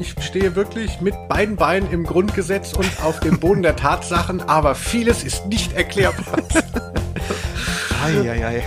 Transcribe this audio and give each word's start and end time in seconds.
Ich 0.00 0.14
stehe 0.24 0.56
wirklich 0.56 1.02
mit 1.02 1.14
beiden 1.28 1.56
Beinen 1.56 1.90
im 1.90 2.04
Grundgesetz 2.04 2.72
und 2.72 2.88
auf 3.04 3.20
dem 3.20 3.38
Boden 3.38 3.62
der 3.62 3.76
Tatsachen, 3.76 4.40
aber 4.40 4.74
vieles 4.74 5.22
ist 5.22 5.44
nicht 5.46 5.74
erklärbar. 5.74 6.24
Eieiei. 8.02 8.62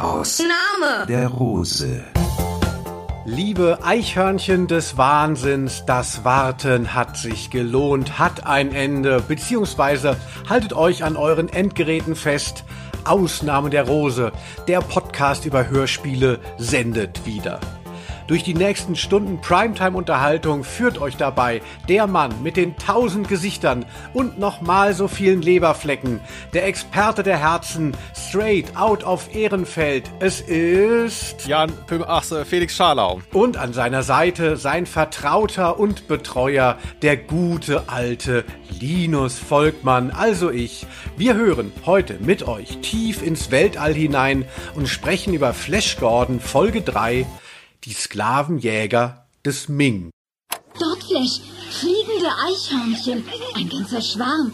Aus 0.00 0.38
Name. 0.38 1.06
der 1.06 1.28
Rose. 1.28 2.04
Liebe 3.30 3.80
Eichhörnchen 3.82 4.68
des 4.68 4.96
Wahnsinns, 4.96 5.84
das 5.84 6.24
Warten 6.24 6.94
hat 6.94 7.18
sich 7.18 7.50
gelohnt, 7.50 8.18
hat 8.18 8.46
ein 8.46 8.72
Ende, 8.72 9.20
beziehungsweise 9.20 10.16
haltet 10.48 10.72
euch 10.72 11.04
an 11.04 11.14
euren 11.14 11.50
Endgeräten 11.50 12.16
fest. 12.16 12.64
Ausnahme 13.04 13.68
der 13.68 13.86
Rose, 13.86 14.32
der 14.66 14.80
Podcast 14.80 15.44
über 15.44 15.68
Hörspiele, 15.68 16.40
sendet 16.56 17.26
wieder. 17.26 17.60
Durch 18.28 18.42
die 18.44 18.52
nächsten 18.52 18.94
Stunden 18.94 19.40
Primetime-Unterhaltung 19.40 20.62
führt 20.62 21.00
euch 21.00 21.16
dabei 21.16 21.62
der 21.88 22.06
Mann 22.06 22.42
mit 22.42 22.58
den 22.58 22.76
tausend 22.76 23.26
Gesichtern 23.26 23.86
und 24.12 24.38
nochmal 24.38 24.92
so 24.92 25.08
vielen 25.08 25.40
Leberflecken, 25.40 26.20
der 26.52 26.66
Experte 26.66 27.22
der 27.22 27.38
Herzen, 27.38 27.96
straight 28.14 28.76
out 28.76 29.02
of 29.02 29.34
Ehrenfeld. 29.34 30.10
Es 30.20 30.42
ist... 30.42 31.46
Jan, 31.46 31.72
Püm, 31.86 32.04
ach, 32.06 32.22
Felix 32.44 32.76
Scharlau. 32.76 33.22
Und 33.32 33.56
an 33.56 33.72
seiner 33.72 34.02
Seite 34.02 34.58
sein 34.58 34.84
Vertrauter 34.84 35.80
und 35.80 36.06
Betreuer, 36.06 36.76
der 37.00 37.16
gute 37.16 37.88
alte 37.88 38.44
Linus 38.78 39.38
Volkmann, 39.38 40.10
also 40.10 40.50
ich. 40.50 40.86
Wir 41.16 41.34
hören 41.34 41.72
heute 41.86 42.18
mit 42.20 42.46
euch 42.46 42.76
tief 42.82 43.22
ins 43.22 43.50
Weltall 43.50 43.94
hinein 43.94 44.44
und 44.74 44.86
sprechen 44.86 45.32
über 45.32 45.54
Flash 45.54 45.96
Gordon 45.96 46.40
Folge 46.40 46.82
3, 46.82 47.24
die 47.84 47.92
Sklavenjäger 47.92 49.26
des 49.44 49.68
Ming. 49.68 50.10
Dort, 50.78 51.02
Flash. 51.04 51.40
Fliegende 51.70 52.28
Eichhörnchen. 52.46 53.24
Ein 53.54 53.68
ganzer 53.68 54.00
Schwarm. 54.00 54.52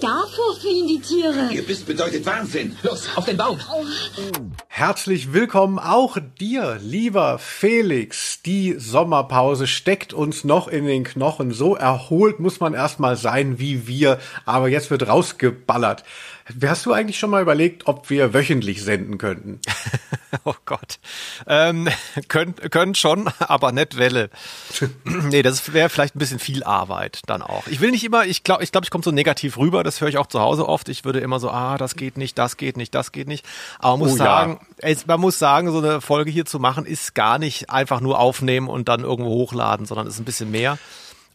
Davor 0.00 0.54
fliehen 0.60 0.86
die 0.86 1.00
Tiere. 1.00 1.52
Ihr 1.52 1.66
bist 1.66 1.86
bedeutet 1.86 2.24
Wahnsinn. 2.24 2.76
Los, 2.82 3.08
auf 3.16 3.24
den 3.24 3.36
Baum. 3.36 3.58
Herzlich 4.68 5.32
willkommen 5.32 5.80
auch 5.80 6.18
dir, 6.38 6.78
lieber 6.80 7.38
Felix. 7.38 8.42
Die 8.42 8.76
Sommerpause 8.78 9.66
steckt 9.66 10.12
uns 10.12 10.44
noch 10.44 10.68
in 10.68 10.86
den 10.86 11.02
Knochen. 11.02 11.52
So 11.52 11.74
erholt 11.74 12.38
muss 12.38 12.60
man 12.60 12.74
erstmal 12.74 13.16
sein 13.16 13.58
wie 13.58 13.88
wir, 13.88 14.20
aber 14.44 14.68
jetzt 14.68 14.90
wird 14.92 15.08
rausgeballert. 15.08 16.04
Hast 16.64 16.86
du 16.86 16.92
eigentlich 16.92 17.18
schon 17.18 17.30
mal 17.30 17.42
überlegt, 17.42 17.86
ob 17.86 18.10
wir 18.10 18.32
wöchentlich 18.34 18.82
senden 18.82 19.18
könnten? 19.18 19.60
Oh 20.44 20.54
Gott. 20.66 20.98
Ähm, 21.46 21.88
könnt, 22.28 22.70
könnt 22.70 22.98
schon, 22.98 23.30
aber 23.38 23.72
nicht 23.72 23.96
Welle. 23.96 24.28
nee, 25.04 25.42
das 25.42 25.72
wäre 25.72 25.88
vielleicht 25.88 26.16
ein 26.16 26.18
bisschen 26.18 26.38
viel 26.38 26.64
Arbeit 26.64 27.22
dann 27.26 27.40
auch. 27.40 27.66
Ich 27.66 27.80
will 27.80 27.90
nicht 27.90 28.04
immer, 28.04 28.26
ich 28.26 28.44
glaube, 28.44 28.62
ich, 28.62 28.70
glaub, 28.70 28.84
ich 28.84 28.90
komme 28.90 29.02
so 29.02 29.10
negativ 29.10 29.56
rüber, 29.56 29.82
das 29.82 30.00
höre 30.00 30.08
ich 30.08 30.18
auch 30.18 30.26
zu 30.26 30.40
Hause 30.40 30.68
oft. 30.68 30.90
Ich 30.90 31.04
würde 31.06 31.20
immer 31.20 31.40
so, 31.40 31.50
ah, 31.50 31.78
das 31.78 31.96
geht 31.96 32.18
nicht, 32.18 32.36
das 32.36 32.58
geht 32.58 32.76
nicht, 32.76 32.94
das 32.94 33.12
geht 33.12 33.26
nicht. 33.26 33.46
Aber 33.78 33.96
man 33.96 34.00
muss 34.00 34.12
Oh 34.20 34.24
ja. 34.24 34.24
sagen, 34.24 34.60
es, 34.78 35.06
man 35.06 35.20
muss 35.20 35.38
sagen, 35.38 35.70
so 35.72 35.78
eine 35.78 36.00
Folge 36.02 36.30
hier 36.30 36.44
zu 36.44 36.58
machen, 36.58 36.84
ist 36.84 37.14
gar 37.14 37.38
nicht 37.38 37.70
einfach 37.70 38.00
nur 38.00 38.18
aufnehmen 38.18 38.68
und 38.68 38.88
dann 38.88 39.00
irgendwo 39.00 39.30
hochladen, 39.30 39.86
sondern 39.86 40.06
ist 40.06 40.18
ein 40.18 40.24
bisschen 40.24 40.50
mehr. 40.50 40.78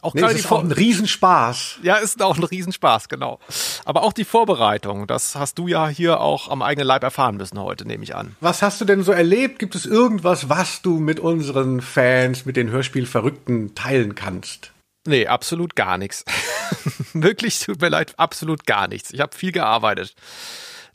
Auch 0.04 0.12
Nee, 0.12 0.20
gerade 0.20 0.34
die 0.34 0.40
ist 0.40 0.52
auch 0.52 0.62
ein 0.62 0.70
Riesenspaß. 0.70 1.78
Ja, 1.82 1.96
ist 1.96 2.20
auch 2.20 2.36
ein 2.36 2.44
Riesenspaß, 2.44 3.08
genau. 3.08 3.38
Aber 3.86 4.02
auch 4.02 4.12
die 4.12 4.26
Vorbereitung, 4.26 5.06
das 5.06 5.34
hast 5.34 5.56
du 5.56 5.66
ja 5.66 5.88
hier 5.88 6.20
auch 6.20 6.50
am 6.50 6.60
eigenen 6.60 6.86
Leib 6.86 7.02
erfahren 7.02 7.38
müssen 7.38 7.58
heute, 7.58 7.86
nehme 7.86 8.04
ich 8.04 8.14
an. 8.14 8.36
Was 8.40 8.60
hast 8.60 8.82
du 8.82 8.84
denn 8.84 9.02
so 9.02 9.12
erlebt? 9.12 9.58
Gibt 9.58 9.74
es 9.74 9.86
irgendwas, 9.86 10.50
was 10.50 10.82
du 10.82 10.98
mit 10.98 11.20
unseren 11.20 11.80
Fans, 11.80 12.44
mit 12.44 12.56
den 12.56 12.68
Hörspielverrückten 12.68 13.74
teilen 13.74 14.14
kannst? 14.14 14.72
Nee, 15.06 15.26
absolut 15.26 15.74
gar 15.74 15.96
nichts. 15.96 16.26
Wirklich, 17.14 17.60
tut 17.60 17.80
mir 17.80 17.88
leid, 17.88 18.12
absolut 18.18 18.66
gar 18.66 18.88
nichts. 18.88 19.10
Ich 19.10 19.20
habe 19.20 19.34
viel 19.34 19.52
gearbeitet. 19.52 20.14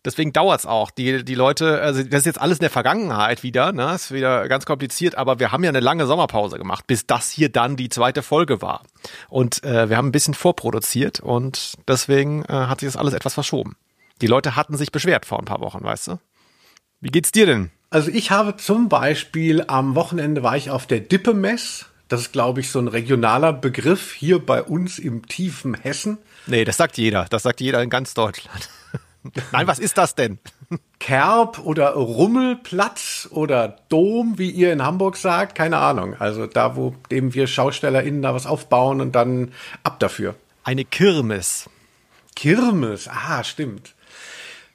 Deswegen 0.05 0.31
dauert's 0.31 0.65
auch. 0.65 0.91
Die, 0.91 1.25
die 1.25 1.35
Leute, 1.35 1.81
also 1.81 2.01
das 2.03 2.19
ist 2.21 2.25
jetzt 2.25 2.41
alles 2.41 2.59
in 2.59 2.63
der 2.63 2.69
Vergangenheit 2.69 3.43
wieder, 3.43 3.71
ne? 3.71 3.93
Ist 3.95 4.11
wieder 4.11 4.47
ganz 4.47 4.65
kompliziert, 4.65 5.15
aber 5.15 5.39
wir 5.39 5.51
haben 5.51 5.63
ja 5.63 5.69
eine 5.69 5.81
lange 5.81 6.05
Sommerpause 6.05 6.57
gemacht, 6.57 6.87
bis 6.87 7.05
das 7.05 7.29
hier 7.29 7.49
dann 7.49 7.75
die 7.75 7.89
zweite 7.89 8.23
Folge 8.23 8.61
war. 8.61 8.83
Und 9.27 9.63
äh, 9.63 9.89
wir 9.89 9.97
haben 9.97 10.07
ein 10.07 10.13
bisschen 10.13 10.33
vorproduziert 10.33 11.19
und 11.19 11.73
deswegen 11.87 12.43
äh, 12.45 12.53
hat 12.53 12.79
sich 12.79 12.87
das 12.87 12.97
alles 12.97 13.13
etwas 13.13 13.33
verschoben. 13.33 13.75
Die 14.21 14.27
Leute 14.27 14.55
hatten 14.55 14.77
sich 14.77 14.91
beschwert 14.91 15.25
vor 15.25 15.39
ein 15.39 15.45
paar 15.45 15.61
Wochen, 15.61 15.83
weißt 15.83 16.09
du? 16.09 16.19
Wie 17.01 17.09
geht's 17.09 17.31
dir 17.31 17.45
denn? 17.45 17.71
Also 17.89 18.11
ich 18.11 18.31
habe 18.31 18.57
zum 18.57 18.89
Beispiel 18.89 19.63
am 19.67 19.95
Wochenende 19.95 20.43
war 20.43 20.55
ich 20.55 20.69
auf 20.69 20.85
der 20.85 20.99
Dippemess. 20.99 21.85
Das 22.07 22.21
ist, 22.21 22.33
glaube 22.33 22.59
ich, 22.59 22.71
so 22.71 22.79
ein 22.79 22.87
regionaler 22.87 23.53
Begriff 23.53 24.13
hier 24.13 24.43
bei 24.43 24.63
uns 24.63 24.99
im 24.99 25.27
tiefen 25.27 25.75
Hessen. 25.75 26.17
Nee, 26.47 26.65
das 26.65 26.77
sagt 26.77 26.97
jeder. 26.97 27.25
Das 27.29 27.43
sagt 27.43 27.61
jeder 27.61 27.81
in 27.83 27.89
ganz 27.89 28.13
Deutschland. 28.13 28.69
Nein, 29.51 29.67
was 29.67 29.79
ist 29.79 29.97
das 29.97 30.15
denn? 30.15 30.39
Kerb 30.99 31.59
oder 31.59 31.91
Rummelplatz 31.93 33.27
oder 33.31 33.77
Dom, 33.89 34.37
wie 34.37 34.49
ihr 34.49 34.71
in 34.71 34.83
Hamburg 34.83 35.17
sagt, 35.17 35.55
keine 35.55 35.77
Ahnung. 35.77 36.15
Also 36.19 36.45
da, 36.45 36.75
wo 36.75 36.95
eben 37.09 37.33
wir 37.33 37.47
SchaustellerInnen 37.47 38.21
da 38.21 38.33
was 38.33 38.45
aufbauen 38.45 39.01
und 39.01 39.13
dann 39.13 39.51
ab 39.83 39.99
dafür. 39.99 40.35
Eine 40.63 40.85
Kirmes. 40.85 41.69
Kirmes, 42.35 43.07
ah, 43.07 43.43
stimmt. 43.43 43.95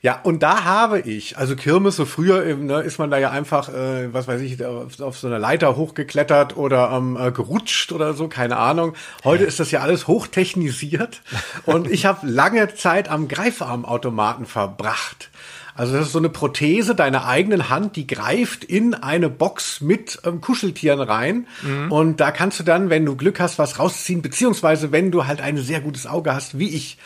Ja, 0.04 0.20
und 0.22 0.42
da 0.42 0.64
habe 0.64 1.00
ich, 1.00 1.38
also 1.38 1.56
Kirmes, 1.56 1.96
so 1.96 2.04
früher 2.04 2.44
eben, 2.44 2.66
ne, 2.66 2.82
ist 2.82 2.98
man 2.98 3.10
da 3.10 3.16
ja 3.16 3.30
einfach, 3.30 3.70
äh, 3.70 4.12
was 4.12 4.28
weiß 4.28 4.42
ich, 4.42 4.62
auf, 4.62 5.00
auf 5.00 5.16
so 5.16 5.28
einer 5.28 5.38
Leiter 5.38 5.76
hochgeklettert 5.76 6.58
oder 6.58 6.90
ähm, 6.92 7.16
äh, 7.18 7.32
gerutscht 7.32 7.90
oder 7.90 8.12
so, 8.12 8.28
keine 8.28 8.58
Ahnung. 8.58 8.92
Heute 9.24 9.44
ist 9.44 9.60
das 9.60 9.70
ja 9.70 9.80
alles 9.80 10.06
hochtechnisiert 10.06 11.22
und 11.64 11.90
ich 11.90 12.04
habe 12.04 12.26
lange 12.26 12.74
Zeit 12.74 13.08
am 13.08 13.28
Greifarmautomaten 13.28 14.44
verbracht. 14.44 15.30
Also 15.74 15.94
das 15.94 16.08
ist 16.08 16.12
so 16.12 16.18
eine 16.18 16.28
Prothese 16.28 16.94
deiner 16.94 17.26
eigenen 17.26 17.70
Hand, 17.70 17.96
die 17.96 18.06
greift 18.06 18.62
in 18.62 18.92
eine 18.92 19.30
Box 19.30 19.80
mit 19.80 20.20
ähm, 20.26 20.42
Kuscheltieren 20.42 21.00
rein. 21.00 21.46
Und 21.88 22.20
da 22.20 22.30
kannst 22.30 22.60
du 22.60 22.62
dann, 22.62 22.90
wenn 22.90 23.06
du 23.06 23.16
Glück 23.16 23.40
hast, 23.40 23.58
was 23.58 23.78
rausziehen, 23.78 24.20
beziehungsweise 24.20 24.92
wenn 24.92 25.10
du 25.10 25.26
halt 25.26 25.40
ein 25.40 25.56
sehr 25.56 25.80
gutes 25.80 26.06
Auge 26.06 26.34
hast, 26.34 26.58
wie 26.58 26.68
ich. 26.68 26.98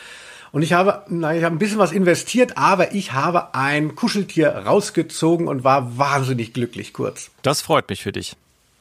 Und 0.51 0.63
ich 0.63 0.73
habe, 0.73 1.03
na, 1.07 1.35
ich 1.35 1.43
habe 1.43 1.55
ein 1.55 1.59
bisschen 1.59 1.77
was 1.77 1.91
investiert, 1.91 2.57
aber 2.57 2.93
ich 2.93 3.13
habe 3.13 3.53
ein 3.53 3.95
Kuscheltier 3.95 4.49
rausgezogen 4.49 5.47
und 5.47 5.63
war 5.63 5.97
wahnsinnig 5.97 6.53
glücklich 6.53 6.93
kurz. 6.93 7.29
Das 7.41 7.61
freut 7.61 7.89
mich 7.89 8.03
für 8.03 8.11
dich. 8.11 8.35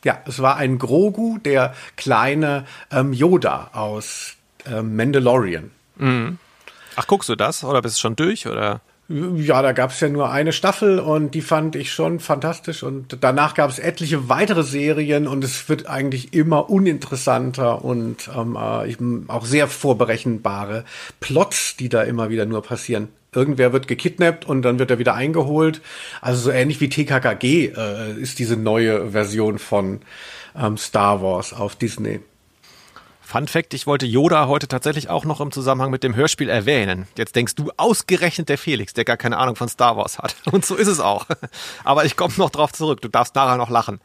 Ja, 0.04 0.22
es 0.26 0.40
war 0.40 0.56
ein 0.56 0.78
Grogu, 0.78 1.38
der 1.38 1.74
kleine 1.96 2.64
ähm, 2.90 3.12
Yoda 3.12 3.70
aus 3.72 4.34
ähm, 4.64 4.96
Mandalorian. 4.96 5.70
Ach, 6.96 7.06
guckst 7.06 7.28
du 7.28 7.34
das? 7.34 7.64
Oder 7.64 7.82
bist 7.82 7.96
du 7.96 8.00
schon 8.00 8.16
durch? 8.16 8.46
Oder? 8.46 8.80
Ja, 9.10 9.62
da 9.62 9.72
gab 9.72 9.92
es 9.92 10.00
ja 10.00 10.10
nur 10.10 10.30
eine 10.30 10.52
Staffel 10.52 10.98
und 10.98 11.34
die 11.34 11.40
fand 11.40 11.76
ich 11.76 11.90
schon 11.92 12.20
fantastisch. 12.20 12.82
Und 12.82 13.16
danach 13.22 13.54
gab 13.54 13.70
es 13.70 13.78
etliche 13.78 14.28
weitere 14.28 14.62
Serien 14.62 15.26
und 15.26 15.42
es 15.42 15.66
wird 15.70 15.86
eigentlich 15.86 16.34
immer 16.34 16.68
uninteressanter 16.68 17.82
und 17.82 18.28
ähm, 18.36 18.56
äh, 18.56 19.30
auch 19.32 19.46
sehr 19.46 19.66
vorberechenbare 19.66 20.84
Plots, 21.20 21.76
die 21.76 21.88
da 21.88 22.02
immer 22.02 22.28
wieder 22.28 22.44
nur 22.44 22.62
passieren. 22.62 23.08
Irgendwer 23.34 23.72
wird 23.72 23.88
gekidnappt 23.88 24.44
und 24.44 24.60
dann 24.60 24.78
wird 24.78 24.90
er 24.90 24.98
wieder 24.98 25.14
eingeholt. 25.14 25.80
Also 26.20 26.42
so 26.42 26.50
ähnlich 26.50 26.82
wie 26.82 26.90
TKKG 26.90 27.72
äh, 27.74 28.12
ist 28.20 28.38
diese 28.38 28.58
neue 28.58 29.12
Version 29.12 29.58
von 29.58 30.00
ähm, 30.54 30.76
Star 30.76 31.22
Wars 31.22 31.54
auf 31.54 31.76
Disney. 31.76 32.20
Fun 33.30 33.46
Fact, 33.46 33.74
ich 33.74 33.86
wollte 33.86 34.06
Yoda 34.06 34.46
heute 34.46 34.68
tatsächlich 34.68 35.10
auch 35.10 35.26
noch 35.26 35.42
im 35.42 35.52
Zusammenhang 35.52 35.90
mit 35.90 36.02
dem 36.02 36.16
Hörspiel 36.16 36.48
erwähnen. 36.48 37.06
Jetzt 37.18 37.36
denkst 37.36 37.56
du 37.56 37.70
ausgerechnet 37.76 38.48
der 38.48 38.56
Felix, 38.56 38.94
der 38.94 39.04
gar 39.04 39.18
keine 39.18 39.36
Ahnung 39.36 39.54
von 39.54 39.68
Star 39.68 39.98
Wars 39.98 40.18
hat. 40.18 40.34
Und 40.50 40.64
so 40.64 40.76
ist 40.76 40.88
es 40.88 40.98
auch. 40.98 41.26
Aber 41.84 42.06
ich 42.06 42.16
komme 42.16 42.32
noch 42.38 42.48
drauf 42.48 42.72
zurück. 42.72 43.02
Du 43.02 43.08
darfst 43.08 43.34
nachher 43.34 43.58
noch 43.58 43.68
lachen. 43.68 44.00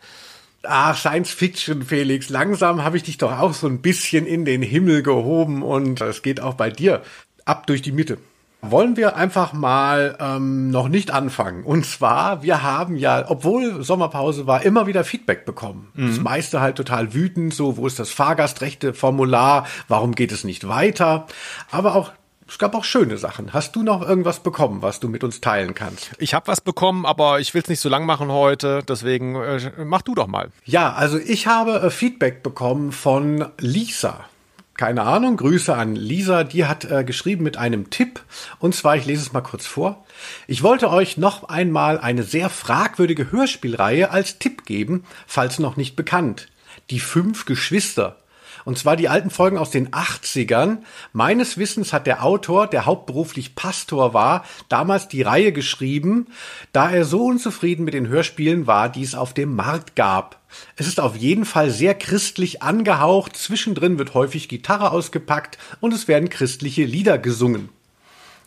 Ah, 0.64 0.94
Science 0.94 1.32
Fiction, 1.32 1.84
Felix. 1.84 2.28
Langsam 2.28 2.84
habe 2.84 2.98
ich 2.98 3.04
dich 3.04 3.18
doch 3.18 3.40
auch 3.40 3.54
so 3.54 3.66
ein 3.66 3.82
bisschen 3.82 4.26
in 4.26 4.44
den 4.44 4.62
Himmel 4.62 5.04
gehoben 5.04 5.64
und 5.64 6.02
es 6.02 6.22
geht 6.22 6.42
auch 6.42 6.56
bei 6.56 6.70
dir 6.70 7.02
ab 7.46 7.66
durch 7.66 7.82
die 7.82 7.94
Mitte. 7.94 8.18
Wollen 8.64 8.98
wir 8.98 9.16
einfach 9.16 9.54
mal 9.54 10.18
ähm, 10.20 10.70
noch 10.70 10.88
nicht 10.88 11.12
anfangen. 11.12 11.64
Und 11.64 11.86
zwar, 11.86 12.44
wir 12.44 12.64
haben 12.64 12.96
ja, 12.96 13.26
obwohl 13.28 13.84
Sommerpause 13.84 14.48
war, 14.48 14.64
immer 14.64 14.88
wieder 14.88 15.04
Feedback 15.04 15.46
bekommen. 15.46 15.92
Das 15.96 16.20
meiste 16.20 16.62
halt 16.62 16.76
total 16.76 17.14
wütend, 17.14 17.54
so, 17.54 17.78
wo 17.78 17.86
ist 17.88 18.00
das 18.00 18.10
Fahrgastrechte-Formular, 18.12 19.68
warum 19.88 20.16
geht 20.16 20.32
es 20.32 20.44
nicht 20.44 20.68
weiter? 20.68 21.28
Aber 21.72 21.96
auch 21.96 22.12
es 22.48 22.60
gab 22.60 22.76
auch 22.76 22.84
schöne 22.84 23.18
Sachen. 23.18 23.54
Hast 23.54 23.76
du 23.76 23.84
noch 23.84 24.08
irgendwas 24.08 24.40
bekommen, 24.40 24.82
was 24.82 25.00
du 25.00 25.08
mit 25.08 25.24
uns 25.24 25.42
teilen 25.42 25.74
kannst? 25.74 26.12
Ich 26.20 26.34
habe 26.34 26.48
was 26.48 26.62
bekommen, 26.62 27.06
aber 27.06 27.40
ich 27.40 27.54
will 27.54 27.62
es 27.62 27.70
nicht 27.70 27.80
so 27.80 27.90
lang 27.90 28.06
machen 28.06 28.32
heute, 28.32 28.84
deswegen 28.88 29.36
äh, 29.36 29.72
mach 29.84 30.02
du 30.02 30.14
doch 30.14 30.28
mal. 30.28 30.50
Ja, 30.66 30.94
also 30.94 31.18
ich 31.18 31.48
habe 31.48 31.82
äh, 31.82 31.90
Feedback 31.90 32.44
bekommen 32.44 32.92
von 32.92 33.46
Lisa. 33.60 34.26
Keine 34.76 35.04
Ahnung, 35.04 35.38
Grüße 35.38 35.76
an 35.76 35.96
Lisa, 35.96 36.44
die 36.44 36.66
hat 36.66 36.86
äh, 36.86 37.04
geschrieben 37.04 37.44
mit 37.44 37.58
einem 37.58 37.92
Tipp. 37.92 38.22
Und 38.58 38.74
zwar, 38.74 38.96
ich 38.96 39.06
lese 39.06 39.22
es 39.22 39.32
mal 39.32 39.42
kurz 39.42 39.68
vor. 39.68 40.04
Ich 40.48 40.64
wollte 40.64 40.90
euch 40.90 41.18
noch 41.18 41.44
einmal 41.50 42.00
eine 42.00 42.24
sehr 42.24 42.50
fragwürdige 42.50 43.32
Hörspielreihe 43.32 44.10
als 44.10 44.40
Tipp 44.40 44.66
geben, 44.66 45.04
falls 45.28 45.60
noch 45.60 45.78
nicht 45.78 45.96
bekannt. 45.96 46.48
Die 46.90 47.00
fünf 47.00 47.46
Geschwister 47.46 48.18
und 48.66 48.78
zwar 48.78 48.96
die 48.96 49.10
alten 49.10 49.30
Folgen 49.30 49.58
aus 49.58 49.72
den 49.72 49.90
80ern. 49.90 50.80
Meines 51.12 51.58
Wissens 51.58 51.94
hat 51.94 52.08
der 52.08 52.24
Autor, 52.24 52.68
der 52.68 52.86
hauptberuflich 52.86 53.56
Pastor 53.56 54.14
war, 54.14 54.46
damals 54.70 55.08
die 55.08 55.22
Reihe 55.22 55.52
geschrieben, 55.52 56.28
da 56.72 56.92
er 56.92 57.06
so 57.06 57.26
unzufrieden 57.26 57.86
mit 57.86 57.94
den 57.94 58.08
Hörspielen 58.08 58.68
war, 58.68 58.90
die 58.90 59.04
es 59.04 59.16
auf 59.16 59.34
dem 59.34 59.56
Markt 59.56 59.96
gab. 59.96 60.40
Es 60.76 60.88
ist 60.88 61.00
auf 61.00 61.16
jeden 61.16 61.46
Fall 61.46 61.72
sehr 61.72 61.96
christlich 61.96 62.62
angehaucht, 62.62 63.36
zwischendrin 63.36 63.98
wird 63.98 64.14
häufig 64.14 64.50
Gitarre 64.50 64.92
ausgepackt 64.92 65.58
und 65.80 65.94
es 65.94 66.08
werden 66.08 66.30
christliche 66.30 66.86
Lieder 66.86 67.18
gesungen. 67.18 67.70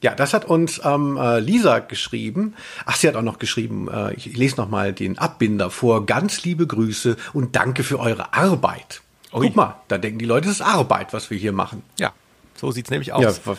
Ja, 0.03 0.15
das 0.15 0.35
hat 0.35 0.45
uns 0.45 0.81
ähm, 0.85 1.17
äh, 1.17 1.41
Lisa 1.41 1.79
geschrieben. 1.79 2.55
Ach, 2.85 2.97
sie 2.97 3.09
hat 3.09 3.17
auch 3.17 3.23
noch 3.23 3.39
geschrieben, 3.39 3.89
äh, 3.89 4.15
ich, 4.15 4.37
lese 4.37 4.57
nochmal 4.57 4.93
den 4.93 5.19
Abbinder 5.19 5.71
vor. 5.71 6.05
Ganz 6.05 6.45
liebe 6.45 6.67
Grüße 6.67 7.17
und 7.33 7.57
danke 7.57 7.83
für 7.83 7.99
eure 7.99 8.35
Arbeit. 8.35 9.01
Ui. 9.33 9.47
Guck 9.47 9.57
mal, 9.57 9.77
da 9.89 9.99
denken 9.99 10.19
die 10.19 10.25
Leute, 10.25 10.49
es 10.49 10.57
ist 10.57 10.63
Arbeit, 10.63 11.13
was 11.13 11.31
wir 11.31 11.39
hier 11.39 11.53
machen. 11.53 11.83
Ja, 11.99 12.13
so 12.57 12.71
sieht's 12.71 12.91
nämlich 12.91 13.13
aus. 13.13 13.41
Ja, 13.45 13.57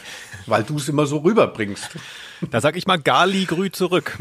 weil 0.47 0.63
du 0.63 0.77
es 0.77 0.89
immer 0.89 1.05
so 1.05 1.17
rüberbringst. 1.17 1.89
Da 2.51 2.61
sag 2.61 2.77
ich 2.77 2.85
mal 2.85 2.99
Gali 2.99 3.45
Grü 3.45 3.71
zurück. 3.71 4.15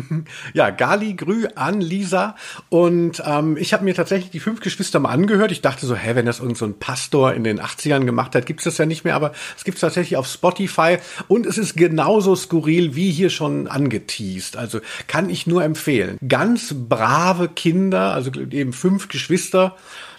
Ja, 0.55 0.71
Gali 0.71 1.13
Grü 1.13 1.49
an 1.55 1.83
Lisa. 1.83 2.35
Und 2.71 3.23
ähm, 3.27 3.59
ich 3.59 3.75
habe 3.75 3.85
mir 3.85 3.95
tatsächlich 3.95 4.31
die 4.31 4.41
fünf 4.41 4.61
Geschwister 4.61 4.99
mal 5.01 5.11
angehört. 5.11 5.53
Ich 5.53 5.61
dachte 5.61 5.85
so, 5.85 5.95
hä, 5.95 6.15
wenn 6.15 6.25
das 6.25 6.39
irgendein 6.39 6.71
so 6.71 6.75
Pastor 6.79 7.35
in 7.35 7.45
den 7.45 7.61
80ern 7.61 8.07
gemacht 8.07 8.35
hat, 8.35 8.47
gibt's 8.47 8.65
das 8.65 8.79
ja 8.79 8.87
nicht 8.87 9.05
mehr. 9.05 9.17
Aber 9.17 9.33
es 9.55 9.65
gibt's 9.65 9.83
tatsächlich 9.83 10.17
auf 10.17 10.27
Spotify. 10.27 10.97
Und 11.29 11.45
es 11.45 11.59
ist 11.59 11.77
genauso 11.77 12.35
skurril 12.35 12.95
wie 12.95 13.11
hier 13.11 13.29
schon 13.29 13.69
angeteased. 13.69 14.57
Also 14.57 14.81
kann 15.09 15.29
ich 15.29 15.47
nur 15.47 15.63
empfehlen. 15.63 16.17
Ganz 16.27 16.75
brave 16.75 17.49
Kinder, 17.49 18.15
also 18.15 18.31
eben 18.33 18.73
fünf 18.73 19.09
Geschwister 19.09 19.77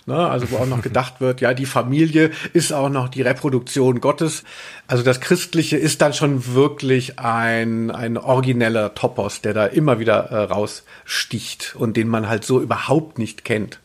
Ne? 0.08 0.16
Also 0.16 0.50
wo 0.52 0.58
auch 0.58 0.66
noch 0.66 0.82
gedacht 0.82 1.20
wird, 1.20 1.42
ja, 1.42 1.54
die 1.54 1.66
Familie 1.66 2.32
ist 2.54 2.72
auch 2.72 2.88
noch 2.88 3.10
die 3.10 3.22
Reproduktion 3.22 4.00
Gottes. 4.00 4.46
Also 4.88 5.04
das 5.04 5.20
Christliche 5.20 5.76
ist 5.76 6.02
dann 6.02 6.14
schon 6.14 6.54
wirklich 6.56 7.20
ein, 7.20 7.92
ein 7.92 8.18
origineller 8.18 8.96
Topos, 8.96 9.42
der 9.42 9.54
da 9.54 9.66
immer 9.66 10.00
wieder 10.00 10.32
äh, 10.32 10.44
raussticht 10.44 11.76
und 11.76 11.98
den 11.98 12.08
man 12.08 12.30
halt 12.30 12.46
so 12.46 12.62
überhaupt 12.62 13.20
nicht 13.20 13.44
kennt. 13.44 13.80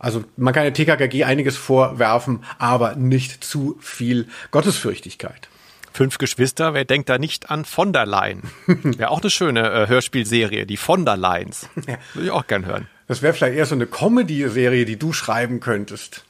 Also 0.00 0.24
man 0.36 0.52
kann 0.52 0.64
der 0.64 0.72
TKKG 0.72 1.22
einiges 1.22 1.56
vorwerfen, 1.56 2.42
aber 2.58 2.96
nicht 2.96 3.44
zu 3.44 3.78
viel 3.80 4.26
Gottesfürchtigkeit. 4.50 5.48
Fünf 5.92 6.18
Geschwister, 6.18 6.74
wer 6.74 6.84
denkt 6.84 7.08
da 7.08 7.18
nicht 7.18 7.50
an 7.50 7.64
von 7.64 7.92
der 7.92 8.06
Leyen? 8.06 8.42
Wäre 8.66 9.10
auch 9.10 9.20
eine 9.20 9.30
schöne 9.30 9.70
äh, 9.70 9.86
Hörspielserie, 9.86 10.66
die 10.66 10.76
von 10.76 11.04
der. 11.04 11.16
Ja. 11.16 11.98
Würde 12.14 12.26
ich 12.26 12.30
auch 12.30 12.46
gern 12.46 12.66
hören. 12.66 12.88
Das 13.10 13.22
wäre 13.22 13.34
vielleicht 13.34 13.56
eher 13.56 13.66
so 13.66 13.74
eine 13.74 13.88
Comedy-Serie, 13.88 14.84
die 14.84 14.96
du 14.96 15.12
schreiben 15.12 15.58
könntest. 15.58 16.24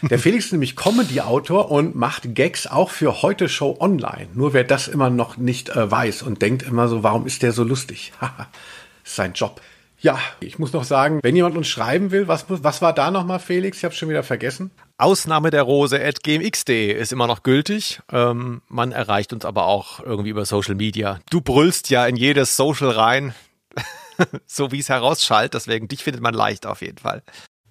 Der 0.00 0.20
Felix 0.20 0.44
ist 0.44 0.52
nämlich 0.52 0.76
Comedy-Autor 0.76 1.72
und 1.72 1.96
macht 1.96 2.36
Gags 2.36 2.68
auch 2.68 2.90
für 2.90 3.20
Heute 3.22 3.48
Show 3.48 3.76
Online. 3.80 4.28
Nur 4.32 4.52
wer 4.52 4.62
das 4.62 4.86
immer 4.86 5.10
noch 5.10 5.38
nicht 5.38 5.70
äh, 5.70 5.90
weiß 5.90 6.22
und 6.22 6.40
denkt 6.40 6.62
immer 6.62 6.86
so, 6.86 7.02
warum 7.02 7.26
ist 7.26 7.42
der 7.42 7.50
so 7.50 7.64
lustig? 7.64 8.12
Ist 9.04 9.16
sein 9.16 9.32
Job. 9.32 9.60
Ja, 9.98 10.20
ich 10.38 10.60
muss 10.60 10.72
noch 10.72 10.84
sagen, 10.84 11.18
wenn 11.20 11.34
jemand 11.34 11.56
uns 11.56 11.66
schreiben 11.66 12.12
will, 12.12 12.28
was, 12.28 12.44
was 12.48 12.80
war 12.80 12.92
da 12.92 13.10
nochmal, 13.10 13.40
Felix? 13.40 13.78
Ich 13.78 13.84
habe 13.84 13.94
schon 13.96 14.08
wieder 14.08 14.22
vergessen. 14.22 14.70
Ausnahme 14.98 15.50
der 15.50 15.62
Rose 15.62 16.00
at 16.00 16.22
gmx.de 16.22 16.92
ist 16.92 17.12
immer 17.12 17.26
noch 17.26 17.42
gültig. 17.42 18.02
Ähm, 18.12 18.62
man 18.68 18.92
erreicht 18.92 19.32
uns 19.32 19.44
aber 19.44 19.66
auch 19.66 19.98
irgendwie 19.98 20.30
über 20.30 20.44
Social 20.44 20.76
Media. 20.76 21.18
Du 21.28 21.40
brüllst 21.40 21.90
ja 21.90 22.06
in 22.06 22.14
jedes 22.14 22.56
Social 22.56 22.90
rein. 22.90 23.34
so 24.46 24.72
wie 24.72 24.80
es 24.80 24.88
herausschallt. 24.88 25.54
Deswegen, 25.54 25.88
dich 25.88 26.04
findet 26.04 26.22
man 26.22 26.34
leicht 26.34 26.66
auf 26.66 26.82
jeden 26.82 26.98
Fall. 26.98 27.22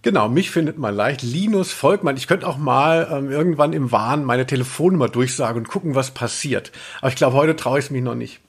Genau, 0.03 0.27
mich 0.27 0.51
findet 0.51 0.77
man 0.77 0.93
leicht. 0.95 1.21
Linus 1.21 1.71
Volkmann. 1.71 2.17
Ich 2.17 2.27
könnte 2.27 2.45
auch 2.45 2.57
mal 2.57 3.07
ähm, 3.09 3.31
irgendwann 3.31 3.71
im 3.71 3.91
Wahn 3.91 4.25
meine 4.25 4.45
Telefonnummer 4.45 5.07
durchsagen 5.07 5.59
und 5.59 5.67
gucken, 5.69 5.95
was 5.95 6.11
passiert. 6.11 6.73
Aber 6.99 7.07
ich 7.07 7.15
glaube, 7.15 7.37
heute 7.37 7.55
traue 7.55 7.79
ich 7.79 7.85
es 7.85 7.91
mich 7.91 8.03
noch 8.03 8.15
nicht. 8.15 8.41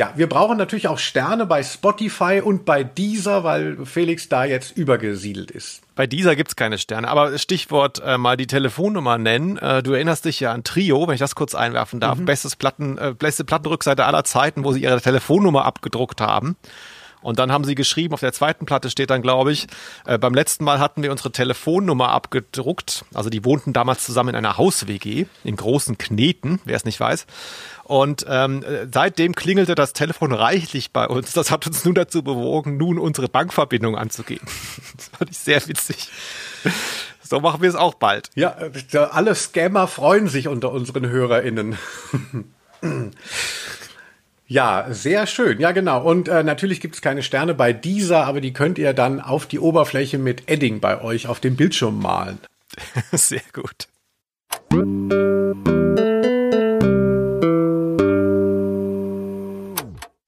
Ja, 0.00 0.14
wir 0.16 0.28
brauchen 0.28 0.56
natürlich 0.56 0.88
auch 0.88 0.98
Sterne 0.98 1.44
bei 1.44 1.62
Spotify 1.62 2.40
und 2.42 2.64
bei 2.64 2.82
Deezer, 2.84 3.44
weil 3.44 3.84
Felix 3.84 4.30
da 4.30 4.44
jetzt 4.44 4.76
übergesiedelt 4.76 5.50
ist. 5.50 5.82
Bei 5.94 6.06
Deezer 6.06 6.34
gibt's 6.34 6.56
keine 6.56 6.78
Sterne, 6.78 7.06
aber 7.06 7.36
Stichwort 7.36 8.00
äh, 8.02 8.16
mal 8.16 8.38
die 8.38 8.46
Telefonnummer 8.46 9.18
nennen. 9.18 9.58
Äh, 9.58 9.82
du 9.82 9.92
erinnerst 9.92 10.24
dich 10.24 10.40
ja 10.40 10.52
an 10.52 10.64
Trio, 10.64 11.06
wenn 11.06 11.14
ich 11.14 11.20
das 11.20 11.34
kurz 11.34 11.54
einwerfen 11.54 12.00
darf. 12.00 12.18
Mhm. 12.18 12.24
Bestes 12.24 12.56
Platten, 12.56 12.96
äh, 12.96 13.14
beste 13.16 13.44
Plattenrückseite 13.44 14.06
aller 14.06 14.24
Zeiten, 14.24 14.64
wo 14.64 14.72
sie 14.72 14.82
ihre 14.82 15.02
Telefonnummer 15.02 15.66
abgedruckt 15.66 16.22
haben. 16.22 16.56
Und 17.22 17.38
dann 17.38 17.52
haben 17.52 17.64
sie 17.64 17.74
geschrieben, 17.74 18.14
auf 18.14 18.20
der 18.20 18.32
zweiten 18.32 18.66
Platte 18.66 18.90
steht 18.90 19.10
dann, 19.10 19.22
glaube 19.22 19.52
ich, 19.52 19.66
äh, 20.06 20.18
beim 20.18 20.34
letzten 20.34 20.64
Mal 20.64 20.78
hatten 20.78 21.02
wir 21.02 21.10
unsere 21.10 21.32
Telefonnummer 21.32 22.10
abgedruckt. 22.10 23.04
Also 23.14 23.30
die 23.30 23.44
wohnten 23.44 23.72
damals 23.72 24.04
zusammen 24.04 24.30
in 24.30 24.36
einer 24.36 24.56
Haus-WG 24.56 25.26
in 25.44 25.56
großen 25.56 25.98
Kneten, 25.98 26.60
wer 26.64 26.76
es 26.76 26.84
nicht 26.84 26.98
weiß. 26.98 27.26
Und 27.84 28.24
ähm, 28.28 28.64
seitdem 28.92 29.34
klingelte 29.34 29.74
das 29.74 29.92
Telefon 29.92 30.32
reichlich 30.32 30.92
bei 30.92 31.08
uns. 31.08 31.32
Das 31.32 31.50
hat 31.50 31.66
uns 31.66 31.84
nun 31.84 31.94
dazu 31.94 32.22
bewogen, 32.22 32.76
nun 32.76 32.98
unsere 32.98 33.28
Bankverbindung 33.28 33.96
anzugeben. 33.96 34.46
das 34.96 35.08
fand 35.08 35.30
ich 35.30 35.38
sehr 35.38 35.66
witzig. 35.66 36.08
So 37.22 37.40
machen 37.40 37.62
wir 37.62 37.68
es 37.68 37.76
auch 37.76 37.94
bald. 37.94 38.30
Ja, 38.34 38.56
äh, 38.60 38.98
alle 38.98 39.34
Scammer 39.34 39.86
freuen 39.88 40.28
sich 40.28 40.48
unter 40.48 40.72
unseren 40.72 41.08
HörerInnen. 41.08 41.78
Ja, 44.50 44.86
sehr 44.90 45.28
schön. 45.28 45.60
Ja, 45.60 45.70
genau. 45.70 46.02
Und 46.02 46.26
äh, 46.26 46.42
natürlich 46.42 46.80
gibt 46.80 46.96
es 46.96 47.00
keine 47.00 47.22
Sterne 47.22 47.54
bei 47.54 47.72
dieser, 47.72 48.26
aber 48.26 48.40
die 48.40 48.52
könnt 48.52 48.78
ihr 48.78 48.92
dann 48.92 49.20
auf 49.20 49.46
die 49.46 49.60
Oberfläche 49.60 50.18
mit 50.18 50.50
Edding 50.50 50.80
bei 50.80 51.00
euch 51.00 51.28
auf 51.28 51.38
dem 51.38 51.54
Bildschirm 51.54 52.02
malen. 52.02 52.40
sehr 53.12 53.42
gut. 53.52 53.86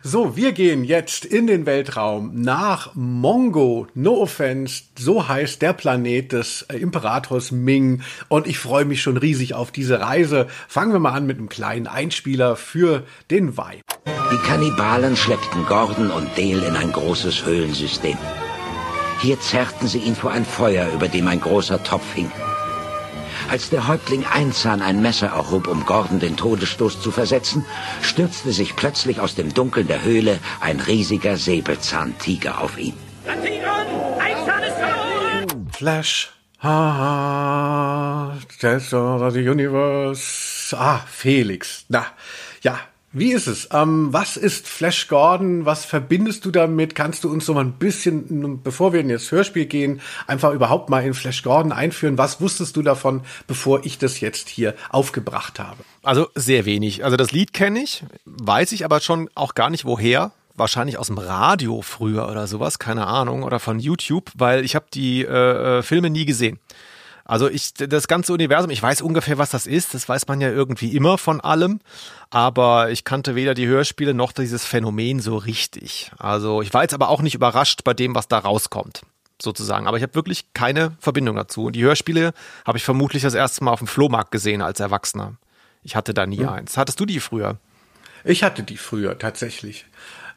So, 0.05 0.37
wir 0.37 0.51
gehen 0.51 0.83
jetzt 0.83 1.25
in 1.25 1.47
den 1.47 1.65
Weltraum 1.65 2.33
nach 2.35 2.93
Mongo. 2.97 3.87
No 3.95 4.21
offense, 4.21 4.83
so 4.99 5.29
heißt 5.29 5.63
der 5.63 5.75
Planet 5.75 6.33
des 6.33 6.63
äh, 6.63 6.77
Imperators 6.79 7.53
Ming. 7.53 8.03
Und 8.27 8.49
ich 8.49 8.59
freue 8.59 8.85
mich 8.85 9.01
schon 9.01 9.17
riesig 9.17 9.55
auf 9.55 9.71
diese 9.71 10.01
Reise. 10.01 10.49
Fangen 10.67 10.93
wir 10.93 10.99
mal 10.99 11.13
an 11.13 11.27
mit 11.27 11.39
einem 11.39 11.49
kleinen 11.49 11.87
Einspieler 11.87 12.57
für 12.57 13.05
den 13.31 13.57
Vibe. 13.57 13.83
Die 14.33 14.49
Kannibalen 14.49 15.15
schleppten 15.15 15.65
Gordon 15.67 16.11
und 16.11 16.37
Dale 16.37 16.67
in 16.67 16.75
ein 16.75 16.91
großes 16.91 17.47
Höhlensystem. 17.47 18.19
Hier 19.21 19.39
zerrten 19.39 19.87
sie 19.87 19.99
ihn 19.99 20.17
vor 20.17 20.33
ein 20.33 20.45
Feuer, 20.45 20.89
über 20.93 21.07
dem 21.07 21.29
ein 21.29 21.41
großer 21.41 21.81
Topf 21.85 22.13
hing. 22.15 22.29
Als 23.53 23.69
der 23.69 23.87
Häuptling 23.87 24.25
Einzahn 24.25 24.81
ein 24.81 25.03
Messer 25.03 25.27
erhob, 25.27 25.69
um 25.69 25.85
Gordon 25.85 26.21
den 26.21 26.39
Todesstoß 26.39 27.03
zu 27.03 27.11
versetzen, 27.11 27.67
stürzte 28.01 28.51
sich 28.51 28.77
plötzlich 28.77 29.21
aus 29.21 29.35
dem 29.35 29.53
Dunkel 29.53 29.85
der 29.85 30.03
Höhle 30.03 30.39
ein 30.61 30.81
riesiger 30.81 31.37
Säbelzahntiger 31.37 32.63
auf 32.63 32.79
ihn. 32.79 32.95
Einzahn 33.27 34.63
ist 34.63 34.79
verloren! 34.79 35.69
Flash. 35.71 36.33
Ha, 36.63 38.39
Test 38.59 38.95
of 38.95 39.35
the 39.35 39.47
Universe. 39.47 40.75
Ah, 40.75 41.01
Felix. 41.07 41.85
Na, 41.91 42.07
ja, 42.63 42.81
wie 43.13 43.33
ist 43.33 43.47
es? 43.47 43.69
Ähm, 43.73 44.09
was 44.13 44.37
ist 44.37 44.67
Flash 44.67 45.09
Gordon? 45.09 45.67
Was 45.67 45.85
verbindest 45.85 46.45
du 46.45 46.51
damit? 46.51 46.95
Kannst 46.95 47.25
du 47.25 47.31
uns 47.31 47.45
so 47.45 47.55
mal 47.55 47.65
ein 47.65 47.73
bisschen, 47.73 48.63
bevor 48.63 48.93
wir 48.93 49.01
in 49.01 49.09
das 49.09 49.31
Hörspiel 49.31 49.67
gehen, 49.67 50.01
einfach 50.27 50.53
überhaupt 50.53 50.89
mal 50.89 51.05
in 51.05 51.13
Flash 51.13 51.43
Gordon 51.43 51.73
einführen? 51.73 52.17
Was 52.17 52.41
wusstest 52.41 52.77
du 52.77 52.83
davon, 52.83 53.23
bevor 53.47 53.85
ich 53.85 53.99
das 53.99 54.21
jetzt 54.21 54.49
hier 54.49 54.75
aufgebracht 54.91 55.59
habe? 55.59 55.85
Also 56.03 56.29
sehr 56.35 56.65
wenig. 56.65 57.05
Also 57.05 57.17
das 57.17 57.33
Lied 57.33 57.53
kenne 57.53 57.83
ich, 57.83 58.05
weiß 58.25 58.73
ich 58.73 58.85
aber 58.85 59.01
schon 59.01 59.29
auch 59.35 59.55
gar 59.55 59.69
nicht 59.69 59.85
woher 59.85 60.33
wahrscheinlich 60.55 60.99
aus 60.99 61.07
dem 61.07 61.19
Radio 61.19 61.83
früher 61.83 62.29
oder 62.29 62.47
sowas, 62.47 62.79
keine 62.79 63.07
Ahnung, 63.07 63.43
oder 63.43 63.59
von 63.59 63.79
YouTube, 63.79 64.31
weil 64.35 64.65
ich 64.65 64.75
habe 64.75 64.87
die 64.93 65.23
äh, 65.23 65.79
äh 65.79 65.83
Filme 65.83 66.11
nie 66.11 66.25
gesehen. 66.25 66.59
Also 67.33 67.49
ich, 67.49 67.73
das 67.73 68.09
ganze 68.09 68.35
Universum, 68.35 68.69
ich 68.69 68.83
weiß 68.83 69.01
ungefähr, 69.01 69.39
was 69.39 69.49
das 69.49 69.67
ist. 69.67 69.95
Das 69.95 70.07
weiß 70.07 70.29
man 70.29 70.43
ja 70.43 70.51
irgendwie 70.51 70.95
immer 70.95 71.17
von 71.17 71.41
allem. 71.41 71.81
Aber 72.29 72.91
ich 72.91 73.05
kannte 73.05 73.35
weder 73.35 73.55
die 73.55 73.67
Hörspiele 73.67 74.13
noch 74.13 74.33
dieses 74.33 74.67
Phänomen 74.67 75.19
so 75.19 75.39
richtig. 75.39 76.11
Also 76.19 76.61
ich 76.61 76.75
war 76.75 76.83
jetzt 76.83 76.93
aber 76.93 77.09
auch 77.09 77.23
nicht 77.23 77.35
überrascht 77.35 77.85
bei 77.85 77.95
dem, 77.95 78.15
was 78.15 78.29
da 78.29 78.37
rauskommt. 78.37 79.01
Sozusagen. 79.41 79.87
Aber 79.87 79.97
ich 79.97 80.03
habe 80.03 80.15
wirklich 80.15 80.53
keine 80.53 80.95
Verbindung 81.01 81.37
dazu. 81.37 81.65
Und 81.65 81.73
die 81.73 81.83
Hörspiele 81.83 82.35
habe 82.67 82.77
ich 82.77 82.85
vermutlich 82.85 83.23
das 83.23 83.33
erste 83.33 83.65
Mal 83.65 83.71
auf 83.71 83.81
dem 83.81 83.89
Flohmarkt 83.89 84.31
gesehen 84.31 84.61
als 84.61 84.79
Erwachsener. 84.79 85.33
Ich 85.83 85.97
hatte 85.97 86.13
da 86.13 86.27
nie 86.27 86.41
hm. 86.41 86.51
eins. 86.51 86.77
Hattest 86.77 87.01
du 87.01 87.07
die 87.07 87.19
früher? 87.19 87.57
Ich 88.25 88.43
hatte 88.43 88.63
die 88.63 88.77
früher 88.77 89.19
tatsächlich. 89.19 89.87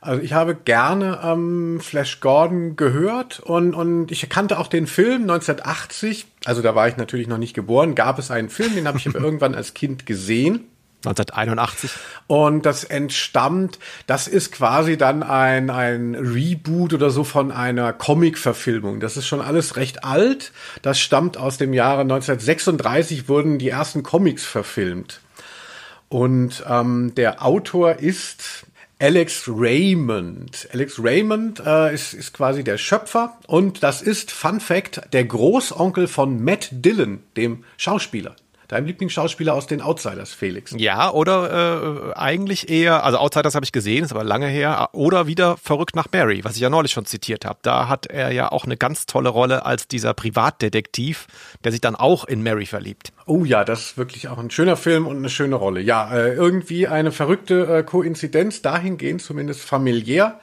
Also 0.06 0.22
ich 0.22 0.34
habe 0.34 0.54
gerne 0.54 1.20
ähm, 1.24 1.80
Flash 1.82 2.20
Gordon 2.20 2.76
gehört 2.76 3.40
und, 3.40 3.74
und 3.74 4.12
ich 4.12 4.30
kannte 4.30 4.60
auch 4.60 4.68
den 4.68 4.86
Film 4.86 5.24
1980, 5.24 6.28
also 6.46 6.62
da 6.62 6.76
war 6.76 6.88
ich 6.88 6.96
natürlich 6.96 7.28
noch 7.28 7.40
nicht 7.40 7.56
geboren, 7.56 7.96
gab 7.96 8.20
es 8.20 8.30
einen 8.30 8.50
Film, 8.50 8.76
den 8.76 8.88
habe 8.88 9.00
ich 9.00 9.06
irgendwann 9.14 9.56
als 9.56 9.74
Kind 9.74 10.06
gesehen. 10.06 10.66
1981. 11.06 11.92
Und 12.28 12.66
das 12.66 12.84
entstammt, 12.84 13.80
das 14.08 14.28
ist 14.28 14.52
quasi 14.52 14.98
dann 14.98 15.24
ein, 15.24 15.70
ein 15.70 16.16
Reboot 16.16 16.94
oder 16.94 17.10
so 17.10 17.24
von 17.24 17.52
einer 17.52 17.94
Comic-Verfilmung. 17.94 19.00
Das 19.00 19.18
ist 19.18 19.28
schon 19.28 19.42
alles 19.42 19.76
recht 19.76 20.04
alt. 20.04 20.52
Das 20.82 21.00
stammt 21.00 21.38
aus 21.38 21.58
dem 21.58 21.74
Jahre 21.74 22.02
1936, 22.02 23.30
wurden 23.30 23.60
die 23.60 23.70
ersten 23.70 24.02
Comics 24.02 24.46
verfilmt. 24.46 25.22
Und 26.10 26.64
ähm, 26.68 27.14
der 27.16 27.44
Autor 27.46 27.96
ist 27.96 28.65
Alex 29.00 29.50
Raymond. 29.50 30.70
Alex 30.72 31.04
Raymond 31.04 31.60
äh, 31.66 31.94
ist, 31.94 32.14
ist 32.14 32.34
quasi 32.34 32.64
der 32.64 32.78
Schöpfer 32.78 33.38
und 33.46 33.84
das 33.84 34.02
ist, 34.02 34.32
Fun 34.32 34.62
Fact, 34.62 35.02
der 35.12 35.26
Großonkel 35.26 36.08
von 36.08 36.42
Matt 36.42 36.70
Dillon, 36.72 37.22
dem 37.36 37.66
Schauspieler. 37.76 38.36
Deinem 38.68 38.88
Lieblingsschauspieler 38.88 39.54
aus 39.54 39.68
den 39.68 39.82
Outsiders, 39.82 40.34
Felix. 40.34 40.74
Ja, 40.78 41.12
oder 41.12 42.12
äh, 42.12 42.14
eigentlich 42.16 42.70
eher, 42.70 43.04
also 43.04 43.18
Outsiders 43.18 43.56
habe 43.56 43.66
ich 43.66 43.72
gesehen, 43.72 44.04
ist 44.04 44.12
aber 44.12 44.24
lange 44.24 44.48
her, 44.48 44.90
oder 44.94 45.28
wieder 45.28 45.58
Verrückt 45.58 45.96
nach 45.96 46.08
Mary, 46.12 46.44
was 46.44 46.56
ich 46.56 46.62
ja 46.62 46.70
neulich 46.70 46.92
schon 46.92 47.06
zitiert 47.06 47.46
habe. 47.46 47.60
Da 47.62 47.88
hat 47.88 48.06
er 48.08 48.32
ja 48.32 48.52
auch 48.52 48.66
eine 48.66 48.78
ganz 48.78 49.06
tolle 49.06 49.30
Rolle 49.30 49.66
als 49.66 49.88
dieser 49.88 50.14
Privatdetektiv, 50.14 51.28
der 51.64 51.72
sich 51.72 51.82
dann 51.82 51.96
auch 51.96 52.26
in 52.26 52.44
Mary 52.44 52.66
verliebt. 52.66 53.12
Oh 53.26 53.44
ja, 53.46 53.64
das 53.64 53.82
ist 53.82 53.98
wirklich 53.98 54.28
auch 54.28 54.38
ein 54.38 54.52
schöner 54.52 54.78
Film 54.78 55.08
und 55.08 55.18
eine 55.18 55.30
schöne 55.30 55.56
Rolle. 55.56 55.82
Ja, 55.82 56.14
äh, 56.14 56.34
irgendwie 56.34 56.88
eine 56.88 57.12
verrückte 57.12 57.78
äh, 57.78 57.84
Koinzidenz, 57.84 58.62
dahingehend 58.62 59.22
zumindest 59.22 59.62
familiär. 59.62 60.40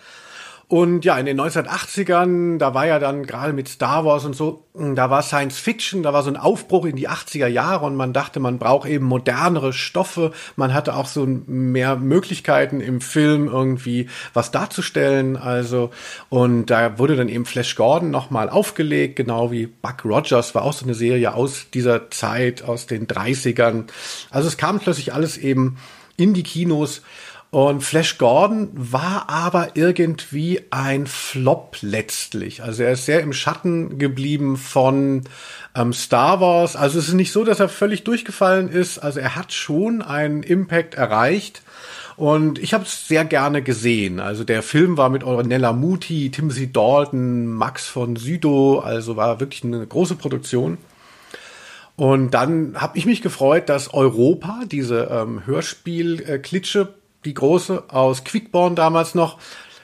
Und 0.72 1.04
ja, 1.04 1.18
in 1.18 1.26
den 1.26 1.38
1980ern, 1.38 2.56
da 2.56 2.72
war 2.72 2.86
ja 2.86 2.98
dann 2.98 3.26
gerade 3.26 3.52
mit 3.52 3.68
Star 3.68 4.06
Wars 4.06 4.24
und 4.24 4.34
so, 4.34 4.64
hm, 4.74 4.94
da 4.94 5.10
war 5.10 5.20
Science 5.20 5.58
Fiction, 5.58 6.02
da 6.02 6.14
war 6.14 6.22
so 6.22 6.30
ein 6.30 6.38
Aufbruch 6.38 6.86
in 6.86 6.96
die 6.96 7.10
80er 7.10 7.46
Jahre 7.46 7.84
und 7.84 7.94
man 7.94 8.14
dachte, 8.14 8.40
man 8.40 8.58
braucht 8.58 8.88
eben 8.88 9.04
modernere 9.04 9.74
Stoffe. 9.74 10.32
Man 10.56 10.72
hatte 10.72 10.96
auch 10.96 11.08
so 11.08 11.26
mehr 11.26 11.96
Möglichkeiten 11.96 12.80
im 12.80 13.02
Film 13.02 13.48
irgendwie 13.48 14.08
was 14.32 14.50
darzustellen. 14.50 15.36
Also, 15.36 15.90
und 16.30 16.70
da 16.70 16.98
wurde 16.98 17.16
dann 17.16 17.28
eben 17.28 17.44
Flash 17.44 17.76
Gordon 17.76 18.10
nochmal 18.10 18.48
aufgelegt, 18.48 19.16
genau 19.16 19.50
wie 19.52 19.66
Buck 19.66 20.06
Rogers 20.06 20.54
war 20.54 20.62
auch 20.62 20.72
so 20.72 20.86
eine 20.86 20.94
Serie 20.94 21.34
aus 21.34 21.66
dieser 21.74 22.10
Zeit, 22.10 22.62
aus 22.62 22.86
den 22.86 23.06
30ern. 23.06 23.88
Also 24.30 24.48
es 24.48 24.56
kam 24.56 24.80
plötzlich 24.80 25.12
alles 25.12 25.36
eben 25.36 25.76
in 26.16 26.32
die 26.32 26.44
Kinos. 26.44 27.02
Und 27.52 27.82
Flash 27.82 28.16
Gordon 28.16 28.70
war 28.72 29.28
aber 29.28 29.72
irgendwie 29.76 30.62
ein 30.70 31.06
Flop 31.06 31.76
letztlich. 31.82 32.62
Also 32.62 32.82
er 32.82 32.92
ist 32.92 33.04
sehr 33.04 33.20
im 33.20 33.34
Schatten 33.34 33.98
geblieben 33.98 34.56
von 34.56 35.24
ähm, 35.74 35.92
Star 35.92 36.40
Wars. 36.40 36.76
Also 36.76 36.98
es 36.98 37.08
ist 37.08 37.14
nicht 37.14 37.30
so, 37.30 37.44
dass 37.44 37.60
er 37.60 37.68
völlig 37.68 38.04
durchgefallen 38.04 38.70
ist. 38.70 39.00
Also 39.00 39.20
er 39.20 39.36
hat 39.36 39.52
schon 39.52 40.00
einen 40.00 40.42
Impact 40.42 40.94
erreicht. 40.94 41.60
Und 42.16 42.58
ich 42.58 42.72
habe 42.72 42.84
es 42.84 43.06
sehr 43.06 43.26
gerne 43.26 43.60
gesehen. 43.60 44.18
Also 44.18 44.44
der 44.44 44.62
Film 44.62 44.96
war 44.96 45.10
mit 45.10 45.22
Ornella 45.22 45.74
Muti, 45.74 46.30
Timothy 46.30 46.72
Dalton, 46.72 47.48
Max 47.48 47.86
von 47.86 48.16
Sydow. 48.16 48.78
Also 48.78 49.16
war 49.16 49.40
wirklich 49.40 49.62
eine 49.62 49.86
große 49.86 50.16
Produktion. 50.16 50.78
Und 51.96 52.30
dann 52.30 52.80
habe 52.80 52.96
ich 52.96 53.04
mich 53.04 53.20
gefreut, 53.20 53.68
dass 53.68 53.92
Europa, 53.92 54.62
diese 54.64 55.10
ähm, 55.12 55.42
Hörspiel-Klitsche, 55.44 56.80
äh, 56.80 57.01
die 57.24 57.34
große 57.34 57.84
aus 57.88 58.24
Quickborn 58.24 58.74
damals 58.74 59.14
noch, 59.14 59.38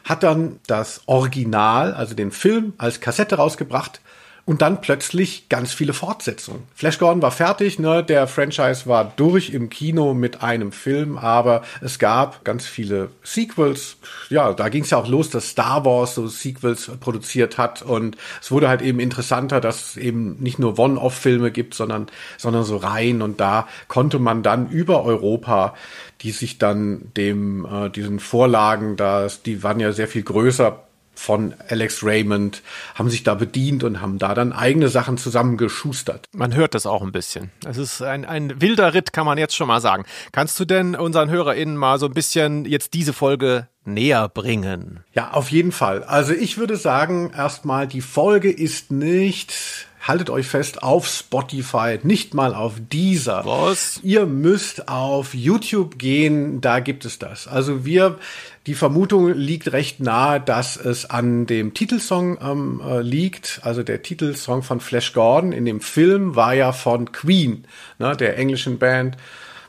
hat 0.05 0.23
dann 0.23 0.59
das 0.67 1.03
Original, 1.07 1.93
also 1.93 2.15
den 2.15 2.31
Film, 2.31 2.73
als 2.79 3.01
Kassette 3.01 3.37
rausgebracht 3.37 4.01
und 4.49 4.63
dann 4.63 4.81
plötzlich 4.81 5.51
ganz 5.51 5.75
viele 5.75 5.93
Fortsetzungen. 5.93 6.63
Flash 6.75 6.99
Gordon 6.99 7.21
war 7.21 7.33
fertig, 7.33 7.79
ne? 7.79 8.03
der 8.03 8.27
Franchise 8.27 8.87
war 8.87 9.13
durch 9.15 9.51
im 9.51 9.69
Kino 9.69 10.15
mit 10.15 10.43
einem 10.43 10.73
Film, 10.73 11.19
aber 11.19 11.61
es 11.83 11.99
gab 11.99 12.47
ganz 12.47 12.65
viele 12.65 13.11
Sequels. 13.23 13.99
Ja, 14.31 14.55
da 14.55 14.71
ging 14.71 14.85
es 14.85 14.91
ja 14.91 14.97
auch 14.97 15.07
los, 15.07 15.29
dass 15.29 15.51
Star 15.51 15.85
Wars 15.85 16.15
so 16.15 16.29
Sequels 16.29 16.91
produziert 16.99 17.59
hat 17.59 17.83
und 17.83 18.17
es 18.41 18.51
wurde 18.51 18.71
halt 18.71 18.81
eben 18.81 19.01
interessanter, 19.01 19.61
dass 19.61 19.91
es 19.91 19.97
eben 19.99 20.37
nicht 20.39 20.59
nur 20.59 20.79
One-Off-Filme 20.79 21.51
gibt, 21.51 21.75
sondern, 21.75 22.07
sondern 22.39 22.65
so 22.65 22.79
Reihen 22.79 23.21
und 23.21 23.41
da 23.41 23.69
konnte 23.87 24.19
man 24.19 24.43
dann 24.43 24.71
über 24.71 25.05
Europa 25.05 25.75
die 26.23 26.33
sich 26.33 26.59
dann 26.59 27.13
dem 27.17 27.65
äh, 27.65 27.91
diesen 27.91 28.19
Vorlagen, 28.19 28.97
das, 28.97 29.43
die 29.45 29.63
waren 29.63 29.79
ja 29.79 29.93
sehr 29.93 30.09
viel 30.09 30.25
größer 30.25 30.88
von 31.19 31.55
Alex 31.69 32.03
Raymond, 32.03 32.63
haben 32.95 33.11
sich 33.11 33.25
da 33.25 33.35
bedient 33.35 33.85
und 33.85 34.01
haben 34.01 34.19
da 34.19 34.35
dann 34.35 34.53
eigene 34.53 34.89
Sachen 34.89 35.19
zusammengeschustert. 35.19 36.27
Man 36.33 36.55
hört 36.55 36.75
das 36.75 36.87
auch 36.87 37.03
ein 37.03 37.13
bisschen. 37.13 37.51
Es 37.67 37.77
ist 37.77 38.03
ein, 38.03 38.25
ein 38.25 38.61
wilder 38.61 38.95
Ritt, 38.95 39.13
kann 39.13 39.27
man 39.27 39.37
jetzt 39.39 39.57
schon 39.57 39.69
mal 39.69 39.81
sagen. 39.81 40.05
Kannst 40.33 40.59
du 40.61 40.65
denn 40.65 40.95
unseren 40.95 41.31
HörerInnen 41.31 41.77
mal 41.77 41.99
so 41.99 42.07
ein 42.07 42.15
bisschen 42.15 42.65
jetzt 42.65 42.95
diese 42.95 43.13
Folge 43.13 43.69
näher 43.85 44.29
bringen? 44.29 45.01
Ja, 45.13 45.33
auf 45.33 45.51
jeden 45.51 45.73
Fall. 45.73 46.05
Also 46.05 46.33
ich 46.33 46.59
würde 46.59 46.77
sagen, 46.77 47.33
erstmal, 47.37 47.89
die 47.89 48.01
Folge 48.01 48.51
ist 48.51 48.93
nicht 48.93 49.88
haltet 50.01 50.31
euch 50.31 50.47
fest, 50.47 50.83
auf 50.83 51.07
Spotify, 51.07 51.99
nicht 52.03 52.35
mal 52.35 52.55
auf 52.55 52.75
dieser. 52.91 53.45
Was? 53.45 54.01
Ihr 54.03 54.27
müsst 54.27 54.89
auf 54.89 55.35
YouTube 55.35 55.99
gehen, 55.99 56.61
da 56.61 56.81
gibt 56.81 57.05
es 57.05 57.19
das. 57.19 57.49
Also 57.49 57.85
wir, 57.85 58.19
die 58.67 58.75
Vermutung 58.75 59.33
liegt 59.33 59.73
recht 59.73 60.01
nahe, 60.01 60.41
dass 60.41 60.77
es 60.77 61.09
an 61.09 61.47
dem 61.47 61.75
Titelsong 61.75 62.39
ähm, 62.41 62.83
äh, 62.85 63.01
liegt. 63.01 63.61
Also 63.63 63.83
der 63.83 64.03
Titelsong 64.03 64.63
von 64.63 64.81
Flash 64.81 65.13
Gordon 65.13 65.53
in 65.53 65.65
dem 65.65 65.81
Film 65.81 66.37
war 66.37 66.55
ja 66.55 66.73
von 66.73 67.13
Queen, 67.13 67.65
ne, 67.99 68.17
der 68.17 68.39
englischen 68.39 68.79
Band. 68.79 69.17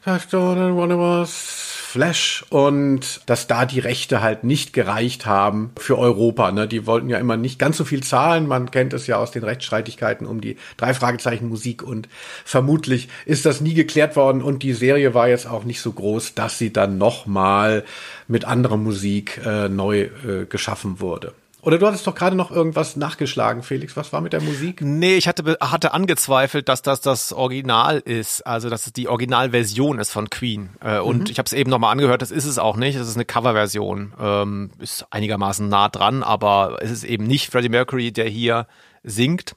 Flash 0.01 0.29
Gordon, 0.29 0.73
one 0.73 0.93
of 0.93 0.99
us. 0.99 1.68
Flash 1.89 2.45
und 2.49 3.21
dass 3.25 3.47
da 3.47 3.65
die 3.65 3.79
Rechte 3.79 4.21
halt 4.21 4.43
nicht 4.43 4.73
gereicht 4.73 5.25
haben 5.25 5.71
für 5.75 5.97
Europa. 5.97 6.51
Ne? 6.51 6.67
Die 6.67 6.85
wollten 6.85 7.09
ja 7.09 7.17
immer 7.17 7.35
nicht 7.35 7.57
ganz 7.57 7.77
so 7.77 7.83
viel 7.83 8.03
zahlen. 8.03 8.45
Man 8.45 8.69
kennt 8.69 8.93
es 8.93 9.07
ja 9.07 9.17
aus 9.17 9.31
den 9.31 9.43
Rechtsstreitigkeiten 9.43 10.27
um 10.27 10.39
die 10.39 10.57
drei 10.77 10.93
Fragezeichen 10.93 11.49
Musik 11.49 11.81
und 11.81 12.07
vermutlich 12.45 13.09
ist 13.25 13.47
das 13.47 13.59
nie 13.59 13.73
geklärt 13.73 14.15
worden 14.15 14.43
und 14.43 14.61
die 14.61 14.73
Serie 14.73 15.15
war 15.15 15.29
jetzt 15.29 15.47
auch 15.47 15.63
nicht 15.63 15.81
so 15.81 15.91
groß, 15.91 16.35
dass 16.35 16.59
sie 16.59 16.71
dann 16.71 16.99
nochmal 16.99 17.83
mit 18.27 18.45
anderer 18.45 18.77
Musik 18.77 19.41
äh, 19.43 19.67
neu 19.67 20.01
äh, 20.01 20.45
geschaffen 20.47 20.99
wurde. 20.99 21.33
Oder 21.61 21.77
du 21.77 21.87
hattest 21.87 22.07
doch 22.07 22.15
gerade 22.15 22.35
noch 22.35 22.51
irgendwas 22.51 22.95
nachgeschlagen, 22.95 23.63
Felix. 23.63 23.97
Was 23.97 24.13
war 24.13 24.21
mit 24.21 24.31
der 24.31 24.41
Musik? 24.41 24.81
Nee, 24.81 25.15
ich 25.15 25.27
hatte, 25.27 25.57
hatte 25.59 25.93
angezweifelt, 25.93 26.69
dass 26.69 26.81
das 26.81 27.01
das 27.01 27.33
Original 27.33 27.99
ist, 27.99 28.47
also 28.47 28.69
dass 28.69 28.87
es 28.87 28.93
die 28.93 29.09
Originalversion 29.09 29.99
ist 29.99 30.11
von 30.11 30.29
Queen. 30.29 30.69
Äh, 30.81 30.99
und 30.99 31.19
mhm. 31.19 31.25
ich 31.29 31.37
habe 31.37 31.47
es 31.47 31.53
eben 31.53 31.69
nochmal 31.69 31.91
angehört, 31.91 32.21
das 32.21 32.31
ist 32.31 32.45
es 32.45 32.59
auch 32.59 32.77
nicht. 32.77 32.95
Es 32.95 33.07
ist 33.07 33.15
eine 33.15 33.25
Coverversion. 33.25 34.13
Ähm, 34.19 34.71
ist 34.79 35.05
einigermaßen 35.11 35.67
nah 35.67 35.89
dran, 35.89 36.23
aber 36.23 36.77
es 36.81 36.91
ist 36.91 37.03
eben 37.03 37.27
nicht 37.27 37.51
Freddie 37.51 37.69
Mercury, 37.69 38.11
der 38.13 38.29
hier 38.29 38.65
singt. 39.03 39.55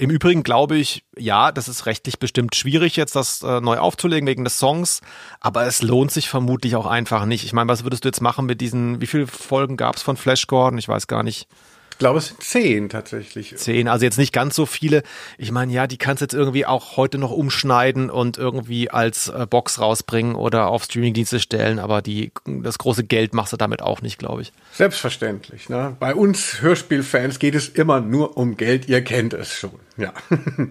Im 0.00 0.10
Übrigen 0.10 0.44
glaube 0.44 0.76
ich, 0.76 1.02
ja, 1.16 1.50
das 1.50 1.66
ist 1.66 1.86
rechtlich 1.86 2.20
bestimmt 2.20 2.54
schwierig, 2.54 2.94
jetzt 2.94 3.16
das 3.16 3.42
äh, 3.42 3.60
neu 3.60 3.78
aufzulegen 3.78 4.28
wegen 4.28 4.44
des 4.44 4.56
Songs, 4.56 5.00
aber 5.40 5.66
es 5.66 5.82
lohnt 5.82 6.12
sich 6.12 6.28
vermutlich 6.28 6.76
auch 6.76 6.86
einfach 6.86 7.24
nicht. 7.24 7.44
Ich 7.44 7.52
meine, 7.52 7.68
was 7.68 7.82
würdest 7.82 8.04
du 8.04 8.08
jetzt 8.08 8.20
machen 8.20 8.46
mit 8.46 8.60
diesen, 8.60 9.00
wie 9.00 9.08
viele 9.08 9.26
Folgen 9.26 9.76
gab 9.76 9.96
es 9.96 10.02
von 10.04 10.16
Flash 10.16 10.46
Gordon? 10.46 10.78
Ich 10.78 10.86
weiß 10.86 11.08
gar 11.08 11.24
nicht. 11.24 11.48
Ich 11.98 12.00
glaube, 12.00 12.18
es 12.18 12.28
sind 12.28 12.44
zehn 12.44 12.88
tatsächlich. 12.88 13.56
Zehn, 13.56 13.88
also 13.88 14.04
jetzt 14.04 14.18
nicht 14.18 14.32
ganz 14.32 14.54
so 14.54 14.66
viele. 14.66 15.02
Ich 15.36 15.50
meine, 15.50 15.72
ja, 15.72 15.88
die 15.88 15.98
kannst 15.98 16.20
du 16.20 16.26
jetzt 16.26 16.32
irgendwie 16.32 16.64
auch 16.64 16.96
heute 16.96 17.18
noch 17.18 17.32
umschneiden 17.32 18.08
und 18.08 18.38
irgendwie 18.38 18.88
als 18.88 19.26
äh, 19.26 19.48
Box 19.50 19.80
rausbringen 19.80 20.36
oder 20.36 20.68
auf 20.68 20.84
Streamingdienste 20.84 21.40
stellen, 21.40 21.80
aber 21.80 22.00
die, 22.00 22.30
das 22.46 22.78
große 22.78 23.02
Geld 23.02 23.34
machst 23.34 23.52
du 23.52 23.56
damit 23.56 23.82
auch 23.82 24.00
nicht, 24.00 24.16
glaube 24.16 24.42
ich. 24.42 24.52
Selbstverständlich. 24.72 25.68
Ne? 25.70 25.96
Bei 25.98 26.14
uns 26.14 26.62
Hörspielfans 26.62 27.40
geht 27.40 27.56
es 27.56 27.68
immer 27.68 28.00
nur 28.00 28.36
um 28.36 28.56
Geld, 28.56 28.88
ihr 28.88 29.02
kennt 29.02 29.34
es 29.34 29.52
schon. 29.52 29.80
Ja. 29.96 30.12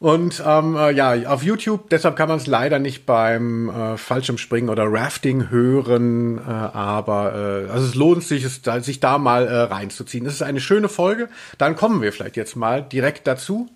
Und 0.00 0.40
ähm, 0.46 0.76
äh, 0.76 0.92
ja, 0.92 1.28
auf 1.28 1.42
YouTube, 1.42 1.90
deshalb 1.90 2.14
kann 2.14 2.28
man 2.28 2.38
es 2.38 2.46
leider 2.46 2.78
nicht 2.78 3.04
beim 3.04 3.68
äh, 3.68 3.96
Fallschirmspringen 3.96 4.70
oder 4.70 4.84
Rafting 4.86 5.50
hören, 5.50 6.38
äh, 6.38 6.42
aber 6.42 7.66
äh, 7.66 7.70
also 7.70 7.86
es 7.86 7.94
lohnt 7.96 8.22
sich, 8.22 8.44
es, 8.44 8.62
da, 8.62 8.80
sich 8.80 9.00
da 9.00 9.18
mal 9.18 9.48
äh, 9.48 9.54
reinzuziehen. 9.54 10.24
Es 10.24 10.34
ist 10.34 10.42
eine 10.42 10.60
schöne 10.60 10.88
Folge. 10.88 11.28
Dann 11.58 11.74
kommen 11.74 12.00
wir 12.00 12.12
vielleicht 12.12 12.36
jetzt 12.36 12.54
mal 12.54 12.82
direkt 12.82 13.26
dazu. 13.26 13.68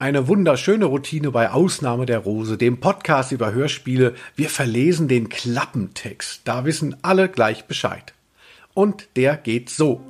Eine 0.00 0.26
wunderschöne 0.26 0.86
Routine 0.86 1.30
bei 1.30 1.50
Ausnahme 1.50 2.04
der 2.04 2.18
Rose, 2.18 2.56
dem 2.56 2.80
Podcast 2.80 3.30
über 3.30 3.52
Hörspiele. 3.52 4.14
Wir 4.34 4.48
verlesen 4.48 5.06
den 5.06 5.28
Klappentext. 5.28 6.40
Da 6.44 6.64
wissen 6.64 6.96
alle 7.02 7.28
gleich 7.28 7.66
Bescheid 7.66 8.14
und 8.78 9.08
der 9.16 9.36
geht 9.36 9.70
so. 9.70 10.00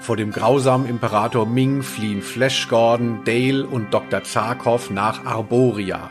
Vor 0.00 0.16
dem 0.16 0.32
grausamen 0.32 0.88
Imperator 0.88 1.46
Ming 1.46 1.84
fliehen 1.84 2.20
Flash 2.20 2.68
Gordon, 2.68 3.20
Dale 3.24 3.64
und 3.64 3.94
Dr. 3.94 4.24
Zarkov 4.24 4.90
nach 4.90 5.24
Arboria. 5.24 6.10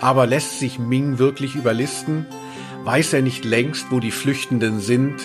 Aber 0.00 0.28
lässt 0.28 0.60
sich 0.60 0.78
Ming 0.78 1.18
wirklich 1.18 1.56
überlisten? 1.56 2.26
Weiß 2.84 3.12
er 3.12 3.22
nicht 3.22 3.44
längst, 3.44 3.86
wo 3.90 3.98
die 3.98 4.12
Flüchtenden 4.12 4.78
sind? 4.78 5.16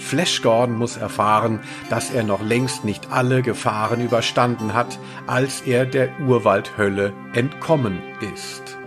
Flash 0.00 0.42
Gordon 0.42 0.76
muss 0.76 0.96
erfahren, 0.96 1.60
dass 1.88 2.10
er 2.10 2.24
noch 2.24 2.42
längst 2.42 2.84
nicht 2.84 3.12
alle 3.12 3.42
Gefahren 3.42 4.00
überstanden 4.00 4.74
hat, 4.74 4.98
als 5.28 5.60
er 5.60 5.86
der 5.86 6.08
Urwaldhölle 6.26 7.12
entkommen 7.32 8.00
ist. 8.34 8.77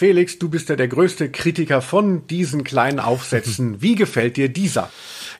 Felix, 0.00 0.38
du 0.38 0.48
bist 0.48 0.70
ja 0.70 0.76
der 0.76 0.88
größte 0.88 1.30
Kritiker 1.30 1.82
von 1.82 2.26
diesen 2.26 2.64
kleinen 2.64 3.00
Aufsätzen. 3.00 3.82
Wie 3.82 3.96
gefällt 3.96 4.38
dir 4.38 4.48
dieser? 4.48 4.88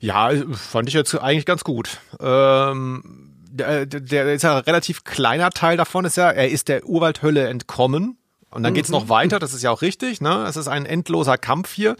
Ja, 0.00 0.30
fand 0.52 0.86
ich 0.86 0.92
jetzt 0.92 1.14
eigentlich 1.14 1.46
ganz 1.46 1.64
gut. 1.64 1.96
Ähm, 2.20 3.32
der, 3.50 3.86
der 3.86 4.34
ist 4.34 4.42
ja 4.42 4.58
ein 4.58 4.64
relativ 4.64 5.04
kleiner 5.04 5.48
Teil 5.48 5.78
davon, 5.78 6.04
ist 6.04 6.18
ja, 6.18 6.30
er 6.30 6.50
ist 6.50 6.68
der 6.68 6.84
Urwaldhölle 6.84 7.48
entkommen. 7.48 8.18
Und 8.52 8.64
dann 8.64 8.74
geht's 8.74 8.88
noch 8.88 9.08
weiter, 9.08 9.38
das 9.38 9.54
ist 9.54 9.62
ja 9.62 9.70
auch 9.70 9.80
richtig, 9.80 10.20
ne? 10.20 10.44
Es 10.48 10.56
ist 10.56 10.66
ein 10.66 10.84
endloser 10.84 11.38
Kampf 11.38 11.72
hier. 11.72 11.94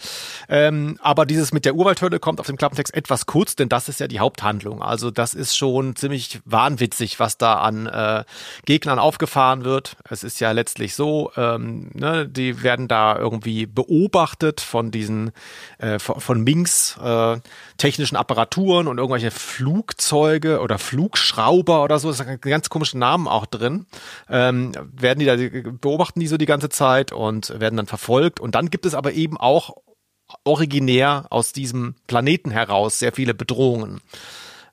Ähm, 0.48 0.98
aber 1.00 1.24
dieses 1.24 1.52
mit 1.52 1.64
der 1.64 1.76
Urwaldhölle 1.76 2.18
kommt 2.18 2.40
auf 2.40 2.46
dem 2.46 2.56
Klappentext 2.56 2.92
etwas 2.92 3.26
kurz, 3.26 3.54
denn 3.54 3.68
das 3.68 3.88
ist 3.88 4.00
ja 4.00 4.08
die 4.08 4.18
Haupthandlung. 4.18 4.82
Also 4.82 5.12
das 5.12 5.34
ist 5.34 5.56
schon 5.56 5.94
ziemlich 5.94 6.40
wahnwitzig, 6.44 7.20
was 7.20 7.38
da 7.38 7.60
an 7.60 7.86
äh, 7.86 8.24
Gegnern 8.64 8.98
aufgefahren 8.98 9.64
wird. 9.64 9.96
Es 10.08 10.24
ist 10.24 10.40
ja 10.40 10.50
letztlich 10.50 10.96
so, 10.96 11.30
ähm, 11.36 11.90
ne, 11.94 12.26
die 12.26 12.64
werden 12.64 12.88
da 12.88 13.16
irgendwie 13.16 13.66
beobachtet 13.66 14.60
von 14.60 14.90
diesen, 14.90 15.30
äh, 15.78 16.00
von, 16.00 16.20
von 16.20 16.42
Minks 16.42 16.98
äh, 17.00 17.38
technischen 17.76 18.16
Apparaturen 18.16 18.88
und 18.88 18.98
irgendwelche 18.98 19.30
Flugzeuge 19.30 20.60
oder 20.60 20.78
Flugschrauber 20.78 21.84
oder 21.84 22.00
so, 22.00 22.10
das 22.10 22.18
ist 22.18 22.42
ganz 22.42 22.68
komische 22.70 22.98
Namen 22.98 23.28
auch 23.28 23.46
drin. 23.46 23.86
Ähm, 24.28 24.72
werden 24.92 25.20
die 25.20 25.26
da 25.26 25.36
beobachten 25.80 26.18
die 26.18 26.26
so 26.26 26.39
die 26.40 26.46
ganze 26.46 26.68
Zeit 26.68 27.12
und 27.12 27.60
werden 27.60 27.76
dann 27.76 27.86
verfolgt. 27.86 28.40
Und 28.40 28.54
dann 28.54 28.70
gibt 28.70 28.86
es 28.86 28.94
aber 28.94 29.12
eben 29.12 29.36
auch 29.36 29.76
originär 30.44 31.26
aus 31.30 31.52
diesem 31.52 31.94
Planeten 32.06 32.50
heraus 32.50 32.98
sehr 32.98 33.12
viele 33.12 33.34
Bedrohungen, 33.34 34.00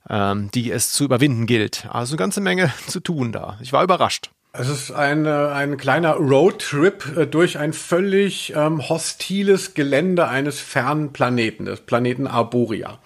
ähm, 0.10 0.50
die 0.54 0.72
es 0.72 0.92
zu 0.92 1.04
überwinden 1.04 1.46
gilt. 1.46 1.88
Also 1.92 2.14
eine 2.14 2.20
ganze 2.20 2.42
Menge 2.42 2.72
zu 2.88 3.00
tun 3.00 3.32
da. 3.32 3.58
Ich 3.62 3.74
war 3.74 3.84
überrascht. 3.84 4.32
Es 4.54 4.70
ist 4.70 4.92
ein, 4.92 5.28
ein 5.28 5.78
kleiner 5.78 6.14
Roadtrip 6.14 7.18
äh, 7.18 7.28
durch 7.28 7.60
ein 7.60 7.74
völlig 7.74 8.54
ähm, 8.56 8.90
hostiles 8.90 9.76
Gelände 9.76 10.28
eines 10.28 10.60
fernen 10.60 11.14
Planeten, 11.14 11.66
des 11.66 11.82
Planeten 11.82 12.26
Arboria. 12.26 12.98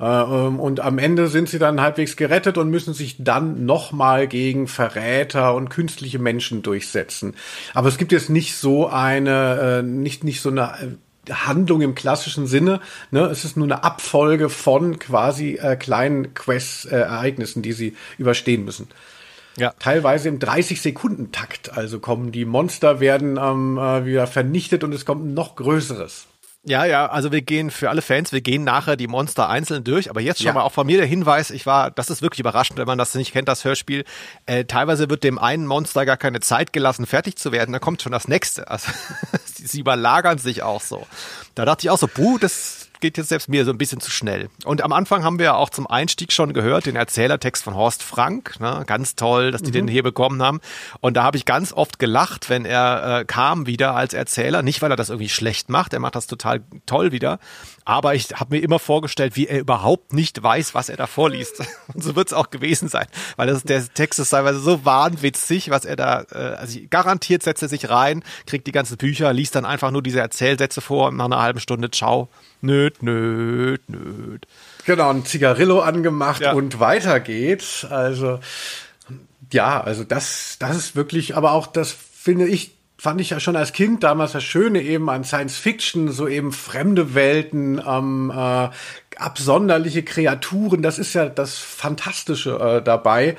Äh, 0.00 0.04
ähm, 0.04 0.58
und 0.58 0.80
am 0.80 0.98
Ende 0.98 1.28
sind 1.28 1.48
sie 1.48 1.58
dann 1.58 1.80
halbwegs 1.80 2.16
gerettet 2.16 2.56
und 2.56 2.70
müssen 2.70 2.94
sich 2.94 3.16
dann 3.18 3.66
nochmal 3.66 4.26
gegen 4.26 4.66
Verräter 4.66 5.54
und 5.54 5.68
künstliche 5.68 6.18
Menschen 6.18 6.62
durchsetzen. 6.62 7.34
Aber 7.74 7.88
es 7.88 7.98
gibt 7.98 8.12
jetzt 8.12 8.30
nicht 8.30 8.56
so 8.56 8.88
eine, 8.88 9.80
äh, 9.80 9.82
nicht, 9.82 10.24
nicht 10.24 10.40
so 10.40 10.48
eine 10.48 10.96
äh, 11.28 11.32
Handlung 11.32 11.82
im 11.82 11.94
klassischen 11.94 12.46
Sinne. 12.46 12.80
Ne? 13.10 13.26
Es 13.26 13.44
ist 13.44 13.58
nur 13.58 13.66
eine 13.66 13.84
Abfolge 13.84 14.48
von 14.48 14.98
quasi 14.98 15.58
äh, 15.60 15.76
kleinen 15.76 16.32
Quest-Ereignissen, 16.32 17.60
die 17.60 17.72
sie 17.72 17.94
überstehen 18.16 18.64
müssen. 18.64 18.88
Ja. 19.58 19.74
Teilweise 19.78 20.30
im 20.30 20.38
30-Sekunden-Takt. 20.38 21.76
Also 21.76 21.98
kommen 22.00 22.32
die 22.32 22.46
Monster, 22.46 23.00
werden 23.00 23.36
ähm, 23.36 23.76
wieder 23.76 24.26
vernichtet 24.26 24.82
und 24.82 24.94
es 24.94 25.04
kommt 25.04 25.34
noch 25.34 25.56
Größeres. 25.56 26.29
Ja, 26.62 26.84
ja, 26.84 27.06
also 27.06 27.32
wir 27.32 27.40
gehen 27.40 27.70
für 27.70 27.88
alle 27.88 28.02
Fans, 28.02 28.32
wir 28.32 28.42
gehen 28.42 28.64
nachher 28.64 28.96
die 28.96 29.06
Monster 29.06 29.48
einzeln 29.48 29.82
durch, 29.82 30.10
aber 30.10 30.20
jetzt 30.20 30.38
schon 30.38 30.48
ja. 30.48 30.52
mal 30.52 30.60
auch 30.62 30.72
von 30.72 30.86
mir 30.86 30.98
der 30.98 31.06
Hinweis, 31.06 31.50
ich 31.50 31.64
war, 31.64 31.90
das 31.90 32.10
ist 32.10 32.20
wirklich 32.20 32.40
überraschend, 32.40 32.78
wenn 32.78 32.86
man 32.86 32.98
das 32.98 33.14
nicht 33.14 33.32
kennt, 33.32 33.48
das 33.48 33.64
Hörspiel. 33.64 34.04
Äh, 34.44 34.66
teilweise 34.66 35.08
wird 35.08 35.24
dem 35.24 35.38
einen 35.38 35.66
Monster 35.66 36.04
gar 36.04 36.18
keine 36.18 36.40
Zeit 36.40 36.74
gelassen, 36.74 37.06
fertig 37.06 37.36
zu 37.36 37.50
werden, 37.50 37.72
dann 37.72 37.80
kommt 37.80 38.02
schon 38.02 38.12
das 38.12 38.28
nächste. 38.28 38.68
Also 38.68 38.92
sie 39.44 39.80
überlagern 39.80 40.36
sich 40.36 40.62
auch 40.62 40.82
so. 40.82 41.06
Da 41.54 41.64
dachte 41.64 41.86
ich 41.86 41.90
auch 41.90 41.98
so, 41.98 42.06
puh, 42.06 42.36
das 42.36 42.89
geht 43.00 43.18
jetzt 43.18 43.28
selbst 43.28 43.48
mir 43.48 43.64
so 43.64 43.70
ein 43.70 43.78
bisschen 43.78 44.00
zu 44.00 44.10
schnell. 44.10 44.48
Und 44.64 44.82
am 44.82 44.92
Anfang 44.92 45.24
haben 45.24 45.38
wir 45.38 45.46
ja 45.46 45.54
auch 45.54 45.70
zum 45.70 45.86
Einstieg 45.86 46.32
schon 46.32 46.52
gehört, 46.52 46.86
den 46.86 46.96
Erzählertext 46.96 47.64
von 47.64 47.74
Horst 47.74 48.02
Frank. 48.02 48.60
Ne? 48.60 48.84
Ganz 48.86 49.16
toll, 49.16 49.50
dass 49.50 49.62
die 49.62 49.70
mhm. 49.70 49.74
den 49.74 49.88
hier 49.88 50.02
bekommen 50.02 50.42
haben. 50.42 50.60
Und 51.00 51.16
da 51.16 51.22
habe 51.22 51.36
ich 51.36 51.44
ganz 51.44 51.72
oft 51.72 51.98
gelacht, 51.98 52.50
wenn 52.50 52.64
er 52.64 53.20
äh, 53.20 53.24
kam 53.24 53.66
wieder 53.66 53.94
als 53.94 54.14
Erzähler. 54.14 54.62
Nicht, 54.62 54.82
weil 54.82 54.90
er 54.90 54.96
das 54.96 55.10
irgendwie 55.10 55.28
schlecht 55.28 55.68
macht, 55.68 55.92
er 55.92 56.00
macht 56.00 56.14
das 56.14 56.26
total 56.26 56.62
toll 56.86 57.12
wieder. 57.12 57.38
Aber 57.90 58.14
ich 58.14 58.28
habe 58.36 58.54
mir 58.54 58.62
immer 58.62 58.78
vorgestellt, 58.78 59.34
wie 59.34 59.48
er 59.48 59.58
überhaupt 59.58 60.12
nicht 60.12 60.40
weiß, 60.40 60.76
was 60.76 60.88
er 60.88 60.96
da 60.96 61.08
vorliest. 61.08 61.58
Und 61.92 62.04
so 62.04 62.14
wird 62.14 62.28
es 62.28 62.32
auch 62.32 62.50
gewesen 62.50 62.88
sein. 62.88 63.06
Weil 63.34 63.48
das, 63.48 63.64
der 63.64 63.84
Text 63.92 64.20
ist 64.20 64.28
teilweise 64.28 64.60
so 64.60 64.84
wahnwitzig, 64.84 65.70
was 65.70 65.84
er 65.84 65.96
da, 65.96 66.24
äh, 66.30 66.36
also 66.36 66.78
garantiert 66.88 67.42
setzt 67.42 67.62
er 67.62 67.68
sich 67.68 67.90
rein, 67.90 68.22
kriegt 68.46 68.68
die 68.68 68.72
ganzen 68.72 68.96
Bücher, 68.96 69.32
liest 69.32 69.56
dann 69.56 69.64
einfach 69.64 69.90
nur 69.90 70.04
diese 70.04 70.20
Erzählsätze 70.20 70.80
vor 70.80 71.10
nach 71.10 71.24
einer 71.24 71.42
halben 71.42 71.58
Stunde, 71.58 71.90
ciao 71.90 72.28
nöt, 72.60 73.02
nöt, 73.02 73.80
nöt. 73.88 74.46
Genau, 74.84 75.10
ein 75.10 75.24
Zigarillo 75.24 75.80
angemacht 75.80 76.42
ja. 76.42 76.52
und 76.52 76.78
weiter 76.78 77.18
geht's. 77.18 77.84
Also, 77.84 78.38
ja, 79.52 79.80
also 79.80 80.04
das, 80.04 80.58
das 80.60 80.76
ist 80.76 80.94
wirklich, 80.94 81.36
aber 81.36 81.54
auch 81.54 81.66
das 81.66 81.90
finde 81.90 82.46
ich, 82.46 82.70
fand 83.00 83.18
ich 83.22 83.30
ja 83.30 83.40
schon 83.40 83.56
als 83.56 83.72
Kind 83.72 84.02
damals 84.02 84.32
das 84.32 84.44
Schöne 84.44 84.82
eben 84.82 85.08
an 85.08 85.24
Science 85.24 85.56
Fiction, 85.56 86.12
so 86.12 86.28
eben 86.28 86.52
fremde 86.52 87.14
Welten, 87.14 87.80
ähm, 87.86 88.30
äh, 88.30 88.68
absonderliche 89.20 90.02
Kreaturen, 90.02 90.82
das 90.82 90.98
ist 90.98 91.14
ja 91.14 91.28
das 91.28 91.58
Fantastische 91.58 92.58
äh, 92.58 92.82
dabei. 92.82 93.36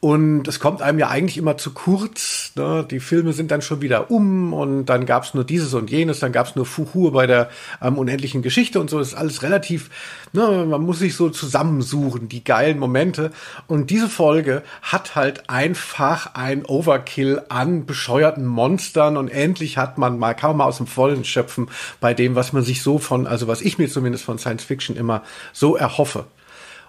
Und 0.00 0.46
es 0.48 0.60
kommt 0.60 0.82
einem 0.82 0.98
ja 0.98 1.08
eigentlich 1.08 1.38
immer 1.38 1.56
zu 1.56 1.72
kurz. 1.72 2.52
Ne? 2.56 2.86
Die 2.90 3.00
Filme 3.00 3.32
sind 3.32 3.50
dann 3.50 3.62
schon 3.62 3.80
wieder 3.80 4.10
um 4.10 4.52
und 4.52 4.86
dann 4.86 5.06
gab 5.06 5.24
es 5.24 5.32
nur 5.32 5.44
dieses 5.44 5.72
und 5.72 5.90
jenes, 5.90 6.20
dann 6.20 6.30
gab 6.30 6.46
es 6.46 6.56
nur 6.56 6.66
Fuhur 6.66 7.12
bei 7.12 7.26
der 7.26 7.48
ähm, 7.80 7.96
unendlichen 7.96 8.42
Geschichte 8.42 8.80
und 8.80 8.90
so. 8.90 8.98
Das 8.98 9.08
ist 9.08 9.14
alles 9.14 9.42
relativ, 9.42 9.90
ne? 10.32 10.66
man 10.68 10.82
muss 10.82 10.98
sich 10.98 11.16
so 11.16 11.30
zusammensuchen, 11.30 12.28
die 12.28 12.44
geilen 12.44 12.78
Momente. 12.78 13.30
Und 13.66 13.90
diese 13.90 14.10
Folge 14.10 14.62
hat 14.82 15.16
halt 15.16 15.48
einfach 15.48 16.34
ein 16.34 16.66
Overkill 16.66 17.42
an 17.48 17.86
bescheuerten 17.86 18.44
Monstern 18.44 19.16
und 19.16 19.28
endlich 19.28 19.78
hat 19.78 19.98
man 19.98 20.18
mal, 20.18 20.36
man 20.40 20.56
mal 20.56 20.66
aus 20.66 20.76
dem 20.76 20.86
Vollen 20.86 21.24
schöpfen 21.24 21.68
bei 22.00 22.14
dem, 22.14 22.34
was 22.34 22.52
man 22.52 22.62
sich 22.62 22.82
so 22.82 22.98
von, 22.98 23.26
also 23.26 23.48
was 23.48 23.62
ich 23.62 23.78
mir 23.78 23.88
zumindest 23.88 24.24
von 24.24 24.38
Science 24.38 24.64
Fiction 24.64 24.96
immer 24.96 25.23
so 25.52 25.76
erhoffe. 25.76 26.26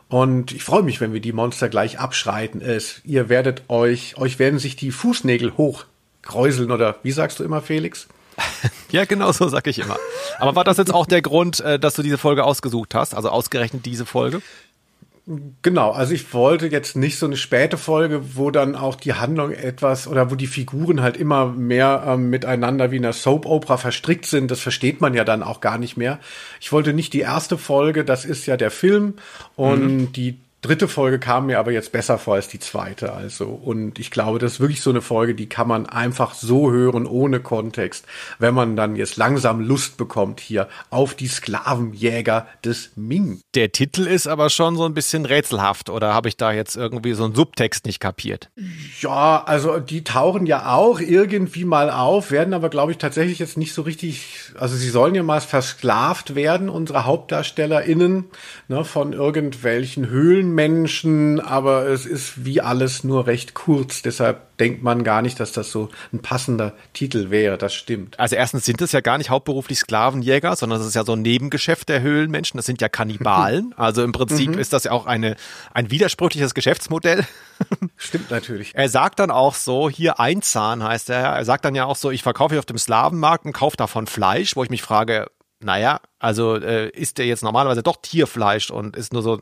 Und 0.08 0.52
ich 0.52 0.64
freue 0.64 0.84
mich, 0.84 1.02
wenn 1.02 1.14
wir 1.14 1.20
die 1.20 1.34
Monster 1.34 1.68
gleich 1.68 2.00
abschreiten. 2.00 2.62
Es, 2.62 3.02
ihr 3.04 3.28
werdet 3.30 3.64
euch, 3.70 4.18
euch 4.18 4.40
werden 4.40 4.60
sich 4.60 4.76
die 4.76 4.92
Fußnägel 4.92 5.58
hochkräuseln 5.58 6.72
oder 6.72 6.96
wie 7.04 7.12
sagst 7.12 7.40
du 7.40 7.44
immer, 7.44 7.62
Felix? 7.62 8.08
ja, 8.92 9.06
genau 9.06 9.32
so 9.32 9.48
sag 9.48 9.66
ich 9.68 9.80
immer. 9.80 9.98
Aber 10.40 10.56
war 10.56 10.64
das 10.64 10.78
jetzt 10.78 10.94
auch 10.94 11.06
der 11.06 11.22
Grund, 11.22 11.60
äh, 11.62 11.80
dass 11.80 11.96
du 11.96 12.04
diese 12.04 12.18
Folge 12.18 12.44
ausgesucht 12.44 12.94
hast? 12.94 13.16
Also 13.16 13.30
ausgerechnet 13.30 13.86
diese 13.86 14.06
Folge? 14.06 14.42
Genau, 15.64 15.90
also 15.90 16.14
ich 16.14 16.36
wollte 16.36 16.68
jetzt 16.68 16.96
nicht 16.96 17.18
so 17.18 17.26
eine 17.26 17.36
späte 17.36 17.78
Folge, 17.80 18.36
wo 18.36 18.52
dann 18.52 18.76
auch 18.76 18.94
die 18.94 19.14
Handlung 19.14 19.52
etwas 19.52 20.08
oder 20.08 20.30
wo 20.30 20.36
die 20.36 20.46
Figuren 20.46 21.02
halt 21.02 21.18
immer 21.18 21.48
mehr 21.48 22.04
ähm, 22.06 22.30
miteinander 22.30 22.92
wie 22.92 22.98
in 22.98 23.06
einer 23.06 23.14
Soap 23.14 23.48
Opera 23.48 23.78
verstrickt 23.78 24.28
sind. 24.28 24.52
Das 24.52 24.60
versteht 24.60 25.02
man 25.02 25.16
ja 25.16 25.24
dann 25.24 25.42
auch 25.42 25.62
gar 25.62 25.80
nicht 25.80 25.98
mehr. 25.98 26.20
Ich 26.62 26.72
wollte 26.72 26.94
nicht 26.94 27.12
die 27.14 27.22
erste 27.22 27.58
Folge, 27.58 28.06
das 28.06 28.24
ist 28.24 28.46
ja 28.46 28.56
der 28.56 28.70
Film 28.70 29.16
und 29.56 29.86
mhm. 29.86 30.12
die 30.12 30.38
dritte 30.66 30.88
Folge 30.88 31.20
kam 31.20 31.48
mir 31.48 31.60
aber 31.60 31.72
jetzt 31.72 31.92
besser 31.92 32.18
vor 32.18 32.36
als 32.36 32.48
die 32.48 32.60
zweite. 32.60 33.14
Also, 33.14 33.46
und 33.46 34.00
ich 34.00 34.12
glaube, 34.12 34.40
das 34.40 34.54
ist 34.54 34.60
wirklich 34.60 34.82
so 34.82 34.90
eine 34.90 35.02
Folge, 35.02 35.36
die 35.36 35.48
kann 35.48 35.68
man 35.68 35.86
einfach 35.86 36.34
so 36.34 36.72
hören, 36.72 37.06
ohne 37.06 37.40
Kontext, 37.40 38.06
wenn 38.40 38.54
man 38.54 38.76
dann 38.76 38.96
jetzt 38.96 39.18
langsam 39.18 39.62
Lust 39.62 39.98
bekommt 39.98 40.40
hier 40.40 40.68
auf 40.90 41.14
die 41.14 41.28
Sklavenjäger 41.28 42.48
des 42.64 42.92
Ming. 42.96 43.42
Der 43.54 43.72
Titel 43.72 44.08
ist 44.08 44.28
aber 44.28 44.50
schon 44.50 44.76
so 44.76 44.86
ein 44.86 44.94
bisschen 44.94 45.26
rätselhaft, 45.26 45.90
oder 45.90 46.14
habe 46.14 46.30
ich 46.30 46.38
da 46.38 46.52
jetzt 46.52 46.76
irgendwie 46.76 47.14
so 47.14 47.26
einen 47.26 47.36
Subtext 47.36 47.86
nicht 47.86 48.00
kapiert? 48.00 48.50
Ja, 49.00 49.44
also 49.46 49.80
die 49.80 50.04
tauchen 50.04 50.46
ja 50.46 50.74
auch 50.74 51.00
irgendwie 51.00 51.66
mal 51.66 51.90
auf, 51.90 52.32
werden 52.32 52.54
aber, 52.54 52.70
glaube 52.70 52.92
ich, 52.92 52.98
tatsächlich 52.98 53.40
jetzt 53.40 53.58
nicht 53.58 53.74
so 53.74 53.84
richtig, 53.84 54.52
also 54.58 54.76
sie 54.76 54.90
sollen 54.90 55.16
ja 55.16 55.24
mal 55.24 55.42
versklavt 55.42 56.36
werden, 56.36 56.70
unsere 56.70 57.06
HauptdarstellerInnen, 57.06 58.26
ne, 58.68 58.84
von 58.86 59.14
irgendwelchen 59.14 60.08
Höhlen 60.08 60.55
Menschen, 60.56 61.40
aber 61.40 61.88
es 61.88 62.06
ist 62.06 62.46
wie 62.46 62.62
alles 62.62 63.04
nur 63.04 63.28
recht 63.28 63.54
kurz. 63.54 64.02
Deshalb 64.02 64.58
denkt 64.58 64.82
man 64.82 65.04
gar 65.04 65.22
nicht, 65.22 65.40
dass 65.40 65.52
das 65.52 65.70
so 65.70 65.90
ein 66.14 66.22
passender 66.22 66.74
Titel 66.94 67.30
wäre. 67.30 67.58
Das 67.58 67.74
stimmt. 67.74 68.20
Also 68.20 68.36
erstens 68.36 68.66
sind 68.66 68.82
es 68.82 68.94
ja 68.94 69.02
gar 69.02 69.18
nicht 69.18 69.30
hauptberuflich 69.30 69.80
Sklavenjäger, 69.80 70.56
sondern 70.56 70.80
es 70.80 70.88
ist 70.88 70.96
ja 70.96 71.04
so 71.04 71.14
ein 71.14 71.22
Nebengeschäft 71.22 71.90
der 71.90 72.02
Höhlenmenschen. 72.02 72.58
Das 72.58 72.66
sind 72.66 72.82
ja 72.82 72.90
Kannibalen. 72.90 73.74
Also 73.86 74.04
im 74.04 74.14
Prinzip 74.14 74.52
mhm. 74.52 74.58
ist 74.58 74.74
das 74.74 74.86
ja 74.86 74.92
auch 74.92 75.06
eine, 75.06 75.36
ein 75.74 75.92
widersprüchliches 75.92 76.54
Geschäftsmodell. 76.54 77.26
Stimmt 77.98 78.32
natürlich. 78.32 78.72
Er 78.74 78.90
sagt 78.90 79.20
dann 79.20 79.32
auch 79.32 79.54
so, 79.54 79.90
hier 79.90 80.20
Einzahn 80.20 80.82
heißt 80.82 81.10
er. 81.10 81.24
Er 81.24 81.46
sagt 81.46 81.66
dann 81.66 81.76
ja 81.76 81.86
auch 81.86 81.98
so, 81.98 82.10
ich 82.10 82.24
verkaufe 82.24 82.58
auf 82.58 82.66
dem 82.66 82.78
Slavenmarkt 82.78 83.46
und 83.46 83.54
kaufe 83.54 83.76
davon 83.76 84.08
Fleisch, 84.08 84.56
wo 84.56 84.64
ich 84.64 84.70
mich 84.70 84.82
frage, 84.82 85.28
naja, 85.60 86.00
also 86.20 86.56
äh, 86.56 86.90
isst 86.90 87.18
der 87.18 87.26
jetzt 87.26 87.44
normalerweise 87.44 87.84
doch 87.84 87.98
Tierfleisch 88.02 88.72
und 88.72 88.96
ist 88.96 89.14
nur 89.14 89.22
so 89.22 89.42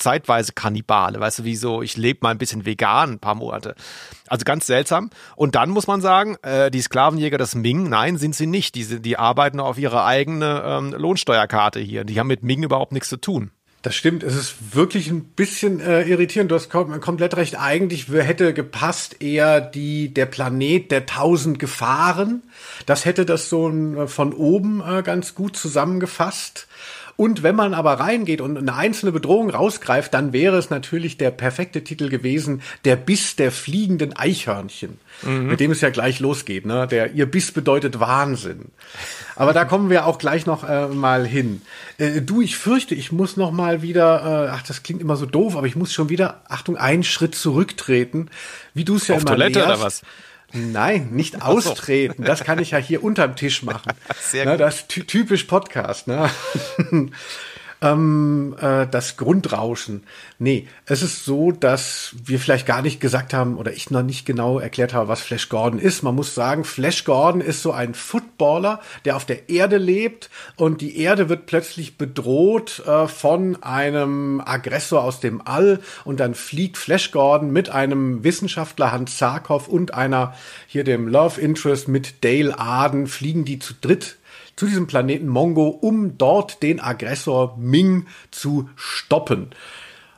zeitweise 0.00 0.52
Kannibale, 0.52 1.20
weißt 1.20 1.40
du, 1.40 1.44
wie 1.44 1.56
so, 1.56 1.82
ich 1.82 1.96
lebe 1.96 2.20
mal 2.22 2.30
ein 2.30 2.38
bisschen 2.38 2.66
vegan 2.66 3.12
ein 3.12 3.18
paar 3.18 3.34
Monate. 3.34 3.74
Also 4.26 4.44
ganz 4.44 4.66
seltsam. 4.66 5.10
Und 5.36 5.54
dann 5.54 5.70
muss 5.70 5.86
man 5.86 6.00
sagen, 6.00 6.36
äh, 6.42 6.70
die 6.70 6.80
Sklavenjäger 6.80 7.38
des 7.38 7.54
Ming, 7.54 7.88
nein, 7.88 8.16
sind 8.16 8.34
sie 8.34 8.46
nicht. 8.46 8.74
Die, 8.74 9.00
die 9.00 9.16
arbeiten 9.16 9.60
auf 9.60 9.78
ihre 9.78 10.04
eigene 10.04 10.62
ähm, 10.64 10.94
Lohnsteuerkarte 10.96 11.80
hier. 11.80 12.04
Die 12.04 12.18
haben 12.18 12.28
mit 12.28 12.42
Ming 12.42 12.62
überhaupt 12.62 12.92
nichts 12.92 13.08
zu 13.08 13.16
tun. 13.16 13.50
Das 13.82 13.94
stimmt, 13.94 14.22
es 14.22 14.36
ist 14.36 14.74
wirklich 14.74 15.08
ein 15.08 15.24
bisschen 15.24 15.80
äh, 15.80 16.02
irritierend. 16.02 16.50
Du 16.50 16.54
hast 16.54 16.68
kom 16.68 17.00
komplett 17.00 17.36
recht. 17.38 17.58
Eigentlich 17.58 18.08
hätte 18.08 18.52
gepasst 18.52 19.22
eher 19.22 19.62
die 19.62 20.12
der 20.12 20.26
Planet 20.26 20.90
der 20.90 21.06
tausend 21.06 21.58
Gefahren. 21.58 22.42
Das 22.84 23.06
hätte 23.06 23.24
das 23.24 23.48
so 23.48 23.70
äh, 23.70 24.06
von 24.06 24.34
oben 24.34 24.82
äh, 24.86 25.02
ganz 25.02 25.34
gut 25.34 25.56
zusammengefasst. 25.56 26.68
Und 27.20 27.42
wenn 27.42 27.54
man 27.54 27.74
aber 27.74 28.00
reingeht 28.00 28.40
und 28.40 28.56
eine 28.56 28.74
einzelne 28.74 29.12
Bedrohung 29.12 29.50
rausgreift, 29.50 30.14
dann 30.14 30.32
wäre 30.32 30.56
es 30.56 30.70
natürlich 30.70 31.18
der 31.18 31.30
perfekte 31.30 31.84
Titel 31.84 32.08
gewesen, 32.08 32.62
der 32.86 32.96
Biss 32.96 33.36
der 33.36 33.52
fliegenden 33.52 34.16
Eichhörnchen, 34.16 34.98
mhm. 35.20 35.48
mit 35.48 35.60
dem 35.60 35.70
es 35.70 35.82
ja 35.82 35.90
gleich 35.90 36.20
losgeht. 36.20 36.64
Ne? 36.64 36.86
Der 36.86 37.12
ihr 37.12 37.30
Biss 37.30 37.52
bedeutet 37.52 38.00
Wahnsinn. 38.00 38.68
Aber 39.36 39.52
da 39.52 39.66
kommen 39.66 39.90
wir 39.90 40.06
auch 40.06 40.16
gleich 40.16 40.46
noch 40.46 40.66
äh, 40.66 40.86
mal 40.86 41.26
hin. 41.26 41.60
Äh, 41.98 42.22
du, 42.22 42.40
ich 42.40 42.56
fürchte, 42.56 42.94
ich 42.94 43.12
muss 43.12 43.36
noch 43.36 43.52
mal 43.52 43.82
wieder, 43.82 44.46
äh, 44.46 44.48
ach, 44.52 44.62
das 44.62 44.82
klingt 44.82 45.02
immer 45.02 45.16
so 45.16 45.26
doof, 45.26 45.56
aber 45.58 45.66
ich 45.66 45.76
muss 45.76 45.92
schon 45.92 46.08
wieder, 46.08 46.40
Achtung, 46.48 46.78
einen 46.78 47.04
Schritt 47.04 47.34
zurücktreten, 47.34 48.30
wie 48.72 48.84
du 48.84 48.96
es 48.96 49.08
ja 49.08 49.16
Auf 49.16 49.20
immer 49.24 49.32
Toilette 49.32 49.58
lehrst. 49.58 49.74
oder 49.74 49.84
was? 49.84 50.02
Nein, 50.52 51.10
nicht 51.12 51.42
austreten. 51.42 52.24
Das 52.24 52.44
kann 52.44 52.58
ich 52.58 52.72
ja 52.72 52.78
hier 52.78 53.04
unterm 53.04 53.36
Tisch 53.36 53.62
machen. 53.62 53.92
Sehr 54.20 54.46
gut. 54.46 54.60
das 54.60 54.76
ist 54.76 54.88
ty 54.88 55.04
typisch 55.04 55.44
Podcast. 55.44 56.06
Ne? 56.06 56.30
ähm, 57.82 58.54
äh, 58.60 58.86
das 58.86 59.16
Grundrauschen. 59.16 60.04
Nee, 60.38 60.68
es 60.86 61.02
ist 61.02 61.24
so, 61.24 61.52
dass 61.52 62.14
wir 62.24 62.38
vielleicht 62.38 62.66
gar 62.66 62.82
nicht 62.82 63.00
gesagt 63.00 63.32
haben 63.32 63.56
oder 63.56 63.72
ich 63.72 63.90
noch 63.90 64.02
nicht 64.02 64.26
genau 64.26 64.58
erklärt 64.58 64.94
habe, 64.94 65.08
was 65.08 65.20
Flash 65.20 65.48
Gordon 65.48 65.78
ist. 65.78 66.02
Man 66.02 66.14
muss 66.14 66.34
sagen, 66.34 66.64
Flash 66.64 67.04
Gordon 67.04 67.40
ist 67.40 67.62
so 67.62 67.72
ein 67.72 67.94
Footballer, 67.94 68.80
der 69.04 69.16
auf 69.16 69.24
der 69.24 69.48
Erde 69.48 69.78
lebt 69.78 70.30
und 70.56 70.80
die 70.80 70.98
Erde 70.98 71.28
wird 71.28 71.46
plötzlich 71.46 71.96
bedroht 71.96 72.82
äh, 72.86 73.08
von 73.08 73.62
einem 73.62 74.40
Aggressor 74.44 75.02
aus 75.02 75.20
dem 75.20 75.40
All 75.46 75.80
und 76.04 76.20
dann 76.20 76.34
fliegt 76.34 76.76
Flash 76.76 77.10
Gordon 77.10 77.50
mit 77.50 77.70
einem 77.70 78.24
Wissenschaftler 78.24 78.92
Hans 78.92 79.16
Zarkov 79.16 79.68
und 79.68 79.94
einer 79.94 80.34
hier 80.66 80.84
dem 80.84 81.08
Love 81.08 81.40
Interest 81.40 81.88
mit 81.88 82.24
Dale 82.24 82.58
Arden 82.58 83.06
fliegen 83.06 83.44
die 83.44 83.58
zu 83.58 83.74
dritt 83.80 84.16
zu 84.60 84.66
diesem 84.66 84.86
Planeten 84.86 85.26
Mongo, 85.26 85.68
um 85.68 86.18
dort 86.18 86.62
den 86.62 86.80
Aggressor 86.80 87.56
Ming 87.56 88.06
zu 88.30 88.68
stoppen. 88.76 89.52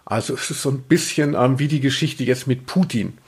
Also 0.04 0.34
es 0.34 0.50
ist 0.50 0.62
so 0.62 0.70
ein 0.70 0.82
bisschen 0.82 1.34
ähm, 1.34 1.60
wie 1.60 1.68
die 1.68 1.78
Geschichte 1.78 2.24
jetzt 2.24 2.48
mit 2.48 2.66
Putin. 2.66 3.18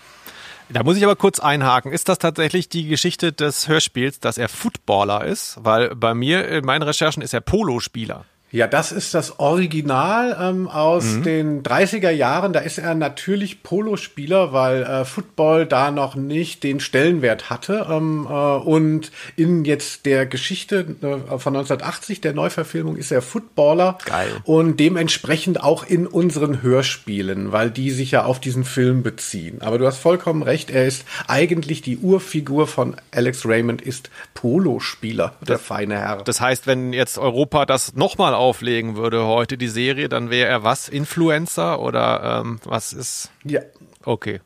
Da 0.71 0.83
muss 0.83 0.97
ich 0.97 1.05
aber 1.05 1.15
kurz 1.15 1.39
einhaken. 1.39 1.93
Ist 1.93 2.09
das 2.09 2.19
tatsächlich 2.19 2.69
die 2.69 2.89
Geschichte 2.89 3.33
des 3.33 3.69
Hörspiels, 3.69 4.19
dass 4.19 4.39
er 4.39 4.49
Footballer 4.49 5.25
ist? 5.25 5.57
Weil 5.61 5.95
bei 5.95 6.15
mir 6.15 6.49
in 6.49 6.65
meinen 6.65 6.83
Recherchen 6.83 7.23
ist 7.23 7.33
er 7.33 7.43
Polospieler. 7.43 8.25
Ja, 8.55 8.69
das 8.69 8.93
ist 8.93 9.15
das 9.15 9.41
Original 9.41 10.37
ähm, 10.41 10.69
aus 10.69 11.21
den 11.25 11.65
30er 11.65 12.11
Jahren. 12.11 12.53
Da 12.53 12.61
ist 12.61 12.79
er 12.79 12.95
natürlich 12.95 13.65
Polospieler, 13.65 14.53
weil 14.53 14.85
äh, 14.85 15.05
Football 15.05 15.67
da 15.67 15.91
noch 15.91 16.15
nicht 16.15 16.63
den 16.63 16.79
Stellenwert 16.79 17.51
hatte. 17.51 17.89
Ähm, 17.91 18.29
äh, 18.31 18.33
und 18.33 19.11
in 19.35 19.65
jetzt 19.65 20.07
der 20.07 20.27
Geschichte 20.27 20.87
äh, 21.03 21.37
von 21.37 21.57
1980, 21.57 22.21
der 22.21 22.33
Neuverfilmung, 22.33 22.95
ist 22.95 23.11
er 23.11 23.23
Footballer. 23.23 23.99
Geil. 24.05 24.31
Und 24.45 24.79
dementsprechend 24.79 25.61
auch 25.61 25.85
in 25.85 26.07
unseren 26.07 26.63
Hörspielen, 26.63 27.51
weil 27.51 27.73
die 27.73 27.91
sich 27.91 28.13
ja 28.13 28.25
auf 28.25 28.39
diesen 28.39 28.63
Film 28.63 29.03
beziehen. 29.03 29.63
Aber 29.63 29.79
du 29.79 29.87
hast 29.89 29.99
vollkommen 29.99 30.45
recht, 30.45 30.71
er 30.71 30.87
ist 30.87 31.05
eigentlich 31.27 31.83
die 31.83 31.99
Urfigur 31.99 32.69
von 32.69 32.95
Alex 33.11 33.45
Raymond, 33.45 33.83
ist 33.83 34.11
Polospieler, 34.35 35.33
der 35.41 35.59
feine 35.59 35.99
Herr. 35.99 36.23
Das 36.23 36.41
heißt, 36.41 36.69
wenn 36.69 36.93
jetzt 36.93 37.19
Europa 37.19 37.67
das 37.67 37.97
nochmal 37.97 38.44
auflegen 38.45 38.97
würde 38.97 39.25
heute, 39.25 39.57
die 39.57 39.69
Serie, 39.69 40.09
dann 40.09 40.31
wäre 40.31 40.49
er 40.49 40.63
was? 40.63 40.89
Influencer 40.89 41.81
oder 41.81 42.43
ähm, 42.45 42.61
was 42.65 42.93
ist? 42.93 43.31
ja, 43.45 43.61
Okay. 44.05 44.41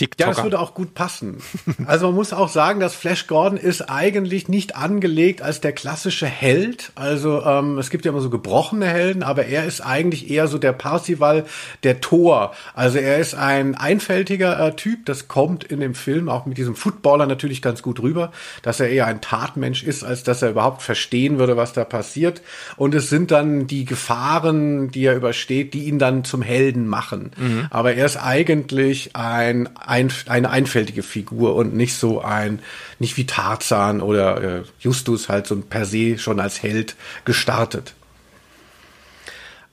Ja, 0.00 0.06
TikToker. 0.06 0.30
das 0.30 0.42
würde 0.42 0.60
auch 0.60 0.74
gut 0.74 0.94
passen. 0.94 1.38
Also 1.86 2.06
man 2.06 2.16
muss 2.16 2.32
auch 2.32 2.48
sagen, 2.48 2.80
dass 2.80 2.94
Flash 2.94 3.26
Gordon 3.26 3.56
ist 3.58 3.82
eigentlich 3.82 4.48
nicht 4.48 4.76
angelegt 4.76 5.42
als 5.42 5.60
der 5.60 5.72
klassische 5.72 6.26
Held. 6.26 6.92
Also 6.94 7.42
ähm, 7.44 7.78
es 7.78 7.90
gibt 7.90 8.04
ja 8.04 8.10
immer 8.10 8.20
so 8.20 8.30
gebrochene 8.30 8.86
Helden, 8.86 9.22
aber 9.22 9.46
er 9.46 9.64
ist 9.64 9.80
eigentlich 9.80 10.30
eher 10.30 10.48
so 10.48 10.58
der 10.58 10.72
Parsival, 10.72 11.46
der 11.84 12.00
Tor. 12.00 12.52
Also 12.74 12.98
er 12.98 13.18
ist 13.18 13.34
ein 13.34 13.74
einfältiger 13.74 14.58
äh, 14.58 14.76
Typ. 14.76 15.06
Das 15.06 15.28
kommt 15.28 15.64
in 15.64 15.80
dem 15.80 15.94
Film 15.94 16.28
auch 16.28 16.46
mit 16.46 16.58
diesem 16.58 16.74
Footballer 16.74 17.26
natürlich 17.26 17.62
ganz 17.62 17.82
gut 17.82 18.00
rüber, 18.00 18.32
dass 18.62 18.80
er 18.80 18.88
eher 18.90 19.06
ein 19.06 19.20
Tatmensch 19.20 19.82
ist, 19.82 20.04
als 20.04 20.22
dass 20.22 20.42
er 20.42 20.50
überhaupt 20.50 20.82
verstehen 20.82 21.38
würde, 21.38 21.56
was 21.56 21.72
da 21.72 21.84
passiert. 21.84 22.42
Und 22.76 22.94
es 22.94 23.08
sind 23.08 23.30
dann 23.30 23.66
die 23.66 23.84
Gefahren, 23.84 24.90
die 24.90 25.04
er 25.04 25.16
übersteht, 25.16 25.74
die 25.74 25.84
ihn 25.84 25.98
dann 25.98 26.24
zum 26.24 26.42
Helden 26.42 26.86
machen. 26.86 27.30
Aber 27.70 27.94
er 27.94 28.06
ist 28.06 28.16
eigentlich 28.16 29.16
ein, 29.16 29.68
ein, 29.88 30.12
eine 30.26 30.50
einfältige 30.50 31.02
Figur 31.02 31.54
und 31.54 31.74
nicht 31.74 31.94
so 31.94 32.20
ein, 32.20 32.60
nicht 32.98 33.16
wie 33.16 33.26
Tarzan 33.26 34.00
oder 34.00 34.42
äh, 34.42 34.62
Justus 34.80 35.28
halt 35.28 35.46
so 35.46 35.56
per 35.56 35.84
se 35.84 36.18
schon 36.18 36.40
als 36.40 36.62
Held 36.62 36.96
gestartet. 37.24 37.94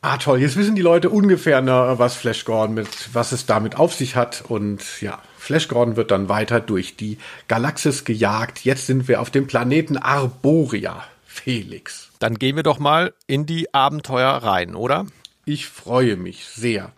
Ah, 0.01 0.17
toll. 0.17 0.39
Jetzt 0.39 0.55
wissen 0.55 0.75
die 0.75 0.83
Leute 0.83 1.09
ungefähr, 1.09 1.61
ne, 1.61 1.95
was 1.97 2.15
Flash 2.15 2.45
Gordon 2.45 2.75
mit, 2.75 2.87
was 3.13 3.31
es 3.31 3.47
damit 3.47 3.77
auf 3.77 3.93
sich 3.95 4.15
hat. 4.15 4.43
Und 4.47 5.01
ja, 5.01 5.19
Flash 5.37 5.67
Gordon 5.67 5.95
wird 5.95 6.11
dann 6.11 6.29
weiter 6.29 6.59
durch 6.59 6.95
die 6.95 7.17
Galaxis 7.47 8.05
gejagt. 8.05 8.63
Jetzt 8.63 8.85
sind 8.85 9.07
wir 9.07 9.19
auf 9.19 9.31
dem 9.31 9.47
Planeten 9.47 9.97
Arboria. 9.97 11.03
Felix. 11.35 12.09
Dann 12.19 12.35
gehen 12.35 12.55
wir 12.55 12.63
doch 12.63 12.79
mal 12.79 13.13
in 13.27 13.45
die 13.45 13.73
Abenteuer 13.73 14.29
rein, 14.29 14.73
oder? 14.73 15.05
Ich 15.45 15.67
freue 15.67 16.15
mich 16.15 16.45
sehr. 16.45 16.93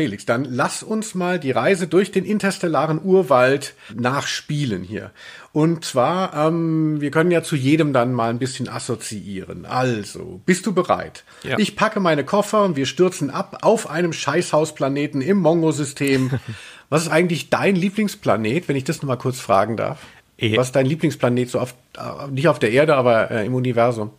Felix, 0.00 0.24
dann 0.24 0.46
lass 0.46 0.82
uns 0.82 1.14
mal 1.14 1.38
die 1.38 1.50
Reise 1.50 1.86
durch 1.86 2.10
den 2.10 2.24
interstellaren 2.24 3.04
Urwald 3.04 3.74
nachspielen 3.94 4.82
hier. 4.82 5.10
Und 5.52 5.84
zwar, 5.84 6.32
ähm, 6.46 7.02
wir 7.02 7.10
können 7.10 7.30
ja 7.30 7.42
zu 7.42 7.54
jedem 7.54 7.92
dann 7.92 8.14
mal 8.14 8.30
ein 8.30 8.38
bisschen 8.38 8.66
assoziieren. 8.66 9.66
Also, 9.66 10.40
bist 10.46 10.64
du 10.64 10.72
bereit? 10.72 11.24
Ja. 11.42 11.58
Ich 11.58 11.76
packe 11.76 12.00
meine 12.00 12.24
Koffer 12.24 12.64
und 12.64 12.76
wir 12.76 12.86
stürzen 12.86 13.28
ab 13.28 13.58
auf 13.60 13.90
einem 13.90 14.14
Scheißhausplaneten 14.14 15.20
im 15.20 15.36
Mongo-System. 15.36 16.30
Was 16.88 17.02
ist 17.02 17.08
eigentlich 17.10 17.50
dein 17.50 17.76
Lieblingsplanet, 17.76 18.68
wenn 18.68 18.76
ich 18.76 18.84
das 18.84 19.02
nochmal 19.02 19.18
kurz 19.18 19.38
fragen 19.38 19.76
darf? 19.76 19.98
Eh. 20.38 20.56
Was 20.56 20.68
ist 20.68 20.76
dein 20.76 20.86
Lieblingsplanet 20.86 21.50
so 21.50 21.60
auf, 21.60 21.74
äh, 21.98 22.28
nicht 22.30 22.48
auf 22.48 22.58
der 22.58 22.72
Erde, 22.72 22.96
aber 22.96 23.30
äh, 23.30 23.44
im 23.44 23.54
Universum? 23.54 24.12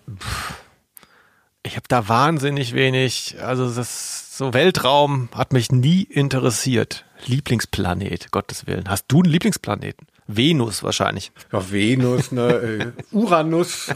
Ich 1.64 1.76
habe 1.76 1.88
da 1.88 2.08
wahnsinnig 2.08 2.76
wenig, 2.76 3.38
also 3.42 3.68
das 3.68 4.21
so 4.42 4.56
Weltraum 4.56 5.30
hat 5.36 5.54
mich 5.54 5.72
nie 5.72 6.02
interessiert. 6.02 7.06
Lieblingsplanet, 7.28 8.32
Gottes 8.32 8.66
Willen. 8.66 8.90
Hast 8.90 9.06
du 9.10 9.22
einen 9.22 9.32
Lieblingsplaneten? 9.32 10.08
Venus 10.26 10.82
wahrscheinlich. 10.82 11.32
Ja, 11.54 11.72
Venus, 11.72 12.32
ne, 12.32 12.48
äh, 12.50 12.92
Uranus. 13.12 13.94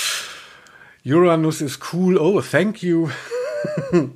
Uranus 1.04 1.60
ist 1.60 1.80
cool. 1.92 2.16
Oh, 2.16 2.40
thank 2.40 2.82
you. 2.82 3.10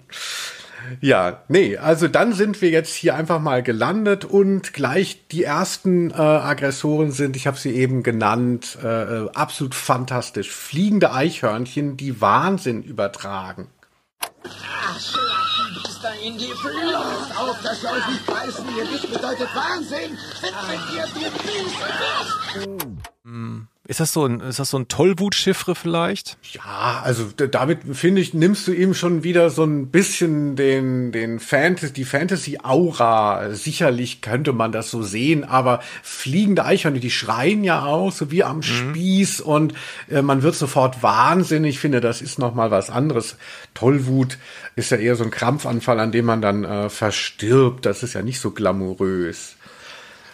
ja, 1.02 1.42
nee, 1.48 1.76
also 1.76 2.08
dann 2.08 2.32
sind 2.32 2.62
wir 2.62 2.70
jetzt 2.70 2.94
hier 2.94 3.14
einfach 3.14 3.38
mal 3.38 3.62
gelandet 3.62 4.24
und 4.24 4.72
gleich 4.72 5.26
die 5.30 5.44
ersten 5.44 6.12
äh, 6.12 6.14
Aggressoren 6.14 7.12
sind, 7.12 7.36
ich 7.36 7.46
habe 7.46 7.58
sie 7.58 7.74
eben 7.74 8.02
genannt, 8.02 8.78
äh, 8.82 9.02
äh, 9.24 9.30
absolut 9.34 9.74
fantastisch. 9.74 10.50
Fliegende 10.50 11.12
Eichhörnchen, 11.12 11.98
die 11.98 12.22
Wahnsinn 12.22 12.82
übertragen. 12.82 13.68
Ist 15.88 16.02
da 16.02 16.10
in 16.22 16.38
die 16.38 16.48
Luft 16.48 17.36
auf, 17.36 17.62
dass 17.62 17.82
ihr 17.82 17.90
euch 17.90 18.06
nicht 18.08 18.26
beißen. 18.26 18.76
Ihr 18.76 18.84
Biss 18.84 19.02
bedeutet 19.02 19.48
Wahnsinn. 19.54 20.18
Wenn 20.40 20.80
ihr 20.96 21.06
den 21.06 21.32
Biss 21.32 21.72
Ist 23.88 24.00
das 24.00 24.12
so 24.12 24.26
ein, 24.26 24.40
ist 24.40 24.58
das 24.58 24.70
so 24.70 24.78
ein 24.78 24.88
Tollwut-Chiffre 24.88 25.76
vielleicht? 25.76 26.38
Ja, 26.52 27.02
also 27.04 27.24
damit 27.32 27.80
finde 27.92 28.20
ich, 28.20 28.34
nimmst 28.34 28.66
du 28.66 28.72
ihm 28.72 28.94
schon 28.94 29.22
wieder 29.22 29.48
so 29.50 29.62
ein 29.62 29.88
bisschen 29.88 30.56
den, 30.56 31.12
den 31.12 31.38
Fantasy, 31.38 31.92
die 31.92 32.04
Fantasy-Aura. 32.04 33.50
Sicherlich 33.54 34.22
könnte 34.22 34.52
man 34.52 34.72
das 34.72 34.90
so 34.90 35.02
sehen, 35.02 35.44
aber 35.44 35.80
fliegende 36.02 36.64
Eichhörnchen, 36.64 37.00
die 37.00 37.10
schreien 37.10 37.62
ja 37.62 37.84
auch, 37.84 38.10
so 38.10 38.32
wie 38.32 38.42
am 38.42 38.62
Spieß 38.62 39.40
und 39.40 39.74
äh, 40.10 40.22
man 40.22 40.42
wird 40.42 40.56
sofort 40.56 41.02
wahnsinnig. 41.02 41.76
Ich 41.76 41.80
finde, 41.80 42.00
das 42.00 42.22
ist 42.22 42.38
nochmal 42.38 42.70
was 42.70 42.90
anderes. 42.90 43.36
Tollwut 43.74 44.38
ist 44.74 44.90
ja 44.90 44.96
eher 44.96 45.14
so 45.14 45.24
ein 45.24 45.30
Krampfanfall, 45.30 46.00
an 46.00 46.10
dem 46.10 46.24
man 46.24 46.42
dann 46.42 46.64
äh, 46.64 46.88
verstirbt. 46.88 47.86
Das 47.86 48.02
ist 48.02 48.14
ja 48.14 48.22
nicht 48.22 48.40
so 48.40 48.50
glamourös. 48.50 49.55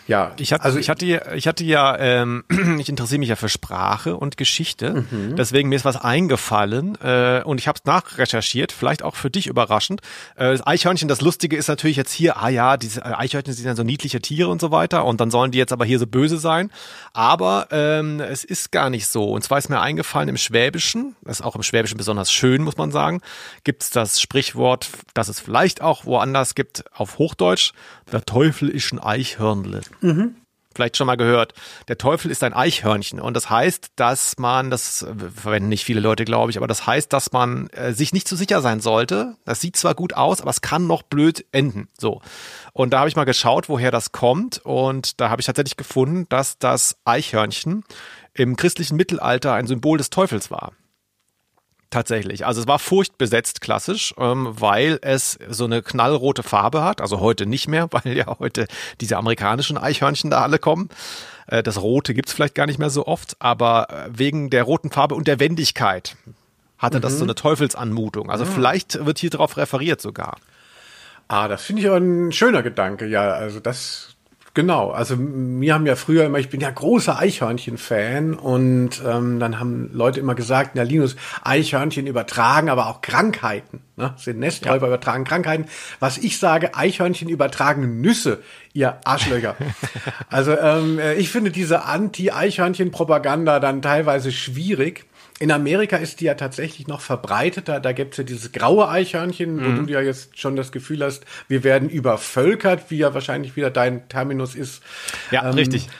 Ja, 0.08 0.32
ich, 0.38 0.52
hab, 0.52 0.64
also 0.64 0.78
ich 0.78 0.90
hatte, 0.90 1.32
ich 1.34 1.46
hatte 1.46 1.64
ja, 1.64 1.96
ähm, 1.98 2.44
ich 2.78 2.88
interessiere 2.88 3.20
mich 3.20 3.28
ja 3.28 3.36
für 3.36 3.48
Sprache 3.48 4.16
und 4.16 4.36
Geschichte, 4.36 5.04
mhm. 5.10 5.36
deswegen 5.36 5.68
mir 5.68 5.76
ist 5.76 5.84
was 5.84 5.96
eingefallen 5.96 6.98
äh, 7.00 7.42
und 7.44 7.58
ich 7.58 7.68
habe 7.68 7.78
es 7.78 7.84
nachrecherchiert, 7.84 8.72
vielleicht 8.72 9.02
auch 9.02 9.14
für 9.14 9.30
dich 9.30 9.46
überraschend. 9.46 10.00
Äh, 10.34 10.50
das 10.50 10.66
Eichhörnchen, 10.66 11.08
das 11.08 11.20
Lustige 11.20 11.56
ist 11.56 11.68
natürlich 11.68 11.96
jetzt 11.96 12.12
hier, 12.12 12.36
ah 12.38 12.48
ja, 12.48 12.76
diese 12.76 13.04
Eichhörnchen 13.04 13.54
sind 13.54 13.66
ja 13.66 13.76
so 13.76 13.84
niedliche 13.84 14.20
Tiere 14.20 14.48
und 14.48 14.60
so 14.60 14.70
weiter 14.70 15.04
und 15.04 15.20
dann 15.20 15.30
sollen 15.30 15.52
die 15.52 15.58
jetzt 15.58 15.72
aber 15.72 15.84
hier 15.84 15.98
so 15.98 16.06
böse 16.06 16.38
sein, 16.38 16.70
aber 17.12 17.68
ähm, 17.70 18.20
es 18.20 18.42
ist 18.42 18.72
gar 18.72 18.90
nicht 18.90 19.06
so. 19.06 19.30
Und 19.30 19.42
zwar 19.42 19.58
ist 19.58 19.68
mir 19.68 19.80
eingefallen 19.80 20.28
im 20.28 20.36
Schwäbischen, 20.36 21.14
das 21.22 21.40
ist 21.40 21.46
auch 21.46 21.54
im 21.54 21.62
Schwäbischen 21.62 21.96
besonders 21.96 22.32
schön, 22.32 22.62
muss 22.62 22.76
man 22.76 22.90
sagen, 22.90 23.20
gibt 23.62 23.84
es 23.84 23.90
das 23.90 24.20
Sprichwort, 24.20 24.88
das 25.14 25.28
es 25.28 25.38
vielleicht 25.38 25.80
auch 25.80 26.04
woanders 26.06 26.54
gibt, 26.56 26.84
auf 26.92 27.18
Hochdeutsch, 27.18 27.72
der 28.10 28.24
Teufel 28.24 28.68
ist 28.68 28.92
ein 28.92 28.98
Eichhörnle. 28.98 29.80
Mhm. 30.02 30.36
Vielleicht 30.74 30.96
schon 30.96 31.06
mal 31.06 31.16
gehört. 31.16 31.52
Der 31.88 31.98
Teufel 31.98 32.30
ist 32.30 32.42
ein 32.42 32.54
Eichhörnchen. 32.54 33.20
Und 33.20 33.34
das 33.34 33.50
heißt, 33.50 33.92
dass 33.96 34.38
man, 34.38 34.70
das 34.70 35.06
verwenden 35.34 35.68
nicht 35.68 35.84
viele 35.84 36.00
Leute, 36.00 36.24
glaube 36.24 36.50
ich, 36.50 36.56
aber 36.56 36.66
das 36.66 36.86
heißt, 36.86 37.12
dass 37.12 37.32
man 37.32 37.68
äh, 37.68 37.92
sich 37.92 38.12
nicht 38.12 38.26
zu 38.26 38.36
sicher 38.36 38.62
sein 38.62 38.80
sollte. 38.80 39.36
Das 39.44 39.60
sieht 39.60 39.76
zwar 39.76 39.94
gut 39.94 40.14
aus, 40.14 40.40
aber 40.40 40.50
es 40.50 40.60
kann 40.60 40.86
noch 40.86 41.02
blöd 41.02 41.44
enden. 41.52 41.88
So. 41.98 42.22
Und 42.72 42.92
da 42.92 43.00
habe 43.00 43.08
ich 43.08 43.16
mal 43.16 43.24
geschaut, 43.24 43.68
woher 43.68 43.90
das 43.90 44.12
kommt. 44.12 44.58
Und 44.64 45.20
da 45.20 45.28
habe 45.28 45.40
ich 45.40 45.46
tatsächlich 45.46 45.76
gefunden, 45.76 46.26
dass 46.28 46.58
das 46.58 46.96
Eichhörnchen 47.04 47.84
im 48.34 48.56
christlichen 48.56 48.96
Mittelalter 48.96 49.52
ein 49.52 49.66
Symbol 49.66 49.98
des 49.98 50.08
Teufels 50.08 50.50
war. 50.50 50.72
Tatsächlich. 51.92 52.46
Also 52.46 52.62
es 52.62 52.66
war 52.66 52.78
furchtbesetzt 52.78 53.60
klassisch, 53.60 54.14
ähm, 54.16 54.48
weil 54.58 54.98
es 55.02 55.38
so 55.50 55.66
eine 55.66 55.82
knallrote 55.82 56.42
Farbe 56.42 56.82
hat. 56.82 57.02
Also 57.02 57.20
heute 57.20 57.44
nicht 57.44 57.68
mehr, 57.68 57.86
weil 57.90 58.16
ja 58.16 58.38
heute 58.38 58.66
diese 59.02 59.18
amerikanischen 59.18 59.76
Eichhörnchen 59.76 60.30
da 60.30 60.40
alle 60.40 60.58
kommen. 60.58 60.88
Äh, 61.48 61.62
das 61.62 61.82
Rote 61.82 62.14
gibt's 62.14 62.32
vielleicht 62.32 62.54
gar 62.54 62.64
nicht 62.64 62.78
mehr 62.78 62.88
so 62.88 63.06
oft, 63.06 63.36
aber 63.40 63.88
äh, 63.90 64.08
wegen 64.10 64.48
der 64.48 64.62
roten 64.62 64.90
Farbe 64.90 65.14
und 65.14 65.28
der 65.28 65.38
Wendigkeit 65.38 66.16
hatte 66.78 66.96
mhm. 66.96 67.02
das 67.02 67.18
so 67.18 67.24
eine 67.24 67.34
Teufelsanmutung. 67.34 68.30
Also 68.30 68.46
mhm. 68.46 68.48
vielleicht 68.48 69.04
wird 69.04 69.18
hier 69.18 69.28
drauf 69.28 69.58
referiert 69.58 70.00
sogar. 70.00 70.38
Ah, 71.28 71.46
das 71.46 71.62
finde 71.62 71.82
ich 71.82 71.88
aber 71.88 71.98
ein 71.98 72.32
schöner 72.32 72.62
Gedanke. 72.62 73.06
Ja, 73.06 73.32
also 73.32 73.60
das 73.60 74.11
Genau, 74.54 74.90
also 74.90 75.16
mir 75.16 75.72
haben 75.72 75.86
ja 75.86 75.96
früher 75.96 76.26
immer, 76.26 76.38
ich 76.38 76.50
bin 76.50 76.60
ja 76.60 76.70
großer 76.70 77.18
Eichhörnchen-Fan 77.18 78.34
und 78.34 79.02
ähm, 79.06 79.40
dann 79.40 79.58
haben 79.58 79.88
Leute 79.94 80.20
immer 80.20 80.34
gesagt, 80.34 80.72
na 80.74 80.82
Linus, 80.82 81.16
Eichhörnchen 81.42 82.06
übertragen 82.06 82.68
aber 82.68 82.88
auch 82.88 83.00
Krankheiten, 83.00 83.80
ne? 83.96 84.12
sind 84.18 84.40
Nesträuber 84.40 84.88
ja. 84.88 84.94
übertragen 84.94 85.24
Krankheiten. 85.24 85.64
Was 86.00 86.18
ich 86.18 86.38
sage, 86.38 86.74
Eichhörnchen 86.74 87.30
übertragen 87.30 88.02
Nüsse, 88.02 88.42
ihr 88.74 89.00
Arschlöcher. 89.04 89.56
also 90.28 90.52
ähm, 90.52 91.00
ich 91.16 91.30
finde 91.30 91.50
diese 91.50 91.86
Anti-Eichhörnchen-Propaganda 91.86 93.58
dann 93.58 93.80
teilweise 93.80 94.32
schwierig. 94.32 95.06
In 95.38 95.50
Amerika 95.50 95.96
ist 95.96 96.20
die 96.20 96.26
ja 96.26 96.34
tatsächlich 96.34 96.86
noch 96.86 97.00
verbreiteter. 97.00 97.80
Da 97.80 97.92
gibt's 97.92 98.16
ja 98.16 98.24
dieses 98.24 98.52
graue 98.52 98.88
Eichhörnchen, 98.88 99.56
mhm. 99.56 99.78
wo 99.78 99.82
du 99.86 99.92
ja 99.92 100.00
jetzt 100.00 100.38
schon 100.38 100.56
das 100.56 100.72
Gefühl 100.72 101.02
hast, 101.02 101.24
wir 101.48 101.64
werden 101.64 101.88
übervölkert, 101.88 102.90
wie 102.90 102.98
ja 102.98 103.14
wahrscheinlich 103.14 103.56
wieder 103.56 103.70
dein 103.70 104.08
Terminus 104.08 104.54
ist. 104.54 104.82
Ja, 105.30 105.48
ähm, 105.48 105.54
richtig. 105.54 105.88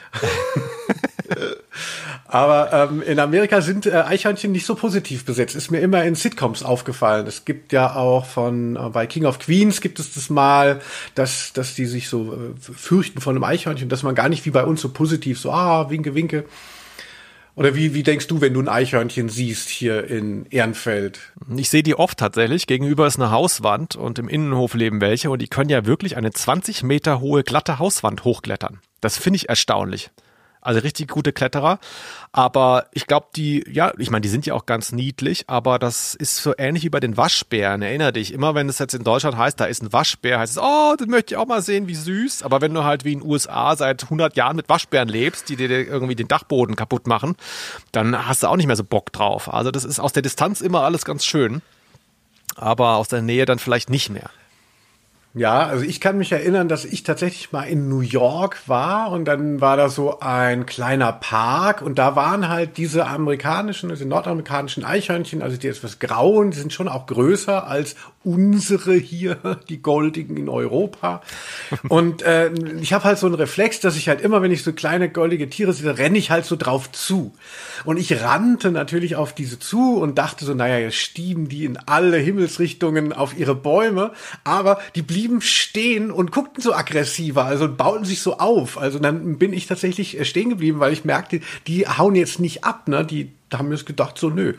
Aber 2.32 2.90
ähm, 2.90 3.02
in 3.02 3.18
Amerika 3.18 3.60
sind 3.60 3.84
äh, 3.84 3.92
Eichhörnchen 3.92 4.52
nicht 4.52 4.64
so 4.64 4.74
positiv 4.74 5.26
besetzt. 5.26 5.54
Ist 5.54 5.70
mir 5.70 5.80
immer 5.80 6.02
in 6.04 6.14
Sitcoms 6.14 6.62
aufgefallen. 6.62 7.26
Es 7.26 7.44
gibt 7.44 7.74
ja 7.74 7.94
auch 7.94 8.24
von 8.24 8.76
äh, 8.76 8.88
bei 8.88 9.06
King 9.06 9.26
of 9.26 9.38
Queens 9.38 9.82
gibt 9.82 9.98
es 9.98 10.14
das 10.14 10.30
mal, 10.30 10.80
dass 11.14 11.52
dass 11.52 11.74
die 11.74 11.84
sich 11.84 12.08
so 12.08 12.32
äh, 12.32 12.54
fürchten 12.58 13.20
von 13.20 13.36
einem 13.36 13.44
Eichhörnchen, 13.44 13.90
dass 13.90 14.02
man 14.02 14.14
gar 14.14 14.30
nicht 14.30 14.46
wie 14.46 14.50
bei 14.50 14.64
uns 14.64 14.80
so 14.80 14.88
positiv 14.88 15.38
so 15.38 15.52
ah 15.52 15.90
winke 15.90 16.14
winke 16.14 16.44
oder 17.54 17.74
wie, 17.74 17.94
wie 17.94 18.02
denkst 18.02 18.26
du, 18.28 18.40
wenn 18.40 18.54
du 18.54 18.60
ein 18.60 18.68
Eichhörnchen 18.68 19.28
siehst 19.28 19.68
hier 19.68 20.08
in 20.08 20.46
Ehrenfeld? 20.46 21.32
Ich 21.56 21.68
sehe 21.68 21.82
die 21.82 21.94
oft 21.94 22.18
tatsächlich. 22.18 22.66
Gegenüber 22.66 23.06
ist 23.06 23.16
eine 23.16 23.30
Hauswand 23.30 23.96
und 23.96 24.18
im 24.18 24.28
Innenhof 24.28 24.74
leben 24.74 25.00
welche 25.00 25.30
und 25.30 25.42
die 25.42 25.48
können 25.48 25.70
ja 25.70 25.84
wirklich 25.84 26.16
eine 26.16 26.30
20 26.30 26.82
Meter 26.82 27.20
hohe 27.20 27.42
glatte 27.42 27.78
Hauswand 27.78 28.24
hochklettern. 28.24 28.80
Das 29.00 29.18
finde 29.18 29.36
ich 29.36 29.48
erstaunlich. 29.48 30.10
Also 30.62 30.78
richtig 30.80 31.08
gute 31.08 31.32
Kletterer. 31.32 31.80
Aber 32.30 32.86
ich 32.92 33.08
glaube, 33.08 33.26
die, 33.34 33.64
ja, 33.68 33.92
ich 33.98 34.10
meine, 34.10 34.22
die 34.22 34.28
sind 34.28 34.46
ja 34.46 34.54
auch 34.54 34.64
ganz 34.64 34.92
niedlich, 34.92 35.44
aber 35.48 35.80
das 35.80 36.14
ist 36.14 36.36
so 36.36 36.54
ähnlich 36.56 36.84
wie 36.84 36.88
bei 36.88 37.00
den 37.00 37.16
Waschbären. 37.16 37.82
Erinner 37.82 38.12
dich, 38.12 38.32
immer 38.32 38.54
wenn 38.54 38.68
es 38.68 38.78
jetzt 38.78 38.94
in 38.94 39.02
Deutschland 39.02 39.36
heißt, 39.36 39.58
da 39.58 39.64
ist 39.64 39.82
ein 39.82 39.92
Waschbär, 39.92 40.38
heißt 40.38 40.56
es, 40.56 40.62
oh, 40.62 40.94
den 40.98 41.10
möchte 41.10 41.34
ich 41.34 41.38
auch 41.38 41.48
mal 41.48 41.62
sehen, 41.62 41.88
wie 41.88 41.96
süß. 41.96 42.44
Aber 42.44 42.60
wenn 42.60 42.72
du 42.72 42.84
halt 42.84 43.04
wie 43.04 43.12
in 43.12 43.20
den 43.20 43.28
USA 43.28 43.74
seit 43.74 44.04
100 44.04 44.36
Jahren 44.36 44.54
mit 44.54 44.68
Waschbären 44.68 45.08
lebst, 45.08 45.48
die 45.48 45.56
dir 45.56 45.68
irgendwie 45.68 46.14
den 46.14 46.28
Dachboden 46.28 46.76
kaputt 46.76 47.08
machen, 47.08 47.34
dann 47.90 48.28
hast 48.28 48.44
du 48.44 48.46
auch 48.46 48.56
nicht 48.56 48.68
mehr 48.68 48.76
so 48.76 48.84
Bock 48.84 49.12
drauf. 49.12 49.52
Also 49.52 49.72
das 49.72 49.84
ist 49.84 49.98
aus 49.98 50.12
der 50.12 50.22
Distanz 50.22 50.60
immer 50.60 50.82
alles 50.82 51.04
ganz 51.04 51.24
schön. 51.24 51.60
Aber 52.54 52.96
aus 52.96 53.08
der 53.08 53.22
Nähe 53.22 53.46
dann 53.46 53.58
vielleicht 53.58 53.90
nicht 53.90 54.10
mehr. 54.10 54.30
Ja, 55.34 55.66
also 55.66 55.82
ich 55.82 56.02
kann 56.02 56.18
mich 56.18 56.30
erinnern, 56.30 56.68
dass 56.68 56.84
ich 56.84 57.04
tatsächlich 57.04 57.52
mal 57.52 57.62
in 57.62 57.88
New 57.88 58.02
York 58.02 58.68
war 58.68 59.10
und 59.10 59.24
dann 59.24 59.62
war 59.62 59.78
da 59.78 59.88
so 59.88 60.20
ein 60.20 60.66
kleiner 60.66 61.10
Park 61.10 61.80
und 61.80 61.98
da 61.98 62.14
waren 62.16 62.50
halt 62.50 62.76
diese 62.76 63.06
amerikanischen, 63.06 63.90
also 63.90 64.04
nordamerikanischen 64.04 64.84
Eichhörnchen, 64.84 65.40
also 65.40 65.56
die 65.56 65.68
etwas 65.68 65.98
grauen, 66.00 66.50
die 66.50 66.58
sind 66.58 66.74
schon 66.74 66.86
auch 66.86 67.06
größer 67.06 67.66
als 67.66 67.96
unsere 68.24 68.94
hier, 68.94 69.38
die 69.70 69.80
goldigen 69.80 70.36
in 70.36 70.50
Europa. 70.50 71.22
Und 71.88 72.20
äh, 72.22 72.50
ich 72.80 72.92
habe 72.92 73.04
halt 73.04 73.18
so 73.18 73.26
einen 73.26 73.34
Reflex, 73.34 73.80
dass 73.80 73.96
ich 73.96 74.10
halt 74.10 74.20
immer, 74.20 74.42
wenn 74.42 74.52
ich 74.52 74.62
so 74.62 74.74
kleine 74.74 75.08
goldige 75.08 75.48
Tiere 75.48 75.72
sehe, 75.72 75.96
renne 75.96 76.18
ich 76.18 76.30
halt 76.30 76.44
so 76.44 76.56
drauf 76.56 76.92
zu. 76.92 77.32
Und 77.84 77.96
ich 77.96 78.22
rannte 78.22 78.70
natürlich 78.70 79.16
auf 79.16 79.34
diese 79.34 79.58
zu 79.58 79.96
und 79.96 80.18
dachte 80.18 80.44
so, 80.44 80.52
naja, 80.52 80.78
jetzt 80.78 80.96
stieben 80.96 81.48
die 81.48 81.64
in 81.64 81.78
alle 81.86 82.18
Himmelsrichtungen 82.18 83.14
auf 83.14 83.36
ihre 83.36 83.54
Bäume, 83.54 84.12
aber 84.44 84.78
die 84.94 85.02
blieben 85.02 85.21
stehen 85.40 86.10
und 86.10 86.32
guckten 86.32 86.62
so 86.62 86.74
aggressiver, 86.74 87.44
also 87.44 87.72
bauten 87.72 88.04
sich 88.04 88.20
so 88.20 88.38
auf. 88.38 88.78
Also 88.78 88.98
dann 88.98 89.38
bin 89.38 89.52
ich 89.52 89.66
tatsächlich 89.66 90.18
äh, 90.18 90.24
stehen 90.24 90.50
geblieben, 90.50 90.80
weil 90.80 90.92
ich 90.92 91.04
merkte, 91.04 91.40
die 91.66 91.86
hauen 91.86 92.14
jetzt 92.14 92.40
nicht 92.40 92.64
ab, 92.64 92.88
ne? 92.88 93.04
Die 93.04 93.32
haben 93.52 93.68
mir 93.68 93.76
gedacht, 93.76 94.18
so 94.18 94.30
nö. 94.30 94.54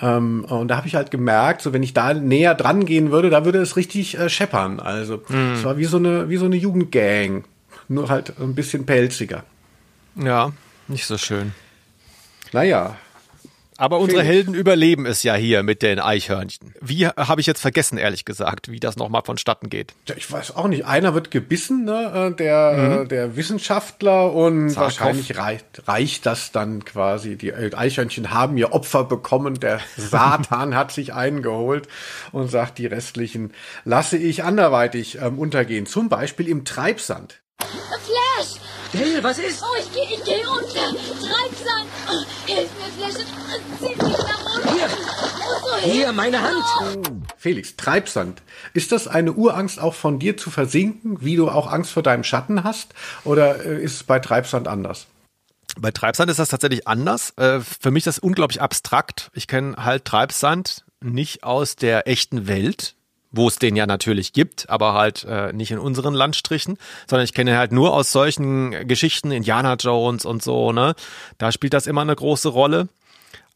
Ähm, 0.00 0.44
und 0.44 0.68
da 0.68 0.76
habe 0.76 0.88
ich 0.88 0.94
halt 0.94 1.10
gemerkt, 1.10 1.62
so 1.62 1.72
wenn 1.72 1.82
ich 1.82 1.94
da 1.94 2.12
näher 2.14 2.54
dran 2.54 2.84
gehen 2.84 3.10
würde, 3.10 3.30
da 3.30 3.44
würde 3.44 3.60
es 3.60 3.76
richtig 3.76 4.18
äh, 4.18 4.28
scheppern. 4.28 4.80
Also 4.80 5.22
mhm. 5.28 5.52
es 5.54 5.64
war 5.64 5.76
wie 5.76 5.84
so 5.84 5.96
eine 5.96 6.28
wie 6.28 6.36
so 6.36 6.46
eine 6.46 6.56
Jugendgang, 6.56 7.44
nur 7.88 8.08
halt 8.08 8.34
ein 8.40 8.54
bisschen 8.54 8.84
pelziger. 8.84 9.44
Ja, 10.16 10.52
nicht 10.88 11.06
so 11.06 11.16
schön. 11.18 11.52
Naja, 12.52 12.96
aber 13.82 13.98
unsere 13.98 14.22
Helden 14.22 14.54
überleben 14.54 15.06
es 15.06 15.24
ja 15.24 15.34
hier 15.34 15.64
mit 15.64 15.82
den 15.82 15.98
Eichhörnchen. 15.98 16.72
Wie 16.80 17.08
habe 17.08 17.40
ich 17.40 17.48
jetzt 17.48 17.60
vergessen, 17.60 17.98
ehrlich 17.98 18.24
gesagt, 18.24 18.70
wie 18.70 18.78
das 18.78 18.94
nochmal 18.94 19.22
vonstatten 19.24 19.70
geht? 19.70 19.92
Ja, 20.06 20.14
ich 20.16 20.30
weiß 20.30 20.54
auch 20.54 20.68
nicht. 20.68 20.84
Einer 20.84 21.14
wird 21.14 21.32
gebissen, 21.32 21.84
ne? 21.84 22.30
Äh, 22.30 22.36
der, 22.36 23.00
mhm. 23.02 23.08
der 23.08 23.34
Wissenschaftler 23.34 24.32
und 24.32 24.70
Zarkov. 24.70 25.00
wahrscheinlich 25.00 25.36
reicht, 25.36 25.88
reicht 25.88 26.26
das 26.26 26.52
dann 26.52 26.84
quasi. 26.84 27.36
Die 27.36 27.52
Eichhörnchen 27.52 28.30
haben 28.30 28.56
ihr 28.56 28.72
Opfer 28.72 29.02
bekommen. 29.02 29.58
Der 29.58 29.80
Satan 29.96 30.76
hat 30.76 30.92
sich 30.92 31.12
eingeholt 31.12 31.88
und 32.30 32.52
sagt, 32.52 32.78
die 32.78 32.86
restlichen 32.86 33.52
lasse 33.84 34.16
ich 34.16 34.44
anderweitig 34.44 35.18
ähm, 35.20 35.40
untergehen. 35.40 35.86
Zum 35.86 36.08
Beispiel 36.08 36.46
im 36.46 36.64
Treibsand. 36.64 37.42
Flash! 37.58 38.60
Dale, 38.92 39.22
was 39.22 39.38
ist? 39.38 39.62
Oh, 39.62 39.74
ich 39.80 39.90
gehe 39.92 40.04
ich 40.04 40.24
geh 40.24 40.44
unter. 40.44 40.90
Treibsand. 41.00 41.88
Hilf 42.46 42.70
mir, 42.78 42.92
Flash. 42.98 43.24
Zieh 43.78 43.88
mich 43.88 44.18
nach 44.18 44.56
unten. 44.56 44.68
Hier. 44.68 44.88
So 44.88 45.90
Hier, 45.90 46.12
meine 46.12 46.42
Hand. 46.42 47.24
Felix, 47.38 47.76
Treibsand. 47.76 48.42
Ist 48.74 48.92
das 48.92 49.08
eine 49.08 49.32
Urangst 49.32 49.80
auch 49.80 49.94
von 49.94 50.18
dir 50.18 50.36
zu 50.36 50.50
versinken, 50.50 51.22
wie 51.22 51.36
du 51.36 51.48
auch 51.48 51.72
Angst 51.72 51.92
vor 51.92 52.02
deinem 52.02 52.22
Schatten 52.22 52.64
hast? 52.64 52.92
Oder 53.24 53.64
äh, 53.64 53.82
ist 53.82 53.94
es 53.94 54.02
bei 54.02 54.18
Treibsand 54.18 54.68
anders? 54.68 55.06
Bei 55.78 55.90
Treibsand 55.90 56.30
ist 56.30 56.38
das 56.38 56.50
tatsächlich 56.50 56.86
anders. 56.86 57.32
Äh, 57.38 57.60
für 57.60 57.90
mich 57.90 58.02
ist 58.06 58.18
das 58.18 58.18
unglaublich 58.18 58.60
abstrakt. 58.60 59.30
Ich 59.32 59.48
kenne 59.48 59.76
halt 59.82 60.04
Treibsand 60.04 60.84
nicht 61.00 61.44
aus 61.44 61.76
der 61.76 62.06
echten 62.06 62.46
Welt 62.46 62.94
wo 63.32 63.48
es 63.48 63.56
den 63.56 63.74
ja 63.76 63.86
natürlich 63.86 64.32
gibt, 64.32 64.68
aber 64.68 64.92
halt 64.92 65.24
äh, 65.24 65.52
nicht 65.52 65.70
in 65.70 65.78
unseren 65.78 66.14
Landstrichen, 66.14 66.78
sondern 67.08 67.24
ich 67.24 67.32
kenne 67.32 67.56
halt 67.56 67.72
nur 67.72 67.94
aus 67.94 68.12
solchen 68.12 68.86
Geschichten, 68.86 69.32
Indiana 69.32 69.74
Jones 69.74 70.24
und 70.24 70.42
so, 70.42 70.72
ne? 70.72 70.94
Da 71.38 71.50
spielt 71.50 71.72
das 71.72 71.86
immer 71.86 72.02
eine 72.02 72.14
große 72.14 72.50
Rolle. 72.50 72.88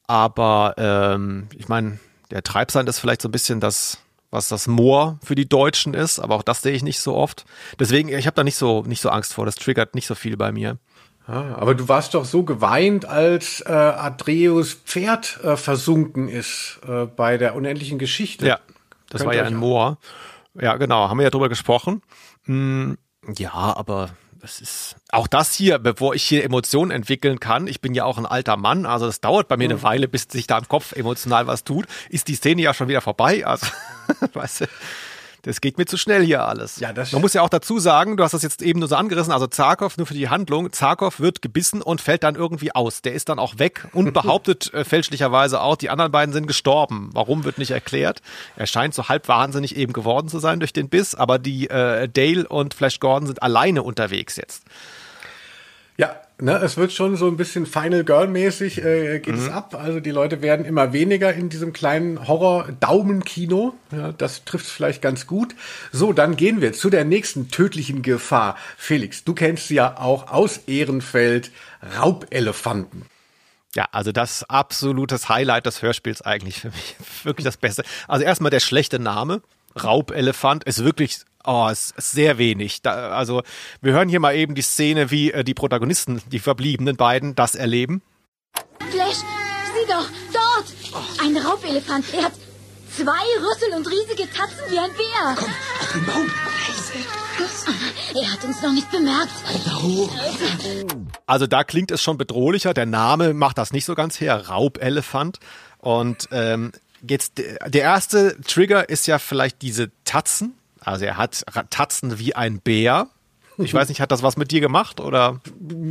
Aber 0.06 0.74
ähm, 0.78 1.48
ich 1.56 1.68
meine, 1.68 1.98
der 2.30 2.42
Treibsand 2.42 2.88
ist 2.88 2.98
vielleicht 2.98 3.22
so 3.22 3.28
ein 3.28 3.32
bisschen 3.32 3.60
das, 3.60 3.98
was 4.30 4.48
das 4.48 4.66
Moor 4.66 5.18
für 5.22 5.34
die 5.34 5.48
Deutschen 5.48 5.94
ist, 5.94 6.18
aber 6.18 6.36
auch 6.36 6.42
das 6.42 6.62
sehe 6.62 6.72
ich 6.72 6.82
nicht 6.82 7.00
so 7.00 7.14
oft. 7.14 7.44
Deswegen, 7.78 8.08
ich 8.08 8.26
habe 8.26 8.34
da 8.34 8.44
nicht 8.44 8.56
so, 8.56 8.82
nicht 8.82 9.00
so 9.00 9.10
Angst 9.10 9.34
vor, 9.34 9.46
das 9.46 9.56
triggert 9.56 9.94
nicht 9.94 10.06
so 10.06 10.14
viel 10.14 10.36
bei 10.36 10.52
mir. 10.52 10.78
Ah, 11.26 11.54
aber 11.56 11.74
du 11.74 11.88
warst 11.88 12.14
doch 12.14 12.24
so 12.24 12.44
geweint, 12.44 13.04
als 13.04 13.60
äh, 13.66 13.72
Adreus 13.72 14.74
Pferd 14.74 15.40
äh, 15.42 15.56
versunken 15.56 16.28
ist 16.28 16.78
äh, 16.86 17.06
bei 17.06 17.36
der 17.36 17.56
unendlichen 17.56 17.98
Geschichte. 17.98 18.46
Ja, 18.46 18.60
das 19.10 19.24
war 19.24 19.34
ja 19.34 19.44
ein 19.44 19.56
Moor. 19.56 19.98
Ja, 20.54 20.76
genau, 20.76 21.08
haben 21.08 21.18
wir 21.18 21.24
ja 21.24 21.30
drüber 21.30 21.48
gesprochen. 21.48 22.02
Hm, 22.44 22.96
ja, 23.36 23.52
aber 23.52 24.10
das 24.40 24.60
ist 24.60 24.96
auch 25.10 25.26
das 25.26 25.54
hier, 25.54 25.78
bevor 25.78 26.14
ich 26.14 26.22
hier 26.22 26.44
Emotionen 26.44 26.90
entwickeln 26.90 27.40
kann. 27.40 27.66
Ich 27.66 27.80
bin 27.80 27.94
ja 27.94 28.04
auch 28.04 28.18
ein 28.18 28.26
alter 28.26 28.56
Mann, 28.56 28.86
also 28.86 29.06
das 29.06 29.20
dauert 29.20 29.48
bei 29.48 29.56
mir 29.56 29.64
eine 29.64 29.82
Weile, 29.82 30.08
bis 30.08 30.28
sich 30.30 30.46
da 30.46 30.58
im 30.58 30.68
Kopf 30.68 30.92
emotional 30.92 31.46
was 31.46 31.64
tut. 31.64 31.86
Ist 32.08 32.28
die 32.28 32.34
Szene 32.34 32.62
ja 32.62 32.72
schon 32.72 32.88
wieder 32.88 33.00
vorbei, 33.00 33.44
also 33.46 33.66
weißt 34.32 34.62
du. 34.62 34.66
Das 35.46 35.60
geht 35.60 35.78
mir 35.78 35.86
zu 35.86 35.96
schnell 35.96 36.24
hier 36.24 36.44
alles. 36.44 36.80
Ja, 36.80 36.92
das 36.92 37.12
Man 37.12 37.22
muss 37.22 37.32
ja 37.32 37.40
auch 37.40 37.48
dazu 37.48 37.78
sagen, 37.78 38.16
du 38.16 38.24
hast 38.24 38.34
das 38.34 38.42
jetzt 38.42 38.62
eben 38.62 38.80
nur 38.80 38.88
so 38.88 38.96
angerissen, 38.96 39.32
also 39.32 39.46
Zarkov 39.46 39.96
nur 39.96 40.04
für 40.04 40.14
die 40.14 40.28
Handlung. 40.28 40.72
Zarkov 40.72 41.20
wird 41.20 41.40
gebissen 41.40 41.82
und 41.82 42.00
fällt 42.00 42.24
dann 42.24 42.34
irgendwie 42.34 42.74
aus. 42.74 43.00
Der 43.00 43.12
ist 43.12 43.28
dann 43.28 43.38
auch 43.38 43.60
weg 43.60 43.86
und 43.92 44.12
behauptet 44.12 44.74
äh, 44.74 44.84
fälschlicherweise 44.84 45.60
auch, 45.60 45.76
die 45.76 45.88
anderen 45.88 46.10
beiden 46.10 46.32
sind 46.32 46.48
gestorben. 46.48 47.10
Warum 47.12 47.44
wird 47.44 47.58
nicht 47.58 47.70
erklärt. 47.70 48.22
Er 48.56 48.66
scheint 48.66 48.92
so 48.92 49.08
halb 49.08 49.28
wahnsinnig 49.28 49.76
eben 49.76 49.92
geworden 49.92 50.28
zu 50.28 50.40
sein 50.40 50.58
durch 50.58 50.72
den 50.72 50.88
Biss, 50.88 51.14
aber 51.14 51.38
die 51.38 51.70
äh, 51.70 52.08
Dale 52.08 52.48
und 52.48 52.74
Flash 52.74 52.98
Gordon 52.98 53.28
sind 53.28 53.40
alleine 53.40 53.84
unterwegs 53.84 54.34
jetzt. 54.34 54.64
Ja, 55.96 56.16
ne, 56.40 56.56
es 56.58 56.76
wird 56.76 56.92
schon 56.92 57.16
so 57.16 57.26
ein 57.26 57.36
bisschen 57.36 57.66
Final 57.66 58.04
Girl-mäßig 58.04 58.84
äh, 58.84 59.20
geht 59.20 59.34
es 59.34 59.48
ab. 59.48 59.74
Also 59.74 60.00
die 60.00 60.10
Leute 60.10 60.42
werden 60.42 60.64
immer 60.66 60.92
weniger 60.92 61.32
in 61.32 61.48
diesem 61.48 61.72
kleinen 61.72 62.26
Horror-Daumenkino. 62.26 63.74
Ja, 63.92 64.12
das 64.12 64.44
trifft 64.44 64.66
vielleicht 64.66 65.02
ganz 65.02 65.26
gut. 65.26 65.54
So, 65.92 66.12
dann 66.12 66.36
gehen 66.36 66.60
wir 66.60 66.72
zu 66.72 66.90
der 66.90 67.04
nächsten 67.04 67.50
tödlichen 67.50 68.02
Gefahr. 68.02 68.56
Felix, 68.76 69.24
du 69.24 69.34
kennst 69.34 69.68
sie 69.68 69.76
ja 69.76 69.98
auch 69.98 70.30
aus 70.30 70.58
Ehrenfeld, 70.66 71.50
Raubelefanten. 71.98 73.06
Ja, 73.74 73.86
also 73.92 74.10
das 74.10 74.42
absolutes 74.48 75.28
Highlight 75.28 75.66
des 75.66 75.82
Hörspiels 75.82 76.22
eigentlich 76.22 76.60
für 76.60 76.68
mich. 76.68 76.96
Wirklich 77.24 77.44
das 77.44 77.58
Beste. 77.58 77.84
Also 78.08 78.24
erstmal 78.24 78.50
der 78.50 78.60
schlechte 78.60 78.98
Name. 78.98 79.42
Raubelefant 79.82 80.64
ist 80.64 80.82
wirklich 80.84 81.18
Oh, 81.46 81.68
es 81.70 81.92
ist 81.96 82.10
sehr 82.10 82.38
wenig. 82.38 82.82
Da, 82.82 83.10
also 83.10 83.42
wir 83.80 83.92
hören 83.92 84.08
hier 84.08 84.18
mal 84.18 84.34
eben 84.34 84.56
die 84.56 84.62
Szene, 84.62 85.12
wie 85.12 85.30
äh, 85.30 85.44
die 85.44 85.54
Protagonisten, 85.54 86.20
die 86.32 86.40
verbliebenen 86.40 86.96
beiden, 86.96 87.36
das 87.36 87.54
erleben. 87.54 88.02
Flash, 88.90 89.18
sieh 89.18 89.88
doch, 89.88 90.06
dort! 90.32 91.22
Ein 91.22 91.36
Raubelefant. 91.36 92.04
Er 92.12 92.24
hat 92.24 92.32
zwei 92.90 93.12
Rüssel 93.38 93.76
und 93.76 93.86
riesige 93.86 94.28
Tatzen 94.32 94.58
wie 94.70 94.78
ein 94.78 94.90
Bär. 94.90 95.36
Komm, 95.36 95.52
auf 95.80 95.92
den 95.92 96.06
Baum. 96.06 96.30
Er 98.14 98.32
hat 98.32 98.44
uns 98.44 98.62
noch 98.62 98.72
nicht 98.72 98.90
bemerkt. 98.90 99.30
Weiter 99.46 99.82
hoch. 99.82 100.10
Also 101.26 101.46
da 101.46 101.62
klingt 101.62 101.92
es 101.92 102.02
schon 102.02 102.18
bedrohlicher. 102.18 102.74
Der 102.74 102.86
Name 102.86 103.34
macht 103.34 103.58
das 103.58 103.72
nicht 103.72 103.84
so 103.84 103.94
ganz 103.94 104.20
her. 104.20 104.48
Raubelefant. 104.48 105.38
Und 105.78 106.28
ähm, 106.32 106.72
jetzt 107.06 107.38
der 107.38 107.82
erste 107.82 108.40
Trigger 108.40 108.88
ist 108.88 109.06
ja 109.06 109.18
vielleicht 109.18 109.62
diese 109.62 109.92
Tatzen. 110.04 110.54
Also 110.86 111.04
er 111.04 111.16
hat 111.16 111.44
Tatzen 111.70 112.18
wie 112.18 112.34
ein 112.36 112.60
Bär. 112.60 113.08
Ich 113.58 113.74
weiß 113.74 113.88
nicht, 113.88 114.00
hat 114.00 114.12
das 114.12 114.22
was 114.22 114.36
mit 114.36 114.52
dir 114.52 114.60
gemacht 114.60 115.00
oder? 115.00 115.40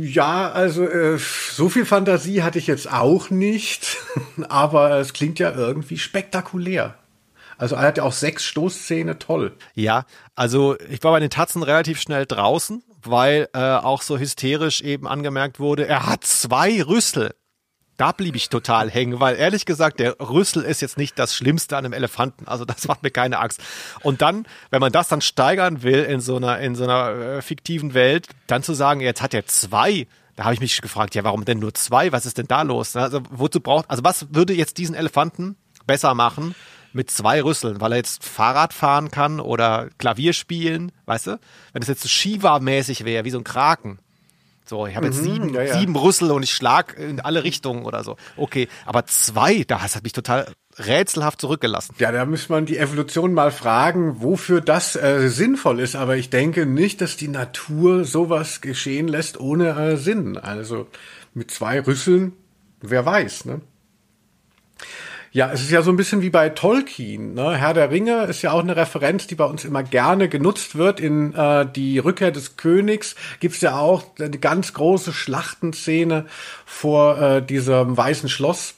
Ja, 0.00 0.52
also 0.52 0.84
äh, 0.84 1.18
so 1.18 1.68
viel 1.68 1.84
Fantasie 1.84 2.42
hatte 2.42 2.58
ich 2.58 2.68
jetzt 2.68 2.90
auch 2.90 3.28
nicht, 3.28 3.98
aber 4.48 4.92
es 4.98 5.12
klingt 5.12 5.38
ja 5.38 5.52
irgendwie 5.52 5.98
spektakulär. 5.98 6.94
Also 7.58 7.74
er 7.74 7.82
hat 7.82 7.98
ja 7.98 8.04
auch 8.04 8.12
sechs 8.12 8.44
Stoßzähne, 8.44 9.18
toll. 9.18 9.56
Ja, 9.74 10.04
also 10.34 10.76
ich 10.88 11.02
war 11.02 11.12
bei 11.12 11.20
den 11.20 11.30
Tatzen 11.30 11.62
relativ 11.62 12.00
schnell 12.00 12.24
draußen, 12.24 12.82
weil 13.02 13.48
äh, 13.52 13.58
auch 13.58 14.02
so 14.02 14.18
hysterisch 14.18 14.80
eben 14.80 15.06
angemerkt 15.06 15.58
wurde, 15.58 15.86
er 15.86 16.06
hat 16.06 16.24
zwei 16.24 16.82
Rüssel. 16.82 17.34
Da 17.96 18.12
blieb 18.12 18.36
ich 18.36 18.50
total 18.50 18.90
hängen, 18.90 19.20
weil 19.20 19.36
ehrlich 19.36 19.64
gesagt, 19.64 20.00
der 20.00 20.20
Rüssel 20.20 20.62
ist 20.62 20.82
jetzt 20.82 20.98
nicht 20.98 21.18
das 21.18 21.34
Schlimmste 21.34 21.76
an 21.76 21.84
einem 21.84 21.94
Elefanten. 21.94 22.46
Also 22.46 22.64
das 22.64 22.86
macht 22.88 23.02
mir 23.02 23.10
keine 23.10 23.38
Angst. 23.38 23.60
Und 24.02 24.20
dann, 24.20 24.46
wenn 24.70 24.80
man 24.80 24.92
das 24.92 25.08
dann 25.08 25.22
steigern 25.22 25.82
will 25.82 26.02
in 26.02 26.20
so 26.20 26.36
einer, 26.36 26.58
in 26.58 26.74
so 26.74 26.84
einer 26.84 27.10
äh, 27.10 27.42
fiktiven 27.42 27.94
Welt, 27.94 28.28
dann 28.46 28.62
zu 28.62 28.74
sagen, 28.74 29.00
jetzt 29.00 29.22
hat 29.22 29.32
er 29.32 29.46
zwei, 29.46 30.06
da 30.36 30.44
habe 30.44 30.54
ich 30.54 30.60
mich 30.60 30.80
gefragt, 30.82 31.14
ja, 31.14 31.24
warum 31.24 31.46
denn 31.46 31.58
nur 31.58 31.72
zwei? 31.72 32.12
Was 32.12 32.26
ist 32.26 32.36
denn 32.36 32.46
da 32.46 32.62
los? 32.62 32.94
Also 32.96 33.22
wozu 33.30 33.60
braucht, 33.60 33.90
also 33.90 34.04
was 34.04 34.26
würde 34.34 34.52
jetzt 34.52 34.76
diesen 34.76 34.94
Elefanten 34.94 35.56
besser 35.86 36.14
machen 36.14 36.54
mit 36.92 37.10
zwei 37.10 37.42
Rüsseln, 37.42 37.80
weil 37.80 37.92
er 37.92 37.98
jetzt 37.98 38.24
Fahrrad 38.24 38.74
fahren 38.74 39.10
kann 39.10 39.40
oder 39.40 39.88
Klavier 39.98 40.34
spielen, 40.34 40.92
weißt 41.06 41.28
du? 41.28 41.40
Wenn 41.72 41.82
es 41.82 41.88
jetzt 41.88 42.02
so 42.02 42.08
Shiva-mäßig 42.08 43.04
wäre, 43.04 43.24
wie 43.24 43.30
so 43.30 43.38
ein 43.38 43.44
Kraken. 43.44 43.98
So, 44.68 44.86
ich 44.86 44.96
habe 44.96 45.06
jetzt 45.06 45.22
sieben, 45.22 45.54
ja, 45.54 45.62
ja. 45.62 45.78
sieben 45.78 45.94
Rüssel 45.94 46.30
und 46.32 46.42
ich 46.42 46.50
schlag 46.50 46.98
in 46.98 47.20
alle 47.20 47.44
Richtungen 47.44 47.84
oder 47.84 48.02
so. 48.02 48.16
Okay, 48.36 48.68
aber 48.84 49.06
zwei, 49.06 49.64
das 49.66 49.94
hat 49.94 50.02
mich 50.02 50.12
total 50.12 50.46
rätselhaft 50.78 51.40
zurückgelassen. 51.40 51.94
Ja, 51.98 52.12
da 52.12 52.24
muss 52.26 52.48
man 52.48 52.66
die 52.66 52.76
Evolution 52.76 53.32
mal 53.32 53.50
fragen, 53.50 54.20
wofür 54.20 54.60
das 54.60 54.96
äh, 54.96 55.28
sinnvoll 55.28 55.80
ist. 55.80 55.96
Aber 55.96 56.16
ich 56.16 56.30
denke 56.30 56.66
nicht, 56.66 57.00
dass 57.00 57.16
die 57.16 57.28
Natur 57.28 58.04
sowas 58.04 58.60
geschehen 58.60 59.08
lässt 59.08 59.38
ohne 59.40 59.70
äh, 59.70 59.96
Sinn. 59.96 60.36
Also 60.36 60.88
mit 61.32 61.50
zwei 61.50 61.80
Rüsseln, 61.80 62.32
wer 62.80 63.06
weiß, 63.06 63.44
ne? 63.46 63.60
Ja, 65.36 65.50
es 65.52 65.60
ist 65.60 65.70
ja 65.70 65.82
so 65.82 65.90
ein 65.90 65.98
bisschen 65.98 66.22
wie 66.22 66.30
bei 66.30 66.48
Tolkien. 66.48 67.34
Ne? 67.34 67.54
Herr 67.58 67.74
der 67.74 67.90
Ringe 67.90 68.24
ist 68.24 68.40
ja 68.40 68.52
auch 68.52 68.60
eine 68.60 68.74
Referenz, 68.74 69.26
die 69.26 69.34
bei 69.34 69.44
uns 69.44 69.66
immer 69.66 69.82
gerne 69.82 70.30
genutzt 70.30 70.76
wird. 70.76 70.98
In 70.98 71.34
äh, 71.34 71.66
die 71.70 71.98
Rückkehr 71.98 72.30
des 72.30 72.56
Königs 72.56 73.16
gibt's 73.38 73.60
ja 73.60 73.76
auch 73.76 74.02
eine 74.18 74.30
ganz 74.30 74.72
große 74.72 75.12
Schlachtenszene 75.12 76.24
vor 76.64 77.20
äh, 77.20 77.42
diesem 77.42 77.98
weißen 77.98 78.30
Schloss. 78.30 78.76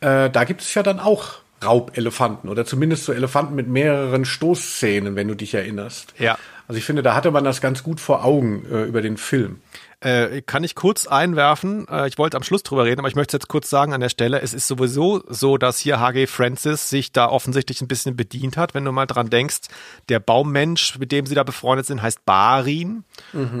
Äh, 0.00 0.28
da 0.28 0.44
gibt 0.44 0.60
es 0.60 0.74
ja 0.74 0.82
dann 0.82 1.00
auch 1.00 1.36
Raubelefanten 1.64 2.50
oder 2.50 2.66
zumindest 2.66 3.06
so 3.06 3.14
Elefanten 3.14 3.54
mit 3.54 3.68
mehreren 3.68 4.26
Stoßszenen, 4.26 5.16
wenn 5.16 5.26
du 5.26 5.36
dich 5.36 5.54
erinnerst. 5.54 6.12
Ja. 6.18 6.36
Also 6.66 6.76
ich 6.76 6.84
finde, 6.84 7.02
da 7.02 7.14
hatte 7.14 7.30
man 7.30 7.44
das 7.44 7.62
ganz 7.62 7.82
gut 7.82 7.98
vor 7.98 8.26
Augen 8.26 8.66
äh, 8.70 8.82
über 8.82 9.00
den 9.00 9.16
Film. 9.16 9.62
Äh, 10.00 10.42
kann 10.42 10.62
ich 10.62 10.76
kurz 10.76 11.08
einwerfen? 11.08 11.88
Äh, 11.88 12.06
ich 12.06 12.18
wollte 12.18 12.36
am 12.36 12.44
Schluss 12.44 12.62
drüber 12.62 12.84
reden, 12.84 13.00
aber 13.00 13.08
ich 13.08 13.16
möchte 13.16 13.36
jetzt 13.36 13.48
kurz 13.48 13.68
sagen 13.68 13.92
an 13.92 14.00
der 14.00 14.10
Stelle, 14.10 14.40
es 14.40 14.54
ist 14.54 14.68
sowieso 14.68 15.24
so, 15.26 15.58
dass 15.58 15.80
hier 15.80 15.98
HG 15.98 16.28
Francis 16.28 16.88
sich 16.88 17.10
da 17.10 17.28
offensichtlich 17.28 17.80
ein 17.80 17.88
bisschen 17.88 18.14
bedient 18.14 18.56
hat, 18.56 18.74
wenn 18.74 18.84
du 18.84 18.92
mal 18.92 19.06
dran 19.06 19.28
denkst. 19.28 19.62
Der 20.08 20.20
Baummensch, 20.20 20.98
mit 21.00 21.10
dem 21.10 21.26
sie 21.26 21.34
da 21.34 21.42
befreundet 21.42 21.86
sind, 21.86 22.00
heißt 22.00 22.24
Barin. 22.24 23.02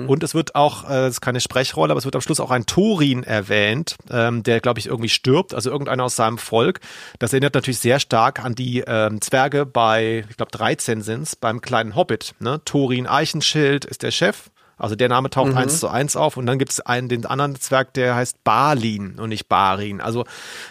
Und 0.06 0.22
es 0.22 0.32
wird 0.32 0.54
auch, 0.54 0.84
äh, 0.84 0.88
das 0.88 1.14
ist 1.14 1.20
keine 1.20 1.40
Sprechrolle, 1.40 1.90
aber 1.90 1.98
es 1.98 2.04
wird 2.04 2.14
am 2.14 2.22
Schluss 2.22 2.38
auch 2.38 2.52
ein 2.52 2.66
Thorin 2.66 3.24
erwähnt, 3.24 3.96
ähm, 4.08 4.44
der, 4.44 4.60
glaube 4.60 4.78
ich, 4.78 4.86
irgendwie 4.86 5.08
stirbt, 5.08 5.54
also 5.54 5.70
irgendeiner 5.70 6.04
aus 6.04 6.14
seinem 6.14 6.38
Volk. 6.38 6.78
Das 7.18 7.32
erinnert 7.32 7.54
natürlich 7.54 7.80
sehr 7.80 7.98
stark 7.98 8.44
an 8.44 8.54
die 8.54 8.84
ähm, 8.86 9.20
Zwerge 9.20 9.66
bei, 9.66 10.24
ich 10.30 10.36
glaube, 10.36 10.52
13 10.52 11.02
sind's, 11.02 11.34
beim 11.34 11.60
kleinen 11.60 11.96
Hobbit. 11.96 12.36
Ne? 12.38 12.60
Thorin 12.64 13.08
Eichenschild 13.08 13.84
ist 13.84 14.04
der 14.04 14.12
Chef. 14.12 14.50
Also 14.78 14.94
der 14.94 15.08
Name 15.08 15.30
taucht 15.30 15.54
eins 15.54 15.80
zu 15.80 15.88
eins 15.88 16.16
auf 16.16 16.36
und 16.36 16.46
dann 16.46 16.58
gibt 16.58 16.72
es 16.72 16.80
einen, 16.80 17.08
den 17.08 17.26
anderen 17.26 17.56
Zwerg, 17.56 17.92
der 17.94 18.14
heißt 18.14 18.42
Balin 18.44 19.18
und 19.18 19.28
nicht 19.28 19.48
Barin. 19.48 20.00
Also 20.00 20.24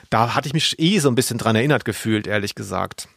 da 0.09 0.33
hatte 0.33 0.47
ich 0.47 0.53
mich 0.53 0.79
eh 0.79 0.99
so 0.99 1.09
ein 1.09 1.15
bisschen 1.15 1.37
dran 1.37 1.55
erinnert 1.55 1.85
gefühlt, 1.85 2.25
ehrlich 2.25 2.55
gesagt. 2.55 3.09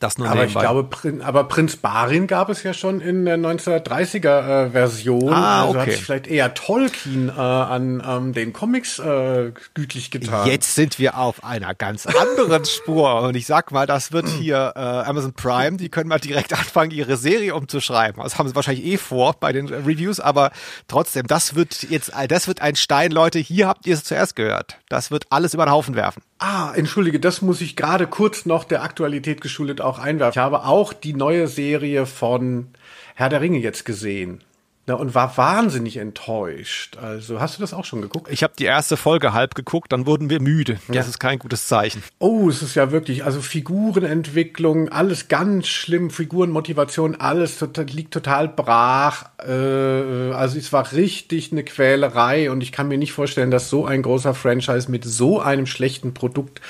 Das 0.00 0.16
nur 0.16 0.28
Aber 0.28 0.44
ich 0.44 0.54
nebenbei. 0.54 0.60
glaube, 0.62 0.84
Prin 0.84 1.20
aber 1.20 1.44
Prinz 1.44 1.76
Barin 1.76 2.26
gab 2.26 2.48
es 2.48 2.62
ja 2.62 2.72
schon 2.72 3.02
in 3.02 3.26
der 3.26 3.36
1930er 3.36 4.66
äh, 4.66 4.70
Version. 4.70 5.30
Ah, 5.30 5.60
Also 5.66 5.74
hat 5.74 5.82
okay. 5.82 5.90
sich 5.92 6.02
vielleicht 6.02 6.26
eher 6.26 6.54
Tolkien 6.54 7.28
äh, 7.28 7.32
an 7.32 8.02
ähm, 8.04 8.32
den 8.32 8.54
Comics 8.54 8.98
äh, 8.98 9.52
gütlich 9.74 10.10
getan. 10.10 10.46
Jetzt 10.48 10.74
sind 10.74 10.98
wir 10.98 11.18
auf 11.18 11.44
einer 11.44 11.74
ganz 11.74 12.06
anderen 12.06 12.64
Spur. 12.64 13.20
Und 13.20 13.36
ich 13.36 13.44
sag 13.46 13.72
mal, 13.72 13.86
das 13.86 14.10
wird 14.10 14.26
hier 14.26 14.72
äh, 14.74 14.78
Amazon 14.80 15.34
Prime, 15.34 15.76
die 15.76 15.90
können 15.90 16.08
mal 16.08 16.18
direkt 16.18 16.54
anfangen, 16.54 16.92
ihre 16.92 17.18
Serie 17.18 17.54
umzuschreiben. 17.54 18.22
Das 18.22 18.38
haben 18.38 18.48
sie 18.48 18.54
wahrscheinlich 18.54 18.86
eh 18.86 18.96
vor 18.96 19.34
bei 19.38 19.52
den 19.52 19.68
Reviews, 19.68 20.18
aber 20.18 20.50
trotzdem, 20.88 21.26
das 21.26 21.54
wird 21.54 21.82
jetzt, 21.90 22.10
das 22.28 22.48
wird 22.48 22.62
ein 22.62 22.74
Stein, 22.74 23.10
Leute, 23.10 23.38
hier 23.38 23.68
habt 23.68 23.86
ihr 23.86 23.92
es 23.94 24.04
zuerst 24.04 24.34
gehört. 24.34 24.78
Das 24.88 25.10
wird 25.10 25.26
alles 25.28 25.52
über 25.52 25.66
den 25.66 25.72
Haufen 25.72 25.94
werfen. 25.94 26.22
Ah, 26.42 26.72
entschuldige, 26.74 27.20
das 27.20 27.42
muss 27.42 27.60
ich 27.60 27.76
gerade 27.76 28.06
kurz 28.06 28.46
noch 28.46 28.64
der 28.64 28.82
Aktualität 28.82 29.42
geschuldet 29.42 29.82
auch 29.82 29.98
einwerfen. 29.98 30.38
Ich 30.38 30.42
habe 30.42 30.64
auch 30.64 30.94
die 30.94 31.12
neue 31.12 31.48
Serie 31.48 32.06
von 32.06 32.68
Herr 33.14 33.28
der 33.28 33.42
Ringe 33.42 33.58
jetzt 33.58 33.84
gesehen. 33.84 34.42
Na, 34.90 34.96
und 34.96 35.14
war 35.14 35.36
wahnsinnig 35.36 35.98
enttäuscht. 35.98 36.96
Also, 36.96 37.40
hast 37.40 37.56
du 37.56 37.60
das 37.60 37.72
auch 37.72 37.84
schon 37.84 38.02
geguckt? 38.02 38.26
Ich 38.28 38.42
habe 38.42 38.54
die 38.58 38.64
erste 38.64 38.96
Folge 38.96 39.32
halb 39.32 39.54
geguckt, 39.54 39.92
dann 39.92 40.04
wurden 40.04 40.30
wir 40.30 40.40
müde. 40.40 40.80
Das 40.88 40.96
Ja. 40.96 41.02
ist 41.02 41.20
kein 41.20 41.38
gutes 41.38 41.68
Zeichen. 41.68 42.02
Oh, 42.18 42.48
es 42.48 42.60
ist 42.60 42.74
ja 42.74 42.90
wirklich, 42.90 43.24
also 43.24 43.40
Figurenentwicklung, 43.40 44.88
alles 44.88 45.28
ganz 45.28 45.68
schlimm, 45.68 46.10
Figurenmotivation, 46.10 47.14
alles 47.20 47.56
total, 47.56 47.84
liegt 47.84 48.12
total 48.12 48.48
brach. 48.48 49.26
Äh, 49.46 50.32
also 50.32 50.58
es 50.58 50.72
war 50.72 50.90
richtig 50.90 51.52
eine 51.52 51.62
Quälerei 51.62 52.50
und 52.50 52.60
ich 52.60 52.72
kann 52.72 52.88
mir 52.88 52.98
nicht 52.98 53.12
vorstellen, 53.12 53.52
dass 53.52 53.70
so 53.70 53.86
ein 53.86 54.02
großer 54.02 54.34
Franchise 54.34 54.90
mit 54.90 55.04
so 55.04 55.40
einem 55.40 55.66
schlechten 55.66 56.14
Produkt 56.14 56.60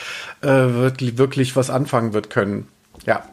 äh, 0.43 0.47
wirklich, 0.49 1.17
wirklich 1.17 1.57
was 1.57 1.71
anfangen 1.71 2.13
wird 2.13 2.29
können. 2.29 2.69
Ja. 3.07 3.25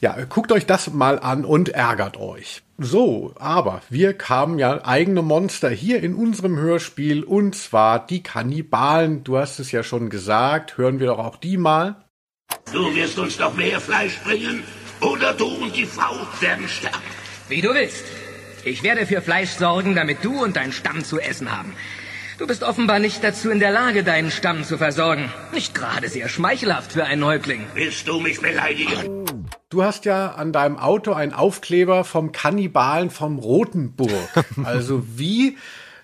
Ja, 0.00 0.16
guckt 0.28 0.52
euch 0.52 0.66
das 0.66 0.92
mal 0.92 1.18
an 1.18 1.44
und 1.44 1.70
ärgert 1.70 2.16
euch. 2.16 2.62
So, 2.78 3.34
aber 3.38 3.82
wir 3.90 4.14
kamen 4.14 4.58
ja 4.58 4.84
eigene 4.84 5.22
Monster 5.22 5.70
hier 5.70 6.00
in 6.02 6.14
unserem 6.14 6.56
Hörspiel 6.56 7.24
und 7.24 7.56
zwar 7.56 8.06
die 8.06 8.22
Kannibalen. 8.22 9.24
Du 9.24 9.36
hast 9.36 9.58
es 9.58 9.72
ja 9.72 9.82
schon 9.82 10.10
gesagt, 10.10 10.78
hören 10.78 11.00
wir 11.00 11.08
doch 11.08 11.18
auch 11.18 11.36
die 11.36 11.56
mal. 11.56 11.96
Du 12.72 12.94
wirst 12.94 13.18
uns 13.18 13.38
noch 13.38 13.54
mehr 13.54 13.80
Fleisch 13.80 14.20
bringen, 14.22 14.62
oder 15.00 15.32
du 15.34 15.46
und 15.46 15.76
die 15.76 15.86
Frau 15.86 16.14
werden 16.40 16.68
sterben. 16.68 17.02
Wie 17.48 17.60
du 17.60 17.72
willst. 17.74 18.04
Ich 18.64 18.82
werde 18.82 19.06
für 19.06 19.22
Fleisch 19.22 19.50
sorgen, 19.50 19.94
damit 19.94 20.24
du 20.24 20.42
und 20.42 20.56
dein 20.56 20.72
Stamm 20.72 21.04
zu 21.04 21.18
essen 21.18 21.56
haben. 21.56 21.74
Du 22.38 22.46
bist 22.46 22.62
offenbar 22.62 23.00
nicht 23.00 23.24
dazu 23.24 23.50
in 23.50 23.58
der 23.58 23.72
Lage, 23.72 24.04
deinen 24.04 24.30
Stamm 24.30 24.62
zu 24.62 24.78
versorgen. 24.78 25.28
Nicht 25.52 25.74
gerade 25.74 26.08
sehr 26.08 26.28
schmeichelhaft 26.28 26.92
für 26.92 27.04
einen 27.04 27.24
Häuptling. 27.24 27.66
Willst 27.74 28.06
du 28.06 28.20
mich 28.20 28.40
beleidigen? 28.40 29.26
Du 29.70 29.82
hast 29.82 30.04
ja 30.04 30.28
an 30.28 30.52
deinem 30.52 30.78
Auto 30.78 31.12
einen 31.12 31.32
Aufkleber 31.32 32.04
vom 32.04 32.30
Kannibalen 32.30 33.10
vom 33.10 33.40
Rotenburg. 33.40 34.12
Also 34.62 35.02
wie 35.16 35.56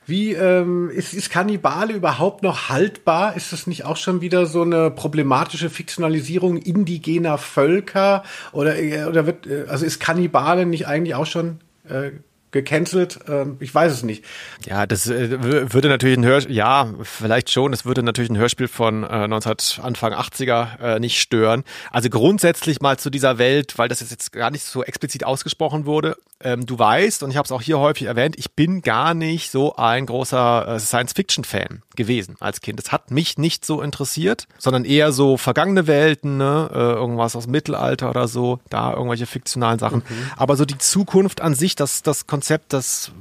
wie 0.07 0.33
ähm, 0.33 0.91
ist, 0.91 1.15
ist 1.15 1.31
Kannibale 1.31 1.95
überhaupt 1.95 2.43
noch 2.43 2.69
haltbar? 2.69 3.37
Ist 3.37 3.53
das 3.53 3.69
nicht 3.69 3.85
auch 3.85 3.97
schon 3.97 4.21
wieder 4.21 4.47
so 4.47 4.63
eine 4.63 4.91
problematische 4.91 5.71
Fiktionalisierung 5.71 6.57
indigener 6.57 7.39
Völker? 7.39 8.25
Oder, 8.53 8.77
äh, 8.77 9.05
oder 9.05 9.27
wird, 9.27 9.47
äh, 9.47 9.67
also 9.69 9.87
ist 9.87 10.01
Kannibale 10.01 10.67
nicht 10.67 10.89
eigentlich 10.89 11.15
auch 11.15 11.27
schon 11.27 11.61
äh, 11.89 12.11
gecancelt. 12.55 13.19
Ähm, 13.29 13.59
ich 13.61 13.75
weiß 13.75 13.93
es 13.93 14.03
nicht. 14.03 14.25
Ja, 14.65 14.87
das 14.87 15.07
äh, 15.07 15.73
würde 15.73 15.89
natürlich 15.89 16.17
ein 16.17 16.25
Hörspiel, 16.25 16.57
ja, 16.57 16.95
vielleicht 17.03 17.51
schon, 17.51 17.75
es 17.75 17.85
würde 17.85 18.03
natürlich 18.03 18.31
ein 18.31 18.39
Hörspiel 18.39 18.69
von 18.69 19.05
äh, 19.05 19.29
19 19.29 19.83
Anfang 19.83 20.15
80er 20.15 20.81
äh, 20.81 21.01
nicht 21.01 21.21
stören. 21.21 21.65
Also 21.91 22.09
grundsätzlich 22.09 22.81
mal 22.81 22.99
zu 22.99 23.11
dieser 23.11 23.37
Welt, 23.37 23.77
weil 23.77 23.89
das 23.89 24.01
jetzt 24.01 24.33
gar 24.33 24.51
nicht 24.51 24.65
so 24.65 24.83
explizit 24.83 25.25
ausgesprochen 25.25 25.85
wurde. 25.85 26.17
Ähm, 26.41 26.67
du 26.67 26.79
weißt, 26.79 27.23
und 27.23 27.31
ich 27.31 27.37
habe 27.37 27.47
es 27.47 27.53
auch 27.53 27.63
hier 27.63 27.79
häufig 27.79 28.07
erwähnt, 28.07 28.37
ich 28.39 28.53
bin 28.53 28.83
gar 28.83 29.15
nicht 29.15 29.51
so 29.51 29.77
ein 29.77 30.07
großer 30.07 30.75
äh, 30.75 30.79
Science-Fiction-Fan 30.79 31.83
gewesen 31.97 32.37
als 32.39 32.61
Kind. 32.61 32.81
Es 32.81 32.93
hat 32.93 33.11
mich 33.11 33.39
nicht 33.39 33.65
so 33.65 33.81
interessiert, 33.81 34.47
sondern 34.59 34.85
eher 34.85 35.13
so 35.13 35.37
vergangene 35.37 35.87
Welten, 35.87 36.37
ne? 36.37 36.71
äh, 36.73 36.77
irgendwas 36.77 37.35
aus 37.35 37.45
dem 37.45 37.53
Mittelalter 37.53 38.11
oder 38.11 38.29
so, 38.29 38.59
da 38.69 38.93
irgendwelche 38.93 39.27
fiktionalen 39.27 39.79
Sachen. 39.79 40.03
Mhm. 40.09 40.31
Aber 40.37 40.57
so 40.57 40.65
die 40.65 40.79
Zukunft 40.79 41.41
an 41.41 41.55
sich, 41.55 41.77
das, 41.77 42.03
das 42.03 42.27
Konzept, 42.27 42.44
das 42.51 43.13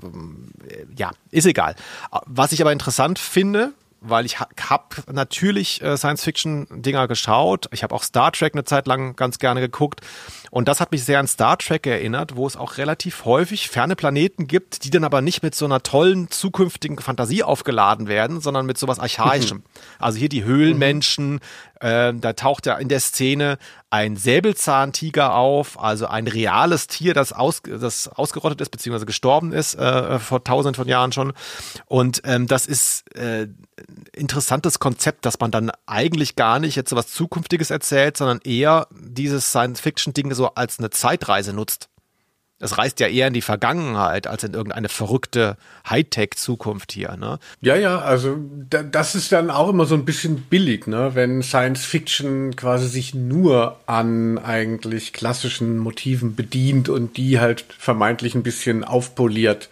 äh, 0.67 0.85
ja, 0.95 1.11
ist 1.31 1.45
egal. 1.45 1.75
Was 2.25 2.51
ich 2.51 2.61
aber 2.61 2.71
interessant 2.71 3.19
finde, 3.19 3.73
weil 4.03 4.25
ich 4.25 4.39
habe 4.39 4.95
natürlich 5.11 5.81
äh, 5.81 5.97
Science-Fiction-Dinger 5.97 7.07
geschaut. 7.07 7.67
Ich 7.71 7.83
habe 7.83 7.95
auch 7.95 8.03
Star 8.03 8.31
Trek 8.31 8.53
eine 8.53 8.65
Zeit 8.65 8.85
lang 8.85 9.15
ganz 9.15 9.39
gerne 9.39 9.61
geguckt. 9.61 10.01
Und 10.51 10.67
das 10.67 10.81
hat 10.81 10.91
mich 10.91 11.03
sehr 11.05 11.19
an 11.19 11.27
Star 11.27 11.57
Trek 11.57 11.87
erinnert, 11.87 12.35
wo 12.35 12.45
es 12.45 12.57
auch 12.57 12.77
relativ 12.77 13.25
häufig 13.25 13.69
ferne 13.69 13.95
Planeten 13.95 14.47
gibt, 14.47 14.83
die 14.83 14.89
dann 14.89 15.05
aber 15.05 15.21
nicht 15.21 15.41
mit 15.41 15.55
so 15.55 15.65
einer 15.65 15.81
tollen 15.81 16.29
zukünftigen 16.29 16.99
Fantasie 16.99 17.43
aufgeladen 17.43 18.07
werden, 18.07 18.41
sondern 18.41 18.65
mit 18.65 18.77
sowas 18.77 18.99
Archaischem. 18.99 19.59
Mhm. 19.59 19.63
Also 19.99 20.19
hier 20.19 20.29
die 20.29 20.43
Höhlenmenschen, 20.43 21.39
äh, 21.83 22.13
da 22.13 22.33
taucht 22.33 22.65
ja 22.65 22.75
in 22.75 22.87
der 22.87 23.01
Szene 23.01 23.57
ein 23.89 24.15
Säbelzahntiger 24.15 25.35
auf, 25.35 25.79
also 25.79 26.07
ein 26.07 26.27
reales 26.27 26.87
Tier, 26.87 27.13
das, 27.13 27.33
aus, 27.33 27.61
das 27.63 28.07
ausgerottet 28.07 28.61
ist, 28.61 28.69
beziehungsweise 28.69 29.05
gestorben 29.05 29.51
ist 29.51 29.75
äh, 29.75 30.17
vor 30.17 30.43
tausend 30.43 30.77
von 30.77 30.87
Jahren 30.87 31.11
schon. 31.11 31.33
Und 31.85 32.21
ähm, 32.23 32.47
das 32.47 32.65
ist 32.65 33.13
äh, 33.15 33.47
interessantes 34.13 34.79
Konzept, 34.79 35.25
dass 35.25 35.39
man 35.39 35.51
dann 35.51 35.71
eigentlich 35.85 36.35
gar 36.35 36.59
nicht 36.59 36.75
jetzt 36.75 36.89
so 36.89 36.95
was 36.95 37.07
Zukünftiges 37.07 37.69
erzählt, 37.69 38.15
sondern 38.15 38.39
eher 38.43 38.87
dieses 38.91 39.49
Science-Fiction-Ding 39.49 40.33
so 40.33 40.55
als 40.55 40.79
eine 40.79 40.89
Zeitreise 40.89 41.53
nutzt. 41.53 41.89
Es 42.59 42.77
reist 42.77 42.99
ja 43.01 43.07
eher 43.07 43.27
in 43.27 43.33
die 43.33 43.41
Vergangenheit 43.41 44.25
als 44.25 44.43
in 44.43 44.53
irgendeine 44.53 44.87
verrückte 44.87 45.57
Hightech-Zukunft 45.89 46.93
hier. 46.93 47.17
Ne? 47.17 47.39
Ja, 47.61 47.75
ja, 47.75 47.99
also 47.99 48.37
da, 48.69 48.83
das 48.83 49.15
ist 49.15 49.31
dann 49.31 49.49
auch 49.49 49.69
immer 49.69 49.85
so 49.85 49.95
ein 49.95 50.05
bisschen 50.05 50.43
billig, 50.43 50.87
ne? 50.87 51.11
wenn 51.13 51.43
Science 51.43 51.83
Fiction 51.83 52.55
quasi 52.55 52.87
sich 52.87 53.13
nur 53.13 53.79
an 53.85 54.37
eigentlich 54.37 55.11
klassischen 55.11 55.77
Motiven 55.77 56.35
bedient 56.35 56.87
und 56.87 57.17
die 57.17 57.39
halt 57.39 57.65
vermeintlich 57.77 58.33
ein 58.33 58.43
bisschen 58.43 58.85
aufpoliert. 58.85 59.69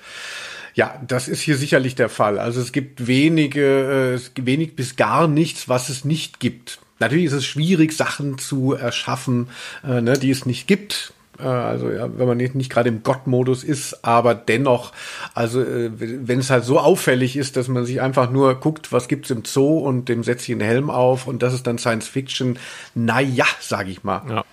Ja, 0.74 1.02
das 1.08 1.28
ist 1.28 1.42
hier 1.42 1.58
sicherlich 1.58 1.96
der 1.96 2.10
Fall. 2.10 2.40
Also 2.40 2.62
es 2.62 2.72
gibt 2.72 3.08
wenige, 3.08 4.20
äh, 4.20 4.46
wenig 4.46 4.76
bis 4.76 4.96
gar 4.96 5.28
nichts, 5.28 5.70
was 5.70 5.90
es 5.90 6.06
nicht 6.06 6.40
gibt. 6.40 6.80
Natürlich 7.00 7.26
ist 7.26 7.34
es 7.34 7.46
schwierig, 7.46 7.94
Sachen 7.94 8.38
zu 8.38 8.74
erschaffen, 8.74 9.50
äh, 9.84 10.02
ne, 10.02 10.14
die 10.14 10.30
es 10.30 10.46
nicht 10.46 10.68
gibt. 10.68 11.14
Äh, 11.42 11.48
also 11.48 11.90
ja, 11.90 12.10
wenn 12.18 12.28
man 12.28 12.38
nicht, 12.38 12.56
nicht 12.56 12.72
gerade 12.72 12.90
im 12.90 13.04
Gott-Modus 13.04 13.64
ist, 13.64 14.06
aber 14.06 14.36
dennoch, 14.36 14.92
also 15.34 15.62
äh, 15.62 15.92
wenn 15.98 16.40
es 16.40 16.50
halt 16.50 16.64
so 16.64 16.80
auffällig 16.80 17.36
ist, 17.36 17.58
dass 17.58 17.68
man 17.68 17.86
sich 17.86 18.02
einfach 18.02 18.30
nur 18.30 18.56
guckt, 18.56 18.92
was 18.92 19.08
gibt's 19.08 19.30
im 19.30 19.46
Zoo 19.46 19.80
und 19.80 20.10
dem 20.10 20.24
setzt 20.24 20.46
sich 20.46 20.54
einen 20.54 20.62
Helm 20.62 20.90
auf 20.90 21.28
und 21.28 21.44
das 21.44 21.54
ist 21.54 21.68
dann 21.68 21.78
Science 21.78 22.08
Fiction, 22.08 22.60
naja, 22.96 23.46
sag 23.60 23.88
ich 23.88 24.04
mal. 24.04 24.22
Ja. 24.30 24.46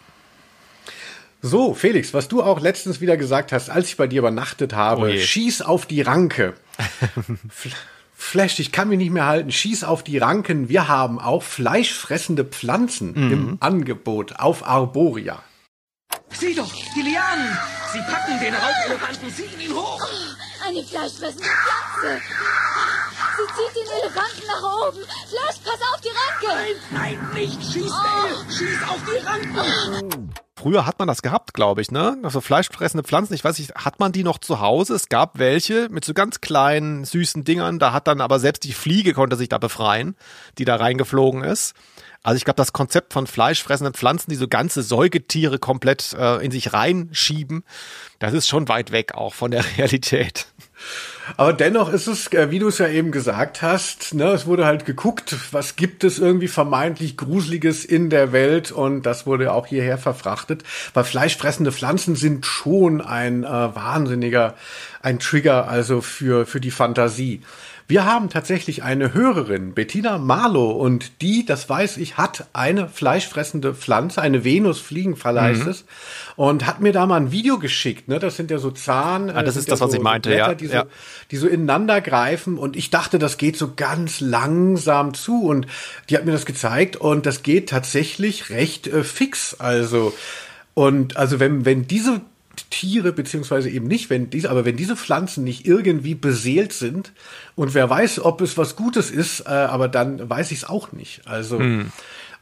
So, 1.40 1.72
Felix, 1.72 2.14
was 2.14 2.26
du 2.26 2.42
auch 2.42 2.60
letztens 2.60 3.00
wieder 3.00 3.16
gesagt 3.16 3.52
hast, 3.52 3.70
als 3.70 3.88
ich 3.88 3.96
bei 3.96 4.08
dir 4.08 4.20
übernachtet 4.20 4.74
habe, 4.74 5.12
oh 5.14 5.18
schieß 5.18 5.62
auf 5.62 5.86
die 5.86 6.02
Ranke. 6.02 6.54
Flash, 8.20 8.58
ich 8.58 8.72
kann 8.72 8.88
mich 8.88 8.98
nicht 8.98 9.12
mehr 9.12 9.26
halten. 9.26 9.52
Schieß 9.52 9.84
auf 9.84 10.02
die 10.02 10.18
Ranken. 10.18 10.68
Wir 10.68 10.88
haben 10.88 11.20
auch 11.20 11.44
fleischfressende 11.44 12.44
Pflanzen 12.44 13.12
mhm. 13.14 13.32
im 13.32 13.56
Angebot 13.60 14.40
auf 14.40 14.66
Arboria. 14.66 15.40
Sieh 16.38 16.54
doch, 16.54 16.72
die 16.94 17.02
Lianen! 17.02 17.58
Sie 17.92 17.98
packen 17.98 18.38
den 18.38 18.54
Raubelefanten, 18.54 19.34
ziehen 19.34 19.60
ihn 19.60 19.74
hoch! 19.74 20.00
Eine 20.64 20.84
fleischfressende 20.84 21.48
Pflanze! 21.48 22.22
Sie 23.36 23.54
zieht 23.56 23.76
den 23.76 23.90
Elefanten 24.00 24.46
nach 24.46 24.86
oben! 24.86 24.98
Flash, 25.00 25.56
pass 25.64 25.80
auf 25.92 26.00
die 26.00 26.08
Ranke! 26.08 26.76
Nein, 26.92 27.18
nein, 27.18 27.30
nicht! 27.34 27.60
Schieß, 27.60 27.90
oh. 27.90 28.50
Schieß 28.52 28.82
auf 28.88 29.00
die 29.04 29.26
Ranken! 29.26 30.32
Früher 30.56 30.86
hat 30.86 31.00
man 31.00 31.08
das 31.08 31.22
gehabt, 31.22 31.54
glaube 31.54 31.80
ich, 31.82 31.90
ne? 31.90 32.18
Also 32.22 32.40
fleischfressende 32.40 33.02
Pflanzen, 33.02 33.34
ich 33.34 33.44
weiß 33.44 33.58
nicht, 33.58 33.74
hat 33.74 33.98
man 33.98 34.12
die 34.12 34.22
noch 34.24 34.38
zu 34.38 34.60
Hause? 34.60 34.94
Es 34.94 35.08
gab 35.08 35.38
welche 35.38 35.88
mit 35.88 36.04
so 36.04 36.14
ganz 36.14 36.40
kleinen, 36.40 37.04
süßen 37.04 37.42
Dingern, 37.42 37.80
da 37.80 37.92
hat 37.92 38.06
dann 38.06 38.20
aber 38.20 38.38
selbst 38.38 38.62
die 38.62 38.72
Fliege 38.72 39.12
konnte 39.12 39.34
sich 39.34 39.48
da 39.48 39.58
befreien, 39.58 40.16
die 40.58 40.64
da 40.64 40.76
reingeflogen 40.76 41.42
ist. 41.42 41.74
Also 42.28 42.36
ich 42.36 42.44
glaube, 42.44 42.58
das 42.58 42.74
Konzept 42.74 43.14
von 43.14 43.26
fleischfressenden 43.26 43.94
Pflanzen, 43.94 44.28
die 44.28 44.36
so 44.36 44.48
ganze 44.48 44.82
Säugetiere 44.82 45.58
komplett 45.58 46.12
äh, 46.12 46.44
in 46.44 46.50
sich 46.50 46.74
reinschieben, 46.74 47.64
das 48.18 48.34
ist 48.34 48.48
schon 48.48 48.68
weit 48.68 48.92
weg 48.92 49.14
auch 49.14 49.32
von 49.32 49.50
der 49.50 49.64
Realität. 49.78 50.46
Aber 51.38 51.54
dennoch 51.54 51.90
ist 51.90 52.06
es, 52.06 52.30
äh, 52.34 52.50
wie 52.50 52.58
du 52.58 52.68
es 52.68 52.76
ja 52.76 52.88
eben 52.88 53.12
gesagt 53.12 53.62
hast, 53.62 54.12
ne, 54.12 54.26
es 54.26 54.44
wurde 54.44 54.66
halt 54.66 54.84
geguckt, 54.84 55.36
was 55.52 55.76
gibt 55.76 56.04
es 56.04 56.18
irgendwie 56.18 56.48
vermeintlich 56.48 57.16
Gruseliges 57.16 57.86
in 57.86 58.10
der 58.10 58.30
Welt 58.30 58.72
und 58.72 59.06
das 59.06 59.26
wurde 59.26 59.50
auch 59.54 59.66
hierher 59.66 59.96
verfrachtet. 59.96 60.64
Weil 60.92 61.04
fleischfressende 61.04 61.72
Pflanzen 61.72 62.14
sind 62.14 62.44
schon 62.44 63.00
ein 63.00 63.44
äh, 63.44 63.48
wahnsinniger, 63.48 64.54
ein 65.00 65.18
Trigger 65.18 65.66
also 65.66 66.02
für, 66.02 66.44
für 66.44 66.60
die 66.60 66.72
Fantasie. 66.72 67.40
Wir 67.88 68.04
haben 68.04 68.28
tatsächlich 68.28 68.82
eine 68.82 69.14
Hörerin, 69.14 69.72
Bettina 69.72 70.18
Marlow, 70.18 70.72
und 70.72 71.22
die, 71.22 71.46
das 71.46 71.70
weiß 71.70 71.96
ich, 71.96 72.18
hat 72.18 72.46
eine 72.52 72.86
fleischfressende 72.86 73.74
Pflanze, 73.74 74.20
eine 74.20 74.44
Venusfliegenfalle 74.44 75.40
heißt 75.40 75.64
mhm. 75.64 75.70
es, 75.70 75.84
und 76.36 76.66
hat 76.66 76.80
mir 76.80 76.92
da 76.92 77.06
mal 77.06 77.16
ein 77.16 77.32
Video 77.32 77.58
geschickt. 77.58 78.06
Ne? 78.06 78.18
Das 78.18 78.36
sind 78.36 78.50
ja 78.50 78.58
so 78.58 78.70
Zahn. 78.70 79.30
Ah, 79.30 79.42
das 79.42 79.56
ist 79.56 79.72
das, 79.72 79.80
was 79.80 79.92
so, 79.92 79.96
ich 79.96 80.02
meinte, 80.02 80.28
Blätter, 80.28 80.48
ja. 80.48 80.54
Die 80.54 80.66
so, 80.66 80.74
ja. 80.74 80.86
die 81.30 81.36
so 81.38 81.48
ineinander 81.48 82.02
greifen 82.02 82.58
und 82.58 82.76
ich 82.76 82.90
dachte, 82.90 83.18
das 83.18 83.38
geht 83.38 83.56
so 83.56 83.72
ganz 83.74 84.20
langsam 84.20 85.14
zu 85.14 85.44
und 85.44 85.66
die 86.10 86.16
hat 86.18 86.26
mir 86.26 86.32
das 86.32 86.44
gezeigt 86.44 86.96
und 86.96 87.24
das 87.24 87.42
geht 87.42 87.70
tatsächlich 87.70 88.50
recht 88.50 88.86
äh, 88.86 89.02
fix. 89.02 89.58
Also 89.58 90.12
und 90.74 91.16
also 91.16 91.40
wenn 91.40 91.64
wenn 91.64 91.86
diese 91.86 92.20
Tiere, 92.70 93.12
beziehungsweise 93.12 93.70
eben 93.70 93.86
nicht, 93.86 94.10
wenn 94.10 94.30
diese, 94.30 94.50
aber 94.50 94.64
wenn 94.64 94.76
diese 94.76 94.96
Pflanzen 94.96 95.44
nicht 95.44 95.66
irgendwie 95.66 96.14
beseelt 96.14 96.72
sind 96.72 97.12
und 97.54 97.74
wer 97.74 97.88
weiß, 97.88 98.20
ob 98.24 98.40
es 98.40 98.56
was 98.56 98.76
Gutes 98.76 99.10
ist, 99.10 99.40
äh, 99.40 99.48
aber 99.48 99.88
dann 99.88 100.28
weiß 100.28 100.50
ich 100.50 100.58
es 100.58 100.64
auch 100.64 100.92
nicht. 100.92 101.22
Also, 101.26 101.58
hm. 101.58 101.92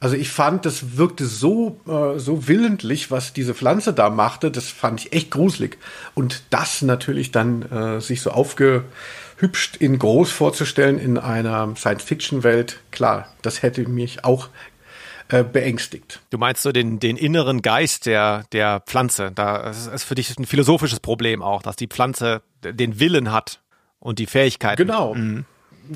also 0.01 0.17
ich 0.17 0.31
fand, 0.31 0.67
das 0.67 0.97
wirkte 0.97 1.27
so, 1.27 1.81
äh, 1.87 2.19
so 2.19 2.49
willentlich, 2.49 3.11
was 3.11 3.33
diese 3.33 3.55
Pflanze 3.55 3.93
da 3.93 4.11
machte, 4.11 4.51
das 4.51 4.69
fand 4.69 5.01
ich 5.01 5.12
echt 5.12 5.31
gruselig. 5.31 5.79
Und 6.14 6.43
das 6.51 6.83
natürlich 6.83 7.33
dann 7.33 7.62
äh, 7.62 8.01
sich 8.01 8.21
so 8.21 8.31
aufgehübscht 8.31 9.77
in 9.79 9.99
groß 9.99 10.31
vorzustellen 10.31 10.99
in 10.99 11.19
einer 11.19 11.75
Science-Fiction-Welt, 11.77 12.81
klar, 12.91 13.33
das 13.43 13.62
hätte 13.62 13.89
mich 13.89 14.25
auch 14.25 14.49
äh, 15.29 15.43
beängstigt. 15.43 16.20
Du 16.31 16.39
meinst 16.39 16.62
so 16.62 16.72
den, 16.72 17.01
den 17.01 17.16
inneren 17.16 17.62
Geist 17.62 18.07
der, 18.07 18.45
der 18.53 18.81
Pflanze. 18.81 19.33
Da 19.35 19.70
ist, 19.70 20.05
für 20.05 20.14
dich 20.14 20.37
ein 20.39 20.47
philosophisches 20.47 21.01
Problem 21.01 21.43
auch, 21.43 21.62
dass 21.62 21.77
die 21.77 21.89
Pflanze 21.89 22.43
den 22.62 23.01
Willen 23.01 23.33
hat 23.33 23.61
und 23.99 24.18
die 24.18 24.27
Fähigkeit. 24.27 24.77
Genau. 24.79 25.14
Mhm. 25.14 25.45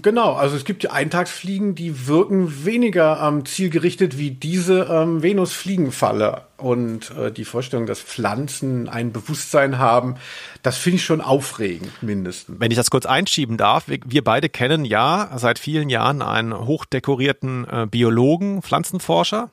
Genau, 0.02 0.34
also 0.34 0.56
es 0.56 0.64
gibt 0.64 0.82
ja 0.82 0.92
Eintagsfliegen, 0.92 1.74
die 1.74 2.06
wirken 2.06 2.64
weniger 2.64 3.20
ähm, 3.22 3.44
zielgerichtet 3.44 4.18
wie 4.18 4.30
diese 4.30 4.84
ähm, 4.90 5.22
Venusfliegenfalle. 5.22 6.42
Und 6.56 7.10
äh, 7.16 7.32
die 7.32 7.44
Vorstellung, 7.44 7.86
dass 7.86 8.00
Pflanzen 8.00 8.88
ein 8.88 9.12
Bewusstsein 9.12 9.78
haben, 9.78 10.16
das 10.62 10.76
finde 10.76 10.96
ich 10.96 11.04
schon 11.04 11.20
aufregend, 11.20 12.02
mindestens. 12.02 12.60
Wenn 12.60 12.70
ich 12.70 12.76
das 12.76 12.90
kurz 12.90 13.06
einschieben 13.06 13.56
darf, 13.56 13.88
wir, 13.88 13.98
wir 14.04 14.22
beide 14.22 14.48
kennen 14.48 14.84
ja 14.84 15.30
seit 15.36 15.58
vielen 15.58 15.88
Jahren 15.88 16.22
einen 16.22 16.54
hochdekorierten 16.54 17.66
äh, 17.68 17.86
Biologen, 17.90 18.62
Pflanzenforscher, 18.62 19.50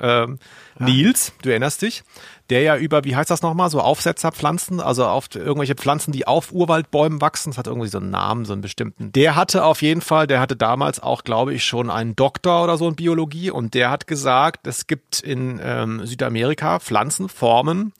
ähm, 0.00 0.38
Nils, 0.78 1.32
du 1.42 1.50
erinnerst 1.50 1.82
dich, 1.82 2.04
der 2.50 2.62
ja 2.62 2.76
über, 2.76 3.04
wie 3.04 3.14
heißt 3.14 3.30
das 3.30 3.42
nochmal, 3.42 3.70
so 3.70 3.80
Aufsetzerpflanzen, 3.80 4.80
also 4.80 5.06
auf 5.06 5.28
irgendwelche 5.34 5.74
Pflanzen, 5.74 6.12
die 6.12 6.26
auf 6.26 6.52
Urwaldbäumen 6.52 7.20
wachsen, 7.20 7.50
das 7.50 7.58
hat 7.58 7.66
irgendwie 7.66 7.88
so 7.88 7.98
einen 7.98 8.10
Namen, 8.10 8.44
so 8.44 8.52
einen 8.52 8.62
bestimmten. 8.62 9.12
Der 9.12 9.36
hatte 9.36 9.64
auf 9.64 9.82
jeden 9.82 10.00
Fall, 10.00 10.26
der 10.26 10.40
hatte 10.40 10.56
damals 10.56 11.00
auch, 11.00 11.24
glaube 11.24 11.54
ich, 11.54 11.64
schon 11.64 11.90
einen 11.90 12.16
Doktor 12.16 12.64
oder 12.64 12.78
so 12.78 12.88
in 12.88 12.96
Biologie 12.96 13.50
und 13.50 13.74
der 13.74 13.90
hat 13.90 14.06
gesagt, 14.06 14.66
es 14.66 14.86
gibt 14.86 15.20
in 15.20 15.60
ähm, 15.62 16.06
Südamerika 16.06 16.78
Pflanzenformen, 16.80 17.92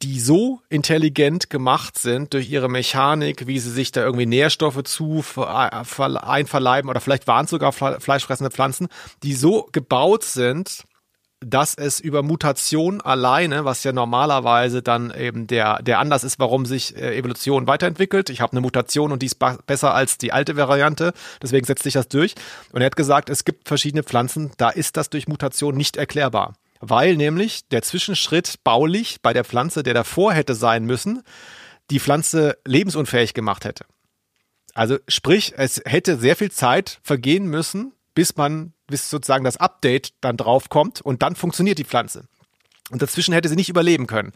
die 0.00 0.20
so 0.20 0.60
intelligent 0.68 1.50
gemacht 1.50 1.98
sind 1.98 2.32
durch 2.32 2.50
ihre 2.50 2.68
Mechanik, 2.68 3.46
wie 3.46 3.58
sie 3.58 3.70
sich 3.70 3.92
da 3.92 4.02
irgendwie 4.02 4.26
Nährstoffe 4.26 4.82
zu 4.84 5.22
einverleiben 5.44 6.88
oder 6.88 7.00
vielleicht 7.00 7.26
waren 7.26 7.44
es 7.44 7.50
sogar 7.50 7.72
fleischfressende 7.72 8.50
Pflanzen, 8.50 8.88
die 9.22 9.34
so 9.34 9.68
gebaut 9.72 10.24
sind, 10.24 10.84
dass 11.44 11.74
es 11.74 12.00
über 12.00 12.22
Mutation 12.22 13.00
alleine, 13.00 13.64
was 13.64 13.84
ja 13.84 13.92
normalerweise 13.92 14.82
dann 14.82 15.12
eben 15.14 15.46
der, 15.46 15.82
der 15.82 15.98
Anlass 15.98 16.24
ist, 16.24 16.38
warum 16.38 16.66
sich 16.66 16.96
äh, 16.96 17.16
Evolution 17.16 17.66
weiterentwickelt. 17.66 18.30
Ich 18.30 18.40
habe 18.40 18.52
eine 18.52 18.60
Mutation 18.60 19.12
und 19.12 19.22
die 19.22 19.26
ist 19.26 19.38
besser 19.66 19.94
als 19.94 20.18
die 20.18 20.32
alte 20.32 20.56
Variante, 20.56 21.12
deswegen 21.42 21.66
setzt 21.66 21.82
sich 21.82 21.94
das 21.94 22.08
durch. 22.08 22.34
Und 22.72 22.80
er 22.82 22.86
hat 22.86 22.96
gesagt, 22.96 23.30
es 23.30 23.44
gibt 23.44 23.68
verschiedene 23.68 24.02
Pflanzen, 24.02 24.52
da 24.56 24.70
ist 24.70 24.96
das 24.96 25.10
durch 25.10 25.28
Mutation 25.28 25.76
nicht 25.76 25.96
erklärbar. 25.96 26.54
Weil 26.80 27.16
nämlich 27.16 27.68
der 27.68 27.82
Zwischenschritt 27.82 28.56
baulich 28.64 29.20
bei 29.22 29.32
der 29.32 29.44
Pflanze, 29.44 29.82
der 29.82 29.94
davor 29.94 30.32
hätte 30.32 30.54
sein 30.54 30.84
müssen, 30.84 31.22
die 31.90 32.00
Pflanze 32.00 32.58
lebensunfähig 32.66 33.34
gemacht 33.34 33.64
hätte. 33.64 33.84
Also 34.74 34.98
sprich, 35.06 35.54
es 35.56 35.80
hätte 35.84 36.16
sehr 36.16 36.36
viel 36.36 36.50
Zeit 36.50 36.98
vergehen 37.02 37.46
müssen, 37.46 37.92
bis 38.14 38.36
man, 38.36 38.72
bis 38.92 39.08
sozusagen 39.08 39.42
das 39.42 39.56
Update 39.56 40.12
dann 40.20 40.36
draufkommt 40.36 41.00
und 41.00 41.22
dann 41.22 41.34
funktioniert 41.34 41.78
die 41.78 41.84
Pflanze. 41.84 42.24
Und 42.90 43.00
dazwischen 43.00 43.32
hätte 43.32 43.48
sie 43.48 43.56
nicht 43.56 43.70
überleben 43.70 44.06
können. 44.06 44.32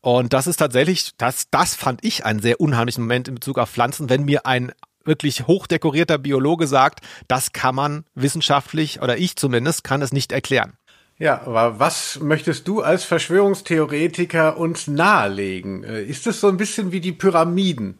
Und 0.00 0.32
das 0.32 0.48
ist 0.48 0.56
tatsächlich, 0.56 1.12
das, 1.16 1.48
das 1.52 1.76
fand 1.76 2.04
ich 2.04 2.24
einen 2.24 2.40
sehr 2.40 2.60
unheimlichen 2.60 3.04
Moment 3.04 3.28
in 3.28 3.36
Bezug 3.36 3.56
auf 3.56 3.70
Pflanzen, 3.70 4.10
wenn 4.10 4.24
mir 4.24 4.46
ein 4.46 4.72
wirklich 5.04 5.46
hochdekorierter 5.46 6.18
Biologe 6.18 6.66
sagt, 6.66 7.06
das 7.28 7.52
kann 7.52 7.76
man 7.76 8.04
wissenschaftlich 8.16 9.00
oder 9.00 9.16
ich 9.16 9.36
zumindest 9.36 9.84
kann 9.84 10.02
es 10.02 10.12
nicht 10.12 10.32
erklären. 10.32 10.72
Ja, 11.18 11.42
aber 11.42 11.78
was 11.78 12.18
möchtest 12.20 12.66
du 12.66 12.82
als 12.82 13.04
Verschwörungstheoretiker 13.04 14.56
uns 14.56 14.88
nahelegen? 14.88 15.84
Äh, 15.84 16.02
ist 16.02 16.26
es 16.26 16.40
so 16.40 16.48
ein 16.48 16.56
bisschen 16.56 16.90
wie 16.90 17.00
die 17.00 17.12
Pyramiden? 17.12 17.98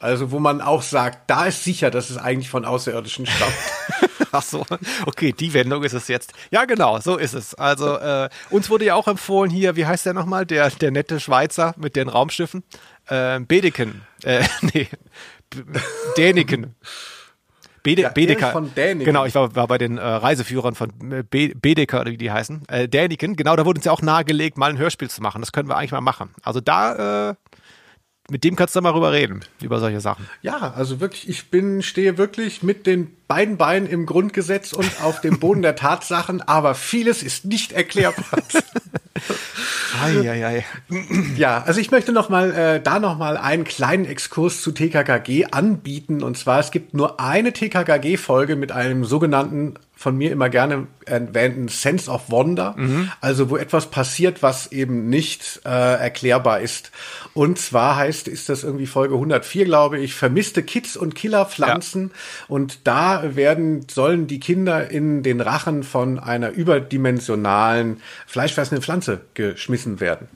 Also 0.00 0.32
wo 0.32 0.40
man 0.40 0.60
auch 0.60 0.82
sagt, 0.82 1.30
da 1.30 1.46
ist 1.46 1.62
sicher, 1.62 1.92
dass 1.92 2.10
es 2.10 2.18
eigentlich 2.18 2.50
von 2.50 2.64
Außerirdischen 2.64 3.26
stammt. 3.26 3.52
Ach 4.32 4.42
so, 4.42 4.64
okay, 5.06 5.32
die 5.32 5.52
Wendung 5.54 5.82
ist 5.84 5.92
es 5.92 6.08
jetzt. 6.08 6.32
Ja, 6.50 6.64
genau, 6.64 7.00
so 7.00 7.16
ist 7.16 7.34
es. 7.34 7.54
Also 7.54 7.96
äh, 7.96 8.28
uns 8.50 8.70
wurde 8.70 8.84
ja 8.84 8.94
auch 8.94 9.08
empfohlen 9.08 9.50
hier, 9.50 9.76
wie 9.76 9.86
heißt 9.86 10.06
der 10.06 10.14
nochmal, 10.14 10.46
der 10.46 10.70
der 10.70 10.90
nette 10.90 11.20
Schweizer 11.20 11.74
mit 11.76 11.96
den 11.96 12.08
Raumschiffen, 12.08 12.62
äh, 13.06 13.40
Bedeken, 13.40 14.02
äh, 14.24 14.44
nee, 14.62 14.88
Däniken. 16.16 16.74
Bede, 17.82 18.02
ja, 18.02 18.08
Bedeker. 18.08 18.50
Von 18.50 18.74
Däniken. 18.74 19.04
Genau, 19.04 19.26
ich 19.26 19.34
war, 19.36 19.54
war 19.54 19.68
bei 19.68 19.78
den 19.78 19.96
äh, 19.96 20.02
Reiseführern 20.02 20.74
von 20.74 20.90
äh, 21.12 21.22
Be 21.22 21.52
Bedeker, 21.54 22.00
oder 22.00 22.10
wie 22.10 22.16
die 22.16 22.32
heißen. 22.32 22.64
Äh, 22.66 22.88
Däniken, 22.88 23.36
genau, 23.36 23.54
da 23.54 23.64
wurde 23.64 23.78
uns 23.78 23.84
ja 23.84 23.92
auch 23.92 24.02
nahegelegt, 24.02 24.58
mal 24.58 24.70
ein 24.70 24.78
Hörspiel 24.78 25.08
zu 25.08 25.22
machen. 25.22 25.40
Das 25.40 25.52
können 25.52 25.68
wir 25.68 25.76
eigentlich 25.76 25.92
mal 25.92 26.00
machen. 26.00 26.30
Also 26.42 26.60
da 26.60 27.30
äh, 27.30 27.34
mit 28.30 28.44
dem 28.44 28.56
kannst 28.56 28.74
du 28.74 28.80
mal 28.80 28.92
rüber 28.92 29.12
reden, 29.12 29.40
über 29.62 29.78
solche 29.78 30.00
Sachen. 30.00 30.28
Ja, 30.42 30.72
also 30.76 31.00
wirklich, 31.00 31.28
ich 31.28 31.50
bin, 31.50 31.82
stehe 31.82 32.18
wirklich 32.18 32.62
mit 32.62 32.86
den 32.86 33.16
beiden 33.28 33.56
Beinen 33.56 33.88
im 33.88 34.06
Grundgesetz 34.06 34.72
und 34.72 34.90
auf 35.02 35.20
dem 35.20 35.38
Boden 35.38 35.62
der 35.62 35.76
Tatsachen, 35.76 36.42
aber 36.42 36.74
vieles 36.74 37.22
ist 37.22 37.44
nicht 37.44 37.72
erklärbar. 37.72 38.24
ei, 40.02 40.30
ei, 40.30 40.46
ei. 40.46 40.64
Ja, 41.36 41.62
also 41.62 41.80
ich 41.80 41.90
möchte 41.90 42.12
noch 42.12 42.28
mal 42.28 42.52
äh, 42.52 42.80
da 42.80 42.98
noch 42.98 43.16
mal 43.16 43.36
einen 43.36 43.64
kleinen 43.64 44.04
Exkurs 44.04 44.60
zu 44.60 44.72
TKKG 44.72 45.46
anbieten 45.52 46.22
und 46.22 46.36
zwar 46.36 46.58
es 46.60 46.70
gibt 46.70 46.94
nur 46.94 47.20
eine 47.20 47.52
TKKG 47.52 48.16
Folge 48.16 48.56
mit 48.56 48.72
einem 48.72 49.04
sogenannten 49.04 49.74
von 49.98 50.16
mir 50.16 50.30
immer 50.30 50.50
gerne 50.50 50.86
erwähnten 51.06 51.68
Sense 51.68 52.10
of 52.10 52.30
Wonder, 52.30 52.74
mhm. 52.76 53.10
also 53.22 53.48
wo 53.48 53.56
etwas 53.56 53.90
passiert, 53.90 54.42
was 54.42 54.70
eben 54.70 55.08
nicht 55.08 55.62
äh, 55.64 55.68
erklärbar 55.68 56.60
ist. 56.60 56.92
Und 57.32 57.58
zwar 57.58 57.96
heißt, 57.96 58.28
ist 58.28 58.50
das 58.50 58.62
irgendwie 58.62 58.86
Folge 58.86 59.14
104, 59.14 59.64
glaube 59.64 59.98
ich, 59.98 60.14
vermisste 60.14 60.62
Kids 60.62 60.98
und 60.98 61.14
Killerpflanzen. 61.14 62.10
Ja. 62.12 62.44
Und 62.48 62.80
da 62.84 63.36
werden, 63.36 63.86
sollen 63.90 64.26
die 64.26 64.38
Kinder 64.38 64.90
in 64.90 65.22
den 65.22 65.40
Rachen 65.40 65.82
von 65.82 66.18
einer 66.18 66.50
überdimensionalen, 66.50 68.02
fleischfressenden 68.26 68.82
Pflanze 68.82 69.22
geschmissen 69.32 69.98
werden. 69.98 70.28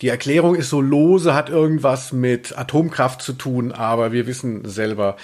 Die 0.00 0.08
Erklärung 0.08 0.54
ist 0.54 0.70
so 0.70 0.80
lose, 0.80 1.34
hat 1.34 1.50
irgendwas 1.50 2.12
mit 2.12 2.56
Atomkraft 2.56 3.20
zu 3.20 3.32
tun, 3.32 3.72
aber 3.72 4.12
wir 4.12 4.28
wissen 4.28 4.64
selber, 4.64 5.16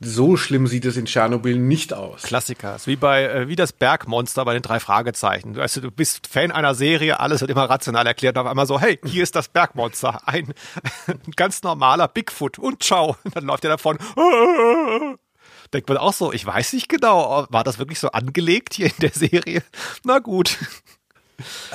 so 0.00 0.36
schlimm 0.36 0.66
sieht 0.66 0.86
es 0.86 0.96
in 0.96 1.04
Tschernobyl 1.04 1.58
nicht 1.58 1.92
aus. 1.92 2.22
Klassiker. 2.22 2.76
Ist 2.76 2.86
wie 2.86 2.96
bei 2.96 3.24
äh, 3.24 3.48
wie 3.48 3.56
das 3.56 3.72
Bergmonster 3.72 4.44
bei 4.44 4.54
den 4.54 4.62
drei 4.62 4.80
Fragezeichen. 4.80 5.54
Du, 5.54 5.60
weißt, 5.60 5.76
du 5.76 5.90
bist 5.90 6.26
Fan 6.26 6.50
einer 6.50 6.74
Serie, 6.74 7.20
alles 7.20 7.42
wird 7.42 7.50
immer 7.50 7.68
rational 7.68 8.06
erklärt. 8.06 8.38
Auf 8.38 8.46
einmal 8.46 8.66
so, 8.66 8.80
hey, 8.80 8.98
hier 9.04 9.22
ist 9.22 9.36
das 9.36 9.48
Bergmonster, 9.48 10.26
ein, 10.26 10.54
ein 11.06 11.20
ganz 11.36 11.62
normaler 11.62 12.08
Bigfoot 12.08 12.58
und 12.58 12.82
ciao. 12.82 13.16
Und 13.24 13.36
dann 13.36 13.44
läuft 13.44 13.64
er 13.64 13.70
davon. 13.70 13.98
Denkt 15.72 15.88
man 15.88 15.98
auch 15.98 16.14
so, 16.14 16.32
ich 16.32 16.44
weiß 16.44 16.72
nicht 16.72 16.88
genau, 16.88 17.46
war 17.50 17.62
das 17.62 17.78
wirklich 17.78 18.00
so 18.00 18.10
angelegt 18.10 18.74
hier 18.74 18.86
in 18.86 18.98
der 19.00 19.12
Serie? 19.12 19.62
Na 20.04 20.18
gut. 20.18 20.58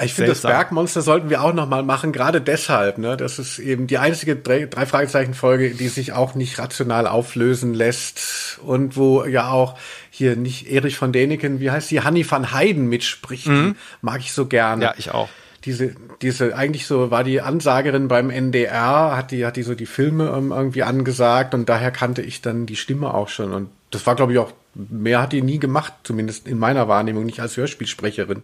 Ich 0.04 0.14
finde, 0.14 0.32
das 0.32 0.42
Bergmonster 0.42 1.02
sollten 1.02 1.30
wir 1.30 1.44
auch 1.44 1.54
nochmal 1.54 1.84
machen, 1.84 2.12
gerade 2.12 2.42
deshalb. 2.42 2.98
Ne? 2.98 3.18
Das 3.18 3.40
ist 3.40 3.60
eben 3.60 3.88
die 3.88 3.98
einzige 3.98 4.36
drei, 4.36 4.66
drei 4.66 4.86
Fragezeichen-Folge, 4.86 5.72
die 5.72 5.88
sich 5.88 6.14
auch 6.14 6.36
nicht 6.36 6.60
rational 6.60 7.08
auflösen 7.08 7.74
lässt 7.74 8.60
und 8.64 8.98
wo 8.98 9.26
ja 9.26 9.50
auch 9.50 9.78
hier 10.10 10.36
nicht 10.36 10.72
Erich 10.72 10.98
von 10.98 11.12
Däniken, 11.12 11.60
wie 11.60 11.72
heißt 11.72 11.92
die, 11.92 12.02
Hanni 12.02 12.30
van 12.30 12.52
Heiden 12.52 12.88
mitspricht. 12.88 13.48
Mhm. 13.48 13.76
Mag 14.02 14.22
ich 14.22 14.34
so 14.34 14.46
gerne. 14.46 14.86
Ja, 14.86 14.94
ich 14.98 15.12
auch. 15.12 15.30
Diese, 15.66 15.96
diese, 16.22 16.56
eigentlich 16.56 16.86
so 16.86 17.10
war 17.10 17.24
die 17.24 17.42
Ansagerin 17.42 18.08
beim 18.08 18.30
NDR, 18.30 19.18
hat 19.18 19.32
die, 19.32 19.46
hat 19.46 19.56
die 19.56 19.64
so 19.64 19.74
die 19.74 19.88
Filme 19.88 20.32
ähm, 20.38 20.52
irgendwie 20.52 20.84
angesagt 20.84 21.56
und 21.56 21.68
daher 21.68 21.90
kannte 21.90 22.22
ich 22.22 22.42
dann 22.42 22.68
die 22.68 22.76
Stimme 22.76 23.14
auch 23.14 23.30
schon 23.30 23.52
und 23.52 23.70
das 23.96 24.06
war, 24.06 24.16
glaube 24.16 24.34
ich, 24.34 24.40
auch, 24.40 24.52
mehr 24.74 25.22
hat 25.22 25.32
die 25.32 25.42
nie 25.42 25.58
gemacht, 25.58 25.94
zumindest 26.04 26.48
in 26.48 26.60
meiner 26.60 26.88
Wahrnehmung, 26.88 27.26
nicht 27.26 27.40
als 27.40 27.58
Hörspielsprecherin. 27.58 28.44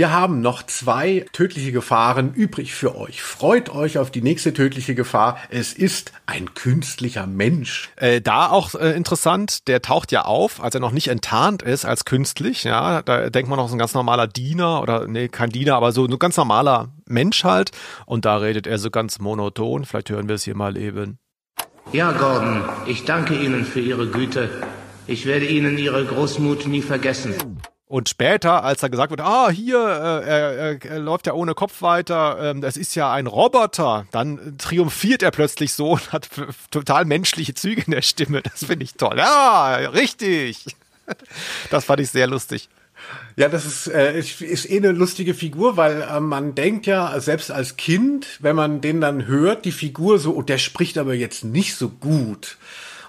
Wir 0.00 0.12
haben 0.12 0.40
noch 0.40 0.62
zwei 0.62 1.26
tödliche 1.34 1.72
Gefahren 1.72 2.32
übrig 2.32 2.72
für 2.72 2.96
euch. 2.96 3.20
Freut 3.20 3.68
euch 3.68 3.98
auf 3.98 4.10
die 4.10 4.22
nächste 4.22 4.54
tödliche 4.54 4.94
Gefahr. 4.94 5.36
Es 5.50 5.74
ist 5.74 6.12
ein 6.24 6.54
künstlicher 6.54 7.26
Mensch. 7.26 7.90
Äh, 7.96 8.22
da 8.22 8.48
auch 8.48 8.74
äh, 8.74 8.92
interessant, 8.92 9.68
der 9.68 9.82
taucht 9.82 10.10
ja 10.10 10.22
auf, 10.24 10.62
als 10.62 10.74
er 10.74 10.80
noch 10.80 10.92
nicht 10.92 11.08
enttarnt 11.08 11.60
ist 11.60 11.84
als 11.84 12.06
künstlich. 12.06 12.64
Ja, 12.64 13.02
da 13.02 13.28
denkt 13.28 13.50
man 13.50 13.58
noch 13.58 13.68
so 13.68 13.74
ein 13.74 13.78
ganz 13.78 13.92
normaler 13.92 14.26
Diener 14.26 14.80
oder 14.80 15.06
nee, 15.06 15.28
kein 15.28 15.50
Diener, 15.50 15.74
aber 15.74 15.92
so 15.92 16.06
ein 16.06 16.18
ganz 16.18 16.38
normaler 16.38 16.88
Mensch 17.04 17.44
halt. 17.44 17.70
Und 18.06 18.24
da 18.24 18.38
redet 18.38 18.66
er 18.66 18.78
so 18.78 18.90
ganz 18.90 19.18
monoton. 19.18 19.84
Vielleicht 19.84 20.08
hören 20.08 20.28
wir 20.28 20.36
es 20.36 20.44
hier 20.44 20.56
mal 20.56 20.78
eben. 20.78 21.18
Ja, 21.92 22.12
Gordon, 22.12 22.62
ich 22.86 23.04
danke 23.04 23.34
Ihnen 23.34 23.64
für 23.64 23.80
Ihre 23.80 24.06
Güte. 24.06 24.48
Ich 25.08 25.26
werde 25.26 25.46
Ihnen 25.46 25.76
Ihre 25.76 26.04
Großmut 26.04 26.68
nie 26.68 26.82
vergessen. 26.82 27.34
Und 27.86 28.08
später, 28.08 28.62
als 28.62 28.84
er 28.84 28.90
gesagt 28.90 29.10
wird, 29.10 29.20
ah, 29.20 29.50
hier, 29.50 29.76
äh, 29.76 30.28
er, 30.28 30.84
er, 30.84 30.98
läuft 31.00 31.26
ja 31.26 31.32
ohne 31.32 31.54
Kopf 31.54 31.82
weiter, 31.82 32.38
ähm, 32.40 32.60
das 32.60 32.76
ist 32.76 32.94
ja 32.94 33.12
ein 33.12 33.26
Roboter, 33.26 34.06
dann 34.12 34.56
triumphiert 34.56 35.24
er 35.24 35.32
plötzlich 35.32 35.74
so 35.74 35.90
und 35.90 36.12
hat 36.12 36.28
total 36.70 37.06
menschliche 37.06 37.54
Züge 37.54 37.82
in 37.84 37.90
der 37.90 38.02
Stimme. 38.02 38.40
Das 38.42 38.64
finde 38.64 38.84
ich 38.84 38.94
toll. 38.94 39.16
Ja, 39.18 39.74
richtig. 39.92 40.64
Das 41.70 41.86
fand 41.86 41.98
ich 41.98 42.08
sehr 42.08 42.28
lustig. 42.28 42.68
Ja, 43.36 43.48
das 43.48 43.64
ist, 43.64 43.86
äh, 43.86 44.18
ist, 44.18 44.40
ist 44.40 44.70
eh 44.70 44.78
eine 44.78 44.92
lustige 44.92 45.34
Figur, 45.34 45.76
weil 45.76 46.02
äh, 46.02 46.20
man 46.20 46.54
denkt 46.54 46.86
ja, 46.86 47.18
selbst 47.20 47.50
als 47.50 47.76
Kind, 47.76 48.38
wenn 48.40 48.56
man 48.56 48.80
den 48.80 49.00
dann 49.00 49.26
hört, 49.26 49.64
die 49.64 49.72
Figur 49.72 50.18
so, 50.18 50.34
oh, 50.36 50.42
der 50.42 50.58
spricht 50.58 50.98
aber 50.98 51.14
jetzt 51.14 51.44
nicht 51.44 51.76
so 51.76 51.88
gut. 51.88 52.58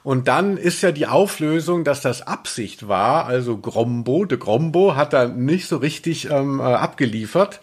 Und 0.03 0.27
dann 0.27 0.57
ist 0.57 0.81
ja 0.81 0.91
die 0.91 1.05
Auflösung, 1.05 1.83
dass 1.83 2.01
das 2.01 2.25
Absicht 2.25 2.87
war. 2.87 3.25
Also 3.25 3.57
Grombo, 3.57 4.25
de 4.25 4.37
Grombo 4.37 4.95
hat 4.95 5.13
da 5.13 5.27
nicht 5.27 5.67
so 5.67 5.77
richtig 5.77 6.29
ähm, 6.29 6.59
äh, 6.59 6.63
abgeliefert. 6.63 7.59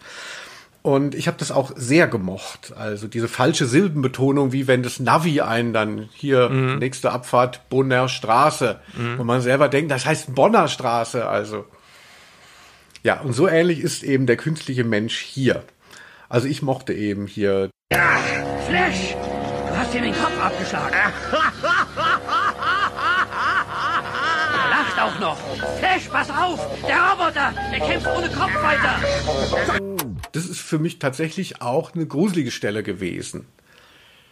Und 0.81 1.13
ich 1.13 1.27
habe 1.27 1.37
das 1.37 1.51
auch 1.51 1.71
sehr 1.75 2.07
gemocht. 2.07 2.73
Also 2.77 3.07
diese 3.07 3.27
falsche 3.27 3.65
Silbenbetonung, 3.65 4.53
wie 4.53 4.67
wenn 4.67 4.81
das 4.81 4.99
Navi 4.99 5.41
einen 5.41 5.73
dann 5.73 6.07
hier 6.13 6.49
mhm. 6.49 6.79
nächste 6.79 7.11
Abfahrt 7.11 7.69
Bonner 7.69 8.07
Straße, 8.07 8.79
mhm. 8.97 9.19
und 9.19 9.27
man 9.27 9.41
selber 9.41 9.67
denkt, 9.67 9.91
das 9.91 10.05
heißt 10.05 10.33
Bonner 10.33 10.69
Straße. 10.69 11.27
Also 11.27 11.65
ja, 13.03 13.19
und 13.21 13.33
so 13.33 13.47
ähnlich 13.47 13.79
ist 13.79 14.03
eben 14.03 14.25
der 14.25 14.37
künstliche 14.37 14.83
Mensch 14.83 15.19
hier. 15.19 15.63
Also 16.27 16.47
ich 16.47 16.61
mochte 16.61 16.93
eben 16.93 17.27
hier. 17.27 17.69
Ja, 17.91 18.19
Flash, 18.67 19.15
du 19.15 19.77
hast 19.77 19.93
dir 19.93 20.01
den 20.01 20.13
Kopf 20.13 20.39
abgeschlagen. 20.39 20.95
auch 24.99 25.19
noch. 25.19 25.37
Flash, 25.77 26.07
pass 26.09 26.29
auf! 26.29 26.59
Der 26.87 26.97
Roboter, 26.97 27.53
der 27.71 27.79
kämpft 27.79 28.07
ohne 28.07 28.29
Kopf 28.29 28.53
weiter. 28.55 28.99
Das 30.31 30.45
ist 30.45 30.59
für 30.59 30.79
mich 30.79 30.99
tatsächlich 30.99 31.61
auch 31.61 31.93
eine 31.93 32.05
gruselige 32.05 32.51
Stelle 32.51 32.83
gewesen. 32.83 33.47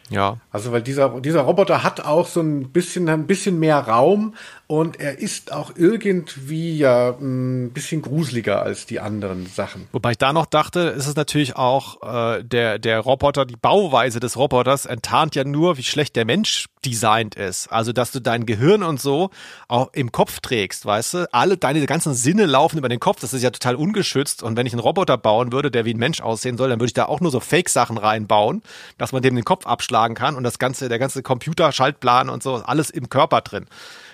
Ja. 0.10 0.38
Also 0.52 0.72
weil 0.72 0.82
dieser, 0.82 1.20
dieser 1.22 1.42
Roboter 1.42 1.84
hat 1.84 2.02
auch 2.02 2.28
so 2.28 2.42
ein 2.42 2.70
bisschen, 2.70 3.10
ein 3.10 3.28
bisschen 3.28 3.60
mehr 3.60 3.80
Raum 3.80 4.36
und 4.68 5.00
er 5.00 5.20
ist 5.20 5.52
auch 5.52 5.72
irgendwie 5.76 6.78
ja 6.78 7.10
ein 7.20 7.72
bisschen 7.72 8.02
gruseliger 8.02 8.62
als 8.62 8.86
die 8.86 9.00
anderen 9.00 9.46
Sachen. 9.46 9.88
Wobei 9.92 10.12
ich 10.12 10.18
da 10.18 10.34
noch 10.34 10.46
dachte, 10.46 10.80
ist 10.80 11.08
es 11.08 11.16
natürlich 11.16 11.56
auch 11.56 12.02
äh, 12.02 12.44
der, 12.44 12.80
der 12.80 13.00
Roboter, 13.00 13.46
die 13.46 13.56
Bauweise 13.56 14.20
des 14.20 14.38
Roboters 14.38 14.86
enttarnt 14.86 15.36
ja 15.36 15.44
nur, 15.44 15.78
wie 15.78 15.84
schlecht 15.84 16.16
der 16.16 16.26
Mensch 16.26 16.68
designt 16.90 17.36
ist. 17.36 17.68
Also, 17.68 17.92
dass 17.92 18.12
du 18.12 18.20
dein 18.20 18.46
Gehirn 18.46 18.84
und 18.84 19.02
so 19.02 19.30
auch 19.68 19.90
im 19.94 20.12
Kopf 20.12 20.40
trägst, 20.40 20.86
weißt 20.86 21.14
du? 21.14 21.34
Alle 21.34 21.58
deine 21.58 21.86
ganzen 21.86 22.14
Sinne 22.14 22.46
laufen 22.46 22.78
über 22.78 22.90
den 22.90 23.00
Kopf. 23.00 23.20
Das 23.20 23.34
ist 23.34 23.44
ja 23.44 23.52
total 23.52 23.76
ungeschützt. 23.76 24.44
Und 24.44 24.56
wenn 24.56 24.66
ich 24.66 24.74
einen 24.74 24.80
Roboter 24.80 25.18
bauen 25.18 25.52
würde, 25.52 25.72
der 25.72 25.86
wie 25.86 25.94
ein 25.94 25.98
Mensch 25.98 26.22
aussehen 26.22 26.58
soll, 26.58 26.70
dann 26.70 26.80
würde 26.80 26.88
ich 26.88 26.94
da 26.94 27.06
auch 27.06 27.20
nur 27.20 27.32
so 27.32 27.40
Fake-Sachen 27.40 27.98
reinbauen, 27.98 28.62
dass 28.98 29.12
man 29.12 29.22
dem 29.22 29.36
den 29.36 29.46
Kopf 29.46 29.66
abschlagen 29.66 30.16
kann 30.16 30.36
und 30.36 30.44
das 30.44 30.60
ganze, 30.60 30.90
der 30.90 31.00
ganze 31.00 31.24
Computer-Schaltplan 31.24 32.30
und 32.30 32.42
so, 32.42 32.56
alles 32.56 32.90
im 32.90 33.10
Körper 33.10 33.42
drin. 33.42 33.66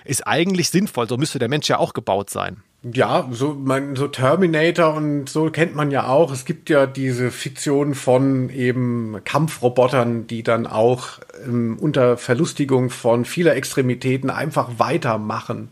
Ist 0.04 0.26
eigentlich 0.26 0.70
sinnvoll. 0.70 1.08
So 1.08 1.16
müsste 1.16 1.38
der 1.38 1.48
Mensch 1.48 1.68
ja 1.68 1.78
auch 1.78 1.94
gebaut 1.94 2.30
sein. 2.30 2.62
Ja, 2.92 3.26
so, 3.30 3.54
man, 3.54 3.96
so 3.96 4.08
Terminator 4.08 4.92
und 4.92 5.30
so 5.30 5.50
kennt 5.50 5.74
man 5.74 5.90
ja 5.90 6.06
auch. 6.06 6.30
Es 6.30 6.44
gibt 6.44 6.68
ja 6.68 6.86
diese 6.86 7.30
Fiktion 7.30 7.94
von 7.94 8.50
eben 8.50 9.22
Kampfrobotern, 9.24 10.26
die 10.26 10.42
dann 10.42 10.66
auch 10.66 11.20
ähm, 11.46 11.78
unter 11.80 12.18
Verlustigung 12.18 12.90
von 12.90 13.24
vieler 13.24 13.56
Extremitäten 13.56 14.28
einfach 14.28 14.72
weitermachen. 14.76 15.70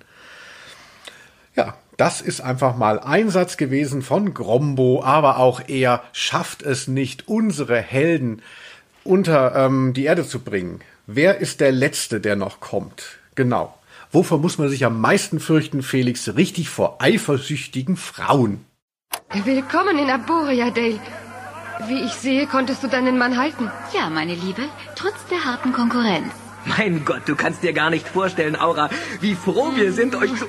Ja, 1.55 1.77
das 1.99 2.23
ist 2.23 2.41
einfach 2.41 2.79
mal 2.79 2.99
Einsatz 2.99 3.59
gewesen 3.59 4.01
von 4.01 4.33
Grombo, 4.33 5.03
aber 5.05 5.37
auch 5.37 5.61
er 5.69 6.03
schafft 6.15 6.63
es 6.63 6.89
nicht, 6.89 7.29
unsere 7.29 7.77
Helden 7.77 8.41
unter 9.05 9.55
ähm, 9.55 9.93
die 9.93 10.05
Erde 10.05 10.27
zu 10.27 10.39
bringen. 10.41 10.81
Wer 11.07 11.39
ist 11.39 11.61
der 11.61 11.73
Letzte, 11.73 12.23
der 12.23 12.37
noch 12.37 12.61
kommt? 12.61 13.19
Genau. 13.35 13.75
Wovor 14.13 14.39
muss 14.39 14.59
man 14.59 14.69
sich 14.69 14.85
am 14.85 15.01
meisten 15.01 15.41
fürchten, 15.41 15.83
Felix? 15.83 16.37
Richtig 16.37 16.69
vor 16.69 17.01
eifersüchtigen 17.01 17.97
Frauen. 17.97 18.67
Willkommen 19.45 19.97
in 19.99 20.11
Aboria, 20.11 20.71
Dale. 20.71 21.01
Wie 21.89 22.01
ich 22.01 22.13
sehe, 22.13 22.47
konntest 22.47 22.83
du 22.83 22.89
deinen 22.89 23.17
Mann 23.17 23.39
halten. 23.39 23.71
Ja, 23.95 24.11
meine 24.11 24.35
Liebe, 24.35 24.65
trotz 24.97 25.25
der 25.31 25.43
harten 25.47 25.73
Konkurrenz. 25.73 26.31
Mein 26.67 27.07
Gott, 27.07 27.23
du 27.27 27.35
kannst 27.35 27.63
dir 27.63 27.73
gar 27.73 27.89
nicht 27.89 28.07
vorstellen, 28.07 28.55
Aura, 28.55 28.91
wie 29.21 29.35
froh 29.35 29.73
wir 29.75 29.95
sind, 29.95 30.15
euch 30.15 30.35
zu... 30.37 30.47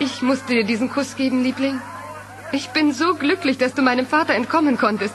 Ich 0.00 0.20
musste 0.20 0.54
dir 0.54 0.64
diesen 0.64 0.90
Kuss 0.90 1.14
geben, 1.14 1.44
Liebling. 1.44 1.80
Ich 2.50 2.70
bin 2.70 2.92
so 2.92 3.14
glücklich, 3.14 3.56
dass 3.56 3.72
du 3.74 3.82
meinem 3.82 4.06
Vater 4.06 4.34
entkommen 4.34 4.76
konntest. 4.76 5.14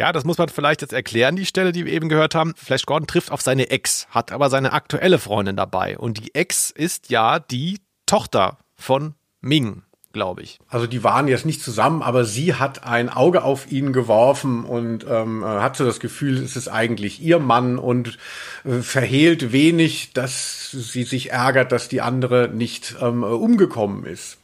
Ja, 0.00 0.12
das 0.12 0.24
muss 0.24 0.38
man 0.38 0.48
vielleicht 0.48 0.80
jetzt 0.80 0.94
erklären, 0.94 1.36
die 1.36 1.44
Stelle, 1.44 1.72
die 1.72 1.84
wir 1.84 1.92
eben 1.92 2.08
gehört 2.08 2.34
haben. 2.34 2.54
Flash 2.56 2.86
Gordon 2.86 3.06
trifft 3.06 3.30
auf 3.30 3.42
seine 3.42 3.68
Ex, 3.68 4.06
hat 4.08 4.32
aber 4.32 4.48
seine 4.48 4.72
aktuelle 4.72 5.18
Freundin 5.18 5.56
dabei. 5.56 5.98
Und 5.98 6.16
die 6.16 6.34
Ex 6.34 6.70
ist 6.70 7.10
ja 7.10 7.38
die 7.38 7.80
Tochter 8.06 8.56
von 8.76 9.12
Ming, 9.42 9.82
glaube 10.14 10.40
ich. 10.40 10.58
Also 10.68 10.86
die 10.86 11.04
waren 11.04 11.28
jetzt 11.28 11.44
nicht 11.44 11.62
zusammen, 11.62 12.00
aber 12.00 12.24
sie 12.24 12.54
hat 12.54 12.82
ein 12.82 13.10
Auge 13.10 13.44
auf 13.44 13.70
ihn 13.70 13.92
geworfen 13.92 14.64
und 14.64 15.04
ähm, 15.06 15.44
hat 15.44 15.76
so 15.76 15.84
das 15.84 16.00
Gefühl, 16.00 16.38
es 16.38 16.56
ist 16.56 16.68
eigentlich 16.68 17.20
ihr 17.20 17.38
Mann 17.38 17.76
und 17.76 18.16
äh, 18.64 18.80
verhehlt 18.80 19.52
wenig, 19.52 20.14
dass 20.14 20.70
sie 20.70 21.02
sich 21.02 21.30
ärgert, 21.32 21.72
dass 21.72 21.90
die 21.90 22.00
andere 22.00 22.48
nicht 22.48 22.96
ähm, 23.02 23.22
umgekommen 23.22 24.06
ist. 24.06 24.38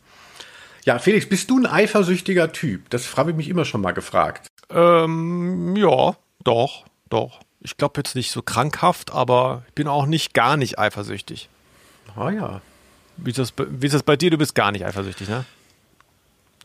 Ja, 0.84 0.98
Felix, 0.98 1.26
bist 1.26 1.48
du 1.48 1.59
ein 1.59 1.66
eifersüchtiger 1.66 2.52
Typ? 2.52 2.90
Das 2.90 3.16
habe 3.16 3.30
ich 3.30 3.36
mich 3.38 3.48
immer 3.48 3.64
schon 3.64 3.80
mal 3.80 3.92
gefragt. 3.92 4.48
Ähm, 4.71 5.77
ja, 5.77 6.17
doch, 6.45 6.85
doch. 7.09 7.41
Ich 7.61 7.77
glaube 7.77 8.01
jetzt 8.01 8.14
nicht 8.14 8.31
so 8.31 8.43
krankhaft, 8.43 9.12
aber 9.12 9.64
ich 9.69 9.75
bin 9.75 9.89
auch 9.89 10.07
nicht 10.07 10.35
gar 10.35 10.57
nicht 10.57 10.79
eifersüchtig. 10.79 11.49
Ah 12.14 12.31
ja. 12.31 12.61
Wie 13.17 13.31
ist 13.31 13.39
das, 13.39 13.53
wie 13.57 13.87
ist 13.87 13.95
das 13.95 14.03
bei 14.03 14.17
dir? 14.17 14.31
Du 14.31 14.39
bist 14.39 14.55
gar 14.55 14.73
nicht 14.73 14.85
eifersüchtig, 14.85 15.29
ne? 15.29 15.45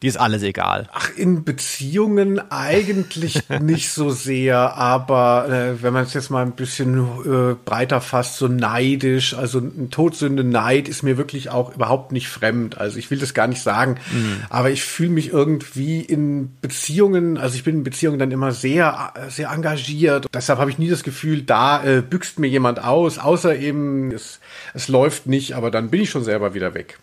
Die 0.01 0.07
ist 0.07 0.17
alles 0.17 0.41
egal. 0.41 0.89
Ach, 0.93 1.09
in 1.15 1.43
Beziehungen 1.43 2.41
eigentlich 2.49 3.47
nicht 3.61 3.91
so 3.91 4.09
sehr, 4.09 4.75
aber 4.75 5.47
äh, 5.47 5.83
wenn 5.83 5.93
man 5.93 6.05
es 6.05 6.15
jetzt 6.15 6.31
mal 6.31 6.43
ein 6.43 6.53
bisschen 6.53 6.97
äh, 6.97 7.55
breiter 7.65 8.01
fasst, 8.01 8.37
so 8.37 8.47
neidisch, 8.47 9.35
also 9.35 9.59
ein 9.59 9.91
Todsünde 9.91 10.43
Neid 10.43 10.89
ist 10.89 11.03
mir 11.03 11.17
wirklich 11.17 11.51
auch 11.51 11.75
überhaupt 11.75 12.11
nicht 12.13 12.29
fremd. 12.29 12.79
Also 12.79 12.97
ich 12.97 13.11
will 13.11 13.19
das 13.19 13.35
gar 13.35 13.45
nicht 13.45 13.61
sagen, 13.61 13.97
mhm. 14.11 14.37
aber 14.49 14.71
ich 14.71 14.83
fühle 14.83 15.11
mich 15.11 15.29
irgendwie 15.29 16.01
in 16.01 16.55
Beziehungen, 16.61 17.37
also 17.37 17.55
ich 17.55 17.63
bin 17.63 17.77
in 17.77 17.83
Beziehungen 17.83 18.17
dann 18.17 18.31
immer 18.31 18.53
sehr, 18.53 19.13
sehr 19.29 19.51
engagiert. 19.51 20.25
Deshalb 20.33 20.57
habe 20.57 20.71
ich 20.71 20.79
nie 20.79 20.89
das 20.89 21.03
Gefühl, 21.03 21.43
da 21.43 21.83
äh, 21.83 22.01
büxt 22.01 22.39
mir 22.39 22.47
jemand 22.47 22.83
aus, 22.83 23.19
außer 23.19 23.55
eben 23.55 24.11
es, 24.11 24.39
es 24.73 24.87
läuft 24.87 25.27
nicht, 25.27 25.53
aber 25.53 25.69
dann 25.69 25.91
bin 25.91 26.01
ich 26.01 26.09
schon 26.09 26.23
selber 26.23 26.55
wieder 26.55 26.73
weg. 26.73 26.97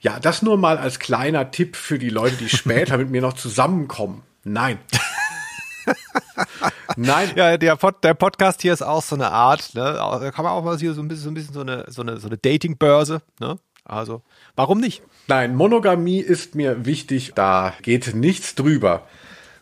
Ja, 0.00 0.20
das 0.20 0.42
nur 0.42 0.56
mal 0.56 0.78
als 0.78 0.98
kleiner 0.98 1.50
Tipp 1.50 1.76
für 1.76 1.98
die 1.98 2.10
Leute, 2.10 2.36
die 2.36 2.48
später 2.56 2.98
mit 2.98 3.10
mir 3.10 3.20
noch 3.20 3.34
zusammenkommen. 3.34 4.22
Nein. 4.44 4.78
Nein. 6.96 7.30
Ja, 7.34 7.56
der, 7.56 7.76
Pod, 7.76 8.02
der 8.04 8.14
Podcast 8.14 8.62
hier 8.62 8.72
ist 8.72 8.82
auch 8.82 9.02
so 9.02 9.14
eine 9.14 9.30
Art, 9.30 9.74
ne? 9.74 9.82
Da 9.82 10.30
kann 10.30 10.44
man 10.44 10.52
auch 10.52 10.62
mal 10.62 10.78
hier 10.78 10.94
so 10.94 11.02
ein 11.02 11.08
bisschen 11.08 11.24
so, 11.24 11.30
ein 11.30 11.34
bisschen 11.34 11.54
so 11.54 11.60
eine, 11.60 11.84
so 11.88 12.02
eine, 12.02 12.18
so 12.18 12.28
eine 12.28 12.36
Dating-Börse, 12.36 13.22
ne? 13.40 13.58
Also, 13.84 14.22
warum 14.54 14.80
nicht? 14.80 15.02
Nein, 15.28 15.56
Monogamie 15.56 16.20
ist 16.20 16.54
mir 16.54 16.84
wichtig, 16.84 17.32
da 17.34 17.72
geht 17.82 18.14
nichts 18.14 18.54
drüber. 18.54 19.06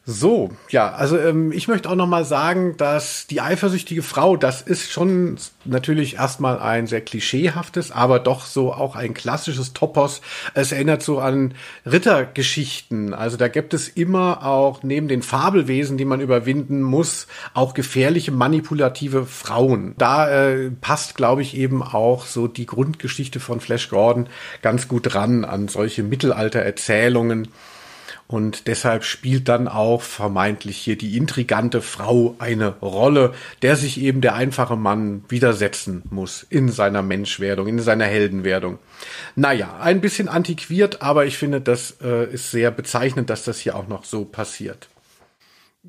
So, 0.09 0.51
ja, 0.69 0.93
also 0.93 1.19
ähm, 1.19 1.51
ich 1.51 1.67
möchte 1.67 1.91
auch 1.91 1.97
noch 1.97 2.07
mal 2.07 2.25
sagen, 2.25 2.77
dass 2.77 3.27
die 3.27 3.41
eifersüchtige 3.41 4.03
Frau, 4.05 4.37
das 4.37 4.63
ist 4.63 4.93
schon 4.93 5.37
natürlich 5.65 6.15
erstmal 6.15 6.61
ein 6.61 6.87
sehr 6.87 7.01
klischeehaftes, 7.01 7.91
aber 7.91 8.21
doch 8.21 8.47
so 8.47 8.73
auch 8.73 8.95
ein 8.95 9.15
klassisches 9.15 9.73
Topos. 9.73 10.21
Es 10.55 10.71
erinnert 10.71 11.03
so 11.03 11.19
an 11.19 11.55
Rittergeschichten. 11.85 13.15
Also 13.15 13.37
da 13.37 13.49
gibt 13.49 13.75
es 13.75 13.89
immer 13.89 14.47
auch 14.47 14.85
neben 14.85 15.09
den 15.09 15.23
Fabelwesen, 15.23 15.99
die 15.99 16.05
man 16.05 16.21
überwinden 16.21 16.83
muss, 16.83 17.27
auch 17.53 17.75
gefährliche 17.75 18.31
manipulative 18.31 19.27
Frauen. 19.27 19.97
Da 19.99 20.31
äh, 20.31 20.71
passt, 20.71 21.17
glaube 21.17 21.43
ich, 21.43 21.57
eben 21.57 21.83
auch 21.83 22.27
so 22.27 22.47
die 22.47 22.67
Grundgeschichte 22.67 23.41
von 23.41 23.59
Flash 23.59 23.89
Gordon 23.89 24.29
ganz 24.63 24.87
gut 24.87 25.17
ran 25.17 25.45
an 25.45 25.67
solche 25.67 26.05
Mittelaltererzählungen. 26.05 27.49
Und 28.29 28.67
deshalb 28.67 29.05
spielt 29.05 29.49
dann 29.49 29.69
auch 29.69 30.03
vermeintlich 30.03 30.79
hier 30.79 30.99
die 30.99 31.17
intrigante 31.17 31.81
Frau 31.81 32.35
eine 32.39 32.71
Rolle, 32.81 33.35
der 33.63 33.77
sich 33.77 34.01
eben 34.01 34.21
der 34.21 34.35
einfache 34.35 34.77
Mann 34.77 35.25
widersetzen 35.29 36.03
muss 36.11 36.45
in 36.49 36.69
seiner 36.69 37.03
Menschwerdung, 37.03 37.69
in 37.69 37.79
seiner 37.79 38.07
Heldenwerdung. 38.07 38.79
Naja, 39.37 39.79
ein 39.81 40.01
bisschen 40.01 40.29
antiquiert, 40.29 41.03
aber 41.03 41.27
ich 41.27 41.39
finde, 41.39 41.61
das 41.61 41.99
äh, 42.03 42.33
ist 42.33 42.51
sehr 42.51 42.73
bezeichnend, 42.73 43.31
dass 43.31 43.45
das 43.45 43.61
hier 43.61 43.77
auch 43.77 43.87
noch 43.87 44.05
so 44.05 44.25
passiert. 44.25 44.89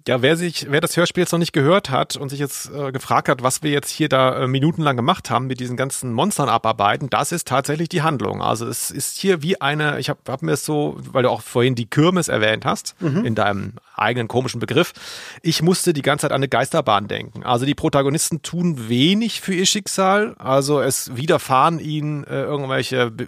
Ja, 0.06 0.22
wer 0.22 0.36
sich, 0.36 0.68
wer 0.70 0.82
das 0.82 0.98
Hörspiel 0.98 1.24
jetzt 1.24 1.32
noch 1.32 1.40
nicht 1.40 1.54
gehört 1.54 1.90
hat 1.90 2.16
und 2.16 2.30
sich 2.30 2.40
jetzt 2.40 2.70
äh, 2.72 2.92
gefragt 2.92 3.30
hat, 3.30 3.42
was 3.42 3.64
wir 3.64 3.72
jetzt 3.72 3.90
hier 3.90 4.10
da 4.10 4.44
äh, 4.44 4.48
minutenlang 4.48 4.96
gemacht 4.96 5.30
haben 5.30 5.48
mit 5.48 5.60
diesen 5.60 5.78
ganzen 5.78 6.14
Monstern 6.14 6.50
abarbeiten, 6.50 7.10
das 7.10 7.32
ist 7.32 7.48
tatsächlich 7.48 7.90
die 7.90 8.02
Handlung. 8.02 8.42
Also 8.42 8.68
es 8.68 8.92
ist 8.92 9.18
hier 9.18 9.42
wie 9.42 9.60
eine, 9.62 10.00
ich 10.00 10.10
habe 10.10 10.20
hab 10.28 10.42
mir 10.42 10.54
es 10.54 10.66
so, 10.66 10.98
weil 11.12 11.24
du 11.24 11.30
auch 11.30 11.42
vorhin 11.42 11.76
die 11.76 11.86
Kirmes 11.86 12.28
erwähnt 12.28 12.66
hast, 12.66 12.96
mhm. 13.00 13.26
in 13.26 13.36
deinem 13.36 13.74
eigenen 13.96 14.28
komischen 14.28 14.60
Begriff, 14.60 14.94
ich 15.42 15.62
musste 15.62 15.94
die 15.94 16.02
ganze 16.02 16.24
Zeit 16.24 16.32
an 16.32 16.38
eine 16.38 16.48
Geisterbahn 16.48 17.08
denken. 17.08 17.44
Also 17.44 17.66
die 17.66 17.76
Protagonisten 17.76 18.42
tun 18.42 18.90
wenig 18.90 19.42
für 19.42 19.54
ihr 19.54 19.66
Schicksal, 19.66 20.36
also 20.38 20.82
es 20.82 21.16
widerfahren 21.16 21.80
ihnen 21.80 22.24
äh, 22.26 22.42
irgendwelche 22.42 23.10
Be 23.12 23.28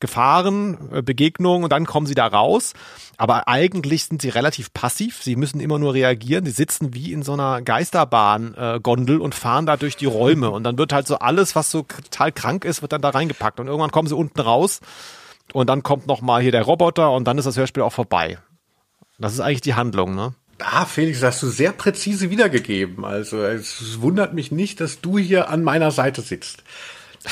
Gefahren, 0.00 0.78
äh, 0.92 1.02
Begegnungen 1.02 1.64
und 1.64 1.70
dann 1.70 1.86
kommen 1.86 2.06
sie 2.06 2.14
da 2.14 2.26
raus. 2.26 2.74
Aber 3.18 3.46
eigentlich 3.46 4.04
sind 4.04 4.22
sie 4.22 4.30
relativ 4.30 4.72
passiv. 4.72 5.22
Sie 5.22 5.36
müssen 5.36 5.60
immer 5.60 5.78
nur 5.78 5.94
reagieren. 5.94 6.01
Sie 6.20 6.50
sitzen 6.50 6.94
wie 6.94 7.12
in 7.12 7.22
so 7.22 7.32
einer 7.32 7.62
Geisterbahn-Gondel 7.62 9.20
und 9.20 9.34
fahren 9.34 9.66
da 9.66 9.76
durch 9.76 9.96
die 9.96 10.06
Räume. 10.06 10.50
Und 10.50 10.64
dann 10.64 10.78
wird 10.78 10.92
halt 10.92 11.06
so 11.06 11.18
alles, 11.18 11.54
was 11.54 11.70
so 11.70 11.82
total 11.82 12.32
krank 12.32 12.64
ist, 12.64 12.82
wird 12.82 12.92
dann 12.92 13.02
da 13.02 13.10
reingepackt. 13.10 13.60
Und 13.60 13.66
irgendwann 13.66 13.90
kommen 13.90 14.08
sie 14.08 14.16
unten 14.16 14.40
raus. 14.40 14.80
Und 15.52 15.68
dann 15.68 15.82
kommt 15.82 16.06
noch 16.06 16.20
mal 16.20 16.40
hier 16.40 16.52
der 16.52 16.62
Roboter 16.62 17.12
und 17.12 17.24
dann 17.24 17.38
ist 17.38 17.44
das 17.44 17.56
Hörspiel 17.56 17.82
auch 17.82 17.92
vorbei. 17.92 18.38
Das 19.18 19.34
ist 19.34 19.40
eigentlich 19.40 19.60
die 19.60 19.74
Handlung, 19.74 20.14
ne? 20.14 20.34
Ah, 20.58 20.84
Felix, 20.84 21.20
das 21.20 21.34
hast 21.34 21.42
du 21.42 21.48
sehr 21.48 21.72
präzise 21.72 22.30
wiedergegeben. 22.30 23.04
Also 23.04 23.42
es 23.42 24.00
wundert 24.00 24.32
mich 24.32 24.52
nicht, 24.52 24.80
dass 24.80 25.00
du 25.00 25.18
hier 25.18 25.48
an 25.50 25.62
meiner 25.62 25.90
Seite 25.90 26.22
sitzt. 26.22 26.62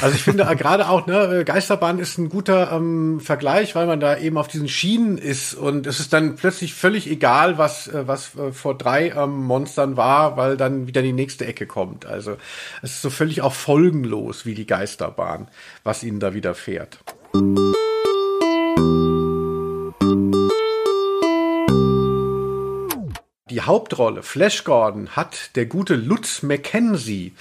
Also 0.00 0.14
ich 0.14 0.22
finde 0.22 0.44
gerade 0.56 0.88
auch, 0.88 1.06
ne, 1.06 1.44
Geisterbahn 1.44 1.98
ist 1.98 2.16
ein 2.18 2.28
guter 2.28 2.72
ähm, 2.72 3.20
Vergleich, 3.20 3.74
weil 3.74 3.86
man 3.86 4.00
da 4.00 4.16
eben 4.16 4.38
auf 4.38 4.48
diesen 4.48 4.68
Schienen 4.68 5.18
ist 5.18 5.54
und 5.54 5.86
es 5.86 6.00
ist 6.00 6.12
dann 6.12 6.36
plötzlich 6.36 6.74
völlig 6.74 7.10
egal, 7.10 7.58
was, 7.58 7.88
äh, 7.88 8.06
was 8.06 8.36
äh, 8.36 8.52
vor 8.52 8.78
drei 8.78 9.10
ähm, 9.10 9.44
Monstern 9.44 9.96
war, 9.96 10.36
weil 10.36 10.56
dann 10.56 10.86
wieder 10.86 11.02
die 11.02 11.12
nächste 11.12 11.46
Ecke 11.46 11.66
kommt. 11.66 12.06
Also 12.06 12.36
es 12.82 12.92
ist 12.92 13.02
so 13.02 13.10
völlig 13.10 13.42
auch 13.42 13.52
folgenlos 13.52 14.46
wie 14.46 14.54
die 14.54 14.66
Geisterbahn, 14.66 15.48
was 15.82 16.04
ihnen 16.04 16.20
da 16.20 16.34
widerfährt. 16.34 16.98
Die 23.50 23.62
Hauptrolle, 23.62 24.22
Flash 24.22 24.62
Gordon, 24.62 25.10
hat 25.16 25.56
der 25.56 25.66
gute 25.66 25.96
Lutz 25.96 26.42
McKenzie. 26.42 27.32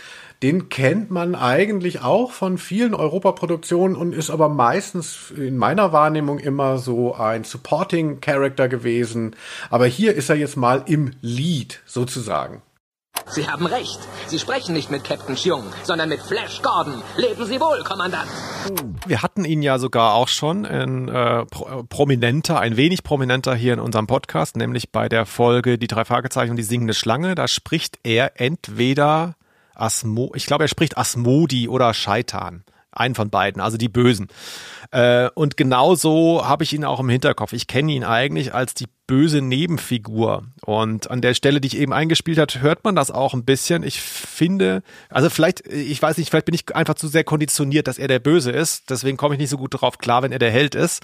Den 0.42 0.70
kennt 0.70 1.12
man 1.12 1.36
eigentlich 1.36 2.02
auch 2.02 2.32
von 2.32 2.58
vielen 2.58 2.94
Europaproduktionen 2.94 3.98
und 3.98 4.14
ist 4.14 4.30
aber 4.30 4.48
meistens 4.48 5.32
in 5.36 5.58
meiner 5.58 5.92
Wahrnehmung 5.92 6.40
immer 6.40 6.78
so 6.78 7.14
ein 7.14 7.44
Supporting 7.44 8.22
Character 8.22 8.70
gewesen. 8.70 9.36
Aber 9.70 9.86
hier 9.86 10.16
ist 10.16 10.30
er 10.30 10.38
jetzt 10.38 10.56
mal 10.56 10.84
im 10.86 11.12
Lead 11.22 11.82
sozusagen. 11.86 12.62
Sie 13.28 13.48
haben 13.48 13.66
recht. 13.66 14.00
Sie 14.28 14.40
sprechen 14.40 14.74
nicht 14.74 14.90
mit 14.90 15.04
Captain 15.04 15.36
Cheung, 15.36 15.64
sondern 15.84 16.10
mit 16.10 16.22
Flash 16.22 16.62
Gordon. 16.62 17.04
Leben 17.18 17.46
Sie 17.46 17.60
wohl, 17.60 17.84
Kommandant. 17.84 18.30
Wir 19.06 19.22
hatten 19.22 19.44
ihn 19.46 19.62
ja 19.62 19.78
sogar 19.78 20.14
auch 20.14 20.30
schon 20.30 20.64
in 20.66 21.10
äh, 21.10 21.46
pro, 21.46 21.84
prominenter, 21.84 22.60
ein 22.60 22.78
wenig 22.78 23.04
prominenter 23.04 23.56
hier 23.56 23.74
in 23.74 23.80
unserem 23.80 24.08
Podcast, 24.08 24.56
nämlich 24.56 24.92
bei 24.92 25.10
der 25.10 25.26
Folge 25.26 25.78
Die 25.78 25.88
drei 25.88 26.06
Fragezeichen 26.06 26.52
und 26.52 26.58
die 26.58 26.64
singende 26.64 26.94
Schlange. 26.94 27.36
Da 27.36 27.48
spricht 27.48 28.00
er 28.04 28.40
entweder 28.40 29.36
Asmo, 29.80 30.32
ich 30.36 30.46
glaube, 30.46 30.66
er 30.66 30.68
spricht 30.68 30.98
Asmodi 30.98 31.68
oder 31.68 31.94
Scheitan. 31.94 32.64
Einen 32.92 33.14
von 33.14 33.30
beiden, 33.30 33.62
also 33.62 33.78
die 33.78 33.88
Bösen. 33.88 34.30
Äh, 34.92 35.30
und 35.36 35.58
genau 35.58 35.94
so 35.94 36.48
habe 36.48 36.64
ich 36.64 36.74
ihn 36.74 36.84
auch 36.84 37.00
im 37.00 37.10
Hinterkopf. 37.10 37.54
Ich 37.54 37.68
kenne 37.68 37.92
ihn 37.92 38.04
eigentlich 38.04 38.56
als 38.56 38.74
die 38.74 38.88
böse 39.06 39.42
Nebenfigur. 39.42 40.44
Und 40.66 41.12
an 41.12 41.22
der 41.22 41.36
Stelle, 41.36 41.62
die 41.62 41.68
ich 41.68 41.78
eben 41.78 41.94
eingespielt 41.94 42.40
hat, 42.40 42.62
hört 42.62 42.84
man 42.84 42.96
das 42.96 43.12
auch 43.12 43.36
ein 43.36 43.46
bisschen. 43.46 43.84
Ich 43.84 44.02
finde, 44.02 44.82
also 45.10 45.30
vielleicht, 45.30 45.68
ich 45.68 46.02
weiß 46.02 46.18
nicht, 46.18 46.32
vielleicht 46.32 46.48
bin 46.48 46.56
ich 46.56 46.76
einfach 46.76 46.96
zu 46.96 47.08
sehr 47.08 47.24
konditioniert, 47.24 47.88
dass 47.88 48.00
er 48.00 48.08
der 48.08 48.20
Böse 48.20 48.50
ist. 48.52 48.90
Deswegen 48.90 49.18
komme 49.18 49.36
ich 49.36 49.40
nicht 49.40 49.52
so 49.52 49.58
gut 49.58 49.80
drauf 49.80 50.00
klar, 50.00 50.24
wenn 50.24 50.32
er 50.32 50.40
der 50.40 50.52
Held 50.52 50.74
ist. 50.74 51.04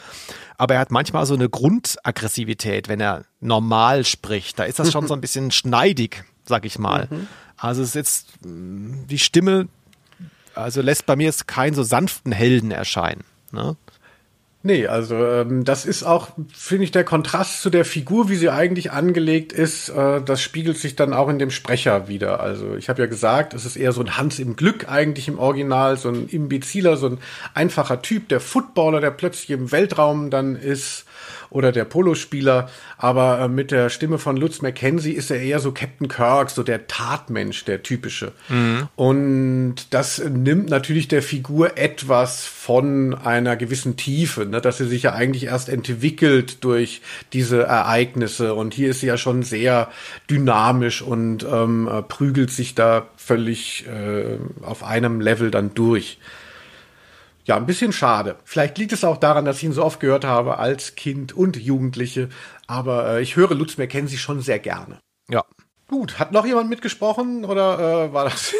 Aber 0.57 0.73
er 0.73 0.79
hat 0.79 0.89
manchmal 0.89 1.27
so 1.27 1.35
eine 1.35 1.49
Grundaggressivität, 1.49 2.87
wenn 2.87 2.99
er 2.99 3.25
normal 3.41 4.05
spricht. 4.05 4.57
Da 4.57 4.63
ist 4.63 4.79
das 4.79 4.91
schon 4.91 5.07
so 5.07 5.13
ein 5.13 5.21
bisschen 5.21 5.51
schneidig, 5.51 6.23
sag 6.45 6.65
ich 6.65 6.79
mal. 6.79 7.07
Mhm. 7.11 7.27
Also 7.57 7.81
es 7.81 7.89
ist 7.89 7.95
jetzt 7.95 8.27
die 8.43 9.19
Stimme, 9.19 9.67
also 10.53 10.81
lässt 10.81 11.05
bei 11.05 11.15
mir 11.15 11.25
jetzt 11.25 11.47
keinen 11.47 11.73
so 11.73 11.83
sanften 11.83 12.31
Helden 12.31 12.71
erscheinen. 12.71 13.23
Ne? 13.51 13.75
Nee, 14.65 14.87
also 14.87 15.23
ähm, 15.23 15.63
das 15.63 15.85
ist 15.85 16.01
auch, 16.01 16.29
finde 16.51 16.85
ich, 16.85 16.91
der 16.91 17.03
Kontrast 17.03 17.61
zu 17.61 17.69
der 17.69 17.85
Figur, 17.85 18.29
wie 18.29 18.35
sie 18.35 18.49
eigentlich 18.49 18.91
angelegt 18.91 19.53
ist, 19.53 19.89
äh, 19.89 20.23
das 20.23 20.41
spiegelt 20.41 20.79
sich 20.79 20.95
dann 20.95 21.13
auch 21.13 21.29
in 21.29 21.37
dem 21.37 21.51
Sprecher 21.51 22.07
wieder. 22.07 22.39
Also 22.39 22.75
ich 22.75 22.89
habe 22.89 22.99
ja 23.03 23.07
gesagt, 23.07 23.53
es 23.53 23.63
ist 23.63 23.75
eher 23.75 23.91
so 23.91 24.01
ein 24.01 24.17
Hans 24.17 24.39
im 24.39 24.55
Glück 24.55 24.89
eigentlich 24.89 25.27
im 25.27 25.37
Original, 25.37 25.97
so 25.97 26.09
ein 26.09 26.27
Imbeziler, 26.29 26.97
so 26.97 27.09
ein 27.09 27.19
einfacher 27.53 28.01
Typ, 28.01 28.27
der 28.29 28.39
Footballer, 28.39 29.01
der 29.01 29.11
plötzlich 29.11 29.51
im 29.51 29.71
Weltraum 29.71 30.31
dann 30.31 30.55
ist 30.55 31.05
oder 31.55 31.71
der 31.71 31.85
Polospieler, 31.85 32.69
aber 32.97 33.39
äh, 33.39 33.47
mit 33.47 33.71
der 33.71 33.89
Stimme 33.89 34.17
von 34.17 34.35
Lutz 34.35 34.61
McKenzie 34.61 35.13
ist 35.13 35.31
er 35.31 35.41
eher 35.41 35.59
so 35.59 35.71
Captain 35.71 36.09
Kirk, 36.09 36.49
so 36.49 36.63
der 36.63 36.87
Tatmensch, 36.87 37.63
der 37.63 37.81
typische. 37.81 38.33
Mhm. 38.49 38.89
Und 38.97 39.75
das 39.91 40.21
nimmt 40.21 40.69
natürlich 40.69 41.07
der 41.07 41.23
Figur 41.23 41.77
etwas 41.77 42.45
von 42.45 43.13
einer 43.13 43.55
gewissen 43.55 43.95
Tiefe, 43.95 44.45
ne, 44.45 44.59
dass 44.59 44.79
sie 44.79 44.87
sich 44.87 45.03
ja 45.03 45.13
eigentlich 45.13 45.45
erst 45.45 45.69
entwickelt 45.69 46.61
durch 46.65 47.01
diese 47.31 47.63
Ereignisse. 47.63 48.53
Und 48.53 48.73
hier 48.73 48.89
ist 48.89 48.99
sie 48.99 49.07
ja 49.07 49.17
schon 49.17 49.41
sehr 49.41 49.89
dynamisch 50.29 51.01
und 51.01 51.45
ähm, 51.49 51.87
äh, 51.87 52.01
prügelt 52.01 52.51
sich 52.51 52.75
da 52.75 53.07
völlig 53.15 53.85
äh, 53.87 54.37
auf 54.61 54.83
einem 54.83 55.21
Level 55.21 55.51
dann 55.51 55.73
durch. 55.73 56.19
Ja, 57.45 57.57
ein 57.57 57.67
bisschen 57.67 57.93
schade. 57.93 58.37
Vielleicht 58.43 58.77
liegt 58.79 58.91
es 58.91 59.03
auch 59.03 59.17
daran, 59.17 59.45
dass 59.45 59.57
ich 59.57 59.65
ihn 59.65 59.71
so 59.71 59.83
oft 59.83 59.99
gehört 59.99 60.25
habe 60.25 60.57
als 60.57 60.95
Kind 60.95 61.31
und 61.31 61.57
Jugendliche. 61.57 62.29
Aber 62.65 63.07
äh, 63.07 63.21
ich 63.21 63.35
höre 63.35 63.53
Lutz 63.53 63.77
McKenzie 63.77 64.17
schon 64.17 64.41
sehr 64.41 64.57
gerne. 64.57 64.99
Ja. 65.29 65.43
Gut, 65.87 66.17
hat 66.17 66.31
noch 66.31 66.47
jemand 66.47 66.69
mitgesprochen 66.69 67.45
oder 67.45 68.05
äh, 68.05 68.13
war 68.13 68.23
das? 68.25 68.53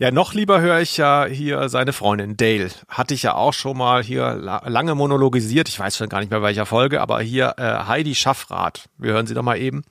ja, 0.00 0.10
noch 0.10 0.34
lieber 0.34 0.60
höre 0.60 0.80
ich 0.80 0.96
ja 0.96 1.26
hier 1.26 1.68
seine 1.68 1.92
Freundin 1.92 2.36
Dale. 2.36 2.70
Hatte 2.88 3.14
ich 3.14 3.22
ja 3.22 3.34
auch 3.34 3.52
schon 3.52 3.78
mal 3.78 4.02
hier 4.02 4.34
lange 4.34 4.96
monologisiert. 4.96 5.68
Ich 5.68 5.78
weiß 5.78 5.96
schon 5.96 6.08
gar 6.08 6.18
nicht 6.18 6.32
mehr 6.32 6.42
welcher 6.42 6.66
Folge, 6.66 7.00
aber 7.00 7.20
hier 7.20 7.54
äh, 7.58 7.86
Heidi 7.86 8.16
Schaffrath. 8.16 8.88
Wir 8.98 9.12
hören 9.12 9.28
sie 9.28 9.34
doch 9.34 9.44
mal 9.44 9.56
eben. 9.56 9.84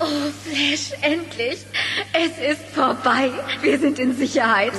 Oh, 0.00 0.30
Flash, 0.44 0.92
endlich. 1.02 1.64
Es 2.12 2.38
ist 2.38 2.62
vorbei. 2.74 3.30
Wir 3.62 3.78
sind 3.78 3.98
in 3.98 4.16
Sicherheit 4.16 4.72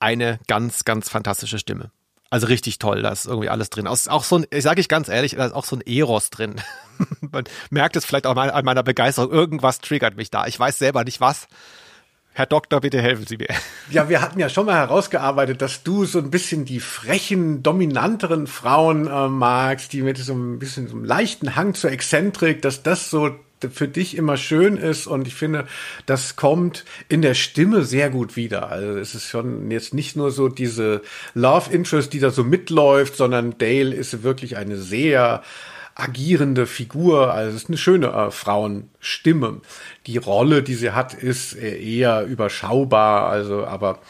eine 0.00 0.40
ganz, 0.48 0.84
ganz 0.84 1.08
fantastische 1.08 1.58
Stimme. 1.58 1.92
Also 2.30 2.46
richtig 2.46 2.78
toll, 2.78 3.02
da 3.02 3.10
ist 3.10 3.26
irgendwie 3.26 3.48
alles 3.48 3.70
drin. 3.70 3.86
Auch 3.86 4.24
so 4.24 4.38
ein, 4.38 4.46
ich 4.50 4.62
sage 4.62 4.80
ich 4.80 4.88
ganz 4.88 5.08
ehrlich, 5.08 5.34
da 5.36 5.46
ist 5.46 5.52
auch 5.52 5.64
so 5.64 5.76
ein 5.76 5.82
Eros 5.82 6.30
drin. 6.30 6.56
Man 7.32 7.44
merkt 7.70 7.96
es 7.96 8.04
vielleicht 8.04 8.26
auch 8.26 8.34
mal 8.34 8.50
an 8.50 8.64
meiner 8.64 8.82
Begeisterung. 8.82 9.30
Irgendwas 9.30 9.80
triggert 9.80 10.16
mich 10.16 10.30
da. 10.30 10.46
Ich 10.46 10.58
weiß 10.58 10.78
selber 10.78 11.04
nicht 11.04 11.20
was. 11.20 11.48
Herr 12.32 12.46
Doktor, 12.46 12.80
bitte 12.80 13.02
helfen 13.02 13.26
Sie 13.26 13.36
mir. 13.36 13.48
Ja, 13.90 14.08
wir 14.08 14.22
hatten 14.22 14.38
ja 14.38 14.48
schon 14.48 14.66
mal 14.66 14.76
herausgearbeitet, 14.76 15.60
dass 15.60 15.82
du 15.82 16.04
so 16.04 16.20
ein 16.20 16.30
bisschen 16.30 16.64
die 16.64 16.78
frechen, 16.78 17.64
dominanteren 17.64 18.46
Frauen 18.46 19.08
äh, 19.08 19.26
magst, 19.26 19.92
die 19.92 20.02
mit 20.02 20.16
so 20.16 20.32
ein 20.32 20.60
bisschen 20.60 20.86
so 20.86 20.94
einem 20.94 21.04
leichten 21.04 21.56
Hang 21.56 21.74
zur 21.74 21.90
Exzentrik, 21.90 22.62
dass 22.62 22.84
das 22.84 23.10
so 23.10 23.34
für 23.68 23.88
dich 23.88 24.16
immer 24.16 24.36
schön 24.36 24.76
ist 24.76 25.06
und 25.06 25.26
ich 25.26 25.34
finde, 25.34 25.66
das 26.06 26.36
kommt 26.36 26.84
in 27.08 27.22
der 27.22 27.34
Stimme 27.34 27.84
sehr 27.84 28.10
gut 28.10 28.36
wieder. 28.36 28.70
Also 28.70 28.98
es 28.98 29.14
ist 29.14 29.28
schon 29.28 29.70
jetzt 29.70 29.94
nicht 29.94 30.16
nur 30.16 30.30
so 30.30 30.48
diese 30.48 31.02
Love 31.34 31.72
Interest, 31.72 32.12
die 32.12 32.20
da 32.20 32.30
so 32.30 32.44
mitläuft, 32.44 33.16
sondern 33.16 33.58
Dale 33.58 33.94
ist 33.94 34.22
wirklich 34.22 34.56
eine 34.56 34.76
sehr 34.76 35.42
agierende 35.94 36.66
Figur. 36.66 37.32
Also 37.32 37.56
es 37.56 37.64
ist 37.64 37.68
eine 37.68 37.78
schöne 37.78 38.08
äh, 38.08 38.30
Frauenstimme. 38.30 39.60
Die 40.06 40.18
Rolle, 40.18 40.62
die 40.62 40.74
sie 40.74 40.92
hat, 40.92 41.14
ist 41.14 41.54
eher 41.54 42.24
überschaubar. 42.24 43.28
Also, 43.28 43.66
aber 43.66 44.00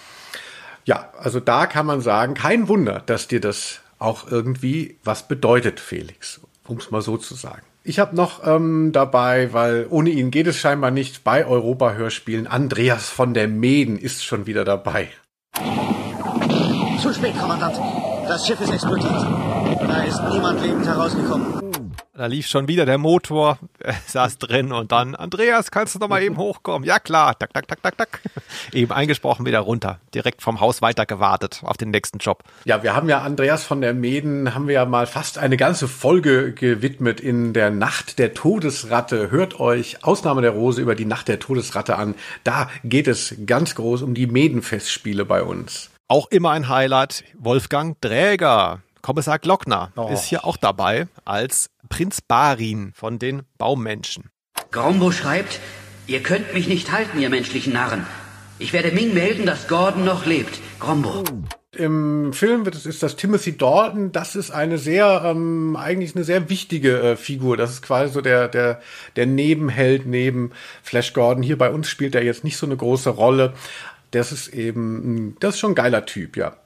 ja, 0.84 1.12
also 1.18 1.40
da 1.40 1.66
kann 1.66 1.86
man 1.86 2.00
sagen, 2.00 2.34
kein 2.34 2.68
Wunder, 2.68 3.02
dass 3.04 3.28
dir 3.28 3.40
das 3.40 3.80
auch 3.98 4.30
irgendwie 4.30 4.96
was 5.04 5.28
bedeutet, 5.28 5.78
Felix, 5.80 6.40
um 6.66 6.78
es 6.78 6.90
mal 6.90 7.02
so 7.02 7.16
zu 7.16 7.34
sagen. 7.34 7.62
Ich 7.90 7.98
habe 7.98 8.14
noch 8.14 8.46
ähm, 8.46 8.92
dabei, 8.92 9.52
weil 9.52 9.88
ohne 9.90 10.10
ihn 10.10 10.30
geht 10.30 10.46
es 10.46 10.56
scheinbar 10.56 10.92
nicht 10.92 11.24
bei 11.24 11.44
Europa-Hörspielen. 11.44 12.46
Andreas 12.46 13.08
von 13.08 13.34
der 13.34 13.48
Meden 13.48 13.98
ist 13.98 14.24
schon 14.24 14.46
wieder 14.46 14.64
dabei. 14.64 15.08
Zu 17.02 17.12
spät, 17.12 17.36
Kommandant. 17.36 17.76
Das 18.28 18.46
Schiff 18.46 18.60
ist 18.60 18.72
explodiert. 18.72 19.10
Da 19.10 20.04
ist 20.04 20.22
niemand 20.30 20.62
lebend 20.62 20.86
herausgekommen. 20.86 21.59
Da 22.20 22.26
lief 22.26 22.48
schon 22.48 22.68
wieder 22.68 22.84
der 22.84 22.98
Motor, 22.98 23.58
er 23.78 23.94
saß 24.06 24.36
drin 24.36 24.72
und 24.72 24.92
dann, 24.92 25.14
Andreas, 25.14 25.70
kannst 25.70 25.94
du 25.94 25.98
noch 25.98 26.08
mal 26.08 26.22
eben 26.22 26.36
hochkommen? 26.36 26.86
Ja 26.86 26.98
klar, 26.98 27.38
tak, 27.38 27.54
tak, 27.54 27.66
tak, 27.66 27.82
tak, 27.82 27.96
tak. 27.96 28.20
Eben 28.74 28.92
eingesprochen, 28.92 29.46
wieder 29.46 29.60
runter. 29.60 30.00
Direkt 30.14 30.42
vom 30.42 30.60
Haus 30.60 30.82
weiter 30.82 31.06
gewartet 31.06 31.62
auf 31.64 31.78
den 31.78 31.88
nächsten 31.88 32.18
Job. 32.18 32.44
Ja, 32.66 32.82
wir 32.82 32.94
haben 32.94 33.08
ja 33.08 33.22
Andreas 33.22 33.64
von 33.64 33.80
der 33.80 33.94
Meden, 33.94 34.54
haben 34.54 34.66
wir 34.68 34.74
ja 34.74 34.84
mal 34.84 35.06
fast 35.06 35.38
eine 35.38 35.56
ganze 35.56 35.88
Folge 35.88 36.52
gewidmet 36.52 37.20
in 37.20 37.54
der 37.54 37.70
Nacht 37.70 38.18
der 38.18 38.34
Todesratte. 38.34 39.30
Hört 39.30 39.58
euch 39.58 40.04
Ausnahme 40.04 40.42
der 40.42 40.50
Rose 40.50 40.82
über 40.82 40.94
die 40.94 41.06
Nacht 41.06 41.26
der 41.26 41.38
Todesratte 41.38 41.96
an. 41.96 42.14
Da 42.44 42.68
geht 42.84 43.08
es 43.08 43.34
ganz 43.46 43.74
groß 43.76 44.02
um 44.02 44.12
die 44.12 44.26
Medenfestspiele 44.26 45.24
bei 45.24 45.42
uns. 45.42 45.88
Auch 46.06 46.30
immer 46.30 46.50
ein 46.50 46.68
Highlight, 46.68 47.24
Wolfgang 47.38 47.98
Dräger. 48.02 48.82
Kommissar 49.02 49.38
Glockner 49.38 49.92
oh. 49.96 50.08
ist 50.12 50.24
hier 50.24 50.44
auch 50.44 50.56
dabei 50.56 51.06
als 51.24 51.70
Prinz 51.88 52.20
Barin 52.20 52.92
von 52.94 53.18
den 53.18 53.42
Baummenschen. 53.58 54.30
Grombo 54.70 55.10
schreibt, 55.10 55.60
ihr 56.06 56.22
könnt 56.22 56.54
mich 56.54 56.68
nicht 56.68 56.92
halten, 56.92 57.18
ihr 57.18 57.30
menschlichen 57.30 57.72
Narren. 57.72 58.06
Ich 58.58 58.72
werde 58.72 58.92
Ming 58.92 59.14
melden, 59.14 59.46
dass 59.46 59.68
Gordon 59.68 60.04
noch 60.04 60.26
lebt. 60.26 60.60
Grombo. 60.78 61.24
Im 61.72 62.32
Film 62.32 62.64
wird 62.64 62.74
es, 62.74 62.84
ist 62.84 63.02
das 63.02 63.16
Timothy 63.16 63.56
Dalton. 63.56 64.12
Das 64.12 64.36
ist 64.36 64.50
eine 64.50 64.76
sehr, 64.76 65.22
ähm, 65.24 65.76
eigentlich 65.76 66.14
eine 66.14 66.24
sehr 66.24 66.50
wichtige 66.50 67.00
äh, 67.00 67.16
Figur. 67.16 67.56
Das 67.56 67.70
ist 67.70 67.82
quasi 67.82 68.12
so 68.12 68.20
der, 68.20 68.48
der, 68.48 68.80
der 69.16 69.26
Nebenheld 69.26 70.04
neben 70.04 70.50
Flash 70.82 71.12
Gordon. 71.12 71.42
Hier 71.42 71.56
bei 71.56 71.70
uns 71.70 71.88
spielt 71.88 72.14
er 72.14 72.24
jetzt 72.24 72.44
nicht 72.44 72.56
so 72.56 72.66
eine 72.66 72.76
große 72.76 73.10
Rolle. 73.10 73.54
Das 74.10 74.32
ist 74.32 74.48
eben, 74.48 75.36
das 75.40 75.54
ist 75.54 75.60
schon 75.60 75.72
ein 75.72 75.76
geiler 75.76 76.04
Typ, 76.04 76.36
ja. 76.36 76.56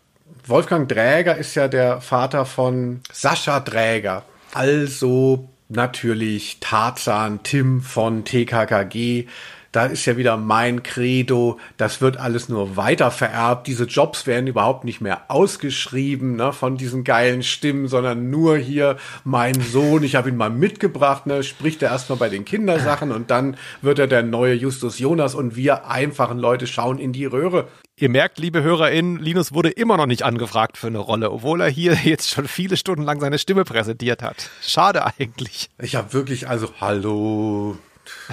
Wolfgang 0.47 0.87
Dräger 0.87 1.37
ist 1.37 1.55
ja 1.55 1.69
der 1.69 2.03
Vater 2.03 2.45
von 2.45 3.01
Sascha 3.11 3.61
Dräger. 3.61 4.25
Also 4.53 5.49
natürlich 5.71 6.59
Tarzan 6.61 7.43
Tim 7.43 7.81
von 7.81 8.27
TKKG, 8.27 9.27
da 9.75 9.87
ist 9.87 10.07
ja 10.07 10.17
wieder 10.17 10.37
mein 10.37 10.85
Credo, 10.85 11.59
das 11.77 12.01
wird 12.01 12.17
alles 12.17 12.49
nur 12.49 12.77
weiter 12.77 13.11
vererbt. 13.11 13.67
Diese 13.67 13.85
Jobs 13.85 14.25
werden 14.27 14.47
überhaupt 14.47 14.85
nicht 14.85 15.01
mehr 15.01 15.23
ausgeschrieben 15.29 16.37
ne, 16.37 16.53
von 16.53 16.77
diesen 16.77 17.03
geilen 17.03 17.43
Stimmen, 17.43 17.89
sondern 17.89 18.31
nur 18.31 18.57
hier 18.57 18.97
mein 19.25 19.61
Sohn, 19.61 20.05
ich 20.05 20.15
habe 20.15 20.29
ihn 20.29 20.37
mal 20.37 20.51
mitgebracht, 20.51 21.27
ne, 21.27 21.43
spricht 21.43 21.83
er 21.83 21.91
erstmal 21.91 22.19
bei 22.19 22.29
den 22.29 22.45
Kindersachen 22.45 23.11
und 23.11 23.33
dann 23.33 23.57
wird 23.83 23.99
er 23.99 24.07
der 24.07 24.23
neue 24.23 24.55
Justus 24.55 25.01
Jonas 25.01 25.35
und 25.35 25.57
wir 25.57 25.89
einfachen 25.89 26.39
Leute 26.39 26.69
schauen 26.69 26.99
in 26.99 27.13
die 27.13 27.25
Röhre. 27.25 27.67
Ihr 27.97 28.11
merkt, 28.11 28.39
liebe 28.39 28.63
HörerInnen, 28.63 29.19
Linus 29.19 29.55
wurde 29.55 29.71
immer 29.71 29.97
noch 29.97 30.07
nicht 30.07 30.23
angefragt 30.23 30.79
für 30.79 30.87
eine 30.87 30.99
Rolle, 30.99 31.33
obwohl 31.33 31.61
er 31.61 31.69
hier 31.69 31.95
jetzt 32.05 32.31
schon 32.31 32.47
viele 32.47 32.77
Stunden 32.77 33.03
lang 33.03 33.19
seine 33.19 33.41
Stimme 33.41 33.65
präsentiert 33.65 34.23
hat. 34.23 34.51
Schade 34.63 35.05
eigentlich. 35.19 35.69
Ich 35.83 35.97
habe 35.97 36.13
wirklich, 36.13 36.49
also, 36.49 36.69
hallo. 36.81 37.77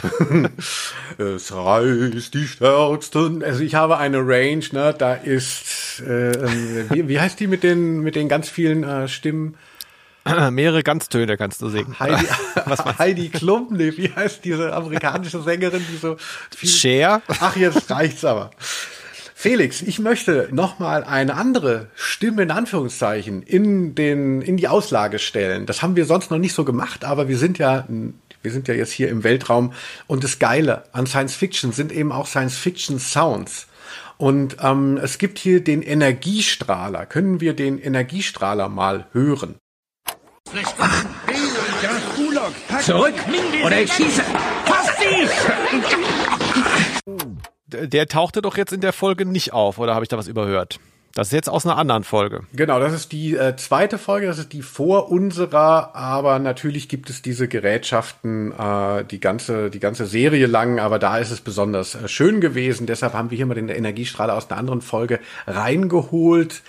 es 1.17 1.53
reißt 1.53 2.33
die 2.33 2.47
Stärksten. 2.47 3.43
Also 3.43 3.61
ich 3.61 3.75
habe 3.75 3.97
eine 3.97 4.19
Range, 4.19 4.63
ne, 4.71 4.95
da 4.97 5.13
ist, 5.13 6.01
äh, 6.05 6.31
ähm, 6.31 6.85
wie, 6.89 7.07
wie 7.07 7.19
heißt 7.19 7.39
die 7.39 7.47
mit 7.47 7.63
den, 7.63 8.01
mit 8.01 8.15
den 8.15 8.29
ganz 8.29 8.49
vielen 8.49 8.83
äh, 8.83 9.07
Stimmen? 9.07 9.55
Mehrere 10.51 10.83
Ganztöne 10.83 11.37
kannst 11.37 11.61
du 11.61 11.69
singen. 11.69 11.99
Heidi, 11.99 12.25
Heidi 12.99 13.29
Klum, 13.29 13.69
nee, 13.71 13.93
wie 13.97 14.11
heißt 14.13 14.45
diese 14.45 14.73
amerikanische 14.73 15.41
Sängerin, 15.41 15.85
die 15.91 15.97
so 15.97 16.17
viel. 16.55 16.69
Cher? 16.69 17.21
Ach, 17.39 17.55
jetzt 17.55 17.89
reicht's 17.89 18.23
aber. 18.23 18.51
Felix, 19.41 19.81
ich 19.81 19.97
möchte 19.97 20.49
nochmal 20.51 21.03
eine 21.03 21.33
andere 21.33 21.87
Stimme 21.95 22.43
in 22.43 22.51
Anführungszeichen 22.51 23.41
in 23.41 23.95
den, 23.95 24.43
in 24.43 24.55
die 24.55 24.67
Auslage 24.67 25.17
stellen. 25.17 25.65
Das 25.65 25.81
haben 25.81 25.95
wir 25.95 26.05
sonst 26.05 26.29
noch 26.29 26.37
nicht 26.37 26.53
so 26.53 26.63
gemacht, 26.63 27.03
aber 27.03 27.27
wir 27.27 27.39
sind 27.39 27.57
ja, 27.57 27.87
wir 28.41 28.51
sind 28.51 28.67
ja 28.67 28.73
jetzt 28.73 28.91
hier 28.91 29.09
im 29.09 29.23
Weltraum 29.23 29.73
und 30.07 30.23
das 30.23 30.39
Geile 30.39 30.83
an 30.93 31.07
Science 31.07 31.35
Fiction 31.35 31.71
sind 31.71 31.91
eben 31.91 32.11
auch 32.11 32.27
Science 32.27 32.57
Fiction 32.57 32.99
Sounds. 32.99 33.67
Und 34.17 34.57
ähm, 34.61 34.99
es 35.01 35.17
gibt 35.17 35.39
hier 35.39 35.63
den 35.63 35.81
Energiestrahler. 35.81 37.07
Können 37.07 37.41
wir 37.41 37.53
den 37.55 37.79
Energiestrahler 37.79 38.69
mal 38.69 39.07
hören? 39.13 39.55
Zurück 42.81 43.15
oder 43.65 43.81
ich 43.81 43.91
schieße. 43.93 44.23
Fass 44.65 44.87
dich! 44.97 45.29
der 47.71 48.07
tauchte 48.07 48.41
doch 48.41 48.57
jetzt 48.57 48.73
in 48.73 48.81
der 48.81 48.93
Folge 48.93 49.25
nicht 49.25 49.53
auf, 49.53 49.79
oder 49.79 49.93
habe 49.93 50.03
ich 50.03 50.09
da 50.09 50.17
was 50.17 50.27
überhört? 50.27 50.79
Das 51.13 51.27
ist 51.27 51.33
jetzt 51.33 51.49
aus 51.49 51.65
einer 51.65 51.77
anderen 51.77 52.03
Folge. 52.03 52.41
Genau, 52.53 52.79
das 52.79 52.93
ist 52.93 53.11
die 53.11 53.35
äh, 53.35 53.55
zweite 53.57 53.97
Folge, 53.97 54.27
das 54.27 54.37
ist 54.39 54.53
die 54.53 54.61
vor 54.61 55.11
unserer, 55.11 55.95
aber 55.95 56.39
natürlich 56.39 56.87
gibt 56.87 57.09
es 57.09 57.21
diese 57.21 57.47
Gerätschaften 57.47 58.53
äh, 58.57 59.03
die 59.05 59.19
ganze 59.19 59.69
die 59.69 59.79
ganze 59.79 60.05
Serie 60.05 60.47
lang, 60.47 60.79
aber 60.79 60.99
da 60.99 61.17
ist 61.17 61.31
es 61.31 61.41
besonders 61.41 61.95
äh, 61.95 62.07
schön 62.07 62.39
gewesen. 62.39 62.87
Deshalb 62.87 63.13
haben 63.13 63.29
wir 63.29 63.35
hier 63.35 63.45
mal 63.45 63.55
den 63.55 63.69
Energiestrahler 63.69 64.35
aus 64.35 64.49
einer 64.49 64.59
anderen 64.59 64.81
Folge 64.81 65.19
reingeholt. 65.47 66.61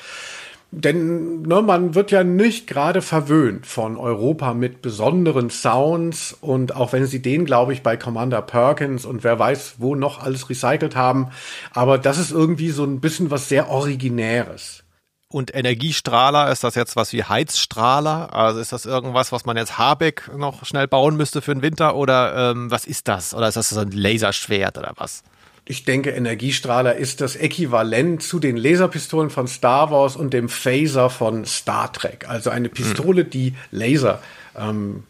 Denn 0.75 1.43
ne, 1.43 1.61
man 1.61 1.95
wird 1.95 2.11
ja 2.11 2.25
nicht 2.25 2.67
gerade 2.67 3.03
verwöhnt 3.03 3.67
von 3.67 3.99
Europa 3.99 4.55
mit 4.55 4.81
besonderen 4.81 5.51
Sounds 5.51 6.35
und 6.41 6.75
auch 6.75 6.95
wenn 6.95 7.05
sie 7.05 7.21
den, 7.21 7.45
glaube 7.45 7.75
ich, 7.75 7.83
bei 7.83 7.99
Commander 7.99 8.41
Perkins 8.41 9.05
und 9.05 9.23
wer 9.23 9.39
weiß, 9.39 9.75
wo 9.79 9.95
noch 9.95 10.23
alles 10.23 10.49
recycelt 10.49 10.97
haben, 10.97 11.29
aber 11.73 11.99
das 11.99 12.17
ist 12.17 12.31
irgendwie 12.31 12.71
so 12.71 12.85
ein 12.85 13.01
bisschen 13.01 13.31
was 13.31 13.51
sehr 13.51 13.69
Originäres. 13.69 14.83
Und 15.29 15.55
Energiestrahler, 15.55 16.51
ist 16.51 16.65
das 16.65 16.75
jetzt 16.75 16.97
was 16.97 17.13
wie 17.13 17.25
Heizstrahler? 17.25 18.35
Also 18.35 18.59
ist 18.59 18.73
das 18.73 18.87
irgendwas, 18.87 19.31
was 19.31 19.45
man 19.45 19.59
jetzt 19.59 19.77
Habeck 19.77 20.31
noch 20.37 20.65
schnell 20.65 20.89
bauen 20.89 21.17
müsste 21.17 21.43
für 21.43 21.55
den 21.55 21.63
Winter? 21.63 21.97
Oder 21.97 22.51
ähm, 22.51 22.71
was 22.71 22.87
ist 22.87 23.09
das? 23.09 23.35
Oder 23.35 23.49
ist 23.49 23.57
das 23.57 23.71
so 23.71 23.81
ein 23.81 23.91
Laserschwert 23.91 24.79
oder 24.79 24.93
was? 24.97 25.23
Ich 25.65 25.85
denke, 25.85 26.11
Energiestrahler 26.11 26.97
ist 26.97 27.21
das 27.21 27.37
Äquivalent 27.37 28.23
zu 28.23 28.41
den 28.41 28.57
Laserpistolen 28.57 29.31
von 29.31 29.47
Star 29.47 29.91
Wars 29.93 30.17
und 30.17 30.35
dem 30.35 30.49
Phaser 30.49 31.09
von 31.09 31.45
Star 31.45 31.93
Trek. 31.93 32.29
Also 32.29 32.51
eine 32.51 32.69
Pistole, 32.69 33.25
die 33.25 33.55
Laserstrahlen 33.71 35.03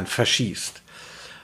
ähm, 0.00 0.06
verschießt. 0.06 0.80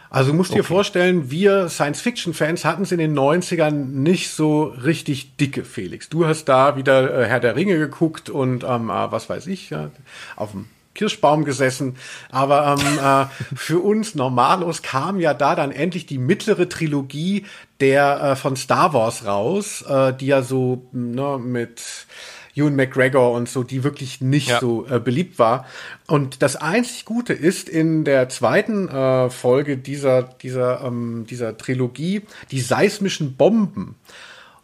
Also 0.08 0.34
musst 0.34 0.50
okay. 0.50 0.60
dir 0.60 0.64
vorstellen, 0.64 1.30
wir 1.30 1.70
Science-Fiction-Fans 1.70 2.66
hatten 2.66 2.82
es 2.82 2.92
in 2.92 2.98
den 2.98 3.18
90ern 3.18 3.70
nicht 3.70 4.30
so 4.30 4.64
richtig 4.64 5.36
dicke, 5.36 5.64
Felix. 5.64 6.10
Du 6.10 6.26
hast 6.26 6.44
da 6.46 6.76
wieder 6.76 7.18
äh, 7.18 7.26
Herr 7.26 7.40
der 7.40 7.56
Ringe 7.56 7.78
geguckt 7.78 8.28
und 8.28 8.62
ähm, 8.62 8.90
äh, 8.90 9.10
was 9.10 9.30
weiß 9.30 9.46
ich, 9.46 9.70
ja, 9.70 9.90
auf 10.36 10.50
dem 10.50 10.66
Kirschbaum 10.94 11.44
gesessen. 11.44 11.96
Aber 12.30 12.76
ähm, 12.78 12.98
äh, 12.98 13.56
für 13.56 13.80
uns 13.80 14.14
Normalos 14.14 14.82
kam 14.82 15.20
ja 15.20 15.34
da 15.34 15.54
dann 15.54 15.72
endlich 15.72 16.06
die 16.06 16.18
mittlere 16.18 16.68
Trilogie 16.68 17.46
der 17.80 18.22
äh, 18.22 18.36
von 18.36 18.56
Star 18.56 18.92
Wars 18.92 19.26
raus, 19.26 19.82
äh, 19.82 20.12
die 20.14 20.26
ja 20.26 20.42
so 20.42 20.86
ne, 20.92 21.38
mit 21.38 22.06
Ewan 22.54 22.76
McGregor 22.76 23.32
und 23.32 23.48
so, 23.48 23.62
die 23.62 23.82
wirklich 23.82 24.20
nicht 24.20 24.48
ja. 24.48 24.60
so 24.60 24.86
äh, 24.86 25.00
beliebt 25.00 25.38
war. 25.38 25.66
Und 26.06 26.42
das 26.42 26.56
einzig 26.56 27.04
Gute 27.04 27.32
ist 27.32 27.68
in 27.68 28.04
der 28.04 28.28
zweiten 28.28 28.88
äh, 28.88 29.30
Folge 29.30 29.78
dieser 29.78 30.22
dieser 30.22 30.82
ähm, 30.82 31.26
dieser 31.28 31.56
Trilogie 31.56 32.22
die 32.50 32.60
seismischen 32.60 33.36
Bomben. 33.36 33.96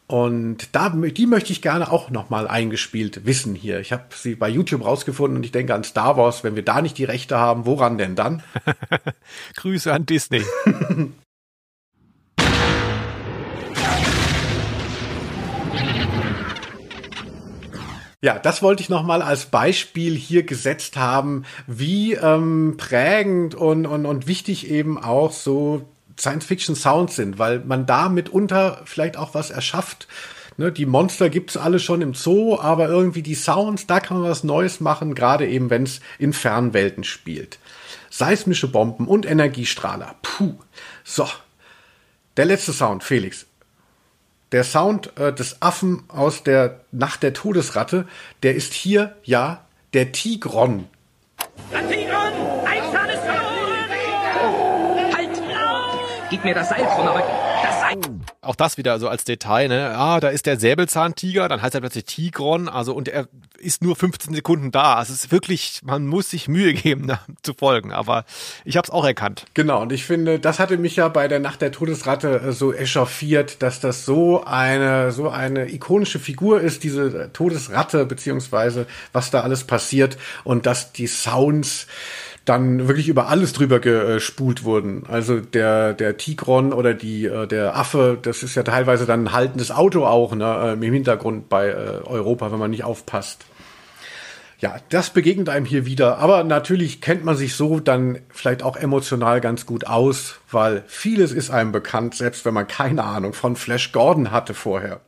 Und 0.08 0.74
da, 0.74 0.88
die 0.88 1.26
möchte 1.26 1.52
ich 1.52 1.60
gerne 1.60 1.92
auch 1.92 2.08
nochmal 2.08 2.48
eingespielt 2.48 3.26
wissen 3.26 3.54
hier. 3.54 3.78
Ich 3.80 3.92
habe 3.92 4.04
sie 4.14 4.36
bei 4.36 4.48
YouTube 4.48 4.82
rausgefunden 4.82 5.36
und 5.36 5.44
ich 5.44 5.52
denke 5.52 5.74
an 5.74 5.84
Star 5.84 6.16
Wars. 6.16 6.42
Wenn 6.42 6.56
wir 6.56 6.64
da 6.64 6.80
nicht 6.80 6.96
die 6.96 7.04
Rechte 7.04 7.36
haben, 7.36 7.66
woran 7.66 7.98
denn 7.98 8.16
dann? 8.16 8.42
Grüße 9.56 9.92
an 9.92 10.06
Disney. 10.06 10.42
Ja, 18.20 18.36
das 18.36 18.62
wollte 18.62 18.82
ich 18.82 18.88
nochmal 18.88 19.22
als 19.22 19.46
Beispiel 19.46 20.16
hier 20.16 20.42
gesetzt 20.42 20.96
haben, 20.96 21.44
wie 21.68 22.14
ähm, 22.14 22.74
prägend 22.76 23.54
und, 23.54 23.86
und, 23.86 24.06
und 24.06 24.26
wichtig 24.26 24.68
eben 24.68 24.98
auch 24.98 25.30
so 25.30 25.88
Science-Fiction-Sounds 26.18 27.16
sind, 27.16 27.38
weil 27.38 27.60
man 27.60 27.86
da 27.86 28.08
mitunter 28.08 28.82
vielleicht 28.84 29.16
auch 29.16 29.34
was 29.34 29.50
erschafft. 29.50 30.08
Ne, 30.56 30.72
die 30.72 30.86
Monster 30.86 31.30
gibt's 31.30 31.56
alle 31.56 31.78
schon 31.78 32.02
im 32.02 32.14
Zoo, 32.14 32.58
aber 32.58 32.88
irgendwie 32.88 33.22
die 33.22 33.36
Sounds, 33.36 33.86
da 33.86 34.00
kann 34.00 34.20
man 34.20 34.28
was 34.28 34.42
Neues 34.42 34.80
machen, 34.80 35.14
gerade 35.14 35.46
eben, 35.46 35.70
wenn 35.70 35.84
es 35.84 36.00
in 36.18 36.32
Fernwelten 36.32 37.04
spielt. 37.04 37.58
Seismische 38.10 38.66
Bomben 38.66 39.06
und 39.06 39.24
Energiestrahler. 39.24 40.16
Puh. 40.22 40.54
So. 41.04 41.28
Der 42.36 42.44
letzte 42.44 42.72
Sound, 42.72 43.04
Felix. 43.04 43.46
Der 44.50 44.64
Sound 44.64 45.16
äh, 45.18 45.32
des 45.32 45.62
Affen 45.62 46.04
aus 46.08 46.42
der 46.42 46.80
Nacht 46.90 47.22
der 47.22 47.34
Todesratte, 47.34 48.08
der 48.42 48.54
ist 48.54 48.72
hier, 48.72 49.16
ja, 49.22 49.64
der 49.92 50.10
Tigron. 50.12 50.88
Der 51.72 51.88
Tigron! 51.88 52.67
Gib 56.30 56.44
mir 56.44 56.54
das 56.54 56.68
Seil 56.68 56.82
Rücken. 56.82 57.22
Das 57.62 57.80
Seil. 57.80 57.96
Auch 58.42 58.54
das 58.54 58.76
wieder 58.76 58.98
so 58.98 59.08
als 59.08 59.24
Detail, 59.24 59.68
ne? 59.68 59.94
Ah, 59.96 60.20
da 60.20 60.28
ist 60.28 60.44
der 60.44 60.58
Säbelzahntiger, 60.58 61.48
dann 61.48 61.62
heißt 61.62 61.74
er 61.74 61.80
plötzlich 61.80 62.04
Tigron, 62.04 62.68
also 62.68 62.94
und 62.94 63.08
er 63.08 63.28
ist 63.58 63.82
nur 63.82 63.96
15 63.96 64.34
Sekunden 64.34 64.70
da. 64.70 64.94
Also 64.96 65.14
es 65.14 65.24
ist 65.24 65.32
wirklich, 65.32 65.80
man 65.84 66.06
muss 66.06 66.30
sich 66.30 66.46
Mühe 66.46 66.74
geben, 66.74 67.06
da, 67.08 67.20
zu 67.42 67.54
folgen, 67.54 67.92
aber 67.92 68.24
ich 68.66 68.76
habe 68.76 68.84
es 68.84 68.90
auch 68.90 69.06
erkannt. 69.06 69.46
Genau, 69.54 69.80
und 69.82 69.92
ich 69.92 70.04
finde, 70.04 70.38
das 70.38 70.58
hatte 70.58 70.76
mich 70.76 70.96
ja 70.96 71.08
bei 71.08 71.28
der 71.28 71.40
Nacht 71.40 71.62
der 71.62 71.72
Todesratte 71.72 72.40
äh, 72.40 72.52
so 72.52 72.74
echauffiert, 72.74 73.62
dass 73.62 73.80
das 73.80 74.04
so 74.04 74.44
eine, 74.44 75.12
so 75.12 75.30
eine 75.30 75.72
ikonische 75.72 76.18
Figur 76.18 76.60
ist, 76.60 76.84
diese 76.84 77.32
Todesratte, 77.32 78.04
beziehungsweise 78.04 78.86
was 79.12 79.30
da 79.30 79.40
alles 79.40 79.64
passiert 79.64 80.18
und 80.44 80.66
dass 80.66 80.92
die 80.92 81.06
Sounds 81.06 81.86
dann 82.48 82.88
wirklich 82.88 83.08
über 83.08 83.28
alles 83.28 83.52
drüber 83.52 83.80
gespult 83.80 84.64
wurden. 84.64 85.04
Also 85.08 85.40
der, 85.40 85.92
der 85.92 86.16
Tigron 86.16 86.72
oder 86.72 86.94
die, 86.94 87.26
äh, 87.26 87.46
der 87.46 87.76
Affe, 87.76 88.18
das 88.20 88.42
ist 88.42 88.54
ja 88.54 88.62
teilweise 88.62 89.06
dann 89.06 89.24
ein 89.24 89.32
haltendes 89.32 89.70
Auto 89.70 90.04
auch 90.06 90.34
ne, 90.34 90.78
im 90.80 90.92
Hintergrund 90.92 91.48
bei 91.48 91.68
äh, 91.68 92.00
Europa, 92.04 92.50
wenn 92.50 92.58
man 92.58 92.70
nicht 92.70 92.84
aufpasst. 92.84 93.44
Ja, 94.60 94.76
das 94.88 95.10
begegnet 95.10 95.48
einem 95.48 95.66
hier 95.66 95.86
wieder. 95.86 96.18
Aber 96.18 96.42
natürlich 96.42 97.00
kennt 97.00 97.24
man 97.24 97.36
sich 97.36 97.54
so 97.54 97.78
dann 97.78 98.18
vielleicht 98.30 98.64
auch 98.64 98.76
emotional 98.76 99.40
ganz 99.40 99.66
gut 99.66 99.86
aus, 99.86 100.40
weil 100.50 100.82
vieles 100.88 101.32
ist 101.32 101.50
einem 101.50 101.70
bekannt, 101.70 102.16
selbst 102.16 102.44
wenn 102.44 102.54
man 102.54 102.66
keine 102.66 103.04
Ahnung 103.04 103.34
von 103.34 103.54
Flash 103.54 103.92
Gordon 103.92 104.32
hatte 104.32 104.54
vorher. 104.54 105.00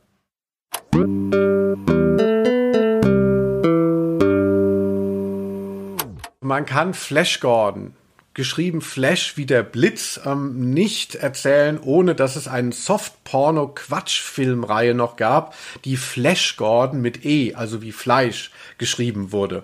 Man 6.51 6.65
kann 6.65 6.93
Flash 6.93 7.39
Gordon, 7.39 7.93
geschrieben 8.33 8.81
Flash 8.81 9.37
wie 9.37 9.45
der 9.45 9.63
Blitz, 9.63 10.19
ähm, 10.25 10.71
nicht 10.71 11.15
erzählen, 11.15 11.79
ohne 11.81 12.13
dass 12.13 12.35
es 12.35 12.49
einen 12.49 12.73
Soft-Porno-Quatschfilmreihe 12.73 14.93
noch 14.93 15.15
gab, 15.15 15.55
die 15.85 15.95
Flash 15.95 16.57
Gordon 16.57 16.99
mit 16.99 17.23
E, 17.23 17.55
also 17.55 17.81
wie 17.81 17.93
Fleisch, 17.93 18.51
geschrieben 18.77 19.31
wurde. 19.31 19.63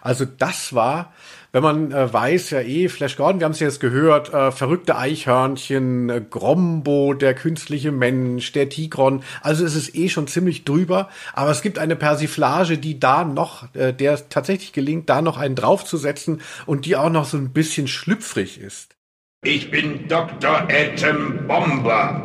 Also 0.00 0.26
das 0.26 0.72
war, 0.72 1.12
wenn 1.52 1.62
man 1.62 1.92
äh, 1.92 2.12
weiß, 2.12 2.50
ja 2.50 2.60
eh, 2.60 2.88
Flash 2.88 3.16
Gordon, 3.16 3.40
wir 3.40 3.46
haben 3.46 3.52
es 3.52 3.60
jetzt 3.60 3.80
gehört, 3.80 4.32
äh, 4.32 4.52
verrückte 4.52 4.96
Eichhörnchen, 4.96 6.10
äh, 6.10 6.22
Grombo, 6.28 7.14
der 7.14 7.34
künstliche 7.34 7.92
Mensch, 7.92 8.52
der 8.52 8.68
Tigron, 8.68 9.22
also 9.40 9.64
es 9.64 9.74
ist 9.74 9.94
eh 9.94 10.08
schon 10.08 10.26
ziemlich 10.26 10.64
drüber, 10.64 11.08
aber 11.32 11.50
es 11.50 11.62
gibt 11.62 11.78
eine 11.78 11.96
Persiflage, 11.96 12.78
die 12.78 13.00
da 13.00 13.24
noch, 13.24 13.74
äh, 13.74 13.92
der 13.92 14.28
tatsächlich 14.28 14.72
gelingt, 14.72 15.08
da 15.08 15.22
noch 15.22 15.38
einen 15.38 15.54
draufzusetzen 15.54 16.42
und 16.66 16.84
die 16.84 16.96
auch 16.96 17.10
noch 17.10 17.24
so 17.24 17.36
ein 17.36 17.52
bisschen 17.52 17.88
schlüpfrig 17.88 18.60
ist. 18.60 18.96
Ich 19.44 19.70
bin 19.70 20.08
Dr. 20.08 20.68
Atom 20.68 21.46
Bomber. 21.46 22.22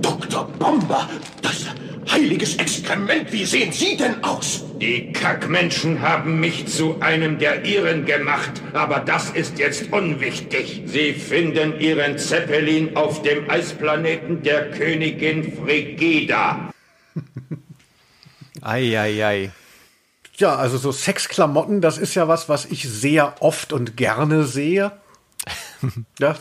Dr. 0.00 0.48
Bomber? 0.58 1.08
Das 1.42 1.66
heiliges 2.12 2.56
Exkrement, 2.56 3.32
wie 3.32 3.44
sehen 3.44 3.72
Sie 3.72 3.96
denn 3.96 4.22
aus? 4.24 4.64
Die 4.80 5.12
Kackmenschen 5.12 6.00
haben 6.00 6.40
mich 6.40 6.66
zu 6.66 7.00
einem 7.00 7.38
der 7.38 7.64
Ihren 7.64 8.06
gemacht, 8.06 8.62
aber 8.72 9.00
das 9.00 9.30
ist 9.30 9.58
jetzt 9.58 9.92
unwichtig. 9.92 10.82
Sie 10.86 11.12
finden 11.12 11.78
Ihren 11.78 12.18
Zeppelin 12.18 12.96
auf 12.96 13.22
dem 13.22 13.48
Eisplaneten 13.48 14.42
der 14.42 14.70
Königin 14.70 15.52
Frigida. 15.56 16.72
Eieiei. 18.62 19.22
Ei, 19.22 19.24
ei. 19.24 19.50
Ja, 20.40 20.56
also 20.56 20.78
so 20.78 20.90
Sexklamotten, 20.90 21.82
das 21.82 21.98
ist 21.98 22.14
ja 22.14 22.26
was, 22.26 22.48
was 22.48 22.64
ich 22.64 22.88
sehr 22.88 23.34
oft 23.40 23.74
und 23.74 23.98
gerne 23.98 24.44
sehe. 24.44 24.90
ja, 26.18 26.34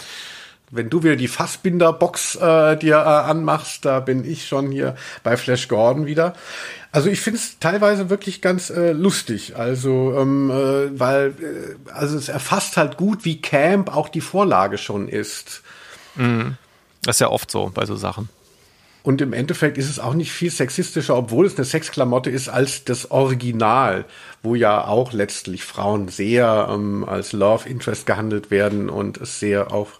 wenn 0.71 0.89
du 0.89 1.03
wieder 1.03 1.15
die 1.15 1.27
Fassbinder-Box 1.27 2.35
äh, 2.35 2.77
dir 2.77 2.95
äh, 2.95 2.99
anmachst, 2.99 3.85
da 3.85 3.99
bin 3.99 4.23
ich 4.23 4.47
schon 4.47 4.71
hier 4.71 4.95
bei 5.23 5.37
Flash 5.37 5.67
Gordon 5.67 6.05
wieder. 6.05 6.33
Also 6.91 7.09
ich 7.09 7.21
finde 7.21 7.39
es 7.39 7.59
teilweise 7.59 8.09
wirklich 8.09 8.41
ganz 8.41 8.69
äh, 8.69 8.91
lustig. 8.91 9.55
Also 9.55 10.15
ähm, 10.17 10.49
äh, 10.49 10.99
weil 10.99 11.27
äh, 11.27 11.91
also 11.91 12.17
es 12.17 12.29
erfasst 12.29 12.77
halt 12.77 12.97
gut, 12.97 13.25
wie 13.25 13.41
Camp 13.41 13.95
auch 13.95 14.09
die 14.09 14.21
Vorlage 14.21 14.77
schon 14.77 15.07
ist. 15.07 15.61
Mhm. 16.15 16.57
Das 17.03 17.17
ist 17.17 17.21
ja 17.21 17.29
oft 17.29 17.49
so 17.51 17.71
bei 17.73 17.85
so 17.85 17.95
Sachen. 17.95 18.29
Und 19.01 19.21
im 19.21 19.31
Endeffekt 19.31 19.77
ist 19.77 19.89
es 19.89 19.99
auch 19.99 20.13
nicht 20.13 20.31
viel 20.31 20.51
sexistischer, 20.51 21.15
obwohl 21.15 21.45
es 21.45 21.55
eine 21.55 21.63
Sexklamotte 21.63 22.29
ist, 22.29 22.49
als 22.49 22.83
das 22.83 23.11
Original, 23.11 24.05
wo 24.43 24.55
ja 24.55 24.85
auch 24.85 25.13
letztlich 25.13 25.63
Frauen 25.63 26.09
sehr 26.09 26.67
ähm, 26.69 27.05
als 27.07 27.31
Love 27.31 27.67
Interest 27.67 28.05
gehandelt 28.05 28.51
werden 28.51 28.89
und 28.89 29.17
es 29.17 29.39
sehr 29.39 29.71
auf 29.71 29.99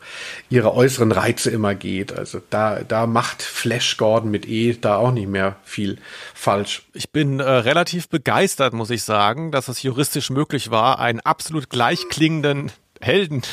ihre 0.50 0.74
äußeren 0.74 1.14
Reize 1.14 1.50
immer 1.50 1.76
geht. 1.76 2.12
Also 2.12 2.42
da, 2.50 2.82
da 2.84 3.08
macht 3.08 3.42
Flash 3.42 3.96
Gordon 3.98 4.32
mit 4.32 4.48
E 4.48 4.76
da 4.80 4.98
auch 4.98 5.12
nicht 5.12 5.30
mehr 5.30 5.56
viel 5.64 5.98
falsch. 6.34 6.84
Ich 6.94 7.12
bin 7.12 7.40
äh, 7.40 7.44
relativ 7.44 8.10
begeistert, 8.10 8.74
muss 8.74 8.90
ich 8.90 9.04
sagen, 9.04 9.52
dass 9.52 9.70
es 9.70 9.82
juristisch 9.82 10.30
möglich 10.30 10.72
war, 10.72 11.00
einen 11.00 11.22
absolut 11.22 11.70
gleichklingenden 11.70 12.72
Helden 13.02 13.44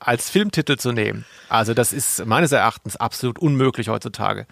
als 0.00 0.30
Filmtitel 0.30 0.76
zu 0.76 0.92
nehmen. 0.92 1.24
Also 1.48 1.74
das 1.74 1.92
ist 1.92 2.24
meines 2.26 2.52
Erachtens 2.52 2.96
absolut 2.96 3.38
unmöglich 3.38 3.88
heutzutage. 3.88 4.46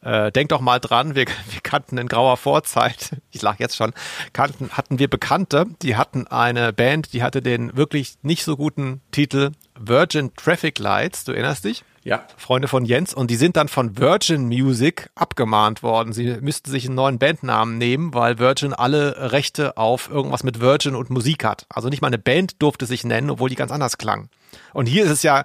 Äh, 0.00 0.32
denk 0.32 0.48
doch 0.48 0.60
mal 0.60 0.80
dran, 0.80 1.14
wir, 1.14 1.26
wir 1.26 1.60
kannten 1.62 1.96
in 1.98 2.08
grauer 2.08 2.36
Vorzeit, 2.36 3.16
ich 3.30 3.42
lach 3.42 3.58
jetzt 3.58 3.76
schon, 3.76 3.92
kannten, 4.32 4.70
hatten 4.70 4.98
wir 4.98 5.08
Bekannte, 5.08 5.66
die 5.82 5.96
hatten 5.96 6.26
eine 6.26 6.72
Band, 6.72 7.12
die 7.12 7.22
hatte 7.22 7.40
den 7.42 7.76
wirklich 7.76 8.14
nicht 8.22 8.44
so 8.44 8.56
guten 8.56 9.00
Titel 9.12 9.52
Virgin 9.78 10.34
Traffic 10.34 10.78
Lights, 10.78 11.24
du 11.24 11.32
erinnerst 11.32 11.64
dich? 11.64 11.84
Ja. 12.04 12.26
Freunde 12.36 12.66
von 12.66 12.84
Jens 12.84 13.14
und 13.14 13.30
die 13.30 13.36
sind 13.36 13.56
dann 13.56 13.68
von 13.68 13.96
Virgin 13.96 14.46
Music 14.48 15.08
abgemahnt 15.14 15.82
worden. 15.82 16.12
Sie 16.12 16.36
müssten 16.40 16.70
sich 16.70 16.86
einen 16.86 16.96
neuen 16.96 17.18
Bandnamen 17.18 17.78
nehmen, 17.78 18.12
weil 18.12 18.38
Virgin 18.38 18.72
alle 18.72 19.30
Rechte 19.32 19.76
auf 19.76 20.10
irgendwas 20.10 20.42
mit 20.42 20.60
Virgin 20.60 20.96
und 20.96 21.10
Musik 21.10 21.44
hat. 21.44 21.66
Also 21.68 21.88
nicht 21.88 22.02
mal 22.02 22.08
eine 22.08 22.18
Band 22.18 22.60
durfte 22.60 22.86
sich 22.86 23.04
nennen, 23.04 23.30
obwohl 23.30 23.50
die 23.50 23.54
ganz 23.54 23.70
anders 23.70 23.98
klang. 23.98 24.30
Und 24.72 24.86
hier 24.86 25.04
ist 25.04 25.10
es 25.10 25.22
ja 25.22 25.44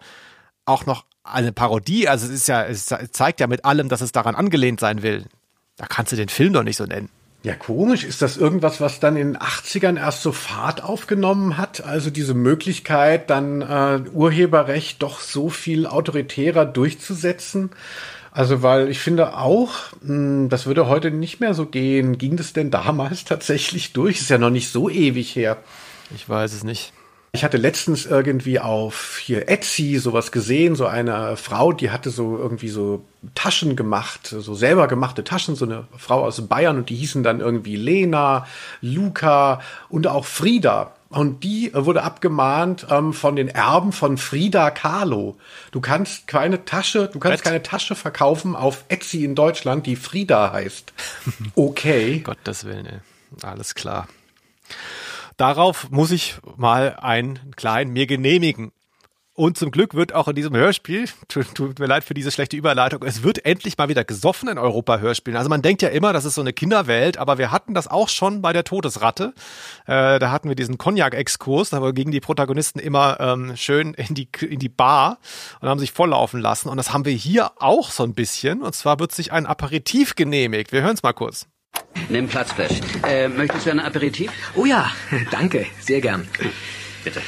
auch 0.65 0.85
noch 0.85 1.05
eine 1.23 1.51
Parodie, 1.51 2.07
also 2.07 2.25
es 2.25 2.31
ist 2.31 2.47
ja, 2.47 2.63
es 2.63 2.85
zeigt 3.11 3.39
ja 3.39 3.47
mit 3.47 3.65
allem, 3.65 3.89
dass 3.89 4.01
es 4.01 4.11
daran 4.11 4.35
angelehnt 4.35 4.79
sein 4.79 5.03
will. 5.03 5.25
Da 5.75 5.85
kannst 5.85 6.11
du 6.11 6.15
den 6.15 6.29
Film 6.29 6.53
doch 6.53 6.63
nicht 6.63 6.77
so 6.77 6.85
nennen. 6.85 7.09
Ja, 7.43 7.55
komisch. 7.55 8.03
Ist 8.03 8.21
das 8.21 8.35
irgendwas, 8.35 8.81
was 8.81 8.99
dann 8.99 9.15
in 9.15 9.33
den 9.33 9.41
80ern 9.41 9.97
erst 9.97 10.21
so 10.23 10.31
Fahrt 10.31 10.83
aufgenommen 10.83 11.57
hat? 11.57 11.83
Also 11.83 12.09
diese 12.09 12.33
Möglichkeit, 12.33 13.29
dann 13.29 13.61
äh, 13.61 14.01
Urheberrecht 14.11 15.01
doch 15.01 15.19
so 15.19 15.49
viel 15.49 15.85
autoritärer 15.85 16.65
durchzusetzen? 16.65 17.69
Also, 18.31 18.61
weil 18.61 18.89
ich 18.89 18.99
finde 18.99 19.37
auch, 19.37 19.71
mh, 20.01 20.07
hm, 20.07 20.49
das 20.49 20.65
würde 20.65 20.87
heute 20.87 21.09
nicht 21.11 21.39
mehr 21.39 21.53
so 21.53 21.65
gehen. 21.65 22.17
Ging 22.17 22.37
das 22.37 22.53
denn 22.53 22.71
damals 22.71 23.25
tatsächlich 23.25 23.93
durch? 23.93 24.19
Ist 24.19 24.29
ja 24.29 24.37
noch 24.37 24.49
nicht 24.49 24.71
so 24.71 24.89
ewig 24.89 25.35
her. 25.35 25.57
Ich 26.15 26.27
weiß 26.27 26.53
es 26.53 26.63
nicht. 26.63 26.93
Ich 27.37 27.43
hatte 27.43 27.57
letztens 27.57 28.07
irgendwie 28.07 28.59
auf 28.59 29.19
hier 29.19 29.47
Etsy 29.47 29.99
sowas 29.99 30.31
gesehen, 30.31 30.73
so 30.73 30.87
eine 30.87 31.37
Frau, 31.37 31.71
die 31.71 31.91
hatte 31.91 32.09
so 32.09 32.35
irgendwie 32.35 32.69
so 32.69 33.05
Taschen 33.35 33.75
gemacht, 33.75 34.25
so 34.25 34.55
selber 34.55 34.87
gemachte 34.87 35.23
Taschen, 35.23 35.55
so 35.55 35.65
eine 35.65 35.87
Frau 35.95 36.25
aus 36.25 36.41
Bayern 36.47 36.77
und 36.77 36.89
die 36.89 36.95
hießen 36.95 37.21
dann 37.21 37.39
irgendwie 37.39 37.75
Lena, 37.75 38.47
Luca 38.81 39.61
und 39.87 40.07
auch 40.07 40.25
Frieda. 40.25 40.93
Und 41.09 41.43
die 41.43 41.71
wurde 41.75 42.01
abgemahnt 42.01 42.87
ähm, 42.89 43.13
von 43.13 43.35
den 43.35 43.49
Erben 43.49 43.91
von 43.91 44.17
Frida 44.17 44.71
Kahlo. 44.71 45.37
Du 45.69 45.79
kannst 45.79 46.25
keine 46.25 46.65
Tasche, 46.65 47.07
du 47.07 47.19
kannst 47.19 47.43
keine 47.43 47.61
Tasche 47.61 47.93
verkaufen 47.93 48.55
auf 48.55 48.83
Etsy 48.87 49.23
in 49.23 49.35
Deutschland, 49.35 49.85
die 49.85 49.95
Frida 49.95 50.51
heißt. 50.51 50.91
Okay. 51.55 52.21
Gottes 52.21 52.65
Willen, 52.65 52.87
ey. 52.87 52.99
alles 53.43 53.75
klar. 53.75 54.07
Darauf 55.37 55.89
muss 55.91 56.11
ich 56.11 56.35
mal 56.55 56.97
einen 56.99 57.55
kleinen 57.55 57.93
mir 57.93 58.07
genehmigen. 58.07 58.71
Und 59.37 59.55
zum 59.55 59.69
Glück 59.69 59.93
wird 59.93 60.15
auch 60.15 60.27
in 60.27 60.35
diesem 60.35 60.55
Hörspiel, 60.55 61.07
tut, 61.27 61.77
mir 61.77 61.85
leid 61.85 62.03
für 62.03 62.15
diese 62.15 62.31
schlechte 62.31 62.57
Überleitung, 62.57 63.03
es 63.03 63.21
wird 63.21 63.45
endlich 63.45 63.77
mal 63.77 63.87
wieder 63.87 64.03
gesoffen 64.03 64.49
in 64.49 64.57
Europa-Hörspielen. 64.57 65.37
Also 65.37 65.47
man 65.47 65.61
denkt 65.61 65.83
ja 65.83 65.89
immer, 65.89 66.11
das 66.11 66.25
ist 66.25 66.33
so 66.33 66.41
eine 66.41 66.53
Kinderwelt, 66.53 67.19
aber 67.19 67.37
wir 67.37 67.51
hatten 67.51 67.75
das 67.75 67.87
auch 67.87 68.09
schon 68.09 68.41
bei 68.41 68.51
der 68.51 68.63
Todesratte. 68.63 69.35
Äh, 69.85 70.17
da 70.17 70.31
hatten 70.31 70.49
wir 70.49 70.55
diesen 70.55 70.79
Cognac-Exkurs, 70.79 71.69
da 71.69 71.91
gingen 71.91 72.11
die 72.11 72.19
Protagonisten 72.19 72.79
immer 72.79 73.19
ähm, 73.19 73.55
schön 73.55 73.93
in 73.93 74.15
die, 74.15 74.27
in 74.41 74.57
die 74.57 74.69
Bar 74.69 75.19
und 75.59 75.69
haben 75.69 75.79
sich 75.79 75.91
volllaufen 75.91 76.41
lassen. 76.41 76.69
Und 76.69 76.77
das 76.77 76.91
haben 76.91 77.05
wir 77.05 77.13
hier 77.13 77.51
auch 77.57 77.91
so 77.91 78.01
ein 78.01 78.15
bisschen. 78.15 78.63
Und 78.63 78.73
zwar 78.73 78.97
wird 78.99 79.11
sich 79.11 79.31
ein 79.31 79.45
Aperitif 79.45 80.15
genehmigt. 80.15 80.71
Wir 80.71 80.81
hören 80.81 80.95
es 80.95 81.03
mal 81.03 81.13
kurz. 81.13 81.45
Nimm 82.09 82.27
Platz, 82.27 82.51
Flash. 82.51 82.79
Äh, 83.05 83.27
möchtest 83.27 83.65
du 83.65 83.71
ein 83.71 83.79
Aperitif? 83.79 84.31
Oh 84.55 84.65
ja, 84.65 84.91
danke, 85.31 85.65
sehr 85.79 86.01
gern. 86.01 86.27
Bitte. 87.03 87.21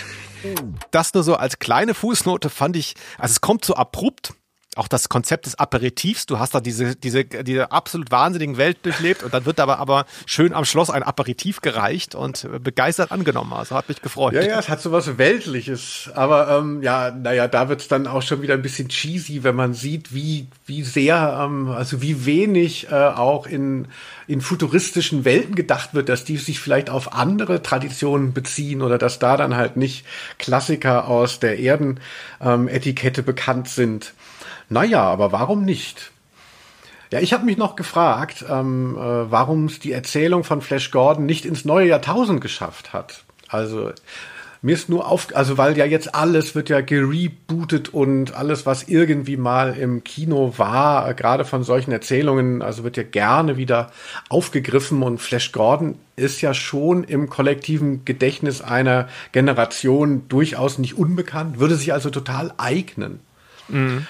Das 0.92 1.14
nur 1.14 1.24
so 1.24 1.36
als 1.36 1.60
kleine 1.60 1.94
Fußnote 1.94 2.50
fand 2.50 2.78
ich, 2.78 2.94
also 3.18 3.34
es 3.34 3.42
kommt 3.42 3.66
so 3.66 3.76
abrupt, 3.76 4.34
auch 4.80 4.88
das 4.88 5.10
Konzept 5.10 5.46
des 5.46 5.60
Aperitifs, 5.60 6.26
du 6.26 6.40
hast 6.40 6.56
da 6.56 6.62
diese, 6.62 6.96
diese, 6.96 7.26
diese 7.26 7.72
absolut 7.72 8.12
wahnsinnigen 8.12 8.58
Welt 8.58 8.78
durchlebt 8.84 9.24
und 9.24 9.34
dann 9.34 9.46
wird 9.46 9.60
aber, 9.60 9.78
aber 9.78 10.06
schön 10.26 10.54
am 10.54 10.64
Schloss 10.64 10.90
ein 10.90 11.04
Aperitif 11.04 11.60
gereicht 11.62 12.16
und 12.16 12.48
begeistert 12.64 13.12
angenommen. 13.12 13.52
Also 13.54 13.76
hat 13.76 13.90
mich 13.90 14.02
gefreut. 14.02 14.34
Ja, 14.34 14.42
ja, 14.42 14.58
es 14.58 14.70
hat 14.70 14.82
so 14.82 14.92
was 14.92 15.18
Weltliches. 15.18 16.10
Aber 16.16 16.58
ähm, 16.58 16.82
ja, 16.82 17.12
naja, 17.12 17.48
da 17.50 17.68
wird's 17.68 17.90
dann 17.90 18.08
auch 18.08 18.22
schon 18.22 18.42
wieder 18.42 18.54
ein 18.54 18.62
bisschen 18.62 18.88
cheesy, 18.88 19.44
wenn 19.44 19.56
man 19.56 19.74
sieht, 19.74 20.14
wie, 20.14 20.48
wie 20.66 20.84
sehr, 20.84 21.40
ähm, 21.44 21.70
also 21.70 22.02
wie 22.02 22.26
wenig 22.26 22.88
äh, 22.90 22.96
auch 22.96 23.48
in, 23.48 23.88
in 24.28 24.40
futuristischen 24.40 25.26
Welten 25.26 25.56
gedacht 25.56 25.94
wird, 25.94 26.08
dass 26.08 26.24
die 26.24 26.38
sich 26.38 26.62
vielleicht 26.62 26.90
auf 26.90 27.14
andere 27.14 27.62
Traditionen 27.62 28.32
beziehen 28.32 28.82
oder 28.82 28.98
dass 28.98 29.20
da 29.20 29.36
dann 29.36 29.58
halt 29.58 29.76
nicht 29.76 30.06
Klassiker 30.38 31.10
aus 31.10 31.40
der 31.40 31.60
Erdenetikette 31.60 33.22
ähm, 33.22 33.26
bekannt 33.26 33.68
sind. 33.68 34.14
Naja, 34.70 35.04
aber 35.04 35.32
warum 35.32 35.66
nicht? 35.66 36.12
Ja, 37.12 37.20
ich 37.20 37.34
habe 37.34 37.46
mich 37.46 37.58
noch 37.58 37.76
gefragt, 37.76 38.46
ähm, 38.48 38.96
äh, 38.96 39.32
warum 39.32 39.66
es 39.66 39.80
die 39.80 39.92
Erzählung 39.92 40.44
von 40.44 40.62
Flash 40.62 40.92
Gordon 40.92 41.26
nicht 41.26 41.46
ins 41.46 41.66
neue 41.66 41.88
Jahrtausend 41.88 42.40
geschafft 42.40 42.94
hat. 42.94 43.24
Also 43.48 43.92
mir 44.62 44.76
ist 44.76 44.90
nur 44.90 45.08
auf, 45.08 45.30
also 45.34 45.58
weil 45.58 45.78
ja 45.78 45.86
jetzt 45.86 46.14
alles 46.14 46.54
wird 46.54 46.70
ja 46.70 46.82
gerebootet 46.82 47.90
und 47.90 48.36
alles, 48.36 48.66
was 48.66 48.84
irgendwie 48.84 49.38
mal 49.38 49.76
im 49.76 50.04
Kino 50.04 50.54
war, 50.58 51.10
äh, 51.10 51.14
gerade 51.16 51.46
von 51.46 51.64
solchen 51.64 51.92
Erzählungen, 51.92 52.62
also 52.62 52.84
wird 52.84 52.98
ja 52.98 53.04
gerne 53.04 53.58
wieder 53.58 53.92
aufgegriffen 54.28 55.02
und 55.02 55.20
Flash 55.20 55.52
Gordon 55.52 55.96
ist 56.16 56.42
ja 56.42 56.54
schon 56.54 57.06
im 57.06 57.30
kollektiven 57.30 58.06
Gedächtnis 58.06 58.62
einer 58.62 59.08
Generation 59.32 60.28
durchaus 60.28 60.78
nicht 60.78 60.96
unbekannt, 60.96 61.60
würde 61.60 61.76
sich 61.76 61.94
also 61.94 62.12
total 62.12 62.54
eignen. 62.58 63.22
Mhm. 63.70 64.06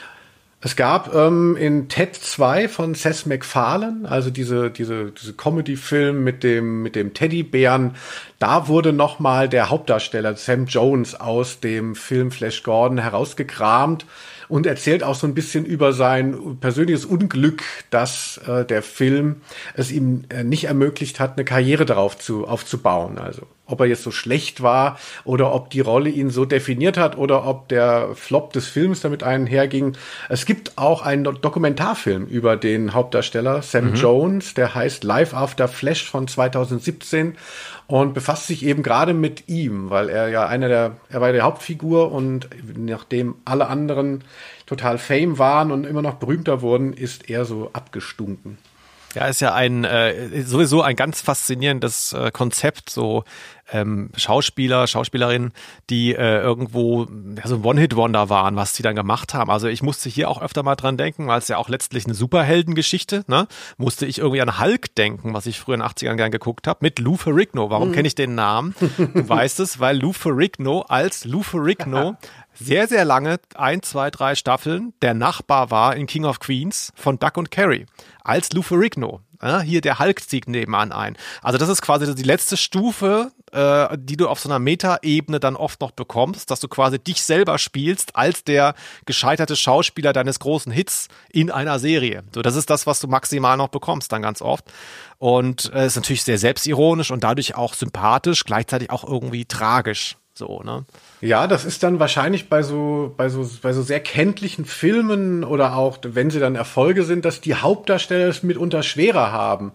Es 0.61 0.75
gab 0.75 1.15
ähm, 1.15 1.55
in 1.55 1.87
Ted 1.87 2.13
2 2.15 2.67
von 2.67 2.93
Seth 2.93 3.25
MacFarlane, 3.25 4.09
also 4.09 4.29
diese, 4.29 4.69
diese, 4.69 5.11
diese 5.11 5.31
Comedy-Film 5.31 6.21
mit 6.21 6.43
dem, 6.43 6.83
mit 6.83 6.97
dem 6.97 7.13
Teddybären, 7.13 7.95
da 8.39 8.67
wurde 8.67 8.91
nochmal 8.91 9.47
der 9.47 9.69
Hauptdarsteller 9.69 10.35
Sam 10.35 10.65
Jones 10.65 11.15
aus 11.15 11.61
dem 11.61 11.95
Film 11.95 12.31
Flash 12.31 12.63
Gordon 12.63 12.97
herausgekramt 12.97 14.05
und 14.49 14.65
erzählt 14.65 15.01
auch 15.01 15.15
so 15.15 15.27
ein 15.27 15.33
bisschen 15.33 15.63
über 15.63 15.93
sein 15.93 16.57
persönliches 16.59 17.05
Unglück, 17.05 17.63
dass 17.89 18.37
äh, 18.45 18.65
der 18.65 18.81
Film 18.81 19.37
es 19.75 19.91
ihm 19.91 20.25
äh, 20.27 20.43
nicht 20.43 20.65
ermöglicht 20.65 21.21
hat, 21.21 21.37
eine 21.37 21.45
Karriere 21.45 21.85
darauf 21.85 22.17
zu, 22.17 22.45
aufzubauen. 22.45 23.17
Also 23.17 23.43
ob 23.69 23.79
er 23.81 23.87
jetzt 23.87 24.03
so 24.03 24.11
schlecht 24.11 24.61
war 24.61 24.99
oder 25.23 25.53
ob 25.53 25.69
die 25.69 25.79
Rolle 25.79 26.09
ihn 26.09 26.29
so 26.29 26.45
definiert 26.45 26.97
hat 26.97 27.17
oder 27.17 27.45
ob 27.45 27.67
der 27.69 28.09
Flop 28.15 28.53
des 28.53 28.67
Films 28.67 29.01
damit 29.01 29.23
einherging. 29.23 29.95
Es 30.27 30.45
gibt 30.45 30.77
auch 30.77 31.01
einen 31.01 31.23
Dokumentarfilm 31.23 32.25
über 32.25 32.57
den 32.57 32.93
Hauptdarsteller 32.93 33.61
Sam 33.61 33.91
mhm. 33.91 33.95
Jones, 33.95 34.53
der 34.53 34.75
heißt 34.75 35.03
Live 35.03 35.33
After 35.33 35.67
Flash 35.67 36.09
von 36.09 36.27
2017 36.27 37.35
und 37.87 38.13
befasst 38.13 38.47
sich 38.47 38.63
eben 38.63 38.83
gerade 38.83 39.13
mit 39.13 39.49
ihm, 39.49 39.89
weil 39.89 40.09
er 40.09 40.29
ja 40.29 40.45
einer 40.45 40.67
der, 40.67 40.97
er 41.09 41.21
war 41.21 41.33
die 41.33 41.41
Hauptfigur 41.41 42.11
und 42.11 42.47
nachdem 42.75 43.35
alle 43.45 43.67
anderen 43.67 44.23
total 44.67 44.99
Fame 44.99 45.39
waren 45.39 45.71
und 45.71 45.85
immer 45.85 46.03
noch 46.03 46.15
berühmter 46.15 46.61
wurden, 46.61 46.93
ist 46.93 47.29
er 47.29 47.45
so 47.45 47.71
abgestunken. 47.73 48.59
Ja, 49.15 49.25
ist 49.25 49.41
ja 49.41 49.55
ein 49.55 49.85
äh, 49.85 50.43
sowieso 50.43 50.83
ein 50.83 50.95
ganz 50.95 51.21
faszinierendes 51.21 52.13
äh, 52.13 52.29
Konzept, 52.31 52.91
so 52.91 53.23
ähm, 53.71 54.09
Schauspieler, 54.15 54.87
Schauspielerinnen, 54.87 55.51
die 55.89 56.13
äh, 56.13 56.39
irgendwo 56.39 57.07
ja, 57.37 57.47
so 57.47 57.55
ein 57.55 57.63
One-Hit-Wonder 57.63 58.29
waren, 58.29 58.55
was 58.55 58.75
sie 58.75 58.83
dann 58.83 58.95
gemacht 58.95 59.33
haben. 59.33 59.49
Also 59.49 59.67
ich 59.67 59.83
musste 59.83 60.09
hier 60.09 60.29
auch 60.29 60.41
öfter 60.41 60.63
mal 60.63 60.75
dran 60.75 60.97
denken, 60.97 61.27
weil 61.27 61.39
es 61.39 61.47
ja 61.47 61.57
auch 61.57 61.69
letztlich 61.69 62.05
eine 62.05 62.13
Superheldengeschichte, 62.13 63.23
ne? 63.27 63.47
Musste 63.77 64.05
ich 64.05 64.19
irgendwie 64.19 64.41
an 64.41 64.59
Hulk 64.59 64.95
denken, 64.95 65.33
was 65.33 65.45
ich 65.45 65.59
früher 65.59 65.75
in 65.75 65.81
den 65.81 65.89
80ern 65.89 66.15
gern 66.15 66.31
geguckt 66.31 66.67
habe, 66.67 66.79
mit 66.81 66.99
Lou 66.99 67.15
Ferrigno. 67.15 67.69
Warum 67.69 67.89
mhm. 67.89 67.93
kenne 67.93 68.07
ich 68.07 68.15
den 68.15 68.35
Namen? 68.35 68.75
Du 68.97 69.29
weißt 69.29 69.59
es, 69.59 69.79
weil 69.79 69.99
Lou 69.99 70.13
Ferrigno 70.13 70.81
als 70.81 71.25
Lou 71.25 71.43
Ferrigno 71.43 72.17
sehr, 72.53 72.87
sehr 72.87 73.05
lange, 73.05 73.39
ein, 73.55 73.81
zwei, 73.81 74.09
drei 74.09 74.35
Staffeln, 74.35 74.93
der 75.01 75.13
Nachbar 75.13 75.71
war 75.71 75.95
in 75.95 76.07
King 76.07 76.25
of 76.25 76.39
Queens 76.39 76.91
von 76.95 77.19
Duck 77.19 77.37
und 77.37 77.51
Carrie 77.51 77.85
als 78.23 78.51
Lou 78.53 78.61
Ferrigno. 78.61 79.21
Ja, 79.41 79.61
hier 79.61 79.79
der 79.79 79.99
Hulk 79.99 80.21
zieht 80.21 80.49
nebenan 80.49 80.91
ein. 80.91 81.15
Also 81.41 81.57
das 81.57 81.69
ist 81.69 81.81
quasi 81.81 82.13
die 82.13 82.23
letzte 82.23 82.57
Stufe, 82.57 83.31
äh, 83.51 83.97
die 83.97 84.17
du 84.17 84.27
auf 84.27 84.39
so 84.39 84.49
einer 84.49 84.59
Meta-Ebene 84.59 85.39
dann 85.39 85.55
oft 85.55 85.81
noch 85.81 85.91
bekommst, 85.91 86.51
dass 86.51 86.59
du 86.59 86.67
quasi 86.67 86.99
dich 86.99 87.23
selber 87.23 87.57
spielst 87.57 88.15
als 88.15 88.43
der 88.43 88.75
gescheiterte 89.05 89.55
Schauspieler 89.55 90.13
deines 90.13 90.39
großen 90.39 90.71
Hits 90.71 91.07
in 91.31 91.51
einer 91.51 91.79
Serie. 91.79 92.23
So, 92.33 92.41
das 92.41 92.55
ist 92.55 92.69
das, 92.69 92.87
was 92.87 92.99
du 92.99 93.07
maximal 93.07 93.57
noch 93.57 93.69
bekommst 93.69 94.11
dann 94.11 94.21
ganz 94.21 94.41
oft. 94.41 94.65
Und 95.17 95.71
äh, 95.73 95.85
ist 95.85 95.95
natürlich 95.95 96.23
sehr 96.23 96.37
selbstironisch 96.37 97.11
und 97.11 97.23
dadurch 97.23 97.55
auch 97.55 97.73
sympathisch, 97.73 98.45
gleichzeitig 98.45 98.89
auch 98.89 99.03
irgendwie 99.03 99.45
tragisch. 99.45 100.17
So, 100.39 100.61
ne? 100.63 100.85
Ja, 101.19 101.47
das 101.47 101.65
ist 101.65 101.83
dann 101.83 101.99
wahrscheinlich 101.99 102.47
bei 102.47 102.63
so, 102.63 103.13
bei 103.17 103.27
so, 103.27 103.47
bei 103.61 103.73
so 103.73 103.81
sehr 103.81 103.99
kenntlichen 103.99 104.63
Filmen 104.63 105.43
oder 105.43 105.75
auch, 105.75 105.97
wenn 106.01 106.29
sie 106.29 106.39
dann 106.39 106.55
Erfolge 106.55 107.03
sind, 107.03 107.25
dass 107.25 107.41
die 107.41 107.55
Hauptdarsteller 107.55 108.29
es 108.29 108.41
mitunter 108.41 108.81
schwerer 108.81 109.33
haben. 109.33 109.73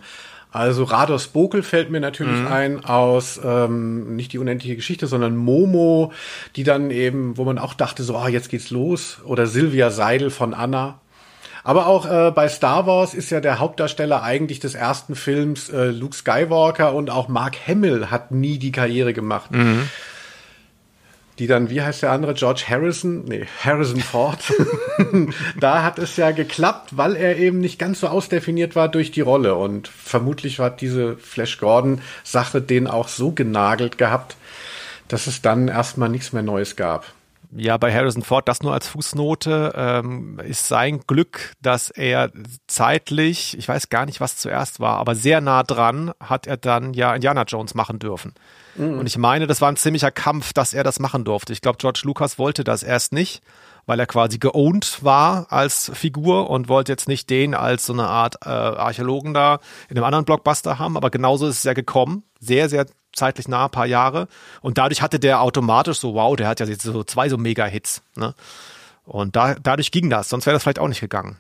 Also 0.55 0.85
Rados 0.85 1.27
Bokel 1.27 1.65
fällt 1.65 1.91
mir 1.91 1.99
natürlich 1.99 2.39
mhm. 2.39 2.47
ein 2.47 2.85
aus 2.85 3.41
ähm, 3.45 4.15
nicht 4.15 4.33
die 4.33 4.39
unendliche 4.39 4.77
Geschichte, 4.77 5.09
sondern 5.09 5.37
Momo, 5.37 6.13
die 6.55 6.63
dann 6.63 6.93
eben, 6.93 7.37
wo 7.37 7.45
man 7.45 7.59
auch 7.59 7.75
dachte, 7.75 8.05
so, 8.05 8.17
ah, 8.17 8.29
jetzt 8.29 8.51
geht's 8.51 8.71
los. 8.71 9.19
Oder 9.25 9.49
Sylvia 9.49 9.91
Seidel 9.91 10.31
von 10.31 10.55
Anna. 10.55 11.01
Aber 11.65 11.89
auch 11.89 12.07
äh, 12.07 12.31
bei 12.31 12.49
Star 12.49 12.87
Wars 12.87 13.15
ist 13.15 13.31
ja 13.31 13.41
der 13.41 13.59
Hauptdarsteller 13.59 14.23
eigentlich 14.23 14.61
des 14.61 14.77
ersten 14.77 15.17
Films 15.17 15.71
äh, 15.71 15.87
Luke 15.87 16.15
Skywalker 16.15 16.95
und 16.95 17.11
auch 17.11 17.27
Mark 17.27 17.57
Hamill 17.67 18.13
hat 18.13 18.31
nie 18.31 18.61
die 18.61 18.71
Karriere 18.71 19.13
gemacht. 19.13 19.51
Mhm 19.51 19.89
die 21.39 21.47
dann, 21.47 21.69
wie 21.71 21.83
heißt 21.83 22.03
der 22.03 22.13
andere, 22.13 22.35
George 22.35 22.65
Harrison? 22.69 23.25
Nee, 23.25 23.47
Harrison 23.65 24.01
Ford. 24.01 24.53
da 25.61 25.83
hat 25.83 25.99
es 25.99 26.17
ja 26.17 26.31
geklappt, 26.31 26.97
weil 26.97 27.17
er 27.17 27.37
eben 27.37 27.61
nicht 27.61 27.79
ganz 27.79 28.01
so 28.01 28.09
ausdefiniert 28.09 28.77
war 28.77 28.89
durch 28.89 29.11
die 29.11 29.21
Rolle. 29.21 29.57
Und 29.57 29.89
vermutlich 29.89 30.61
hat 30.61 30.81
diese 30.81 31.17
Flash 31.17 31.59
Gordon-Sache 31.59 32.63
den 32.63 32.87
auch 32.87 33.09
so 33.09 33.33
genagelt 33.33 33.99
gehabt, 33.99 34.37
dass 35.09 35.27
es 35.27 35.43
dann 35.43 35.69
erstmal 35.69 36.09
nichts 36.09 36.33
mehr 36.33 36.43
Neues 36.43 36.77
gab. 36.77 37.13
Ja, 37.57 37.77
bei 37.77 37.93
Harrison 37.93 38.23
Ford, 38.23 38.49
das 38.49 38.63
nur 38.63 38.73
als 38.73 38.89
Fußnote, 38.89 39.75
ähm, 39.77 40.41
ist 40.41 40.67
sein 40.67 41.01
Glück, 41.07 41.53
dass 41.63 41.91
er 41.91 42.33
zeitlich, 42.67 43.57
ich 43.57 43.69
weiß 43.69 43.91
gar 43.91 44.07
nicht, 44.07 44.21
was 44.21 44.37
zuerst 44.37 44.81
war, 44.81 44.99
aber 44.99 45.15
sehr 45.15 45.41
nah 45.41 45.63
dran 45.63 46.13
hat 46.19 46.49
er 46.49 46.57
dann 46.57 46.95
ja 46.95 47.15
Indiana 47.15 47.45
Jones 47.45 47.75
machen 47.75 48.01
dürfen. 48.01 48.35
Mhm. 48.77 48.99
Und 48.99 49.07
ich 49.07 49.19
meine, 49.19 49.47
das 49.47 49.61
war 49.61 49.71
ein 49.71 49.77
ziemlicher 49.77 50.11
Kampf, 50.11 50.53
dass 50.53 50.75
er 50.75 50.85
das 50.85 51.01
machen 51.01 51.25
durfte. 51.25 51.53
Ich 51.53 51.61
glaube, 51.61 51.79
George 51.79 52.03
Lucas 52.05 52.39
wollte 52.39 52.65
das 52.65 52.83
erst 52.83 53.13
nicht, 53.13 53.43
weil 53.87 54.01
er 54.01 54.07
quasi 54.07 54.39
geowned 54.39 55.03
war 55.03 55.47
als 55.51 55.91
Figur 55.95 56.51
und 56.51 56.69
wollte 56.69 56.93
jetzt 56.93 57.09
nicht 57.09 57.31
den 57.31 57.55
als 57.55 57.87
so 57.87 57.93
eine 57.93 58.07
Art 58.07 58.37
äh, 58.45 58.49
Archäologen 58.49 59.35
da 59.35 59.61
in 59.89 59.97
einem 59.97 60.05
anderen 60.05 60.25
Blockbuster 60.25 60.79
haben. 60.79 60.97
Aber 60.97 61.11
genauso 61.11 61.47
ist 61.47 61.59
es 61.59 61.65
ja 61.65 61.75
gekommen. 61.75 62.25
Sehr, 62.41 62.69
sehr 62.69 62.87
zeitlich 63.13 63.49
nah, 63.49 63.69
paar 63.69 63.87
Jahre. 63.87 64.29
Und 64.61 64.79
dadurch 64.79 65.03
hatte 65.03 65.21
der 65.21 65.41
automatisch 65.41 65.99
so, 65.99 66.15
wow, 66.15 66.35
der 66.35 66.49
hat 66.49 66.61
ja 66.61 66.67
jetzt 66.67 66.83
so 66.83 67.05
zwei 67.05 67.29
so 67.29 67.37
Mega-Hits. 67.37 68.03
Ne? 68.17 68.35
Und 69.05 69.37
da, 69.37 69.55
dadurch 69.55 69.91
ging 69.91 70.11
das, 70.11 70.29
sonst 70.29 70.47
wäre 70.47 70.55
das 70.55 70.63
vielleicht 70.63 70.79
auch 70.79 70.89
nicht 70.89 71.01
gegangen. 71.01 71.39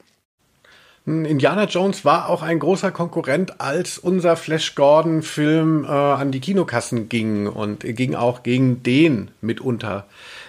Indiana 1.07 1.65
Jones 1.65 2.05
war 2.07 2.31
auch 2.31 2.43
ein 2.43 2.59
großer 2.59 2.91
Konkurrent, 2.91 3.61
als 3.61 3.99
unser 3.99 4.37
Flash 4.37 4.75
Gordon 4.75 5.23
Film 5.23 5.85
äh, 5.85 5.89
an 5.89 6.33
die 6.33 6.41
Kinokassen 6.41 7.11
ging 7.11 7.47
und 7.47 7.81
ging 7.81 8.15
auch 8.15 8.43
gegen 8.43 8.83
den 8.83 9.31
mitunter 9.43 10.07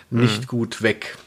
nicht 0.10 0.44
mhm. 0.44 0.48
gut 0.48 0.82
weg. 0.82 1.18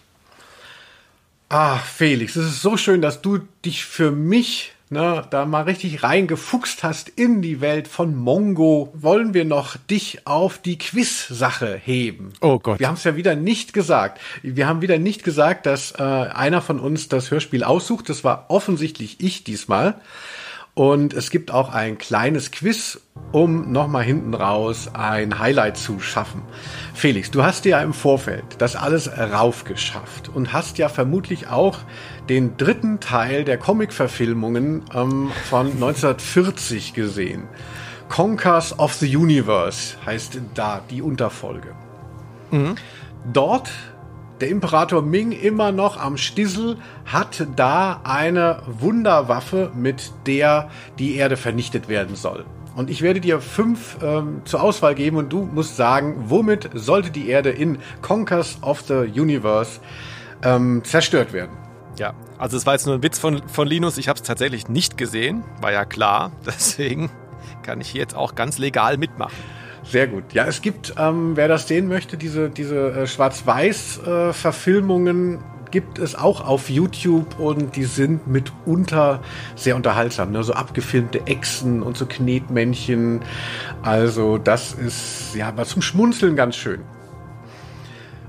Ah, 1.50 1.78
Felix, 1.78 2.36
es 2.36 2.46
ist 2.46 2.62
so 2.62 2.76
schön, 2.76 3.02
dass 3.02 3.20
du 3.20 3.40
dich 3.64 3.84
für 3.84 4.10
mich 4.10 4.72
ne, 4.90 5.24
da 5.30 5.44
mal 5.44 5.62
richtig 5.62 6.02
reingefuchst 6.02 6.82
hast 6.82 7.08
in 7.08 7.42
die 7.42 7.60
Welt 7.60 7.88
von 7.88 8.14
Mongo, 8.14 8.92
wollen 8.94 9.34
wir 9.34 9.44
noch 9.44 9.76
dich 9.76 10.26
auf 10.26 10.58
die 10.58 10.78
Quiz-Sache 10.78 11.80
heben. 11.82 12.32
Oh 12.40 12.58
Gott. 12.58 12.78
Wir 12.78 12.88
haben 12.88 12.94
es 12.94 13.04
ja 13.04 13.16
wieder 13.16 13.34
nicht 13.34 13.72
gesagt. 13.72 14.20
Wir 14.42 14.66
haben 14.66 14.80
wieder 14.80 14.98
nicht 14.98 15.24
gesagt, 15.24 15.66
dass 15.66 15.92
äh, 15.92 16.02
einer 16.02 16.62
von 16.62 16.80
uns 16.80 17.08
das 17.08 17.30
Hörspiel 17.30 17.64
aussucht. 17.64 18.08
Das 18.08 18.24
war 18.24 18.46
offensichtlich 18.48 19.20
ich 19.20 19.44
diesmal. 19.44 20.00
Und 20.78 21.12
es 21.12 21.30
gibt 21.30 21.50
auch 21.50 21.74
ein 21.74 21.98
kleines 21.98 22.52
Quiz, 22.52 23.00
um 23.32 23.72
nochmal 23.72 24.04
hinten 24.04 24.32
raus 24.32 24.88
ein 24.92 25.40
Highlight 25.40 25.76
zu 25.76 25.98
schaffen. 25.98 26.42
Felix, 26.94 27.32
du 27.32 27.42
hast 27.42 27.64
dir 27.64 27.70
ja 27.70 27.82
im 27.82 27.92
Vorfeld 27.92 28.44
das 28.58 28.76
alles 28.76 29.10
raufgeschafft 29.10 30.28
und 30.28 30.52
hast 30.52 30.78
ja 30.78 30.88
vermutlich 30.88 31.48
auch 31.48 31.80
den 32.28 32.56
dritten 32.58 33.00
Teil 33.00 33.42
der 33.42 33.58
Comic-Verfilmungen 33.58 34.84
ähm, 34.94 35.32
von 35.50 35.66
1940 35.66 36.94
gesehen. 36.94 37.48
Conquers 38.08 38.78
of 38.78 38.94
the 38.94 39.16
Universe 39.16 39.96
heißt 40.06 40.38
da 40.54 40.80
die 40.88 41.02
Unterfolge. 41.02 41.74
Mhm. 42.52 42.76
Dort 43.32 43.68
der 44.40 44.48
Imperator 44.48 45.02
Ming 45.02 45.32
immer 45.32 45.72
noch 45.72 45.96
am 45.98 46.16
Stissel 46.16 46.76
hat 47.04 47.46
da 47.56 48.00
eine 48.04 48.62
Wunderwaffe, 48.66 49.72
mit 49.74 50.12
der 50.26 50.70
die 50.98 51.16
Erde 51.16 51.36
vernichtet 51.36 51.88
werden 51.88 52.16
soll. 52.16 52.44
Und 52.76 52.90
ich 52.90 53.02
werde 53.02 53.20
dir 53.20 53.40
fünf 53.40 53.98
ähm, 54.02 54.42
zur 54.44 54.62
Auswahl 54.62 54.94
geben 54.94 55.16
und 55.16 55.32
du 55.32 55.42
musst 55.42 55.76
sagen, 55.76 56.26
womit 56.28 56.70
sollte 56.74 57.10
die 57.10 57.28
Erde 57.28 57.50
in 57.50 57.78
Conquers 58.02 58.58
of 58.62 58.82
the 58.82 58.94
Universe 58.94 59.80
ähm, 60.44 60.82
zerstört 60.84 61.32
werden. 61.32 61.56
Ja, 61.98 62.14
also 62.38 62.56
es 62.56 62.66
war 62.66 62.74
jetzt 62.74 62.86
nur 62.86 62.94
ein 62.94 63.02
Witz 63.02 63.18
von, 63.18 63.42
von 63.48 63.66
Linus. 63.66 63.98
Ich 63.98 64.08
habe 64.08 64.16
es 64.16 64.22
tatsächlich 64.22 64.68
nicht 64.68 64.96
gesehen, 64.96 65.42
war 65.60 65.72
ja 65.72 65.84
klar. 65.84 66.30
Deswegen 66.46 67.10
kann 67.62 67.80
ich 67.80 67.92
jetzt 67.94 68.14
auch 68.14 68.36
ganz 68.36 68.58
legal 68.58 68.96
mitmachen. 68.96 69.34
Sehr 69.90 70.06
gut. 70.06 70.34
Ja, 70.34 70.46
es 70.46 70.60
gibt, 70.60 70.92
ähm, 70.98 71.34
wer 71.34 71.48
das 71.48 71.66
sehen 71.66 71.88
möchte, 71.88 72.18
diese, 72.18 72.50
diese 72.50 72.90
äh, 72.90 73.06
Schwarz-Weiß-Verfilmungen 73.06 75.36
äh, 75.36 75.38
gibt 75.70 75.98
es 75.98 76.14
auch 76.14 76.46
auf 76.46 76.68
YouTube 76.68 77.38
und 77.38 77.74
die 77.74 77.84
sind 77.84 78.26
mitunter 78.26 79.22
sehr 79.54 79.76
unterhaltsam. 79.76 80.32
Ne? 80.32 80.42
So 80.42 80.52
abgefilmte 80.52 81.26
Echsen 81.26 81.82
und 81.82 81.96
so 81.96 82.04
Knetmännchen. 82.04 83.22
Also 83.82 84.36
das 84.36 84.74
ist 84.74 85.34
ja 85.34 85.48
aber 85.48 85.64
zum 85.64 85.80
Schmunzeln 85.80 86.36
ganz 86.36 86.56
schön. 86.56 86.80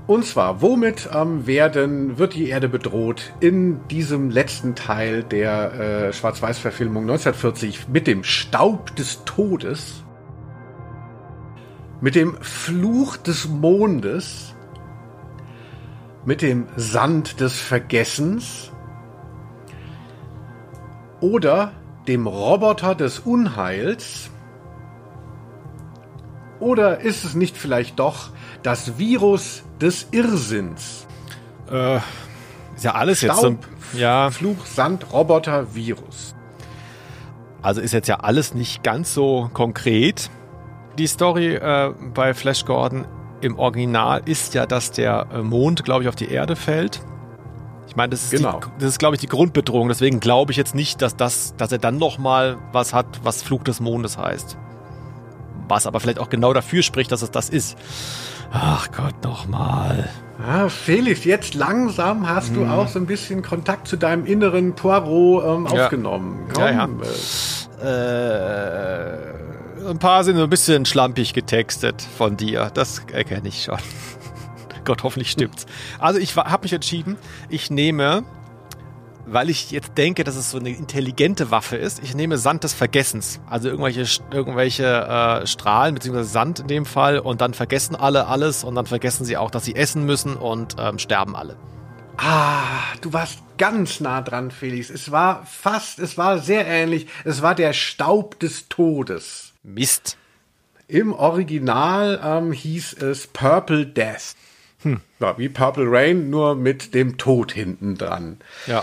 Und 0.06 0.24
zwar, 0.24 0.62
womit 0.62 1.10
ähm, 1.14 1.46
werden, 1.46 2.16
wird 2.18 2.32
die 2.34 2.48
Erde 2.48 2.70
bedroht 2.70 3.34
in 3.40 3.86
diesem 3.88 4.30
letzten 4.30 4.74
Teil 4.74 5.22
der 5.22 5.74
äh, 5.74 6.10
Schwarz-Weiß-Verfilmung 6.14 7.02
1940 7.02 7.88
mit 7.88 8.06
dem 8.06 8.24
Staub 8.24 8.96
des 8.96 9.24
Todes? 9.24 10.04
Mit 12.00 12.14
dem 12.14 12.36
Fluch 12.40 13.16
des 13.16 13.48
Mondes, 13.48 14.54
mit 16.24 16.42
dem 16.42 16.66
Sand 16.76 17.40
des 17.40 17.58
Vergessens 17.58 18.72
oder 21.20 21.72
dem 22.08 22.26
Roboter 22.26 22.94
des 22.94 23.20
Unheils? 23.20 24.30
Oder 26.58 27.00
ist 27.00 27.24
es 27.24 27.34
nicht 27.34 27.56
vielleicht 27.56 27.98
doch 27.98 28.30
das 28.62 28.98
Virus 28.98 29.62
des 29.80 30.08
Irrsinns? 30.10 31.06
Äh, 31.70 31.96
ist 32.76 32.84
ja 32.84 32.94
alles 32.94 33.18
Staub, 33.18 33.30
jetzt 33.30 33.40
so 33.92 33.98
ja. 33.98 34.30
Fluch, 34.30 34.66
Sand, 34.66 35.12
Roboter, 35.12 35.74
Virus. 35.74 36.34
Also 37.62 37.80
ist 37.80 37.92
jetzt 37.92 38.08
ja 38.08 38.20
alles 38.20 38.54
nicht 38.54 38.82
ganz 38.82 39.12
so 39.14 39.50
konkret 39.52 40.30
die 41.00 41.06
Story 41.06 41.54
äh, 41.54 41.92
bei 42.14 42.34
Flash 42.34 42.64
Gordon 42.66 43.06
im 43.40 43.58
Original 43.58 44.20
ist 44.26 44.52
ja, 44.54 44.66
dass 44.66 44.92
der 44.92 45.26
äh, 45.34 45.38
Mond, 45.42 45.82
glaube 45.84 46.02
ich, 46.02 46.08
auf 46.08 46.14
die 46.16 46.30
Erde 46.30 46.56
fällt. 46.56 47.00
Ich 47.88 47.96
meine, 47.96 48.10
das 48.10 48.22
ist, 48.24 48.30
Genau. 48.30 48.60
die, 48.60 48.66
das 48.80 48.90
ist, 48.90 48.98
glaube 48.98 49.16
ich, 49.16 49.20
die 49.20 49.26
Grundbedrohung. 49.26 49.88
Deswegen 49.88 50.20
glaube 50.20 50.52
ich 50.52 50.58
jetzt 50.58 50.74
nicht, 50.74 51.00
dass 51.02 51.16
das, 51.16 51.54
dass 51.56 51.72
er 51.72 51.78
dann 51.78 51.96
noch 51.96 52.18
mal 52.18 52.58
was 52.72 52.92
hat, 52.92 53.06
was 53.24 53.42
Flug 53.42 53.64
des 53.64 53.80
Mondes 53.80 54.18
heißt. 54.18 54.58
Was 55.68 55.86
aber 55.86 56.00
vielleicht 56.00 56.18
auch 56.18 56.28
genau 56.28 56.52
dafür 56.52 56.82
spricht, 56.82 57.10
dass 57.12 57.22
es 57.22 57.30
das 57.30 57.48
ist. 57.48 57.78
Ach 58.52 58.88
Gott, 58.92 59.14
noch 59.24 59.48
mal. 59.48 60.08
Ah, 60.46 60.68
Felix, 60.68 61.24
jetzt 61.24 61.54
langsam 61.54 62.28
hast 62.28 62.54
du 62.56 62.66
auch 62.66 62.88
so 62.88 62.98
ein 62.98 63.06
bisschen 63.06 63.42
Kontakt 63.42 63.88
zu 63.88 63.96
deinem 63.96 64.26
inneren 64.26 64.74
Poirot 64.74 65.44
ähm, 65.44 65.66
Ja. 65.74 65.84
aufgenommen. 65.84 66.46
Ja, 66.58 66.70
ja. 66.70 66.86
Komm, 66.86 67.00
äh, 67.02 67.06
Äh, 67.82 69.16
ein 69.88 69.98
paar 69.98 70.24
sind 70.24 70.36
so 70.36 70.44
ein 70.44 70.50
bisschen 70.50 70.84
schlampig 70.84 71.32
getextet 71.32 72.02
von 72.16 72.36
dir. 72.36 72.70
Das 72.74 73.02
erkenne 73.12 73.48
ich 73.48 73.64
schon. 73.64 73.78
Gott, 74.84 75.02
hoffentlich 75.02 75.30
stimmt's. 75.30 75.66
Also 75.98 76.18
ich 76.18 76.36
habe 76.36 76.62
mich 76.62 76.72
entschieden, 76.72 77.16
ich 77.48 77.70
nehme, 77.70 78.24
weil 79.26 79.50
ich 79.50 79.70
jetzt 79.70 79.96
denke, 79.96 80.24
dass 80.24 80.36
es 80.36 80.50
so 80.50 80.58
eine 80.58 80.70
intelligente 80.70 81.50
Waffe 81.50 81.76
ist, 81.76 82.02
ich 82.02 82.14
nehme 82.14 82.38
Sand 82.38 82.64
des 82.64 82.74
Vergessens. 82.74 83.40
Also 83.48 83.68
irgendwelche, 83.68 84.06
irgendwelche 84.32 84.84
äh, 84.84 85.46
Strahlen, 85.46 85.94
beziehungsweise 85.94 86.28
Sand 86.28 86.60
in 86.60 86.68
dem 86.68 86.86
Fall. 86.86 87.18
Und 87.18 87.40
dann 87.40 87.54
vergessen 87.54 87.94
alle 87.94 88.26
alles 88.26 88.64
und 88.64 88.74
dann 88.74 88.86
vergessen 88.86 89.24
sie 89.24 89.36
auch, 89.36 89.50
dass 89.50 89.64
sie 89.64 89.76
essen 89.76 90.04
müssen 90.04 90.36
und 90.36 90.76
ähm, 90.78 90.98
sterben 90.98 91.36
alle. 91.36 91.56
Ah, 92.16 92.62
du 93.00 93.12
warst 93.12 93.38
ganz 93.56 94.00
nah 94.00 94.20
dran, 94.20 94.50
Felix. 94.50 94.90
Es 94.90 95.10
war 95.10 95.46
fast, 95.46 95.98
es 95.98 96.18
war 96.18 96.38
sehr 96.38 96.66
ähnlich. 96.66 97.06
Es 97.24 97.40
war 97.40 97.54
der 97.54 97.72
Staub 97.72 98.38
des 98.40 98.68
Todes. 98.68 99.49
Mist. 99.62 100.16
Im 100.88 101.12
Original 101.12 102.20
ähm, 102.22 102.52
hieß 102.52 102.94
es 102.94 103.26
Purple 103.26 103.86
Death. 103.86 104.34
Ja, 105.20 105.36
wie 105.36 105.48
Purple 105.48 105.84
Rain, 105.86 106.30
nur 106.30 106.54
mit 106.54 106.94
dem 106.94 107.18
Tod 107.18 107.52
hinten 107.52 107.98
dran. 107.98 108.38
Ja. 108.66 108.82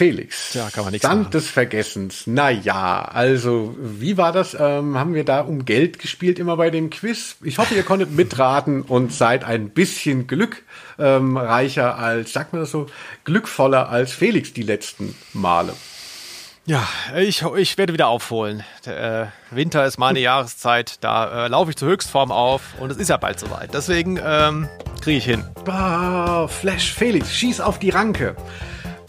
Felix. 0.00 0.54
Ja, 0.54 0.70
kann 0.70 0.84
man 0.84 0.92
nichts 0.92 1.06
Sand 1.06 1.22
machen. 1.24 1.32
des 1.32 1.50
Vergessens. 1.50 2.26
Naja, 2.26 3.02
also, 3.02 3.76
wie 3.78 4.16
war 4.16 4.32
das? 4.32 4.56
Ähm, 4.58 4.96
haben 4.96 5.12
wir 5.12 5.24
da 5.24 5.40
um 5.40 5.66
Geld 5.66 5.98
gespielt 5.98 6.38
immer 6.38 6.56
bei 6.56 6.70
dem 6.70 6.88
Quiz? 6.88 7.36
Ich 7.42 7.58
hoffe, 7.58 7.74
ihr 7.74 7.82
konntet 7.82 8.10
mitraten 8.12 8.80
und 8.80 9.12
seid 9.12 9.44
ein 9.44 9.68
bisschen 9.68 10.26
Glück 10.26 10.62
ähm, 10.98 11.36
als, 11.36 11.74
sagt 11.74 12.54
man 12.54 12.62
das 12.62 12.70
so, 12.70 12.86
glückvoller 13.24 13.90
als 13.90 14.12
Felix 14.12 14.54
die 14.54 14.62
letzten 14.62 15.14
Male. 15.34 15.74
Ja, 16.70 16.86
ich, 17.16 17.42
ich 17.42 17.78
werde 17.78 17.92
wieder 17.92 18.06
aufholen. 18.06 18.62
Der, 18.86 19.22
äh, 19.22 19.26
Winter 19.50 19.84
ist 19.86 19.98
meine 19.98 20.20
Jahreszeit, 20.20 21.02
da 21.02 21.46
äh, 21.46 21.48
laufe 21.48 21.70
ich 21.70 21.76
zur 21.76 21.88
Höchstform 21.88 22.30
auf 22.30 22.62
und 22.78 22.92
es 22.92 22.96
ist 22.96 23.08
ja 23.08 23.16
bald 23.16 23.40
soweit. 23.40 23.74
Deswegen 23.74 24.20
ähm, 24.24 24.68
kriege 25.00 25.18
ich 25.18 25.24
hin. 25.24 25.44
Bah, 25.64 26.46
Flash 26.46 26.92
Felix, 26.94 27.34
schieß 27.34 27.60
auf 27.60 27.80
die 27.80 27.90
Ranke. 27.90 28.36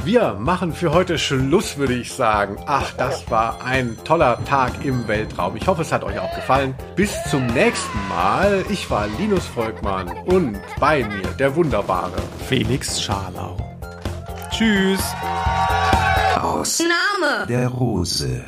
Wir 0.04 0.34
machen 0.40 0.74
für 0.74 0.92
heute 0.92 1.20
Schluss, 1.20 1.78
würde 1.78 1.94
ich 1.94 2.12
sagen. 2.12 2.58
Ach, 2.66 2.94
das 2.94 3.30
war 3.30 3.64
ein 3.64 3.96
toller 4.06 4.44
Tag 4.46 4.84
im 4.84 5.08
Weltraum. 5.08 5.56
Ich 5.56 5.68
hoffe, 5.68 5.84
es 5.84 5.92
hat 5.92 6.04
euch 6.04 6.18
auch 6.18 6.34
gefallen. 6.34 6.74
Bis 6.96 7.14
zum 7.30 7.46
nächsten 7.46 8.08
Mal. 8.10 8.66
Ich 8.72 8.90
war 8.90 9.08
Linus 9.20 9.46
Volkmann 9.46 10.08
und 10.26 10.58
bei 10.80 11.04
mir 11.04 11.28
der 11.38 11.56
wunderbare 11.56 12.24
Felix 12.48 13.00
Scharlau. 13.00 13.56
Tschüss. 14.50 15.14
Aus 16.42 16.80
Name. 16.80 17.46
der 17.46 17.68
Rose. 17.68 18.44